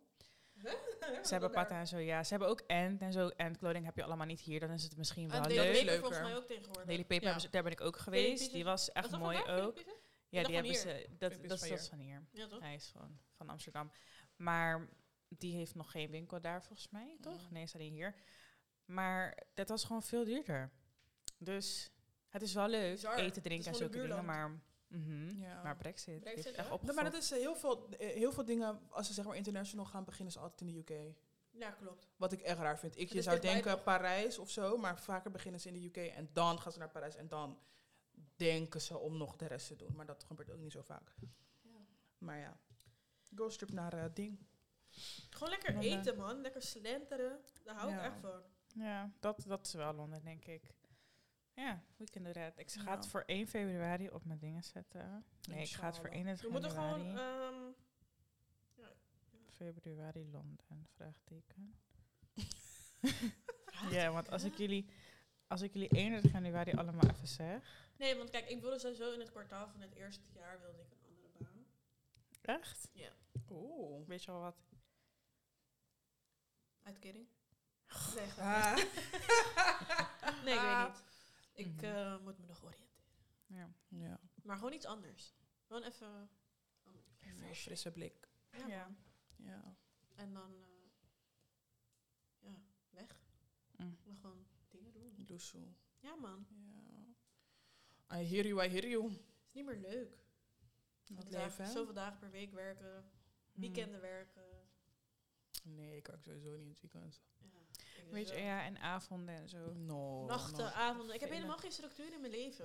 Ze 1.22 1.28
hebben 1.32 1.50
Pata 1.50 1.78
en 1.78 1.86
zo, 1.86 1.98
ja. 1.98 2.22
Ze 2.24 2.30
hebben 2.30 2.48
ook 2.48 2.60
End 2.66 3.00
en 3.02 3.12
zo. 3.12 3.28
En 3.28 3.56
kleding 3.58 3.84
heb 3.84 3.96
je 3.96 4.02
allemaal 4.04 4.26
niet 4.26 4.40
hier. 4.40 4.60
Dan 4.60 4.70
is 4.70 4.82
het 4.82 4.96
misschien 4.96 5.28
wel 5.28 5.40
En 5.42 5.48
leuk. 5.48 5.56
Daily 5.56 5.72
leuk. 5.72 5.84
Paper 5.84 5.98
volgens 6.00 6.20
mij 6.20 6.36
ook 6.36 6.46
tegenwoordig. 6.46 6.84
Daily 6.84 7.02
Paper, 7.02 7.16
Ja. 7.16 7.24
hebben 7.24 7.40
ze- 7.42 7.50
daar 7.50 7.62
ben 7.62 7.72
ik 7.72 7.80
ook 7.80 7.96
geweest. 7.96 8.52
Die 8.52 8.64
was 8.64 8.92
echt 8.92 9.10
Was 9.10 9.20
mooi 9.20 9.36
vandaag, 9.36 9.60
ook. 9.60 9.82
Ja, 10.28 10.42
die 10.42 10.54
hebben 10.54 10.74
ze. 10.74 11.06
Dat, 11.08 11.18
dat, 11.18 11.32
van 11.38 11.48
dat 11.48 11.62
hier. 11.64 11.72
is 11.72 11.88
van 11.88 11.98
hier. 11.98 12.22
Ja, 12.32 12.46
toch? 12.46 12.60
Hij 12.60 12.74
is 12.74 12.90
van, 12.96 13.18
van 13.36 13.48
Amsterdam. 13.48 13.90
Maar 14.36 14.88
die 15.38 15.56
heeft 15.56 15.74
nog 15.74 15.90
geen 15.90 16.10
winkel 16.10 16.40
daar 16.40 16.62
volgens 16.62 16.88
mij, 16.90 17.16
toch? 17.20 17.42
Mm. 17.42 17.52
Nee, 17.52 17.62
is 17.62 17.74
alleen 17.74 17.92
hier. 17.92 18.14
Maar 18.84 19.38
dat 19.54 19.68
was 19.68 19.84
gewoon 19.84 20.02
veel 20.02 20.24
duurder. 20.24 20.70
Dus 21.38 21.90
het 22.28 22.42
is 22.42 22.54
wel 22.54 22.68
leuk, 22.68 22.92
Bizar. 22.92 23.14
eten, 23.14 23.36
is 23.36 23.42
drinken 23.42 23.66
en 23.66 23.74
zulke 23.74 24.00
dingen. 24.00 24.24
Maar, 24.24 24.60
mhm. 24.86 25.40
Ja. 25.40 25.62
maar 25.62 25.76
Brexit, 25.76 26.20
Brexit, 26.20 26.44
heeft 26.44 26.56
ja? 26.56 26.60
echt 26.60 26.70
Nee, 26.70 26.78
opgefokt. 26.78 27.02
maar 27.02 27.10
dat 27.12 27.22
is 27.22 27.32
eh, 27.32 27.38
heel 27.38 27.56
veel, 27.56 27.88
eh, 27.88 28.08
heel 28.08 28.32
veel 28.32 28.44
dingen, 28.44 28.80
als 28.90 29.06
ze 29.06 29.12
zeg 29.12 29.24
maar 29.24 29.36
international 29.36 29.84
gaan, 29.84 30.04
beginnen 30.04 30.32
ze 30.32 30.38
altijd 30.38 30.60
in 30.60 30.66
de 30.66 30.78
UK. 30.78 31.14
Ja, 31.50 31.70
klopt. 31.70 32.08
Wat 32.16 32.32
ik 32.32 32.40
echt 32.40 32.58
raar 32.58 32.78
vind. 32.78 32.98
Ik, 32.98 33.12
je 33.12 33.18
is 33.18 33.24
zou 33.24 33.40
denken 33.40 33.72
toch? 33.72 33.82
Parijs 33.82 34.38
of 34.38 34.50
zo, 34.50 34.76
maar 34.76 35.00
vaker 35.00 35.30
beginnen 35.30 35.60
ze 35.60 35.68
in 35.68 35.74
de 35.74 35.86
UK 35.86 35.96
en 35.96 36.30
dan 36.32 36.60
gaan 36.60 36.72
ze 36.72 36.78
naar 36.78 36.90
Parijs 36.90 37.16
en 37.16 37.28
dan 37.28 37.58
denken 38.36 38.80
ze 38.80 38.98
om 38.98 39.16
nog 39.16 39.36
de 39.36 39.46
rest 39.46 39.66
te 39.66 39.76
doen. 39.76 39.94
Maar 39.96 40.06
dat 40.06 40.24
gebeurt 40.24 40.50
ook 40.50 40.58
niet 40.58 40.72
zo 40.72 40.82
vaak. 40.82 41.14
Maar 42.18 42.38
ja, 42.38 42.60
ghost 43.34 43.58
trip 43.58 43.72
naar 43.72 43.92
eh, 43.92 44.04
ding. 44.14 44.38
Gewoon 45.30 45.48
lekker 45.48 45.72
Londen. 45.72 45.98
eten, 45.98 46.16
man. 46.16 46.40
Lekker 46.40 46.62
slenteren. 46.62 47.40
Daar 47.64 47.74
hou 47.74 47.90
ik 47.92 47.96
Ja. 47.98 48.04
echt 48.04 48.18
van. 48.20 48.42
Ja, 48.74 49.10
dat, 49.20 49.44
dat 49.46 49.66
is 49.66 49.72
wel 49.72 49.92
Londen, 49.94 50.24
denk 50.24 50.44
ik. 50.46 50.74
Ja, 51.54 51.82
we 51.96 52.04
can 52.10 52.22
do 52.22 52.32
that. 52.32 52.52
Ik 52.58 52.70
ga 52.70 52.82
Ja. 52.90 52.96
het 52.96 53.06
voor 53.06 53.22
1 53.26 53.46
februari 53.48 54.10
op 54.10 54.24
mijn 54.24 54.38
dingen 54.38 54.62
zetten. 54.62 55.24
Nee, 55.48 55.62
ik 55.62 55.68
ga 55.70 55.86
het 55.86 55.96
voor 55.96 56.08
Inshallah. 56.08 56.38
31 56.38 56.44
We 56.46 56.50
moeten 56.52 56.70
gewoon... 56.70 57.18
ehm, 57.18 57.72
Februari 59.56 60.30
Londen, 60.30 60.86
vraagteken. 60.94 61.74
ja, 63.90 64.10
want 64.12 64.30
als 64.30 64.44
ik 64.44 64.56
jullie, 64.56 64.86
als 65.46 65.60
ik 65.62 65.72
jullie 65.72 65.88
31 65.88 66.32
januari 66.32 66.72
allemaal 66.72 67.10
even 67.10 67.28
zeg. 67.28 67.90
nee, 67.98 68.16
want 68.16 68.30
kijk, 68.30 68.48
ik 68.48 68.60
wilde 68.60 68.78
sowieso 68.78 69.12
in 69.12 69.20
het 69.20 69.30
kwartaal 69.30 69.68
van 69.68 69.80
het 69.80 69.94
eerste 69.94 70.24
jaar 70.34 70.60
wilde 70.60 70.78
ik 70.82 70.90
een 70.90 71.04
andere 71.06 71.28
baan. 71.38 71.66
Echt? 72.56 72.90
Oeh. 73.50 74.06
Weet 74.08 74.24
je 74.24 74.30
al 74.30 74.40
wat? 74.40 74.56
Uitkering? 76.82 77.26
Nee, 78.14 78.30
Ah. 78.38 78.76
nee, 80.44 80.54
ik 80.54 80.60
weet 80.60 80.88
niet. 80.88 81.02
Ik 81.52 81.66
Mhm. 81.74 81.84
eh, 81.84 82.18
moet 82.18 82.38
me 82.38 82.46
nog 82.46 82.62
oriënteren. 82.64 82.90
Ja. 83.46 83.72
Ja, 83.88 84.20
Maar 84.42 84.56
gewoon 84.56 84.72
iets 84.72 84.86
anders. 84.86 85.34
Gewoon 85.66 85.82
even... 85.82 86.30
anders. 87.24 87.48
een 87.48 87.54
frisse 87.54 87.90
blik. 87.92 88.28
Ja, 88.66 88.90
Ja. 89.36 89.76
En 90.14 90.32
dan... 90.32 90.52
eh, 90.54 90.88
ja, 92.38 92.54
weg. 92.90 93.24
Mm. 93.76 93.98
Maar 94.04 94.16
gewoon 94.16 94.46
dingen 94.68 94.92
doen. 94.92 95.14
Doe 95.26 95.40
zo. 95.40 95.74
Ja, 96.00 96.14
man. 96.14 96.46
Ja. 96.48 98.16
I 98.18 98.24
hear 98.24 98.46
you, 98.46 98.64
I 98.64 98.68
hear 98.68 98.88
you. 98.88 99.02
Het 99.10 99.20
is 99.46 99.52
niet 99.52 99.64
meer 99.64 99.78
leuk. 99.78 100.10
Dat 101.04 101.16
Want 101.18 101.30
leven, 101.30 101.64
hè? 101.64 101.70
Zoveel 101.70 101.94
dagen 101.94 102.18
per 102.18 102.30
week 102.30 102.52
werken. 102.52 103.10
Weekenden 103.52 104.00
werken. 104.00 104.51
Nee, 105.62 105.96
ik 105.96 106.02
kan 106.02 106.22
sowieso 106.22 106.50
niet 106.50 106.60
in 106.60 106.68
het 106.68 106.80
weekend. 106.80 107.20
Ja, 107.38 108.10
Weet 108.10 108.28
je, 108.28 108.36
ja, 108.36 108.64
en 108.64 108.78
avonden 108.78 109.34
en 109.34 109.48
zo. 109.48 109.72
No. 109.74 110.24
Nachten, 110.24 110.64
no. 110.64 110.70
avonden. 110.70 111.14
Ik 111.14 111.20
heb 111.20 111.30
helemaal 111.30 111.58
geen 111.58 111.72
structuur 111.72 112.12
in 112.12 112.20
mijn 112.20 112.32
leven. 112.32 112.64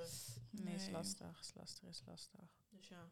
Nee, 0.50 0.74
is 0.76 0.82
Nee. 0.84 0.92
lastig, 0.92 1.40
is 1.40 1.54
lastig, 1.54 1.88
is 1.90 2.02
lastig. 2.06 2.58
Dus 2.70 2.88
ja. 2.88 3.10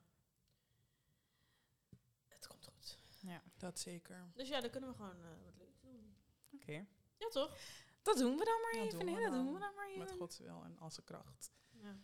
Het 2.28 2.48
komt 2.48 2.66
goed. 2.68 2.98
Ja, 3.22 3.42
Dat 3.58 3.80
zeker. 3.80 4.30
Dus 4.34 4.48
ja, 4.48 4.62
dan 4.62 4.70
kunnen 4.70 4.90
we 4.90 4.96
gewoon 4.96 5.22
eh, 5.22 5.44
wat 5.44 5.56
leuks 5.58 5.82
doen. 5.82 6.16
oké. 6.54 6.86
Ja, 7.18 7.28
toch? 7.30 7.58
Dat 8.02 8.18
doen 8.18 8.38
we 8.38 8.46
dan 8.46 8.62
maar 8.62 8.72
Dat 8.74 8.86
even. 8.86 9.00
doen 9.00 9.08
we 9.08 9.12
nee, 9.14 9.24
dat 9.24 9.32
dan. 9.34 9.44
doen 9.46 9.54
we 9.54 9.60
dan 9.60 9.76
maar 9.76 9.88
even. 9.88 10.00
Met 10.00 10.12
Gods 10.12 10.38
wil 10.40 10.64
en 10.64 10.78
als 10.78 11.04
kracht. 11.04 11.52
Ja. 11.72 11.98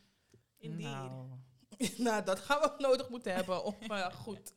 Indeed. 0.57 0.79
Nou, 0.85 1.29
nou, 1.97 2.23
dat 2.23 2.39
gaan 2.39 2.61
we 2.61 2.75
nodig 2.77 3.09
moeten 3.09 3.33
hebben 3.33 3.63
om 3.63 3.75
eh, 3.81 4.13
goed 4.13 4.53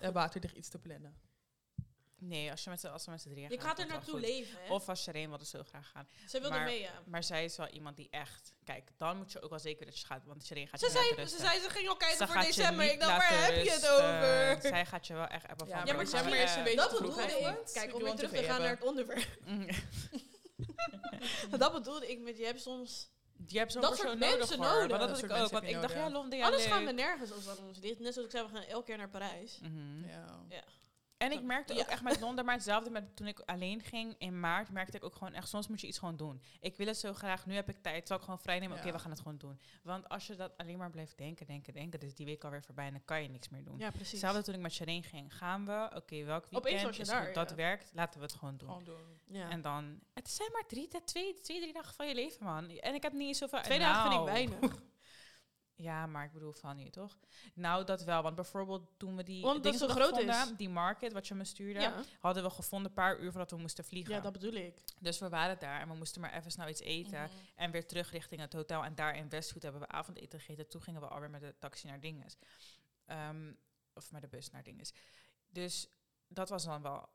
uh, 0.00 0.08
waterdicht 0.08 0.56
iets 0.56 0.68
te 0.68 0.78
plannen. 0.78 1.20
Nee, 2.18 2.50
als, 2.50 2.64
je 2.64 2.70
met 2.70 2.80
z'n- 2.80 2.86
als 2.86 3.04
we 3.04 3.10
met 3.10 3.20
z'n 3.20 3.28
drieën 3.28 3.50
Ik 3.50 3.60
gaan, 3.60 3.76
ga 3.76 3.82
er 3.82 3.88
naartoe 3.88 4.20
leven, 4.20 4.58
hè. 4.62 4.72
Of 4.72 4.88
als 4.88 5.02
Shereen 5.02 5.28
wilde 5.28 5.44
zo 5.44 5.62
graag 5.62 5.88
gaan. 5.90 6.08
Ze 6.28 6.40
wilde 6.40 6.56
maar- 6.56 6.64
mee, 6.64 6.80
ja. 6.80 7.02
Maar 7.06 7.22
zij 7.24 7.44
is 7.44 7.56
wel 7.56 7.68
iemand 7.68 7.96
die 7.96 8.08
echt... 8.10 8.52
Kijk, 8.64 8.90
dan 8.96 9.16
moet 9.16 9.32
je 9.32 9.40
ook 9.42 9.50
wel 9.50 9.58
zeker 9.58 9.86
dat 9.86 10.00
je 10.00 10.06
gaat. 10.06 10.24
Want 10.24 10.44
Shereen 10.46 10.68
gaat 10.68 10.80
Ze 10.80 10.86
je 10.86 10.92
zei, 10.92 11.26
ze 11.28 11.38
zei, 11.38 11.60
ze 11.60 11.70
ging 11.70 11.88
al 11.88 11.96
kijken 11.96 12.16
Ze 12.16 12.26
voor 12.26 12.34
gaat 12.34 12.46
je 12.46 12.54
december. 12.54 12.90
Ik 12.92 13.00
dacht, 13.00 13.16
waar 13.28 13.44
heb 13.44 13.64
je 13.64 13.70
het 13.70 13.88
over? 13.88 14.68
Zij 14.70 14.86
gaat 14.86 15.06
je 15.06 15.14
wel 15.14 15.26
echt 15.26 15.48
appen 15.48 15.66
van... 15.68 15.78
Ja, 15.84 15.84
maar 15.94 16.04
december 16.04 16.38
is 16.42 16.54
een 16.54 16.62
beetje 16.62 16.76
Dat 16.78 16.90
te 16.90 16.96
vroeg, 16.96 17.14
bedoelde 17.16 17.48
ik. 17.48 17.72
Kijk, 17.72 17.94
om 17.94 18.02
weer 18.02 18.14
terug 18.14 18.30
te 18.30 18.42
gaan 18.42 18.60
naar 18.60 18.70
het 18.70 18.84
onderwerp. 18.84 19.28
mm. 19.44 19.66
dat 21.58 21.72
bedoelde 21.72 22.10
ik 22.10 22.20
met, 22.20 22.38
je 22.38 22.44
hebt 22.44 22.60
soms... 22.60 23.14
Je 23.46 23.58
hebt 23.58 23.72
zo'n 23.72 23.80
Dat 23.80 23.96
soort 23.96 24.18
nodig 24.18 24.38
mensen 24.38 24.56
hoor. 24.56 24.66
nodig. 24.66 24.88
Maar 24.88 24.98
dat 24.98 25.08
Dat 25.08 25.20
had 25.20 25.30
ik 25.30 25.36
ook. 25.44 25.50
Want 25.50 25.64
ik 25.64 25.70
je 25.70 25.80
dacht, 25.80 25.94
ja. 25.94 26.10
Londen, 26.10 26.38
ja, 26.38 26.44
Anders 26.44 26.62
leuk. 26.64 26.72
gaan 26.72 26.84
we 26.84 26.92
nergens 26.92 27.32
als 27.32 27.44
dat 27.44 27.58
ons 27.58 27.78
ligt. 27.78 27.98
Net 27.98 28.12
zoals 28.12 28.28
ik 28.28 28.34
zei, 28.36 28.46
we 28.48 28.54
gaan 28.56 28.64
elk 28.66 28.84
keer 28.86 28.96
naar 28.96 29.08
Parijs. 29.08 29.58
Mhm. 29.62 30.08
Ja. 30.08 30.44
Ja. 30.48 30.62
En 31.16 31.32
ik 31.32 31.42
merkte 31.42 31.74
Ja. 31.74 31.80
ook 31.80 31.86
echt 31.86 32.02
met 32.02 32.20
Londen, 32.20 32.44
maar 32.44 32.54
hetzelfde 32.54 32.90
met 32.90 33.16
toen 33.16 33.26
ik 33.26 33.40
alleen 33.40 33.80
ging 33.80 34.14
in 34.18 34.40
maart, 34.40 34.70
merkte 34.70 34.96
ik 34.96 35.04
ook 35.04 35.14
gewoon 35.14 35.32
echt, 35.32 35.48
soms 35.48 35.68
moet 35.68 35.80
je 35.80 35.86
iets 35.86 35.98
gewoon 35.98 36.16
doen. 36.16 36.42
Ik 36.60 36.76
wil 36.76 36.86
het 36.86 36.96
zo 36.96 37.12
graag, 37.12 37.46
nu 37.46 37.54
heb 37.54 37.68
ik 37.68 37.76
tijd, 37.82 38.06
zal 38.06 38.16
ik 38.16 38.22
gewoon 38.22 38.38
vrij 38.38 38.58
nemen, 38.58 38.78
oké, 38.78 38.92
we 38.92 38.98
gaan 38.98 39.10
het 39.10 39.20
gewoon 39.20 39.38
doen. 39.38 39.60
Want 39.82 40.08
als 40.08 40.26
je 40.26 40.34
dat 40.36 40.56
alleen 40.56 40.78
maar 40.78 40.90
blijft 40.90 41.18
denken, 41.18 41.46
denken, 41.46 41.72
denken, 41.72 42.00
dus 42.00 42.14
die 42.14 42.26
week 42.26 42.44
alweer 42.44 42.62
voorbij 42.62 42.86
en 42.86 42.92
dan 42.92 43.04
kan 43.04 43.22
je 43.22 43.28
niks 43.28 43.48
meer 43.48 43.64
doen. 43.64 43.78
Ja, 43.78 43.90
precies. 43.90 44.10
Hetzelfde 44.10 44.42
toen 44.42 44.54
ik 44.54 44.60
met 44.60 44.72
Shireen 44.72 45.02
ging, 45.02 45.36
gaan 45.36 45.66
we, 45.66 45.90
oké, 45.94 46.24
welk 46.24 46.46
weekend 46.50 46.96
je 46.96 47.02
is 47.02 47.08
daar, 47.08 47.24
goed, 47.24 47.34
dat 47.34 47.50
ja. 47.50 47.56
werkt, 47.56 47.90
laten 47.94 48.20
we 48.20 48.26
het 48.26 48.34
gewoon 48.34 48.56
doen. 48.56 48.68
Gewoon 48.68 48.84
doen. 48.84 49.20
Ja. 49.24 49.50
En 49.50 49.60
dan, 49.60 50.00
het 50.14 50.30
zijn 50.30 50.52
maar 50.52 50.66
drie, 50.66 50.88
twee, 50.88 51.34
twee, 51.34 51.60
drie 51.60 51.72
dagen 51.72 51.94
van 51.94 52.08
je 52.08 52.14
leven, 52.14 52.44
man. 52.44 52.68
En 52.68 52.94
ik 52.94 53.02
heb 53.02 53.12
niet 53.12 53.36
zoveel... 53.36 53.62
Twee 53.62 53.78
dagen 53.78 54.02
vind 54.02 54.14
ik 54.14 54.26
nou, 54.26 54.30
weinig. 54.30 54.80
Ja, 55.78 56.06
maar 56.06 56.24
ik 56.24 56.32
bedoel 56.32 56.52
van 56.52 56.78
je, 56.78 56.90
toch? 56.90 57.18
Nou, 57.54 57.84
dat 57.84 58.04
wel. 58.04 58.22
Want 58.22 58.34
bijvoorbeeld 58.34 58.88
toen 58.96 59.16
we 59.16 59.22
die 59.22 59.42
Want 59.42 59.54
dat 59.54 59.72
dingen 59.72 59.78
zo 59.78 59.94
groot 59.94 60.18
is. 60.18 60.56
die 60.56 60.68
market, 60.68 61.12
wat 61.12 61.28
je 61.28 61.34
me 61.34 61.44
stuurde, 61.44 61.80
Ja. 61.80 62.02
hadden 62.20 62.42
we 62.42 62.50
gevonden 62.50 62.88
een 62.88 62.94
paar 62.94 63.18
uur 63.18 63.30
voordat 63.30 63.50
we 63.50 63.56
moesten 63.56 63.84
vliegen. 63.84 64.14
ja, 64.14 64.20
dat 64.20 64.32
bedoel 64.32 64.52
ik. 64.52 64.78
Dus 65.00 65.18
we 65.18 65.28
waren 65.28 65.58
daar 65.58 65.80
en 65.80 65.88
we 65.88 65.94
moesten 65.94 66.20
maar 66.20 66.32
even 66.32 66.50
snel 66.50 66.68
iets 66.68 66.80
eten. 66.80 67.22
Mhm. 67.22 67.32
En 67.54 67.70
weer 67.70 67.86
terug 67.86 68.10
richting 68.10 68.40
het 68.40 68.52
hotel. 68.52 68.84
En 68.84 68.94
daar 68.94 69.16
in 69.16 69.28
Westwood 69.28 69.62
hebben 69.62 69.80
we 69.80 69.88
avondeten 69.88 70.38
gegeten. 70.40 70.68
Toen 70.68 70.82
gingen 70.82 71.00
we 71.00 71.08
alweer 71.08 71.30
met 71.30 71.40
de 71.40 71.54
taxi 71.58 71.86
naar 71.86 72.00
Dinges. 72.00 72.36
Ehm, 73.06 73.52
of 73.94 74.10
met 74.12 74.22
de 74.22 74.28
bus 74.28 74.50
naar 74.50 74.62
Dinges. 74.62 74.92
Dus 75.48 75.88
dat 76.28 76.48
was 76.48 76.64
dan 76.64 76.82
wel 76.82 77.08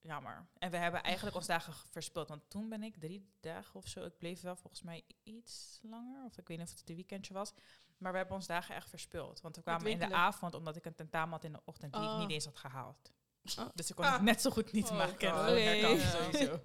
jammer. 0.00 0.46
En 0.58 0.70
we 0.70 0.76
hebben 0.76 1.02
eigenlijk 1.02 1.36
ons 1.36 1.46
dagen 1.46 1.72
verspild. 1.90 2.28
Want 2.28 2.50
toen 2.50 2.68
ben 2.68 2.82
ik 2.82 2.96
drie 2.96 3.28
dagen 3.40 3.74
of 3.74 3.86
zo. 3.88 4.04
Ik 4.04 4.18
bleef 4.18 4.40
wel 4.40 4.56
volgens 4.56 4.82
mij 4.82 5.02
iets 5.22 5.78
langer. 5.82 6.24
Of 6.24 6.38
ik 6.38 6.48
weet 6.48 6.58
niet 6.58 6.72
of 6.72 6.78
het 6.78 6.88
een 6.88 6.94
weekendje 6.94 7.34
was. 7.34 7.52
Maar 7.98 8.12
we 8.12 8.18
hebben 8.18 8.36
ons 8.36 8.46
dagen 8.46 8.74
echt 8.74 8.88
verspild. 8.90 9.40
Want 9.40 9.56
we 9.56 9.62
kwamen 9.62 9.90
in 9.90 9.98
de 9.98 10.12
avond 10.12 10.54
omdat 10.54 10.76
ik 10.76 10.84
een 10.84 10.94
tentamen 10.94 11.30
had 11.30 11.44
in 11.44 11.52
de 11.52 11.60
ochtend 11.64 11.92
die 11.92 12.02
ik 12.02 12.08
Oh. 12.08 12.18
niet 12.18 12.30
eens 12.30 12.44
had 12.44 12.56
gehaald. 12.56 13.12
Oh. 13.58 13.66
Dus 13.74 13.90
ik 13.90 13.96
kon 13.96 14.04
het 14.04 14.22
net 14.22 14.40
zo 14.40 14.50
goed 14.50 14.72
niet 14.72 14.90
Oh, 14.90 14.96
maken. 14.96 15.30
God. 15.30 15.46
Dat 15.46 16.00
sowieso. 16.00 16.60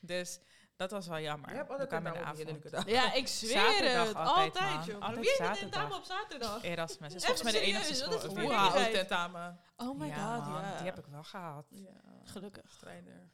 Dus 0.00 0.38
dat 0.76 0.90
was 0.90 1.06
wel 1.06 1.18
jammer. 1.20 1.50
Je 1.50 1.56
hebt 1.56 1.70
altijd 1.70 1.92
in 1.92 2.02
de 2.02 2.18
avond. 2.18 2.86
Ja, 2.88 3.12
ik 3.12 3.26
zweer 3.28 3.52
Zaterdag 3.52 4.06
het. 4.06 4.16
altijd, 4.16 4.56
Altijd, 4.56 4.76
man. 4.76 4.84
joh. 4.84 5.02
Altijd 5.02 5.20
Wie 5.20 5.28
heeft 5.38 5.50
een 5.50 5.56
tentamen 5.70 5.96
op 5.96 6.04
zaterdag? 6.04 6.62
Erasmus. 6.62 7.14
is 7.14 7.22
Even 7.22 7.26
volgens 7.36 7.52
mij 7.52 7.60
de 7.60 7.66
enige 7.66 7.82
dat 7.82 7.90
is 7.90 7.98
school. 8.30 8.76
een 8.86 8.92
tentamen. 8.92 9.60
Oh 9.76 9.98
my 9.98 10.06
Ja, 10.06 10.36
god, 10.36 10.46
man, 10.48 10.62
ja. 10.62 10.76
Die 10.76 10.84
heb 10.86 10.98
ik 10.98 11.06
wel 11.06 11.24
gehad. 11.24 11.66
Ja. 11.70 11.90
Gelukkig. 12.24 12.70
Strijder. 12.72 13.30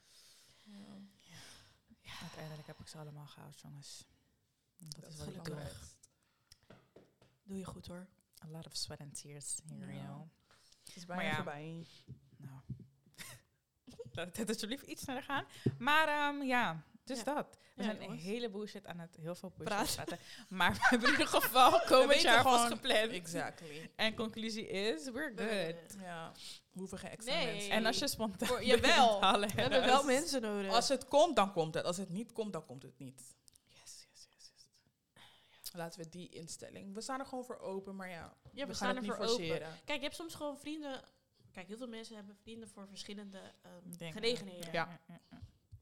Ja. 0.64 0.84
Uiteindelijk 2.22 2.66
heb 2.66 2.78
ik 2.80 2.88
ze 2.88 2.98
allemaal 2.98 3.26
gehaald, 3.26 3.60
jongens. 3.60 4.04
Dat, 4.76 5.00
Dat 5.00 5.10
is 5.10 5.18
is 5.18 5.24
wat 5.24 5.34
ik 5.34 5.42
doe. 7.56 7.64
je 7.66 7.72
goed 7.72 7.86
hoor. 7.86 8.06
A 8.44 8.48
lot 8.48 8.66
of 8.66 8.76
sweat 8.76 9.00
and 9.00 9.20
tears 9.20 9.58
here, 9.68 9.92
you 9.92 10.04
know. 10.06 10.22
Het 10.84 10.96
is 10.96 11.06
Maar 11.06 11.16
bijna 11.16 11.30
ja. 11.30 11.36
voorbij. 11.36 11.86
Nou. 12.36 12.60
Laat 14.12 14.36
het 14.36 14.48
alsjeblieft 14.48 14.82
iets 14.86 15.02
sneller 15.02 15.22
gaan. 15.22 15.44
Maar 15.78 16.08
ehm, 16.08 16.42
ja, 16.42 16.82
dus 17.04 17.18
Ja. 17.18 17.24
dat. 17.24 17.58
We 17.74 17.82
Ja, 17.82 17.88
zijn 17.88 17.96
een 17.96 18.02
jongens. 18.06 18.22
hele 18.22 18.50
bullshit 18.50 18.86
aan 18.86 18.98
het 18.98 19.16
heel 19.16 19.34
veel 19.34 19.48
Praten. 19.48 19.94
praten. 19.94 20.18
Maar 20.48 20.72
we 20.72 20.78
hebben 20.80 21.06
in 21.08 21.12
ieder 21.18 21.26
geval 21.28 21.80
komend 21.86 22.20
jaar 22.22 22.40
gewoon- 22.40 22.58
vastgepland. 22.58 23.10
Exactly. 23.10 23.90
En 23.96 24.14
conclusie 24.14 24.68
is, 24.68 25.10
we're 25.10 25.32
good. 25.36 26.00
Ja. 26.02 26.32
We 26.72 26.78
hoeven 26.78 26.98
geen 26.98 27.10
extra 27.10 27.34
Nee. 27.34 27.46
mensen. 27.52 27.70
En 27.70 27.86
als 27.86 27.98
je 27.98 28.08
spontaan 28.08 28.48
Voor- 28.48 28.64
jawel. 28.64 29.20
halen, 29.20 29.48
We 29.54 29.60
hebben 29.60 29.84
wel 29.84 30.04
mensen 30.04 30.40
nodig. 30.42 30.72
Als 30.72 30.88
het 30.88 31.08
komt, 31.08 31.36
dan 31.36 31.52
komt 31.52 31.74
het. 31.74 31.84
Als 31.84 31.96
het 31.96 32.08
niet 32.08 32.32
komt, 32.32 32.52
dan 32.52 32.64
komt 32.66 32.82
het 32.82 32.98
niet. 32.98 33.34
Yes, 33.64 34.06
yes, 34.12 34.26
yes, 34.30 34.50
yes. 34.54 35.65
Laten 35.76 36.00
we 36.02 36.08
die 36.08 36.28
instelling. 36.28 36.94
We 36.94 37.00
staan 37.00 37.20
er 37.20 37.26
gewoon 37.26 37.44
voor 37.44 37.58
open, 37.58 37.96
maar 37.96 38.10
ja, 38.10 38.36
ja, 38.52 38.66
we, 38.66 38.74
staan 38.74 38.96
er 38.96 39.04
voor 39.04 39.16
open. 39.16 39.58
Kijk, 39.84 39.98
je 39.98 40.04
hebt 40.04 40.14
soms 40.14 40.34
gewoon 40.34 40.58
vrienden... 40.58 41.02
Kijk, 41.52 41.68
heel 41.68 41.76
veel 41.76 41.88
mensen 41.88 42.16
hebben 42.16 42.36
vrienden 42.36 42.68
voor 42.68 42.88
verschillende 42.88 43.52
ehm, 43.62 43.96
Dingen. 43.96 44.12
gelegenheden. 44.12 44.72
Ja. 44.72 45.00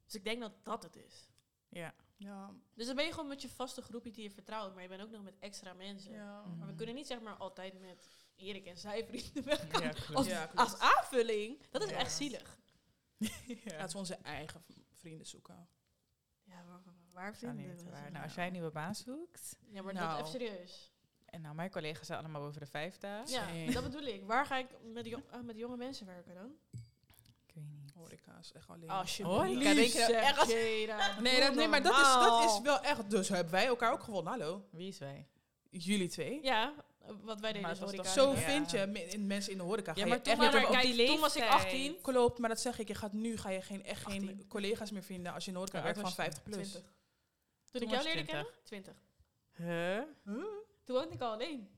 Dus 0.05 0.15
ik 0.15 0.25
denk 0.25 0.41
dat 0.41 0.65
dat 0.65 0.83
het 0.83 0.97
is. 0.97 1.29
Ja. 1.69 1.95
Ja. 2.17 2.55
Dus 2.75 2.87
dan 2.87 2.97
ben 2.97 3.05
je 3.05 3.11
gewoon 3.11 3.29
met 3.29 3.43
je 3.43 3.49
vaste 3.49 3.83
groepje 3.83 4.11
die 4.11 4.23
je 4.23 4.31
vertrouwt, 4.31 4.75
maar 4.75 4.83
je 4.83 4.89
bent 4.89 5.03
ook 5.03 5.11
nog 5.11 5.23
met 5.23 5.39
extra 5.39 5.73
mensen. 5.73 6.13
Ja. 6.13 6.41
Mhm. 6.41 6.59
Maar 6.59 6.67
we 6.67 6.75
kunnen 6.75 6.95
niet 6.95 7.07
zeg 7.07 7.21
maar 7.21 7.37
altijd 7.37 7.81
met 7.81 8.09
Erik 8.35 8.67
en 8.67 8.77
zij 8.79 9.07
vrienden 9.07 9.45
weggaan. 9.45 9.83
Ja. 9.83 9.93
Als, 10.13 10.27
Ja, 10.27 10.51
als 10.55 10.79
aanvulling, 10.79 11.63
dat 11.71 11.83
is 11.83 11.91
Ja. 11.91 11.97
echt 11.97 12.13
zielig. 12.13 12.59
Laten 13.65 13.93
we 13.93 13.99
onze 13.99 14.15
eigen 14.15 14.65
vrienden 14.93 15.27
zoeken. 15.27 15.69
Ja, 16.43 16.65
waar, 16.65 16.81
waar- 17.15 17.37
vinden 17.37 17.57
niet 17.57 17.83
we 17.85 17.91
waar. 17.91 18.05
ze? 18.05 18.11
Nou, 18.13 18.25
als 18.25 18.35
jij 18.35 18.47
een 18.47 18.53
nieuwe 18.53 18.71
baan 18.71 18.95
zoekt. 18.95 19.57
Ja, 19.71 19.83
maar 19.83 19.95
Nou. 19.95 20.09
dat 20.09 20.19
even 20.19 20.41
serieus. 20.41 20.93
En 21.25 21.41
nou, 21.41 21.55
mijn 21.55 21.71
collega's 21.71 22.07
zijn 22.07 22.19
allemaal 22.19 22.41
boven 22.43 22.61
de 22.61 22.67
50. 22.67 23.31
Ja, 23.31 23.73
dat 23.73 23.83
bedoel 23.83 24.03
ik. 24.07 24.23
Waar 24.27 24.47
ga 24.47 24.57
ik 24.57 24.67
met, 24.93 25.07
jong- 25.07 25.25
ah, 25.31 25.43
met 25.43 25.57
jonge 25.57 25.77
mensen 25.77 26.07
werken 26.07 26.35
dan? 26.35 26.51
Ik 27.47 27.55
weet 27.55 27.65
niet. 27.83 27.93
Horeca 27.95 28.39
is 28.41 28.53
echt 28.53 28.69
alleen. 28.69 28.89
Alsjeblieft. 28.91 29.39
Horeca, 29.39 29.75
denk 29.75 29.87
je 29.93 29.99
dat 29.99 30.09
zeg, 30.09 30.23
echt? 30.23 30.51
Jada. 30.51 31.21
Nee, 31.21 31.41
dat, 31.41 31.55
nee, 31.55 31.69
maar 31.69 31.83
dat 31.83 31.93
is, 31.93 32.13
dat 32.13 32.45
is 32.51 32.61
wel 32.61 32.81
echt... 32.81 33.11
Dus 33.11 33.29
hebben 33.29 33.53
wij 33.53 33.67
elkaar 33.67 33.93
ook 33.93 34.03
gevonden. 34.03 34.33
Hallo. 34.33 34.65
Wie 34.71 34.89
is 34.89 34.99
wij? 34.99 35.27
Jullie 35.71 36.09
twee. 36.09 36.39
Ja, 36.43 36.75
wat 37.23 37.41
wij 37.41 37.53
deden 37.53 37.63
Maar 37.63 37.71
is 37.71 37.79
het 37.79 37.87
was 37.97 37.97
horeca. 37.97 38.13
Zo 38.13 38.31
Ja. 38.31 38.37
vind 38.37 38.71
je 38.71 38.79
in, 39.13 39.27
mensen 39.27 39.53
in 39.53 39.59
de 39.59 39.65
horeca. 39.65 39.93
Ja, 39.95 40.07
maar 40.07 40.17
je 40.17 40.23
toen 40.23 40.37
maar 40.37 40.51
die 40.83 41.07
toen 41.07 41.21
was 41.21 41.37
ik 41.37 41.41
leeftijd. 41.43 41.63
18. 41.65 42.01
Klopt, 42.01 42.39
maar 42.39 42.49
dat 42.49 42.61
zeg 42.61 42.79
ik. 42.79 42.89
Je 42.89 42.95
gaat 42.95 43.13
nu 43.13 43.37
ga 43.37 43.51
je 43.51 43.63
geen, 43.63 43.85
echt 43.85 44.03
geen 44.03 44.21
18. 44.29 44.47
collega's 44.49 44.91
meer 44.91 45.03
vinden 45.03 45.33
als 45.33 45.45
je 45.45 45.49
in 45.49 45.53
de 45.53 45.59
horeca 45.59 45.79
Ja, 45.79 45.85
werkt 45.85 45.99
van 45.99 46.07
was 46.09 46.15
50 46.17 46.43
plus. 46.43 46.69
20. 46.71 46.93
Toen, 47.75 47.83
Toen 47.83 47.99
ik 47.99 48.03
jou 48.03 48.15
leerde 48.15 48.31
kennen? 48.33 48.53
20. 48.63 49.03
Huh? 49.53 50.03
Toen 50.85 50.97
woonde 50.97 51.15
ik 51.15 51.21
al 51.21 51.33
alleen. 51.33 51.71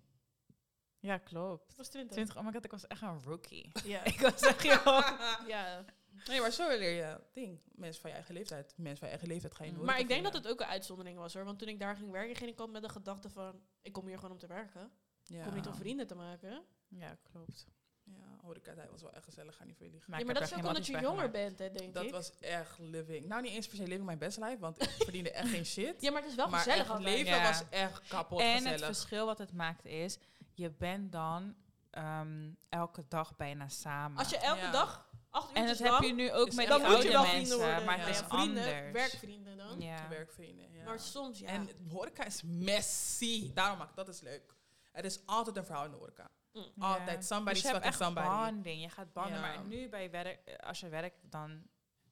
Ja, 0.98 1.18
klopt. 1.18 1.70
Ik 1.70 1.76
was 1.76 1.88
20. 1.88 2.12
20, 2.12 2.36
oh 2.36 2.44
my 2.44 2.52
god, 2.52 2.64
ik 2.64 2.70
was 2.70 2.86
echt 2.86 3.02
een 3.02 3.22
rookie. 3.22 3.72
Ja. 3.84 4.04
ik 4.04 4.20
was 4.20 4.40
echt, 4.40 4.62
joh. 4.62 5.18
ja. 5.46 5.84
Nee, 6.26 6.40
maar 6.40 6.50
zo 6.50 6.68
leer 6.68 6.90
je 6.90 7.20
ding. 7.32 7.60
Mensen 7.72 8.00
van 8.00 8.10
je 8.10 8.16
eigen 8.16 8.34
leeftijd. 8.34 8.74
Mensen 8.76 8.98
van 8.98 9.06
je 9.08 9.12
eigen 9.12 9.28
leeftijd 9.28 9.54
ga 9.54 9.64
je 9.64 9.70
in 9.70 9.76
de 9.76 9.84
Maar 9.84 9.98
ik 9.98 10.08
denk 10.08 10.24
dat 10.24 10.32
het 10.32 10.48
ook 10.48 10.60
een 10.60 10.66
uitzondering 10.66 11.18
was 11.18 11.34
hoor. 11.34 11.44
Want 11.44 11.58
toen 11.58 11.68
ik 11.68 11.80
daar 11.80 11.96
ging 11.96 12.10
werken, 12.10 12.36
ging 12.36 12.50
ik 12.50 12.58
al 12.58 12.66
met 12.66 12.82
de 12.82 12.88
gedachte 12.88 13.30
van... 13.30 13.60
Ik 13.82 13.92
kom 13.92 14.06
hier 14.06 14.16
gewoon 14.16 14.30
om 14.30 14.38
te 14.38 14.46
werken. 14.46 14.90
Ja. 15.22 15.38
Ik 15.38 15.44
kom 15.44 15.54
niet 15.54 15.66
om 15.66 15.74
vrienden 15.74 16.06
te 16.06 16.14
maken. 16.14 16.64
Ja, 16.88 17.18
klopt. 17.22 17.66
Ja, 18.06 18.36
horecatijd 18.42 18.90
was 18.90 19.02
wel 19.02 19.12
echt 19.12 19.24
gezellig. 19.24 19.56
Ga 19.56 19.64
niet 19.64 19.76
veel 19.76 19.90
liegen. 19.90 20.10
Maar 20.10 20.18
ja, 20.20 20.24
maar 20.24 20.34
dat 20.34 20.42
is 20.42 20.52
ook 20.54 20.64
omdat 20.66 20.86
je 20.86 20.98
jonger 21.00 21.30
bent, 21.30 21.58
hè, 21.58 21.70
denk 21.70 21.94
Dat 21.94 22.04
ik. 22.04 22.10
was 22.10 22.32
echt 22.40 22.78
living. 22.78 23.26
Nou, 23.26 23.42
niet 23.42 23.52
eens 23.52 23.66
per 23.66 23.76
se 23.76 23.82
living 23.82 24.04
mijn 24.04 24.18
best 24.18 24.38
life, 24.38 24.58
want 24.58 24.82
ik 24.82 24.90
verdiende 25.08 25.30
echt 25.30 25.48
geen 25.48 25.66
shit. 25.66 25.94
Ja, 26.02 26.10
maar 26.10 26.20
het 26.22 26.30
is 26.30 26.36
wel 26.36 26.48
maar 26.48 26.60
gezellig 26.60 26.88
altijd. 26.90 27.04
leven 27.16 27.34
Ja. 27.36 27.42
was 27.42 27.62
echt 27.70 28.08
kapot 28.08 28.40
En 28.40 28.52
gezellig. 28.56 28.72
het 28.76 28.84
verschil 28.84 29.26
wat 29.26 29.38
het 29.38 29.52
maakt 29.52 29.84
is, 29.84 30.18
je 30.54 30.70
bent 30.70 31.12
dan 31.12 31.54
ehm, 31.90 32.50
elke 32.68 33.04
dag 33.08 33.36
bijna 33.36 33.68
samen. 33.68 34.18
Als 34.18 34.30
je 34.30 34.38
elke 34.38 34.60
Ja. 34.60 34.70
dag 34.70 35.08
acht 35.30 35.50
uur 35.50 35.56
en 35.56 35.66
dat 35.66 35.78
heb 35.78 36.00
je 36.02 36.12
nu 36.12 36.32
ook 36.32 36.46
met 36.46 36.56
die 36.56 36.66
dan 36.66 36.82
oude 36.84 37.10
mensen, 37.32 37.56
worden. 37.58 37.84
maar 37.84 37.98
Ja. 37.98 38.04
het 38.04 38.14
is 38.14 38.22
vrienden, 38.28 38.64
anders. 38.64 38.92
werkvrienden 38.92 39.56
dan. 39.56 39.80
Ja. 39.80 40.08
Werkvrienden, 40.08 40.72
ja. 40.72 40.84
Maar 40.84 41.00
soms, 41.00 41.38
ja. 41.38 41.48
En 41.48 41.68
horeca 41.90 42.24
is 42.24 42.42
messy. 42.44 43.52
Daarom 43.54 43.78
maak 43.78 43.90
ik 43.90 43.96
dat 43.96 44.08
is 44.08 44.20
leuk. 44.20 44.54
Er 44.92 45.04
is 45.04 45.20
altijd 45.26 45.56
een 45.56 45.64
vrouw 45.64 45.84
in 45.84 45.90
de 45.90 45.96
horeca. 45.96 46.30
Mm. 46.74 46.82
Altijd. 46.82 47.24
Somebody's 47.24 47.62
dus 47.62 47.70
je 47.70 47.76
hebt 47.76 47.84
fucking 47.84 48.08
echt 48.12 48.14
somebody. 48.16 48.50
bonding. 48.52 48.82
Je 48.82 48.88
gaat 48.88 49.12
banden, 49.12 49.40
maar 49.40 49.64
nu 49.64 49.88
bij 49.88 50.10
werk, 50.10 50.40
eh, 50.46 50.56
als 50.68 50.80
je 50.80 50.88
werkt, 50.88 51.16
dan 51.30 51.62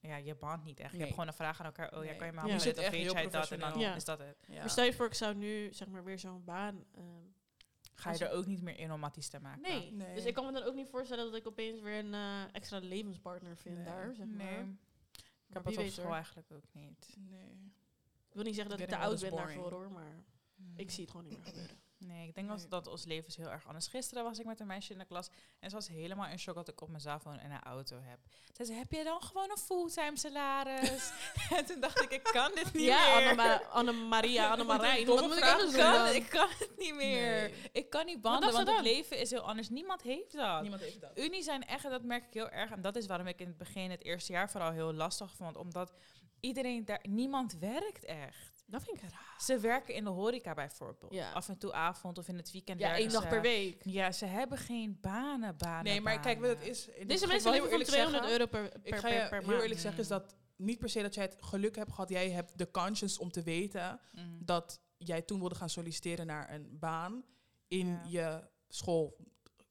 ja, 0.00 0.16
je 0.16 0.34
band 0.34 0.64
niet 0.64 0.78
echt. 0.80 0.90
Je 0.90 0.96
Nee. 0.96 1.00
hebt 1.06 1.12
gewoon 1.14 1.28
een 1.28 1.34
vraag 1.36 1.60
aan 1.60 1.66
elkaar. 1.66 1.96
Oh, 1.98 2.04
ja, 2.04 2.14
kan 2.14 2.26
je 2.26 2.32
me 2.32 2.46
Ja. 2.46 2.58
dit? 2.58 2.78
Of 2.78 2.90
weet 2.90 3.10
jij 3.12 3.28
dat? 3.30 3.50
En 3.50 3.58
dan. 3.58 3.78
Ja. 3.78 3.94
is 3.94 4.04
dat 4.04 4.18
het. 4.18 4.36
Ja. 4.48 4.58
Maar 4.58 4.70
stel 4.70 4.84
je 4.84 4.92
voor, 4.92 5.06
ik 5.06 5.14
zou 5.14 5.34
nu 5.34 5.72
zeg 5.72 5.88
maar 5.88 6.04
weer 6.04 6.18
zo'n 6.18 6.44
baan... 6.44 6.84
ehm, 6.94 7.04
Ga 7.94 8.12
je 8.12 8.26
er 8.26 8.30
ook 8.36 8.46
niet 8.46 8.62
meer 8.62 8.78
in 8.78 8.92
om 8.92 9.00
matties 9.00 9.28
te 9.28 9.40
maken. 9.40 9.62
nee. 9.62 9.92
Nee. 9.92 10.14
Dus 10.14 10.24
ik 10.24 10.34
kan 10.34 10.46
me 10.46 10.52
dan 10.52 10.62
ook 10.62 10.74
niet 10.74 10.88
voorstellen 10.88 11.24
dat 11.24 11.34
ik 11.34 11.46
opeens 11.46 11.80
weer 11.80 11.98
een 11.98 12.14
eh, 12.14 12.42
extra 12.54 12.78
levenspartner 12.78 13.56
vind 13.56 13.74
Nee. 13.76 13.84
daar, 13.84 14.14
zeg 14.14 14.26
maar. 14.26 14.36
Nee. 14.36 14.58
Ik 14.58 14.64
Maar 15.54 15.62
heb 15.62 15.64
het 15.64 15.78
op 15.78 15.86
school 15.92 16.14
eigenlijk 16.14 16.52
ook 16.52 16.64
niet. 16.72 17.14
Nee. 17.18 17.72
Ik 18.28 18.34
wil 18.34 18.42
niet 18.42 18.54
zeggen 18.54 18.70
dat 18.72 18.80
ik 18.80 18.88
te 18.88 18.96
oud 18.96 19.20
ben 19.20 19.30
daarvoor 19.36 19.70
hoor, 19.72 19.90
maar 19.92 20.24
ik 20.76 20.90
zie 20.90 21.02
het 21.02 21.10
gewoon 21.10 21.26
niet 21.26 21.38
meer 21.38 21.46
gebeuren. 21.46 21.76
Nee, 22.06 22.28
ik 22.28 22.34
denk 22.34 22.48
Nee. 22.48 22.68
dat, 22.68 22.86
ons 22.86 23.04
leven 23.04 23.26
is 23.28 23.36
heel 23.36 23.50
erg 23.50 23.66
anders. 23.66 23.86
Gisteren 23.86 24.24
was 24.24 24.38
ik 24.38 24.44
met 24.46 24.60
een 24.60 24.66
meisje 24.66 24.92
in 24.92 24.98
de 24.98 25.04
klas 25.04 25.28
en 25.60 25.70
ze 25.70 25.76
was 25.76 25.88
helemaal 25.88 26.26
in 26.30 26.38
shock 26.38 26.54
dat 26.54 26.68
ik 26.68 26.80
op 26.80 26.88
mezelf 26.88 27.22
woon 27.22 27.38
en 27.38 27.50
een 27.50 27.62
auto 27.62 28.00
heb. 28.00 28.18
Ze 28.52 28.64
zei, 28.64 28.78
heb 28.78 28.92
je 28.92 29.04
dan 29.04 29.22
gewoon 29.22 29.50
een 29.50 29.58
fulltime 29.58 30.16
salaris? 30.18 31.12
en 31.56 31.64
toen 31.66 31.80
dacht 31.80 32.02
ik, 32.02 32.10
ik 32.10 32.22
kan 32.22 32.50
dit 32.54 32.72
niet 32.72 32.82
ja, 32.84 33.06
meer. 33.16 33.28
Annema- 33.28 33.62
Anne-Maria, 33.62 34.50
Anne-Marijn. 34.52 35.06
domme 35.06 35.20
Wat 35.20 35.30
moet 35.30 35.38
ik 35.38 35.44
anders 35.52 35.70
doen 35.72 35.80
kan, 35.80 36.08
ik 36.14 36.28
kan 36.28 36.48
het 36.58 36.70
niet 36.78 36.94
meer. 36.94 37.32
Nee. 37.50 37.54
Ik 37.72 37.90
kan 37.90 38.06
niet 38.06 38.20
banden, 38.20 38.52
want 38.52 38.68
het 38.68 38.80
leven 38.80 39.18
is 39.18 39.30
heel 39.30 39.40
anders. 39.48 39.68
Niemand 39.68 40.02
heeft 40.02 40.32
dat. 40.32 40.60
Niemand 40.60 40.82
heeft 40.82 41.00
dat. 41.00 41.18
Unie 41.18 41.42
zijn 41.42 41.62
echt, 41.66 41.84
en 41.84 41.90
dat 41.90 42.02
merk 42.02 42.24
ik 42.26 42.34
heel 42.34 42.48
erg. 42.50 42.70
En 42.70 42.80
dat 42.80 42.96
is 42.96 43.06
waarom 43.06 43.26
ik 43.26 43.40
in 43.40 43.46
het 43.46 43.56
begin, 43.58 43.90
het 43.90 44.04
eerste 44.04 44.32
jaar 44.32 44.50
vooral 44.50 44.70
heel 44.70 44.92
lastig 44.92 45.32
vond. 45.34 45.56
Omdat 45.56 45.92
iedereen 46.40 46.84
daar, 46.84 47.04
niemand 47.08 47.58
werkt 47.58 48.04
echt. 48.04 48.53
Dat 48.66 48.82
vind 48.84 48.96
ik 49.02 49.10
raar. 49.10 49.34
Ze 49.38 49.58
werken 49.58 49.94
in 49.94 50.04
de 50.04 50.10
horeca 50.10 50.54
bijvoorbeeld. 50.54 51.12
Ja. 51.14 51.32
Af 51.32 51.48
en 51.48 51.58
toe 51.58 51.72
avond 51.72 52.18
of 52.18 52.28
in 52.28 52.36
het 52.36 52.50
weekend. 52.52 52.80
Ja, 52.80 52.96
één 52.96 53.08
dag 53.12 53.22
ze. 53.22 53.28
per 53.28 53.40
week. 53.40 53.82
Ja, 53.84 54.12
ze 54.12 54.26
hebben 54.26 54.58
geen 54.58 54.98
banen, 55.00 55.56
banen, 55.56 55.84
Nee, 55.84 56.00
maar 56.00 56.20
kijk 56.20 56.40
banen. 56.40 56.62
is. 56.62 56.88
Deze 57.06 57.26
mensen 57.26 57.50
leven 57.50 57.70
van 57.70 57.82
200 57.82 57.90
zeggen. 57.90 58.30
euro 58.30 58.46
per, 58.46 58.68
per, 58.68 58.80
Ik 58.82 58.94
ga 58.96 59.08
je 59.08 59.28
per 59.28 59.38
heel 59.38 59.48
maand. 59.48 59.62
eerlijk 59.62 59.80
zeggen, 59.80 60.00
is 60.00 60.08
dat 60.08 60.34
niet 60.56 60.78
per 60.78 60.88
se 60.88 61.02
dat 61.02 61.14
jij 61.14 61.24
het 61.24 61.36
geluk 61.40 61.76
hebt 61.76 61.90
gehad. 61.90 62.08
Jij 62.08 62.30
hebt 62.30 62.58
de 62.58 62.70
conscience 62.70 63.20
om 63.20 63.30
te 63.30 63.42
weten 63.42 64.00
Mhm. 64.12 64.24
dat 64.44 64.80
jij 64.96 65.22
toen 65.22 65.38
wilde 65.38 65.54
gaan 65.54 65.70
solliciteren 65.70 66.26
naar 66.26 66.52
een 66.54 66.78
baan 66.78 67.24
in 67.68 67.86
Ja. 67.86 68.02
je 68.08 68.48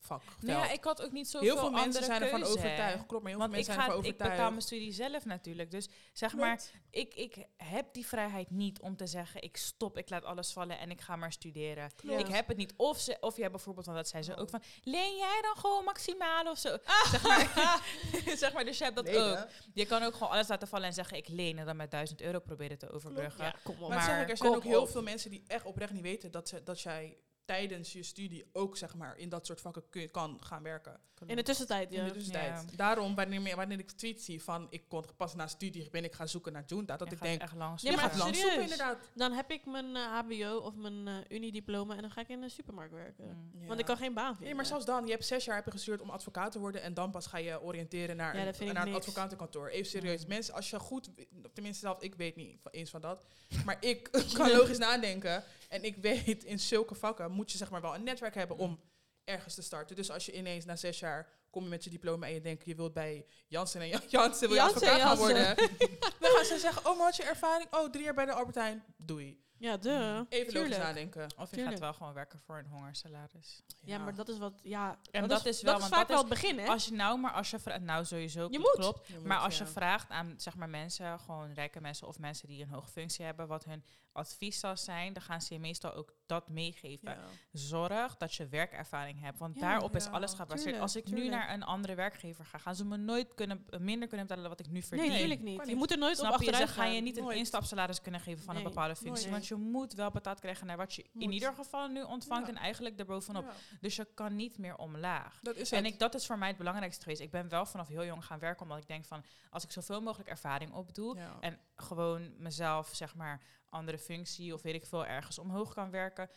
schoolvak. 0.06 0.42
Nou 0.42 0.60
ja, 0.60 0.72
ik 0.72 0.84
had 0.84 1.02
ook 1.02 1.12
niet 1.12 1.30
zoveel 1.30 1.50
heel 1.50 1.58
veel 1.60 1.72
mensen 1.72 2.04
zijn 2.04 2.22
ervan 2.22 2.40
keuze, 2.40 2.58
overtuigd. 2.58 3.06
Klopt, 3.06 3.24
maar 3.24 3.32
heel 3.32 3.40
Want 3.42 3.52
veel 3.52 3.60
ik, 3.62 3.68
mensen 3.68 3.74
zijn 3.74 3.78
ga, 3.80 3.86
ervan 3.86 4.04
ik 4.06 4.12
betaal 4.12 4.28
overtuigd. 4.28 4.50
mijn 4.52 4.62
studie 4.62 4.92
zelf 4.92 5.26
natuurlijk. 5.26 5.72
Dus 5.72 5.90
zeg 6.14 6.36
maar, 6.36 6.62
ik, 6.90 7.14
ik 7.16 7.46
heb 7.58 7.94
die 7.94 8.06
vrijheid 8.06 8.50
niet 8.52 8.80
om 8.82 8.96
te 8.96 9.08
zeggen... 9.08 9.42
ik 9.42 9.58
stop, 9.58 9.98
ik 9.98 10.10
laat 10.10 10.24
alles 10.26 10.52
vallen 10.52 10.80
en 10.80 10.90
ik 10.92 11.02
ga 11.02 11.16
maar 11.16 11.32
studeren. 11.32 11.92
Klopt. 11.96 12.20
Ik 12.20 12.28
heb 12.28 12.48
het 12.48 12.58
niet. 12.58 12.74
Of, 12.78 13.00
ze, 13.00 13.18
of 13.20 13.38
jij 13.38 13.50
bijvoorbeeld, 13.52 13.86
want 13.86 13.98
dat 13.98 14.08
zei 14.08 14.24
ze 14.24 14.32
Oh. 14.34 14.40
ook 14.40 14.50
van... 14.50 14.62
leen 14.84 15.16
jij 15.16 15.40
dan 15.42 15.56
gewoon 15.58 15.84
maximaal 15.84 16.46
of 16.50 16.58
zo? 16.58 16.70
Zeg, 17.12 17.24
maar, 17.24 17.82
zeg 18.44 18.54
maar, 18.54 18.66
dus 18.66 18.78
je 18.78 18.84
hebt 18.84 18.96
dat 18.96 19.06
Lenen. 19.06 19.42
ook. 19.44 19.48
Je 19.74 19.86
kan 19.86 20.04
ook 20.04 20.14
gewoon 20.14 20.30
alles 20.30 20.48
laten 20.48 20.68
vallen 20.68 20.88
en 20.88 20.94
zeggen... 20.94 21.18
ik 21.18 21.28
leen 21.28 21.58
en 21.58 21.66
dan 21.66 21.76
met 21.76 21.92
1000 21.92 22.22
euro 22.22 22.40
proberen 22.40 22.78
te 22.78 22.92
overbruggen. 22.92 23.46
Ja, 23.46 23.56
kom 23.64 23.84
op. 23.84 23.90
Maar, 23.90 24.02
zeg 24.02 24.10
Maar 24.10 24.22
ik, 24.22 24.30
er 24.30 24.38
zijn 24.38 24.56
ook 24.56 24.64
heel 24.64 24.82
op. 24.82 24.90
veel 24.90 25.02
mensen 25.04 25.30
die 25.30 25.44
echt 25.48 25.66
oprecht 25.66 25.92
niet 25.94 26.02
weten 26.02 26.32
dat, 26.32 26.48
ze, 26.50 26.64
dat 26.64 26.82
jij 26.82 27.18
tijdens 27.46 27.94
je 27.94 28.04
studie 28.04 28.46
ook 28.54 28.78
zeg 28.78 28.96
maar 28.96 29.18
in 29.18 29.30
dat 29.30 29.46
soort 29.46 29.62
vakken 29.62 29.84
kun, 29.90 30.12
kan 30.12 30.38
gaan 30.44 30.64
werken. 30.64 31.00
In 31.26 31.36
de 31.36 31.44
tussentijd, 31.44 31.92
In 31.92 31.98
ja. 32.00 32.06
de 32.08 32.12
tussentijd. 32.14 32.66
Ja. 32.70 32.76
Daarom, 32.78 33.16
wanneer, 33.16 33.56
wanneer 33.56 33.80
ik 33.80 33.92
tweets 33.92 34.26
zie 34.26 34.44
van 34.44 34.68
ik 34.70 34.84
kon 34.88 35.04
pas 35.18 35.36
na 35.36 35.48
studie 35.48 35.90
ben 35.90 36.04
ik 36.04 36.14
gaan 36.14 36.28
zoeken 36.28 36.54
naar 36.54 36.64
Junta, 36.66 36.98
dat 36.98 37.10
Je 37.10 37.16
ik 37.16 37.22
denk, 37.22 37.42
echt 37.42 37.56
lang 37.56 37.82
Ja, 37.82 37.96
maar 37.96 38.18
lang 38.18 38.36
zoeken 38.36 38.62
inderdaad. 38.62 38.98
Dan 39.16 39.32
heb 39.32 39.52
ik 39.52 39.66
mijn 39.66 39.96
eh, 39.96 40.20
HBO 40.20 40.58
of 40.58 40.76
mijn 40.76 41.08
eh 41.08 41.16
Unidiploma 41.38 41.96
en 41.96 42.02
dan 42.02 42.12
ga 42.12 42.22
ik 42.22 42.30
in 42.30 42.42
de 42.42 42.50
supermarkt 42.50 42.94
werken. 42.94 43.26
Mm. 43.26 43.62
Ja. 43.62 43.68
Want 43.68 43.80
ik 43.80 43.86
kan 43.86 43.98
geen 43.98 44.14
baan 44.14 44.26
vinden. 44.28 44.46
Nee, 44.46 44.56
maar 44.56 44.66
zelfs 44.66 44.86
dan, 44.86 45.06
je 45.06 45.12
hebt 45.12 45.26
zes 45.26 45.46
jaar 45.46 45.56
heb 45.56 45.66
je 45.66 45.72
gestuurd 45.72 46.02
om 46.02 46.10
advocaat 46.10 46.52
te 46.52 46.60
worden 46.60 46.82
en 46.82 46.94
dan 46.94 47.12
pas 47.12 47.28
ga 47.28 47.38
je 47.38 47.62
oriënteren 47.62 48.16
naar, 48.16 48.38
Ja, 48.38 48.54
een, 48.60 48.74
naar 48.74 48.88
een 48.88 48.94
advocatenkantoor. 48.96 49.68
Even 49.68 49.90
serieus, 49.92 50.22
Mm. 50.24 50.28
mensen, 50.30 50.54
als 50.54 50.70
je 50.70 50.80
goed, 50.80 51.10
tenminste 51.54 51.86
zelf, 51.86 52.02
ik 52.02 52.16
weet 52.16 52.36
niet 52.36 52.58
van- 52.62 52.72
eens 52.72 52.90
van 52.90 53.02
dat, 53.02 53.26
maar 53.66 53.78
ik 53.80 54.12
kan 54.34 54.52
logisch 54.52 54.78
nadenken 54.78 55.44
en 55.74 55.84
ik 55.84 55.96
weet 55.98 56.44
in 56.44 56.60
zulke 56.60 56.96
vakken 56.96 57.32
moet 57.32 57.52
je 57.52 57.58
zeg 57.58 57.70
maar 57.70 57.82
wel 57.82 57.96
een 57.96 58.04
netwerk 58.04 58.36
hebben 58.36 58.58
om 58.58 58.80
ergens 59.24 59.56
te 59.56 59.62
starten. 59.62 59.96
Dus 59.96 60.12
als 60.12 60.26
je 60.26 60.32
ineens 60.38 60.66
na 60.66 60.76
zes 60.76 61.00
jaar 61.00 61.30
kom 61.50 61.64
je 61.64 61.70
met 61.70 61.84
je 61.84 61.90
diploma 61.90 62.26
en 62.28 62.34
je 62.34 62.42
denkt 62.42 62.66
je 62.66 62.76
wilt 62.76 62.94
bij 62.94 63.26
Jansen 63.48 63.82
en 63.82 63.88
Jan- 63.88 64.02
Jansen 64.10 64.48
wil 64.48 64.58
je 64.58 64.64
Jansen 64.64 64.76
advocaat 64.88 65.02
gaan 65.08 65.18
worden, 65.18 65.56
dan 66.20 66.32
gaan 66.32 66.46
ze 66.46 66.58
zeggen, 66.60 66.86
oh 66.92 66.98
maar 66.98 67.06
wat 67.06 67.16
je 67.16 67.24
ervaring? 67.24 67.74
Oh, 67.74 67.90
drie 67.90 68.04
jaar 68.04 68.14
bij 68.14 68.26
de 68.26 68.34
Albertijn, 68.34 68.84
doei. 68.98 69.42
Ja, 69.58 69.78
de. 69.78 70.26
Even 70.30 70.54
logisch 70.54 70.78
nadenken. 70.78 71.24
Of 71.38 71.50
je 71.50 71.56
Tuurlijk. 71.56 71.70
gaat 71.70 71.80
wel 71.80 71.94
gewoon 71.94 72.14
werken 72.14 72.40
voor 72.40 72.58
een 72.58 72.66
hongersalaris. 72.66 73.62
Ja, 73.82 73.98
maar 73.98 74.16
dat 74.16 74.30
is 74.30 74.38
wat, 74.38 74.60
ja. 74.64 75.00
En 75.12 75.28
dat 75.28 75.46
is 75.46 75.62
wel, 75.62 75.74
dat 75.74 75.82
is 75.82 75.88
vaak 75.88 76.00
dat 76.00 76.08
wel 76.08 76.18
het 76.18 76.30
begin, 76.30 76.60
hè? 76.60 76.68
Als 76.68 76.86
je 76.86 76.92
nou 76.94 77.20
maar 77.20 77.32
als 77.32 77.50
je 77.52 77.60
vra- 77.60 77.78
nou 77.78 78.06
sowieso 78.06 78.48
Je 78.52 78.60
moet. 78.60 78.72
klopt. 78.72 79.08
Je 79.08 79.14
moet, 79.14 79.24
Maar 79.24 79.38
als 79.40 79.58
je 79.58 79.64
ja. 79.64 79.70
vraagt 79.70 80.10
aan 80.10 80.34
zeg 80.38 80.56
maar 80.56 80.70
mensen, 80.70 81.20
gewoon 81.20 81.54
rijke 81.54 81.82
mensen 81.82 82.08
of 82.08 82.20
mensen 82.20 82.48
die 82.48 82.62
een 82.62 82.70
hoge 82.70 82.90
functie 82.90 83.26
hebben, 83.26 83.48
wat 83.48 83.64
hun 83.66 83.84
advies 84.14 84.60
zal 84.60 84.78
zijn, 84.78 85.14
dan 85.14 85.22
gaan 85.22 85.42
ze 85.42 85.54
je 85.54 85.60
meestal 85.60 85.94
ook 85.94 86.14
dat 86.26 86.50
meegeven. 86.50 87.10
Ja. 87.12 87.20
Zorg 87.52 88.18
dat 88.18 88.34
je 88.36 88.48
werkervaring 88.48 89.20
hebt, 89.22 89.40
want 89.40 89.56
Ja, 89.56 89.62
daarop 89.62 89.96
is 89.96 90.08
alles 90.08 90.32
gebaseerd. 90.34 90.62
tuurlijk, 90.62 90.82
Als 90.82 90.96
ik 90.96 91.08
nu 91.08 91.30
naar 91.30 91.54
een 91.54 91.64
andere 91.64 91.96
werkgever 91.96 92.46
ga, 92.46 92.58
gaan 92.58 92.76
ze 92.76 92.86
me 92.86 92.98
nooit 92.98 93.34
kunnen, 93.36 93.66
minder 93.80 94.08
kunnen 94.08 94.28
betalen 94.28 94.44
dan 94.50 94.52
wat 94.58 94.60
ik 94.66 94.72
nu 94.72 94.82
verdien. 94.82 95.00
nee, 95.00 95.10
natuurlijk 95.14 95.42
niet. 95.42 95.68
Je 95.70 95.76
moet 95.76 95.92
er 95.92 95.98
nooit 95.98 96.20
op 96.20 96.26
Snap 96.26 96.40
je? 96.40 96.46
Ze 96.46 96.52
achteruit 96.52 96.70
gaan 96.78 96.94
je 96.94 97.02
niet 97.02 97.18
een 97.18 97.24
Nooit. 97.24 97.38
instapsalaris 97.38 98.02
kunnen 98.02 98.22
geven 98.22 98.44
van 98.44 98.54
Nee, 98.56 98.64
een 98.64 98.70
bepaalde 98.70 98.96
functie. 98.96 99.14
nooit. 99.30 99.32
Want 99.32 99.48
je 99.48 99.56
moet 99.56 99.94
wel 99.94 100.12
betaald 100.12 100.40
krijgen 100.40 100.68
naar 100.68 100.78
wat 100.78 100.94
je 100.94 101.06
in 101.14 101.32
ieder 101.32 101.54
geval 101.54 101.88
nu 101.88 102.02
ontvangt 102.02 102.48
Ja. 102.48 102.54
en 102.54 102.60
eigenlijk 102.60 103.00
erbovenop. 103.00 103.44
Ja, 103.44 103.54
Dus 103.82 103.96
je 103.96 104.08
kan 104.14 104.36
niet 104.36 104.58
meer 104.58 104.76
omlaag. 104.78 105.40
dat 105.42 105.56
is 105.56 105.72
En 105.72 105.86
ik, 105.86 106.00
dat 106.00 106.16
is 106.16 106.26
voor 106.26 106.38
mij 106.38 106.48
het 106.48 106.58
belangrijkste 106.58 107.02
geweest. 107.04 107.22
Ik 107.22 107.32
ben 107.32 107.50
wel 107.50 107.66
vanaf 107.66 107.88
heel 107.88 108.06
jong 108.06 108.26
gaan 108.26 108.40
werken, 108.40 108.62
omdat 108.64 108.78
ik 108.78 108.88
denk 108.88 109.06
van 109.06 109.24
als 109.50 109.64
ik 109.64 109.72
zoveel 109.72 110.02
mogelijk 110.02 110.30
ervaring 110.30 110.74
opdoe 110.74 111.16
Ja. 111.18 111.38
en 111.40 111.60
gewoon 111.76 112.34
mezelf, 112.38 112.90
zeg 112.94 113.16
maar, 113.16 113.42
andere 113.74 113.98
functie 113.98 114.54
of 114.54 114.62
weet 114.62 114.74
ik 114.76 114.86
veel, 114.86 115.06
ergens 115.06 115.40
omhoog 115.40 115.74
kan 115.74 115.90
werken. 115.92 116.30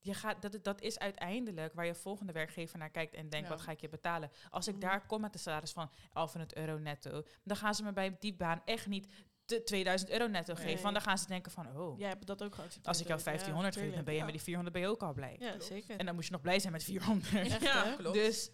Je 0.00 0.14
gaat, 0.14 0.42
dat, 0.42 0.58
dat 0.64 0.80
is 0.80 0.98
uiteindelijk 0.98 1.74
waar 1.74 1.86
je 1.86 1.94
volgende 1.94 2.32
werkgever 2.32 2.78
naar 2.78 2.90
kijkt 2.90 3.14
en 3.14 3.28
denkt, 3.28 3.48
Ja. 3.48 3.54
wat 3.54 3.62
ga 3.64 3.70
ik 3.72 3.80
je 3.80 3.88
betalen? 3.88 4.30
Als 4.50 4.66
ik 4.68 4.74
Mhm. 4.74 4.82
daar 4.82 5.06
kom 5.06 5.20
met 5.20 5.34
een 5.34 5.40
salaris 5.40 5.72
van 5.72 5.90
1100 6.12 6.54
euro 6.56 6.78
netto, 6.78 7.22
dan 7.44 7.56
gaan 7.56 7.74
ze 7.74 7.82
me 7.82 7.92
bij 7.92 8.16
die 8.20 8.34
baan 8.34 8.62
echt 8.64 8.86
niet 8.86 9.06
te- 9.44 9.62
2000 9.62 10.10
euro 10.10 10.26
netto 10.26 10.54
geven. 10.54 10.72
Nee. 10.72 10.82
Want 10.82 10.94
dan 10.94 11.02
gaan 11.02 11.18
ze 11.18 11.26
denken 11.26 11.52
van, 11.52 11.76
oh, 11.76 11.98
Jij 11.98 12.08
hebt 12.08 12.26
dat 12.26 12.42
ook 12.42 12.54
geaccepteerd. 12.54 12.86
als 12.86 13.00
ik 13.00 13.06
jou 13.06 13.18
ook. 13.18 13.24
1500 13.24 13.74
Ja, 13.74 13.80
geef, 13.80 13.94
dan 13.94 14.04
ben 14.04 14.14
je 14.14 14.22
met 14.24 14.32
die 14.32 14.42
400 14.42 14.74
ben 14.74 14.84
je 14.84 14.88
ook 14.90 15.02
al 15.02 15.12
blij. 15.12 15.36
Ja, 15.38 15.48
Klopt. 15.48 15.64
zeker. 15.64 15.96
En 15.98 16.06
dan 16.06 16.14
moet 16.14 16.24
je 16.26 16.30
nog 16.32 16.40
blij 16.40 16.58
zijn 16.58 16.72
met 16.72 16.82
400. 16.84 17.34
Echt, 17.34 17.62
Ja, 17.62 17.94
klopt. 17.96 18.14
Dus 18.16 18.50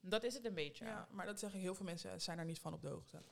dat 0.00 0.24
is 0.24 0.34
het 0.34 0.44
een 0.44 0.54
beetje. 0.54 0.84
Ja, 0.84 1.08
maar 1.10 1.26
dat 1.26 1.38
zeggen 1.38 1.60
heel 1.60 1.74
veel 1.74 1.84
mensen, 1.84 2.20
zijn 2.20 2.38
er 2.38 2.44
niet 2.44 2.58
van 2.60 2.72
op 2.72 2.82
de 2.82 2.88
hoogte. 2.88 3.22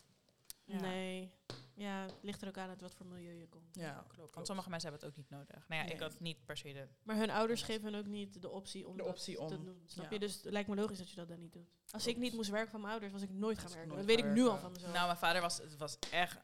Ja. 0.64 0.80
Nee. 0.80 1.32
Ja, 1.78 2.02
het 2.02 2.14
ligt 2.20 2.42
er 2.42 2.48
ook 2.48 2.58
aan 2.58 2.68
uit 2.68 2.80
wat 2.80 2.94
voor 2.94 3.06
milieu 3.06 3.32
je 3.38 3.48
komt. 3.48 3.74
Ja, 3.74 4.04
klopt. 4.08 4.34
Want 4.34 4.46
sommige 4.46 4.70
mensen 4.70 4.90
hebben 4.90 5.08
het 5.08 5.18
ook 5.18 5.24
niet 5.24 5.38
nodig. 5.38 5.68
Nou 5.68 5.86
ja, 5.86 5.94
ik 5.94 6.00
had 6.00 6.20
niet 6.20 6.44
per 6.44 6.56
se 6.56 6.72
de... 6.72 6.88
Maar 7.02 7.16
hun 7.16 7.30
ouders 7.30 7.62
geven 7.62 7.84
hun 7.84 7.94
ook 8.00 8.06
niet 8.06 8.42
de 8.42 8.50
optie 8.50 8.86
om 8.86 8.96
De 8.96 9.02
dat 9.02 9.12
optie 9.12 9.34
te 9.34 9.40
om- 9.40 9.48
doen. 9.64 9.82
Snap 9.86 10.04
ja. 10.04 10.10
je? 10.10 10.18
Dus 10.18 10.34
het 10.34 10.52
lijkt 10.52 10.68
me 10.68 10.74
logisch 10.74 10.98
dat 10.98 11.10
je 11.10 11.16
dat 11.16 11.28
dan 11.28 11.38
niet 11.40 11.52
doet. 11.52 11.68
Als 11.90 12.06
ik 12.06 12.16
niet 12.16 12.32
moest 12.34 12.50
werken 12.50 12.70
van 12.70 12.80
mijn 12.80 12.92
ouders, 12.92 13.12
was 13.12 13.22
ik 13.22 13.30
nooit 13.30 13.58
gaan 13.58 13.68
werken. 13.70 13.88
nooit 13.88 14.06
Dat 14.06 14.16
weet 14.16 14.24
ik 14.24 14.30
nu 14.32 14.46
al 14.46 14.58
van 14.58 14.72
mezelf. 14.72 14.92
Nou, 14.92 15.06
mijn 15.06 15.18
vader 15.18 15.40
was, 15.42 15.58
het 15.58 15.76
was 15.76 15.98
echt... 16.10 16.38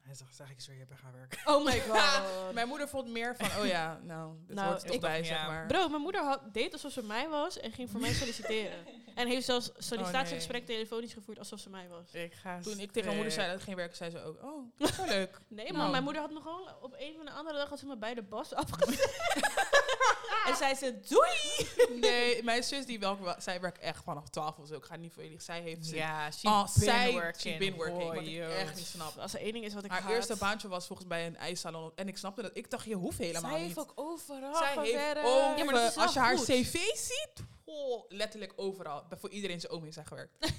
Hij 0.00 0.14
zegt, 0.14 0.34
zeg 0.36 0.50
ik 0.50 0.60
weer, 0.66 0.76
je 0.78 0.86
bent 0.86 1.00
gaan 1.00 1.12
werken. 1.12 1.54
oh 1.54 1.64
my 1.64 1.80
god. 1.88 2.52
Mijn 2.54 2.68
moeder 2.68 2.88
vond 2.88 3.08
meer 3.10 3.36
van, 3.36 3.60
oh 3.62 3.66
ja, 3.66 3.98
nou, 4.02 4.36
dit 4.46 4.56
Nou, 4.56 4.68
hoort 4.68 4.80
er 4.80 4.86
toch 4.86 4.94
ik- 4.96 5.00
bij, 5.00 5.18
Ja. 5.18 5.24
zeg 5.24 5.46
maar. 5.46 5.66
Bro, 5.66 5.88
mijn 5.88 6.02
moeder 6.02 6.22
had, 6.24 6.54
deed 6.54 6.72
alsof 6.72 6.92
ze 6.92 7.02
mij 7.02 7.28
was 7.28 7.58
en 7.60 7.72
ging 7.72 7.90
voor 7.90 8.00
mij 8.00 8.12
solliciteren. 8.20 8.86
En 9.14 9.26
heeft 9.28 9.44
zelfs 9.46 9.70
sollicitatiegesprek 9.78 10.66
telefonisch 10.66 11.12
gevoerd 11.12 11.38
alsof 11.38 11.60
ze 11.60 11.70
mij 11.70 11.88
was. 11.88 12.12
Ik 12.12 12.34
ga 12.34 12.60
Toen 12.60 12.78
ik 12.78 12.86
tegen 12.92 13.04
mijn 13.04 13.14
moeder 13.16 13.32
zei 13.34 13.46
dat 13.48 13.56
ik 13.56 13.62
ging 13.62 13.76
werken, 13.76 13.96
zei 13.96 14.10
ze 14.10 14.24
ook, 14.24 14.42
oh, 14.42 14.64
dat 14.78 14.88
is 14.88 14.96
wel 14.96 15.06
leuk. 15.18 15.38
Nee, 15.48 15.64
Nou. 15.66 15.76
maar 15.78 15.90
mijn 15.90 16.02
moeder 16.02 16.22
had 16.22 16.30
me 16.30 16.40
gewoon 16.40 16.68
op 16.80 16.94
een 16.98 17.14
van 17.16 17.24
de 17.24 17.30
andere 17.32 17.56
dag 17.58 17.68
had 17.68 17.78
ze 17.78 17.86
me 17.86 17.96
bij 17.96 18.14
de 18.14 18.22
bas 18.22 18.54
afgezet. 18.54 19.20
en 20.48 20.56
zei 20.56 20.74
ze, 20.74 21.00
doei! 21.08 22.00
Nee, 22.00 22.42
mijn 22.42 22.62
zus, 22.64 22.86
die 22.86 23.00
wa- 23.00 23.40
zij 23.40 23.60
werkt 23.60 23.78
echt 23.78 24.02
vanaf 24.04 24.28
12 24.28 24.58
of 24.58 24.66
zo. 24.66 24.74
Ik 24.74 24.84
ga 24.84 24.96
niet 24.96 25.12
voor 25.12 25.22
jullie. 25.22 25.40
Zij 25.40 25.60
heeft 25.60 25.86
ze. 25.86 25.94
Ja, 25.94 26.30
she 26.30 26.48
Oh, 26.48 26.62
been 26.62 26.68
zij, 26.84 27.12
working. 27.12 27.36
she 27.54 27.56
been 27.58 27.74
working. 27.74 27.98
Boy, 27.98 28.14
wat 28.14 28.24
ik 28.26 28.40
echt 28.58 28.74
niet 28.76 28.86
snap. 28.86 29.16
Als 29.18 29.34
er 29.34 29.40
één 29.40 29.52
ding 29.52 29.64
is 29.64 29.74
wat 29.74 29.84
ik 29.84 29.90
Haar 29.90 30.02
haat. 30.02 30.10
eerste 30.12 30.36
baantje 30.36 30.68
was 30.68 30.86
volgens 30.86 31.08
mij 31.08 31.26
een 31.26 31.36
ijssalon. 31.36 31.92
En 31.94 32.08
ik 32.08 32.16
snapte 32.16 32.42
dat. 32.42 32.50
Ik 32.54 32.70
dacht, 32.70 32.84
je 32.84 32.94
hoeft 32.94 33.18
helemaal 33.18 33.50
Zij 33.50 33.50
niet. 33.58 33.60
heeft 33.66 33.78
ook 33.78 33.92
overal 33.94 34.54
Zij 34.56 34.66
heeft 34.82 35.18
over, 35.18 35.58
Ja, 35.58 35.64
maar 35.64 35.74
dat 35.74 35.88
is 35.88 35.94
wel 35.94 36.04
als 36.04 36.12
je 36.14 36.20
haar 36.20 36.36
goed. 36.36 36.46
cv 36.46 36.76
ziet, 36.94 37.44
letterlijk 38.08 38.52
overal. 38.56 39.04
Bij- 39.08 39.18
Voor 39.18 39.30
iedereen 39.30 39.60
zijn 39.60 39.72
oom 39.72 39.82
heeft 39.82 39.94
zij 39.94 40.04
gewerkt. 40.04 40.36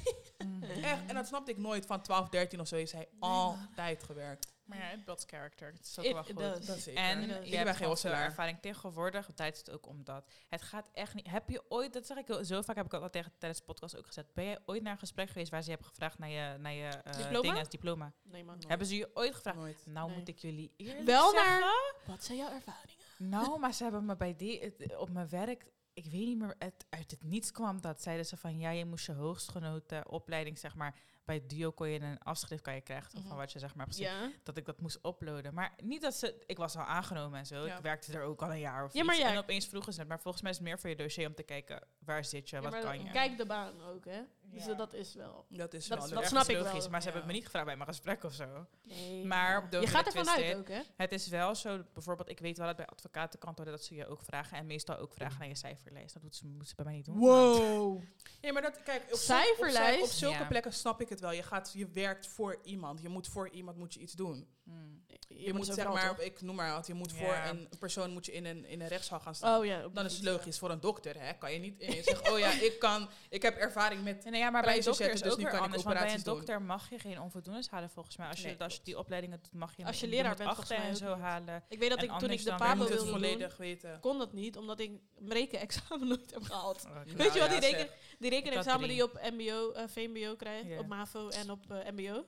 Echt, 0.84 1.06
en 1.08 1.16
dat 1.16 1.28
snapte 1.28 1.52
ik 1.52 1.58
nooit. 1.58 1.86
Van 1.86 2.02
12, 2.02 2.30
13 2.30 2.60
of 2.60 2.68
zo 2.68 2.76
heeft 2.76 2.92
zij 2.92 3.08
altijd 3.20 4.04
gewerkt. 4.04 4.52
Maar 4.64 4.78
ja, 4.78 4.84
het 4.84 5.06
builds 5.06 5.24
character. 5.28 5.72
Het 5.74 5.86
is 5.86 6.00
ook 6.00 6.06
It- 6.06 6.14
wel 6.14 6.24
goed. 6.24 6.38
does. 6.38 6.66
Dat 6.66 6.78
zeker. 6.80 7.02
En 7.02 7.22
Ik 7.30 7.44
je 7.44 7.50
ben 7.50 7.60
hebt 7.66 7.78
geen 7.78 7.88
hosselaar. 7.88 8.24
ervaring 8.24 8.58
tegenwoordig. 8.62 9.30
Tijd 9.36 9.54
is 9.54 9.60
het 9.60 9.72
ook 9.72 9.88
omdat 9.88 10.26
het 10.50 10.62
gaat 10.62 10.90
echt 10.94 11.14
niet. 11.14 11.28
Heb 11.30 11.50
je 11.50 11.64
ooit, 11.70 11.94
dat 11.94 12.06
zeg 12.06 12.18
ik 12.18 12.28
heel- 12.28 12.46
zo 12.46 12.62
vaak, 12.62 12.76
heb 12.76 12.86
ik 12.86 12.94
al 12.94 13.10
tegen 13.10 13.32
tijdens 13.38 13.60
de 13.62 13.66
podcast 13.66 13.98
ook 13.98 14.06
gezet. 14.08 14.34
Ben 14.34 14.46
jij 14.46 14.60
ooit 14.66 14.82
naar 14.84 14.92
een 14.94 15.00
gesprek 15.00 15.28
geweest 15.30 15.52
waar 15.52 15.64
ze 15.64 15.70
hebben 15.70 15.88
gevraagd 15.88 16.18
naar 16.20 16.30
je, 16.30 16.58
naar 16.58 16.74
je 16.74 16.88
eh, 16.88 17.68
Diploma? 17.70 18.14
Nee 18.24 18.44
man. 18.44 18.64
Hebben 18.68 18.88
ze 18.88 18.96
je 18.96 19.10
ooit 19.14 19.36
gevraagd? 19.36 19.58
Nooit. 19.58 19.86
Nou 19.86 20.08
Nee. 20.10 20.18
moet 20.18 20.28
ik 20.28 20.40
jullie 20.40 20.74
eerlijk 20.78 21.06
Wel 21.06 21.30
zeggen. 21.32 21.60
naar... 21.60 21.94
Wat 22.06 22.24
zijn 22.24 22.38
jouw 22.38 22.52
ervaringen? 22.52 22.96
Nou, 23.18 23.60
maar 23.60 23.74
ze 23.74 23.84
hebben 23.84 24.06
me 24.06 24.16
bij 24.16 24.36
die, 24.36 25.00
op 25.00 25.10
mijn 25.10 25.30
werk, 25.30 25.66
ik 25.94 26.04
weet 26.04 26.26
niet 26.26 26.38
meer, 26.38 26.56
het, 26.60 26.86
uit 26.90 27.12
het 27.12 27.24
niets 27.24 27.52
kwam 27.52 27.82
dat. 27.82 28.02
Zeiden 28.02 28.26
ze 28.26 28.38
van, 28.38 28.60
ja, 28.60 28.70
je 28.70 28.86
moest 28.86 29.06
je 29.06 29.12
hoogstgenoten 29.14 30.10
opleiding, 30.10 30.58
zeg 30.60 30.76
maar, 30.76 30.96
bij 31.26 31.44
Duo 31.48 31.72
kon 31.72 31.90
je 31.90 32.00
een 32.00 32.20
afschrift 32.20 32.62
kan 32.64 32.74
je 32.76 32.82
krijgen 32.82 33.10
Mhm. 33.20 33.28
van 33.28 33.38
wat 33.38 33.52
je 33.52 33.60
zeg 33.60 33.76
maar. 33.76 33.88
Ja. 33.90 34.32
Dat 34.44 34.58
ik 34.58 34.66
dat 34.66 34.82
moest 34.82 35.00
uploaden. 35.06 35.54
Maar 35.54 35.74
niet 35.84 36.02
dat 36.02 36.14
ze, 36.16 36.44
ik 36.46 36.58
was 36.58 36.76
al 36.76 36.84
aangenomen 36.84 37.40
en 37.40 37.46
zo. 37.46 37.66
Ja. 37.66 37.76
Ik 37.78 37.84
werkte 37.84 38.14
er 38.18 38.24
ook 38.24 38.42
al 38.42 38.52
een 38.52 38.60
jaar 38.60 38.86
of 38.86 38.94
Ja, 38.94 39.04
maar 39.04 39.16
iets. 39.16 39.24
ja. 39.24 39.32
En 39.32 39.38
opeens 39.38 39.68
vroegen 39.68 39.94
ze 39.94 40.00
het. 40.00 40.08
Maar 40.10 40.20
volgens 40.20 40.44
mij 40.44 40.52
is 40.52 40.58
het 40.58 40.68
meer 40.68 40.80
voor 40.80 40.90
je 40.90 40.96
dossier 40.96 41.28
om 41.28 41.36
te 41.36 41.44
kijken, 41.44 41.82
waar 42.00 42.26
zit 42.26 42.50
je, 42.50 42.62
wat 42.62 42.80
kan 42.80 43.04
je. 43.04 43.12
Kijk 43.12 43.38
de 43.38 43.46
baan 43.46 43.82
ook, 43.82 44.06
hè. 44.06 44.22
Dus 44.46 44.66
Ja. 44.66 44.74
dat 44.74 44.94
is 44.94 45.14
wel... 45.14 45.46
Dat 45.50 45.74
is 45.74 45.88
Dat- 45.88 46.00
wel 46.10 46.10
dat 46.20 46.26
snap 46.28 46.48
ik 46.48 46.56
wel. 46.56 46.64
logisch, 46.66 46.88
maar 46.90 47.02
ze 47.02 47.08
Ja. 47.08 47.14
hebben 47.14 47.32
me 47.32 47.36
niet 47.38 47.46
gevraagd 47.46 47.66
bij 47.66 47.76
mijn 47.76 47.88
gesprek 47.88 48.24
of 48.24 48.34
zo. 48.34 48.66
Nee, 48.84 49.26
Maar 49.26 49.68
je 49.70 49.88
gaat 49.88 50.06
get 50.06 50.06
ervan 50.16 50.24
twisted. 50.24 50.46
uit 50.46 50.58
ook, 50.58 50.68
hè. 50.68 50.82
Het 50.96 51.12
is 51.12 51.28
wel 51.28 51.56
zo, 51.56 51.84
bijvoorbeeld, 51.94 52.30
ik 52.30 52.40
weet 52.40 52.58
wel 52.58 52.68
dat 52.68 52.76
bij 52.76 52.86
advocatenkantoren 52.86 53.72
dat 53.72 53.84
ze 53.84 53.96
je 53.96 54.08
ook 54.08 54.22
vragen. 54.22 54.58
En 54.58 54.66
meestal 54.66 54.98
ook 54.98 55.14
vragen 55.14 55.40
naar 55.40 55.48
je 55.48 55.56
cijferlijst. 55.56 56.14
Dat 56.14 56.22
moeten 56.22 56.40
ze, 56.40 56.48
moeten 56.48 56.68
ze 56.68 56.76
bij 56.76 56.86
mij 56.86 56.94
niet 56.94 57.06
doen. 57.06 57.18
Wow. 57.18 58.02
Ja, 58.42 58.52
maar 58.52 58.62
dat, 58.62 58.84
kijk, 58.84 59.04
op, 59.12 59.18
Cijferlijst? 59.18 59.98
Op, 59.98 60.04
op 60.04 60.10
zulke 60.10 60.38
Ja. 60.38 60.46
plekken 60.48 60.74
snap 60.74 61.02
ik 61.02 61.10
het 61.10 61.20
wel. 61.20 61.32
Je, 61.32 61.44
gaat, 61.44 61.72
je 61.74 61.88
werkt 61.88 62.28
voor 62.28 62.60
iemand. 62.64 63.02
Je 63.02 63.10
moet 63.10 63.28
voor 63.28 63.50
iemand 63.50 63.78
moet 63.78 63.94
je 63.94 64.00
iets 64.00 64.14
doen. 64.14 64.48
Hmm. 64.64 65.02
Je, 65.28 65.54
moet 65.54 65.66
zeg 65.66 65.88
maar, 65.88 66.20
ik 66.20 66.42
noem 66.42 66.56
maar 66.56 66.74
wat, 66.74 66.88
je 66.88 66.94
moet 66.94 67.12
Ja. 67.12 67.18
voor 67.18 67.50
een 67.50 67.70
persoon 67.80 68.12
moet 68.12 68.26
je 68.26 68.32
in 68.32 68.46
een, 68.46 68.66
in 68.66 68.82
een 68.82 68.88
rechtszaal 68.88 69.20
gaan 69.20 69.36
staan. 69.36 69.60
Oh 69.60 69.66
ja. 69.66 69.86
op 69.86 69.96
Dan 69.96 70.06
is 70.06 70.14
het 70.14 70.24
logisch 70.24 70.60
voor 70.60 70.70
een 70.72 70.80
dokter, 70.80 71.16
hè? 71.20 71.34
Kan 71.34 71.54
je 71.54 71.60
niet 71.60 71.76
zeggen, 72.04 72.32
oh 72.32 72.40
ja, 72.40 72.52
ik 72.52 72.80
kan, 72.80 73.10
ik 73.30 73.42
heb 73.42 73.56
ervaring 73.56 74.04
met. 74.04 74.24
Nou 74.24 74.38
ja, 74.38 74.50
maar 74.50 74.62
bij 74.64 74.78
een 74.78 74.84
dokter 74.84 75.12
is 75.12 75.20
zetten, 75.20 75.24
dus 75.24 75.32
ook 75.32 75.38
nu 75.38 75.44
kan 75.46 75.56
ik 75.56 75.62
anders. 75.62 75.84
Want 75.84 75.96
bij 75.96 76.04
een 76.04 76.10
operaties 76.10 76.24
doen. 76.24 76.36
dokter 76.38 76.62
mag 76.62 76.90
je 76.90 77.00
geen 77.00 77.22
onvoldoendes 77.22 77.70
halen 77.70 77.90
volgens 77.90 78.18
mij. 78.18 78.28
Als 78.28 78.40
je, 78.42 78.48
Nee, 78.48 78.58
als 78.60 78.76
je 78.76 78.80
die 78.84 78.98
opleidingen 78.98 79.40
doet, 79.42 79.54
mag 79.54 79.78
je 79.78 79.86
Als 79.86 80.00
je 80.00 80.08
leraar 80.08 80.36
bent, 80.36 80.70
mij 80.70 80.78
en 80.78 80.96
zo 80.96 81.16
halen. 81.18 81.64
Ik 81.70 81.80
weet 81.80 81.90
dat 81.90 82.02
ik 82.02 82.10
toen 82.10 82.14
anders 82.18 82.42
ik 82.42 82.46
de 82.48 82.56
PABO 82.56 82.78
wilde 82.88 82.96
doen, 82.96 83.08
volledig 83.08 83.58
weten. 83.58 84.00
kon 84.00 84.18
dat 84.18 84.34
niet, 84.34 84.58
omdat 84.58 84.80
ik 84.80 84.92
mijn 85.18 85.34
rekenexamen 85.40 86.08
nooit 86.08 86.34
heb 86.34 86.44
gehaald. 86.44 86.86
Oh, 86.86 86.94
Nou 86.94 87.06
Weet 87.06 87.34
je 87.34 87.40
wat, 87.40 87.52
ja, 87.52 87.60
die, 87.60 87.70
reken, 87.70 87.88
die 88.20 88.30
rekenexamen 88.30 88.88
die 88.88 88.98
je 88.98 89.04
op 89.04 89.20
mbo, 89.32 89.72
eh, 89.72 89.84
VMBO 89.88 90.36
krijgt, 90.36 90.68
Ja. 90.68 90.80
op 90.80 90.88
MAVO 90.88 91.30
en 91.30 91.52
op 91.52 91.72
eh, 91.72 91.92
mbo? 91.92 92.26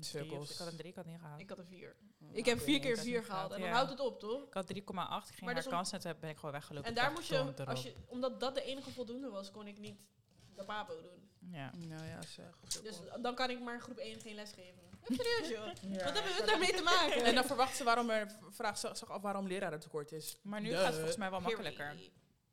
Cirkels. 0.00 0.50
Ik 0.50 0.56
had 0.56 0.66
een 0.66 0.76
drie, 0.76 0.90
ik 0.90 0.96
had 0.96 1.06
niet 1.06 1.18
gehaald. 1.18 1.40
Ik 1.40 1.48
had 1.48 1.58
een 1.58 1.66
vier. 1.66 1.96
Nou, 2.18 2.34
ik 2.34 2.44
heb 2.44 2.54
weet 2.54 2.64
vier 2.64 2.74
niet. 2.74 2.82
keer 2.82 2.96
had 2.96 3.04
vier 3.04 3.18
niet 3.18 3.26
gehaald 3.26 3.52
en 3.52 3.58
dan 3.58 3.68
ja. 3.68 3.74
houdt 3.74 3.90
het 3.90 4.00
op, 4.00 4.20
toch? 4.20 4.46
Ik 4.46 4.54
had 4.54 4.64
3,8, 4.64 4.76
ik 4.76 4.82
ging 4.82 5.40
Maar 5.40 5.54
naar 5.54 5.54
dus 5.54 5.72
kans 5.72 5.92
en 5.92 6.16
ben 6.20 6.30
ik 6.30 6.36
gewoon 6.36 6.52
weggelopen. 6.52 6.88
En 6.88 6.94
daar 6.94 7.12
moest 7.12 7.28
je, 7.28 7.54
als 7.64 7.82
je, 7.82 7.94
omdat 8.06 8.40
dat 8.40 8.54
de 8.54 8.62
enige 8.62 8.90
voldoende 8.90 9.28
was, 9.28 9.50
kon 9.50 9.66
ik 9.66 9.78
niet 9.78 10.06
de 10.54 10.64
PABO 10.64 11.02
doen. 11.02 11.30
Ja. 11.50 11.70
Nou 11.76 12.04
ja, 12.04 12.22
zeg. 12.22 12.60
Dus 12.60 12.72
cirkels. 12.72 13.22
dan 13.22 13.34
kan 13.34 13.50
ik 13.50 13.60
maar 13.60 13.80
groep 13.80 13.98
1 13.98 14.20
geen 14.20 14.34
les 14.34 14.52
geven. 14.52 14.82
Serieus 15.16 15.48
joh. 15.48 15.92
Ja. 15.92 16.04
Wat 16.04 16.14
hebben 16.14 16.36
we 16.36 16.42
daarmee 16.46 16.72
te 16.72 16.82
maken? 16.82 17.24
En 17.24 17.34
dan 17.34 17.44
verwachten 17.44 17.76
ze 17.76 17.84
waarom 17.84 18.10
er, 18.10 18.38
vraag 18.50 18.78
ze 18.78 18.90
zich 18.92 19.10
af 19.10 19.22
waarom 19.22 19.46
leraren 19.46 19.80
tekort 19.80 20.12
is. 20.12 20.38
Maar 20.42 20.60
nu 20.60 20.68
Duh. 20.68 20.78
gaat 20.78 20.86
het 20.86 20.94
volgens 20.94 21.16
mij 21.16 21.30
wel 21.30 21.40
makkelijker. 21.40 21.94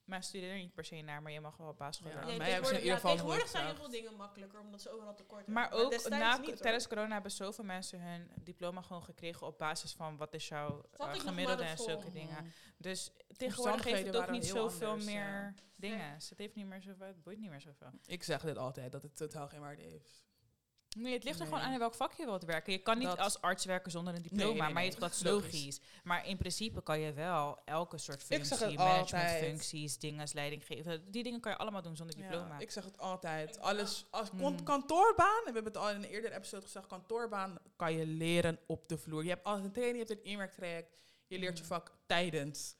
Maar 0.10 0.24
studeer 0.24 0.52
er 0.52 0.58
niet 0.58 0.74
per 0.74 0.86
se 0.86 1.02
naar, 1.02 1.22
maar 1.22 1.32
je 1.32 1.40
mag 1.40 1.58
wel 1.58 1.68
op 1.68 1.78
basisschool. 1.78 2.12
Ja, 2.12 2.26
doen. 2.26 2.38
mij 2.38 2.38
Nee, 2.38 2.52
hebben 2.52 2.70
ze 2.70 2.76
in 2.76 2.82
tegenwoordig, 2.82 2.84
ieder 2.84 2.92
ja, 2.92 2.96
geval 2.96 3.12
tegenwoordig 3.12 3.48
zijn 3.48 3.66
heel 3.66 3.76
veel 3.76 3.90
dingen 3.90 4.16
makkelijker, 4.16 4.60
omdat 4.60 4.82
ze 4.82 4.90
overal 4.90 5.14
tekort 5.14 5.48
Maar 5.48 5.64
hebben. 5.64 5.86
ook 5.86 5.92
destijds 5.92 6.38
na, 6.38 6.38
niet, 6.38 6.62
tijdens 6.62 6.88
corona 6.88 7.14
hebben 7.14 7.32
zoveel 7.32 7.64
mensen 7.64 8.02
hun 8.02 8.32
diploma 8.44 8.82
gewoon 8.82 9.04
gekregen 9.04 9.48
op 9.48 9.58
basis 9.58 9.94
van 9.94 10.18
wat 10.18 10.34
is 10.34 10.48
jouw 10.48 10.86
eh, 10.92 11.14
gemiddelde 11.14 11.64
maar 11.64 11.72
en 11.72 11.78
zulke 11.78 12.12
dingen. 12.12 12.54
Dus 12.78 13.12
tegenwoordig 13.38 13.84
heeft 13.84 13.98
Omstandigheden 13.98 14.06
het 14.06 14.16
ook 14.16 14.22
waren 14.22 14.34
niet 14.34 14.46
zoveel 14.46 14.90
anders, 14.90 15.06
meer 15.06 15.24
ja. 15.24 15.54
dingen. 15.76 16.14
Het 16.14 16.38
heeft 16.38 16.56
niet 16.56 16.66
meer 16.66 16.82
zoveel, 16.82 17.08
het 17.08 17.24
boeit 17.24 17.40
niet 17.40 17.50
meer 17.50 17.62
zoveel. 17.62 17.92
Ik 18.06 18.24
zeg 18.24 18.42
dit 18.42 18.58
altijd, 18.58 18.92
dat 18.92 19.02
het 19.02 19.16
totaal 19.16 19.48
geen 19.48 19.60
waarde 19.60 19.82
heeft. 19.82 20.29
Nee, 20.98 21.14
het 21.14 21.24
ligt 21.24 21.36
er 21.40 21.42
Nee. 21.44 21.52
gewoon 21.54 21.68
aan 21.68 21.74
in 21.74 21.80
welk 21.80 21.94
vak 21.96 22.14
je 22.14 22.26
wilt 22.26 22.44
werken. 22.44 22.72
Je 22.74 22.78
kan 22.80 22.98
niet 22.98 23.08
Dat- 23.08 23.20
als 23.20 23.42
arts 23.42 23.66
werken 23.66 23.92
zonder 23.92 24.16
een 24.16 24.22
diploma, 24.22 24.44
Nee, 24.52 24.62
nee, 24.62 24.74
maar 24.74 24.84
je, 24.86 24.96
dat 25.00 25.12
is 25.12 25.24
Logisch. 25.24 25.80
Maar 26.04 26.28
in 26.28 26.38
principe 26.38 26.84
kan 26.84 27.00
je 27.00 27.14
wel 27.14 27.62
elke 27.66 27.98
soort 27.98 28.24
functie, 28.24 28.78
managementfuncties, 28.78 29.98
dingen, 30.00 30.28
leiding 30.34 30.66
geven. 30.66 31.12
Die 31.12 31.24
dingen 31.24 31.40
kan 31.40 31.52
je 31.52 31.58
allemaal 31.58 31.82
doen 31.82 31.96
zonder 31.96 32.16
diploma. 32.16 32.60
Ik 32.60 32.72
zeg 32.72 32.84
het 32.84 32.98
altijd. 32.98 33.60
Alles, 33.60 34.06
als 34.10 34.32
Mm. 34.32 34.64
kantoorbaan, 34.64 35.38
en 35.46 35.54
we 35.54 35.60
hebben 35.60 35.64
het 35.74 35.78
al 35.78 35.90
in 35.90 35.96
een 35.96 36.10
eerdere 36.10 36.36
episode 36.36 36.64
gezegd, 36.66 36.88
kantoorbaan 36.88 37.58
kan 37.76 37.94
je 37.94 38.06
leren 38.06 38.60
op 38.68 38.88
de 38.90 38.98
vloer. 38.98 39.24
Je 39.24 39.30
hebt 39.30 39.44
altijd 39.44 39.66
een 39.66 39.72
training, 39.72 40.08
je 40.08 40.14
hebt 40.14 40.26
een 40.26 40.32
inwerktraject, 40.32 40.98
je 41.28 41.40
leert 41.40 41.58
je 41.58 41.64
Mm. 41.64 41.70
vak 41.70 41.92
tijdens. 42.06 42.76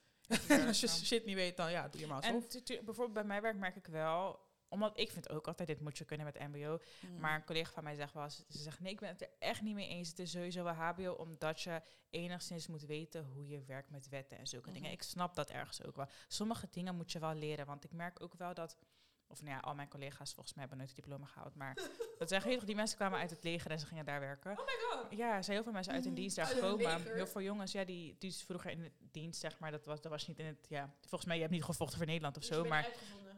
Ja, 0.48 0.66
als 0.68 0.80
je 0.80 0.88
shit 0.88 1.26
niet 1.26 1.36
weet, 1.36 1.58
dan 1.58 1.72
ja, 1.72 1.88
doe 1.88 2.02
je 2.02 2.08
maar 2.08 2.24
En 2.24 2.34
alsof. 2.34 2.50
tu- 2.50 2.64
tu- 2.64 2.76
bijvoorbeeld 2.84 3.14
bij 3.14 3.24
mijn 3.24 3.42
werk 3.42 3.56
merk 3.58 3.76
ik 3.76 3.86
wel, 3.88 4.40
omdat 4.70 5.00
ik 5.00 5.12
vind 5.12 5.30
ook 5.30 5.48
altijd, 5.48 5.68
dit 5.68 5.80
moet 5.82 5.98
je 5.98 6.06
kunnen 6.06 6.26
met 6.26 6.40
mbo. 6.40 6.80
Mm. 7.00 7.20
Maar 7.20 7.36
een 7.36 7.44
collega 7.46 7.72
van 7.72 7.84
mij 7.84 7.96
zegt 7.96 8.14
wel, 8.14 8.30
ze 8.30 8.44
zegt 8.48 8.80
nee, 8.80 8.92
ik 8.92 9.00
ben 9.00 9.10
het 9.10 9.22
er 9.22 9.30
echt 9.40 9.62
niet 9.62 9.76
mee 9.76 9.88
eens. 9.88 10.10
Het 10.10 10.20
is 10.20 10.32
sowieso 10.32 10.64
wel 10.64 10.74
hbo, 10.74 11.12
omdat 11.12 11.62
je 11.62 11.82
enigszins 12.10 12.68
moet 12.68 12.82
weten 12.86 13.24
hoe 13.26 13.48
je 13.48 13.64
werkt 13.64 13.90
met 13.90 14.10
wetten 14.10 14.38
en 14.38 14.48
zulke 14.48 14.72
dingen. 14.72 14.84
Mhm. 14.90 14.94
Ik 14.94 15.04
snap 15.04 15.36
dat 15.36 15.50
ergens 15.50 15.84
ook 15.84 15.96
wel. 15.96 16.08
Sommige 16.28 16.68
dingen 16.72 16.96
moet 16.96 17.12
je 17.12 17.20
wel 17.20 17.34
leren, 17.34 17.66
want 17.66 17.84
ik 17.84 17.92
merk 17.92 18.22
ook 18.22 18.34
wel 18.34 18.54
dat... 18.54 18.78
Of 19.32 19.42
nou 19.42 19.54
ja, 19.54 19.60
al 19.60 19.76
mijn 19.76 19.88
collega's 19.90 20.34
volgens 20.34 20.54
mij 20.56 20.60
hebben 20.60 20.78
nooit 20.78 20.90
een 20.90 20.96
diploma 21.04 21.26
gehaald. 21.26 21.56
Maar 21.56 21.74
dat 22.20 22.30
zeggen 22.30 22.52
toch, 22.54 22.64
die 22.64 22.76
mensen 22.76 22.98
kwamen 22.98 23.20
uit 23.20 23.30
het 23.30 23.44
leger 23.44 23.72
en 23.72 23.80
ze 23.80 23.86
gingen 23.86 24.06
daar 24.06 24.20
werken. 24.20 24.52
Oh 24.52 24.66
my 24.66 24.74
god. 24.90 25.18
Ja, 25.18 25.36
er 25.36 25.44
zijn 25.44 25.56
heel 25.56 25.64
veel 25.64 25.74
mensen 25.74 25.94
uit 25.94 26.04
hun 26.04 26.12
Mhm. 26.14 26.22
dienst 26.22 26.36
daar 26.36 26.48
het 26.48 26.56
gekomen. 26.56 27.14
Heel 27.14 27.28
veel 27.28 27.42
jongens, 27.42 27.72
ja, 27.72 27.84
die, 27.84 28.16
die 28.20 28.34
vroeger 28.34 28.72
in 28.72 28.82
het 28.84 28.94
dienst, 29.12 29.40
zeg 29.40 29.60
maar. 29.60 29.72
Dat 29.72 29.86
was, 29.86 30.02
dat 30.02 30.12
was 30.12 30.28
niet 30.28 30.40
in 30.40 30.46
het, 30.46 30.66
ja. 30.70 30.94
Volgens 31.00 31.26
mij, 31.26 31.36
je 31.36 31.42
hebt 31.42 31.54
niet 31.54 31.64
gevochten 31.64 31.98
voor 31.98 32.06
Nederland 32.08 32.38
of 32.38 32.42
Dus 32.44 32.52
zo, 32.58 32.64
maar... 32.66 32.88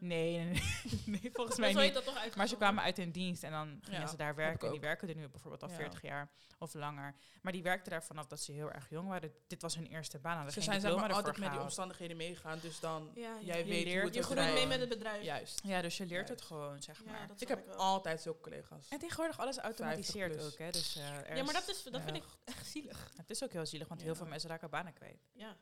Nee, 0.03 0.37
nee, 0.37 0.45
nee, 0.45 0.61
nee, 1.21 1.29
volgens 1.33 1.57
Maar 1.57 1.73
mij 1.73 1.83
niet. 1.85 1.93
dat 1.93 2.03
toch 2.03 2.13
uitgevonden? 2.13 2.37
Maar 2.37 2.47
ze 2.47 2.55
kwamen 2.55 2.83
uit 2.83 2.97
hun 2.97 3.11
dienst 3.11 3.43
en 3.43 3.51
dan 3.51 3.79
gingen 3.81 3.99
Ja, 4.01 4.07
ze 4.07 4.17
daar 4.17 4.35
werken. 4.35 4.65
En 4.67 4.71
die 4.71 4.81
werken 4.81 5.09
er 5.09 5.15
nu 5.15 5.27
bijvoorbeeld 5.27 5.63
al 5.63 5.69
Ja. 5.69 5.75
40 5.75 6.01
jaar 6.01 6.29
of 6.59 6.73
langer. 6.73 7.15
Maar 7.41 7.51
die 7.51 7.63
werkten 7.63 7.91
daar 7.91 8.03
vanaf 8.03 8.27
dat 8.27 8.39
ze 8.41 8.51
heel 8.51 8.71
erg 8.71 8.89
jong 8.89 9.07
waren. 9.07 9.33
Dit 9.47 9.61
was 9.61 9.75
hun 9.75 9.85
eerste 9.85 10.19
baan. 10.19 10.45
Ze 10.45 10.51
geen 10.53 10.63
zijn 10.63 10.81
zeg 10.81 10.91
maar 10.95 11.03
ervoor 11.03 11.15
altijd 11.15 11.37
met 11.37 11.51
die 11.51 11.59
omstandigheden 11.61 12.17
meegegaan, 12.17 12.59
dus 12.61 12.79
dan 12.79 13.11
Ja, 13.15 13.21
ja. 13.21 13.39
jij 13.41 13.57
Je 13.57 13.63
weet 13.65 13.83
leert- 13.83 13.95
hoe 13.95 14.05
het 14.05 14.13
Je 14.15 14.23
groeit 14.23 14.53
mee 14.53 14.67
met 14.67 14.79
het 14.79 14.89
bedrijf. 14.89 15.23
Juist. 15.23 15.61
Ja, 15.63 15.81
dus 15.81 15.97
je 15.97 16.05
leert 16.05 16.27
Juist. 16.27 16.29
het 16.29 16.41
gewoon, 16.41 16.81
zeg 16.81 17.01
Ja, 17.05 17.11
maar. 17.11 17.27
dat 17.27 17.41
Ik 17.41 17.47
heb 17.47 17.65
wel. 17.65 17.75
altijd 17.75 18.21
zulke 18.21 18.41
collega's. 18.41 18.87
En 18.89 18.99
tegenwoordig 18.99 19.39
alles 19.39 19.57
automatiseerd 19.57 20.31
50 20.33 20.51
ook, 20.53 20.57
hè. 20.59 20.71
Dus, 20.71 20.95
eh, 20.95 21.17
er 21.29 21.35
Ja, 21.35 21.43
maar 21.43 21.53
dat, 21.53 21.69
is, 21.69 21.83
dat 21.83 21.93
ja. 21.93 22.01
vind 22.01 22.15
ik 22.17 22.23
echt 22.43 22.67
zielig. 22.67 23.11
Het 23.15 23.29
is 23.29 23.43
ook 23.43 23.51
heel 23.51 23.65
zielig, 23.65 23.87
want 23.87 24.01
heel 24.01 24.15
veel 24.15 24.25
mensen 24.27 24.49
raken 24.49 24.69
banen 24.69 24.93
kwijt. 24.93 25.21
Ja. 25.33 25.57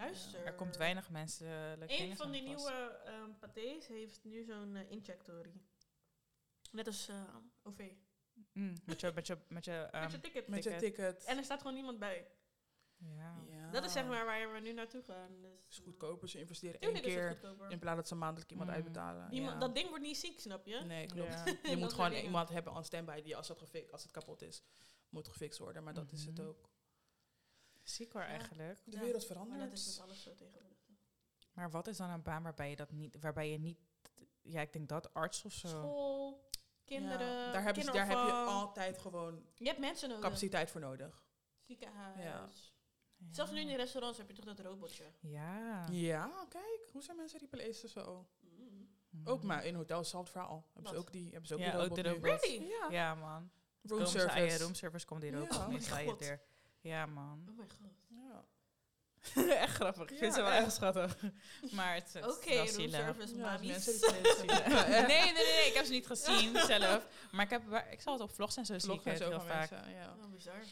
Luister. 0.00 0.44
Er 0.46 0.54
komt 0.54 0.76
weinig 0.76 1.10
mensen... 1.10 1.48
Een 2.00 2.16
van 2.16 2.30
die 2.30 2.42
nieuwe 2.42 3.00
ehm 3.04 3.30
patés 3.38 3.86
heeft 3.86 4.24
nu 4.24 4.44
zo'n 4.44 4.76
eh, 4.76 4.90
injectory. 4.90 5.52
Net 6.72 6.86
als 6.86 7.08
eh, 7.08 7.36
OV. 7.62 7.90
Mm, 8.52 8.74
met 8.84 9.00
je, 9.00 9.12
met 9.14 9.26
je, 9.26 9.38
met 9.48 9.64
je, 9.64 9.70
met 9.82 9.90
ehm, 9.92 10.10
je 10.10 10.20
ticket. 10.20 10.48
Met 10.48 10.64
je 10.64 10.76
ticket. 10.76 11.24
En 11.24 11.36
er 11.36 11.44
staat 11.44 11.58
gewoon 11.58 11.74
niemand 11.74 11.98
bij. 11.98 12.26
ja. 12.96 13.44
ja. 13.50 13.70
Dat 13.70 13.84
is 13.84 13.92
zeg 13.92 14.06
maar 14.06 14.24
waar 14.24 14.52
we 14.52 14.60
nu 14.60 14.72
naartoe 14.72 15.02
gaan. 15.02 15.40
Dus, 15.40 15.66
is 15.68 15.78
goedkoper. 15.78 16.28
Ze 16.28 16.38
investeren 16.38 16.80
één 16.80 17.00
keer 17.02 17.40
in 17.68 17.78
plaats 17.78 17.96
dat 17.96 18.08
ze 18.08 18.14
maandelijk 18.14 18.50
iemand 18.50 18.68
Mm. 18.68 18.74
uitbetalen. 18.74 19.32
Iemand, 19.32 19.52
ja. 19.52 19.58
Dat 19.58 19.74
ding 19.74 19.88
wordt 19.88 20.04
niet 20.04 20.16
ziek, 20.16 20.40
snap 20.40 20.66
je? 20.66 20.80
Nee, 20.80 21.06
klopt. 21.06 21.32
Ja. 21.32 21.44
Je 21.70 21.76
moet 21.76 21.92
gewoon 21.92 22.12
iemand 22.12 22.48
hebben 22.48 22.72
aan 22.72 22.84
standby 22.84 23.22
die 23.22 23.36
als 23.36 23.48
het, 23.48 23.90
als 23.92 24.02
het 24.02 24.12
kapot 24.12 24.42
is, 24.42 24.62
moet 25.08 25.28
gefixt 25.28 25.58
worden. 25.58 25.82
Maar 25.84 25.94
dat 25.94 26.12
is 26.12 26.24
het 26.24 26.38
Mhm. 26.38 26.46
ook. 26.46 26.68
Ziek 27.82 28.12
hoor 28.12 28.22
Ja. 28.22 28.28
eigenlijk. 28.28 28.80
De 28.84 28.90
Ja, 28.90 28.98
wereld 29.00 29.16
Maar 29.16 29.26
verandert. 29.26 29.60
dat 29.70 29.78
is 29.78 29.86
met 29.86 30.00
alles 30.06 30.22
zo 30.22 30.34
tegenwoordig. 30.34 30.78
Maar 31.52 31.70
wat 31.70 31.86
is 31.86 31.96
dan 31.96 32.10
een 32.10 32.22
baan 32.22 32.42
waarbij 32.42 32.70
je 32.70 32.76
dat 32.76 32.90
niet, 32.90 33.16
waarbij 33.20 33.50
je 33.50 33.58
niet, 33.58 33.78
ja, 34.42 34.60
ik 34.60 34.72
denk 34.72 34.88
dat 34.88 35.14
arts 35.14 35.44
of 35.44 35.52
zo. 35.52 35.68
School, 35.68 36.48
kinderen, 36.84 37.26
Ja, 37.26 37.52
daar, 37.52 37.62
hebben 37.62 37.82
ze- 37.84 37.90
daar 37.92 38.06
heb 38.06 38.16
je 38.16 38.32
altijd 38.32 38.98
gewoon 38.98 39.46
Je 39.54 39.66
hebt 39.66 39.78
mensen 39.78 40.08
nodig. 40.08 40.24
capaciteit 40.24 40.70
voor 40.70 40.80
nodig. 40.80 41.22
Ziekenhuis. 41.60 42.18
Ja. 42.22 42.48
Zelfs 43.30 43.52
nu 43.52 43.60
in 43.60 43.66
de 43.66 43.76
restaurants 43.76 44.18
heb 44.18 44.28
je 44.28 44.34
toch 44.34 44.44
dat 44.44 44.60
robotje. 44.60 45.04
Ja. 45.20 45.86
Ja, 45.90 46.46
kijk, 46.48 46.88
hoe 46.92 47.02
zijn 47.02 47.16
mensen 47.16 47.38
replacezen 47.40 47.88
zo? 47.88 48.26
Mm. 48.40 48.88
Ook 49.24 49.42
maar 49.42 49.64
in 49.64 49.74
hotels 49.74 50.00
hetzelfde 50.00 50.30
verhaal. 50.30 50.66
Hebben 50.72 50.92
ze 50.92 50.98
ook 50.98 51.12
die, 51.12 51.30
hebben 51.30 51.46
ze 51.46 51.54
ook 51.54 51.60
Ja, 51.60 51.66
die 51.70 51.74
ook 51.74 51.80
robot 51.88 51.96
de 52.04 52.10
nu. 52.10 52.14
robot. 52.14 52.42
Really? 52.44 52.68
Ja, 52.68 52.88
Ja, 52.90 53.14
man. 53.14 53.50
room 53.82 53.98
aan 54.00 54.04
je 54.06 54.10
service. 54.18 54.62
roomservice 54.62 55.06
komt 55.06 55.22
hier 55.22 55.40
ook. 55.40 55.52
Ja. 55.52 55.66
Oh 55.66 56.20
er. 56.20 56.42
Ja, 56.80 57.06
man. 57.06 57.46
Oh 57.50 57.56
my 57.58 57.66
god. 57.68 57.94
Ja. 58.08 58.44
echt 59.64 59.74
grappig. 59.74 60.02
Ik 60.02 60.10
Ja, 60.10 60.16
vind 60.16 60.34
ze 60.34 60.42
wel 60.42 60.50
echt. 60.50 60.72
schattig. 60.72 61.16
Maar 61.76 61.94
het, 61.94 62.12
het 62.12 62.36
Oké, 62.36 62.66
zielig. 62.66 62.76
roomservice 63.06 63.36
Ja, 63.36 63.42
mamies. 63.42 63.84
zien. 63.84 64.10
Nee, 64.88 65.02
nee, 65.06 65.06
nee, 65.06 65.32
nee, 65.32 65.66
ik 65.68 65.72
heb 65.74 65.84
ze 65.84 65.90
niet 65.92 66.06
gezien 66.06 66.56
zelf. 66.58 67.06
Maar 67.32 67.44
ik, 67.44 67.50
heb, 67.50 67.84
ik 67.90 68.00
zal 68.00 68.12
het 68.12 68.22
op 68.22 68.30
vlogs 68.30 68.56
en 68.56 68.66
zo 68.66 68.78
zie 68.78 68.92
ik 68.92 69.00
Vloggen 69.00 69.10
het 69.10 69.20
zo 69.20 69.28
heel 69.28 69.38
van 69.38 69.46
vaak. 69.48 69.70
mensen, 69.70 69.90
ja. 69.92 70.14
Oh, 70.22 70.30
bizar. 70.30 70.62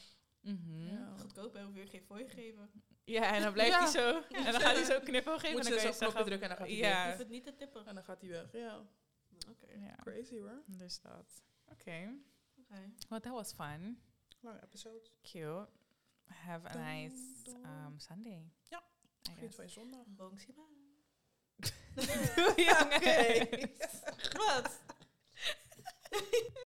Mhm. 0.40 0.86
Ja. 0.88 1.14
Goedkoop? 1.20 1.58
Hoef 1.58 1.74
je 1.74 1.86
geen 1.86 2.02
fooi 2.02 2.28
geven. 2.28 2.70
Ja, 3.04 3.34
en 3.34 3.42
dan 3.42 3.52
blijft 3.52 3.72
Ja. 3.72 3.78
hij 3.82 3.90
zo. 3.90 4.22
En 4.30 4.52
dan 4.52 4.60
gaat 4.60 4.74
hij 4.74 4.84
zo 4.84 5.00
knippen 5.00 5.40
geven. 5.40 5.56
Moet 5.56 5.58
en 5.58 5.64
ze 5.64 5.70
dan 5.70 5.78
kan 5.78 5.88
je 5.90 5.96
zeggen... 5.98 6.24
drukken 6.24 6.42
en 6.42 6.48
dan 6.48 6.56
gaat 6.56 6.66
hij 6.66 6.76
Ja. 6.76 6.82
weg. 6.88 7.02
Je 7.02 7.06
hoeft 7.06 7.18
het 7.18 7.28
niet 7.28 7.44
te 7.44 7.54
tippen. 7.54 7.86
En 7.86 7.94
dan 7.94 8.04
gaat 8.04 8.20
hij 8.20 8.30
weg. 8.30 8.52
Ja, 8.52 8.86
Oké. 9.48 9.66
Ja, 9.72 9.94
crazy 10.02 10.40
hoor. 10.40 10.62
dus 10.66 11.00
dat. 11.00 11.42
Oké. 11.72 12.12
Oké. 12.58 12.92
Well, 13.08 13.20
that 13.20 13.32
was 13.32 13.52
fun. 13.52 14.02
Lange 14.40 14.60
episode. 14.64 15.02
Cute. 15.22 15.68
Have 16.28 16.64
a 16.68 16.72
Dun, 16.72 16.82
nice 16.82 17.42
dun. 17.44 17.64
um, 17.64 17.98
Sunday. 17.98 18.52
Ja. 18.68 18.78
I 18.78 19.30
Geniet 19.34 19.40
guess. 19.40 19.54
van 19.56 19.64
je 19.64 19.70
zondag. 19.70 20.04
Bongsiba. 20.06 20.62
ja, 22.56 22.80
Oké. 22.82 23.48
Wat? 24.38 24.80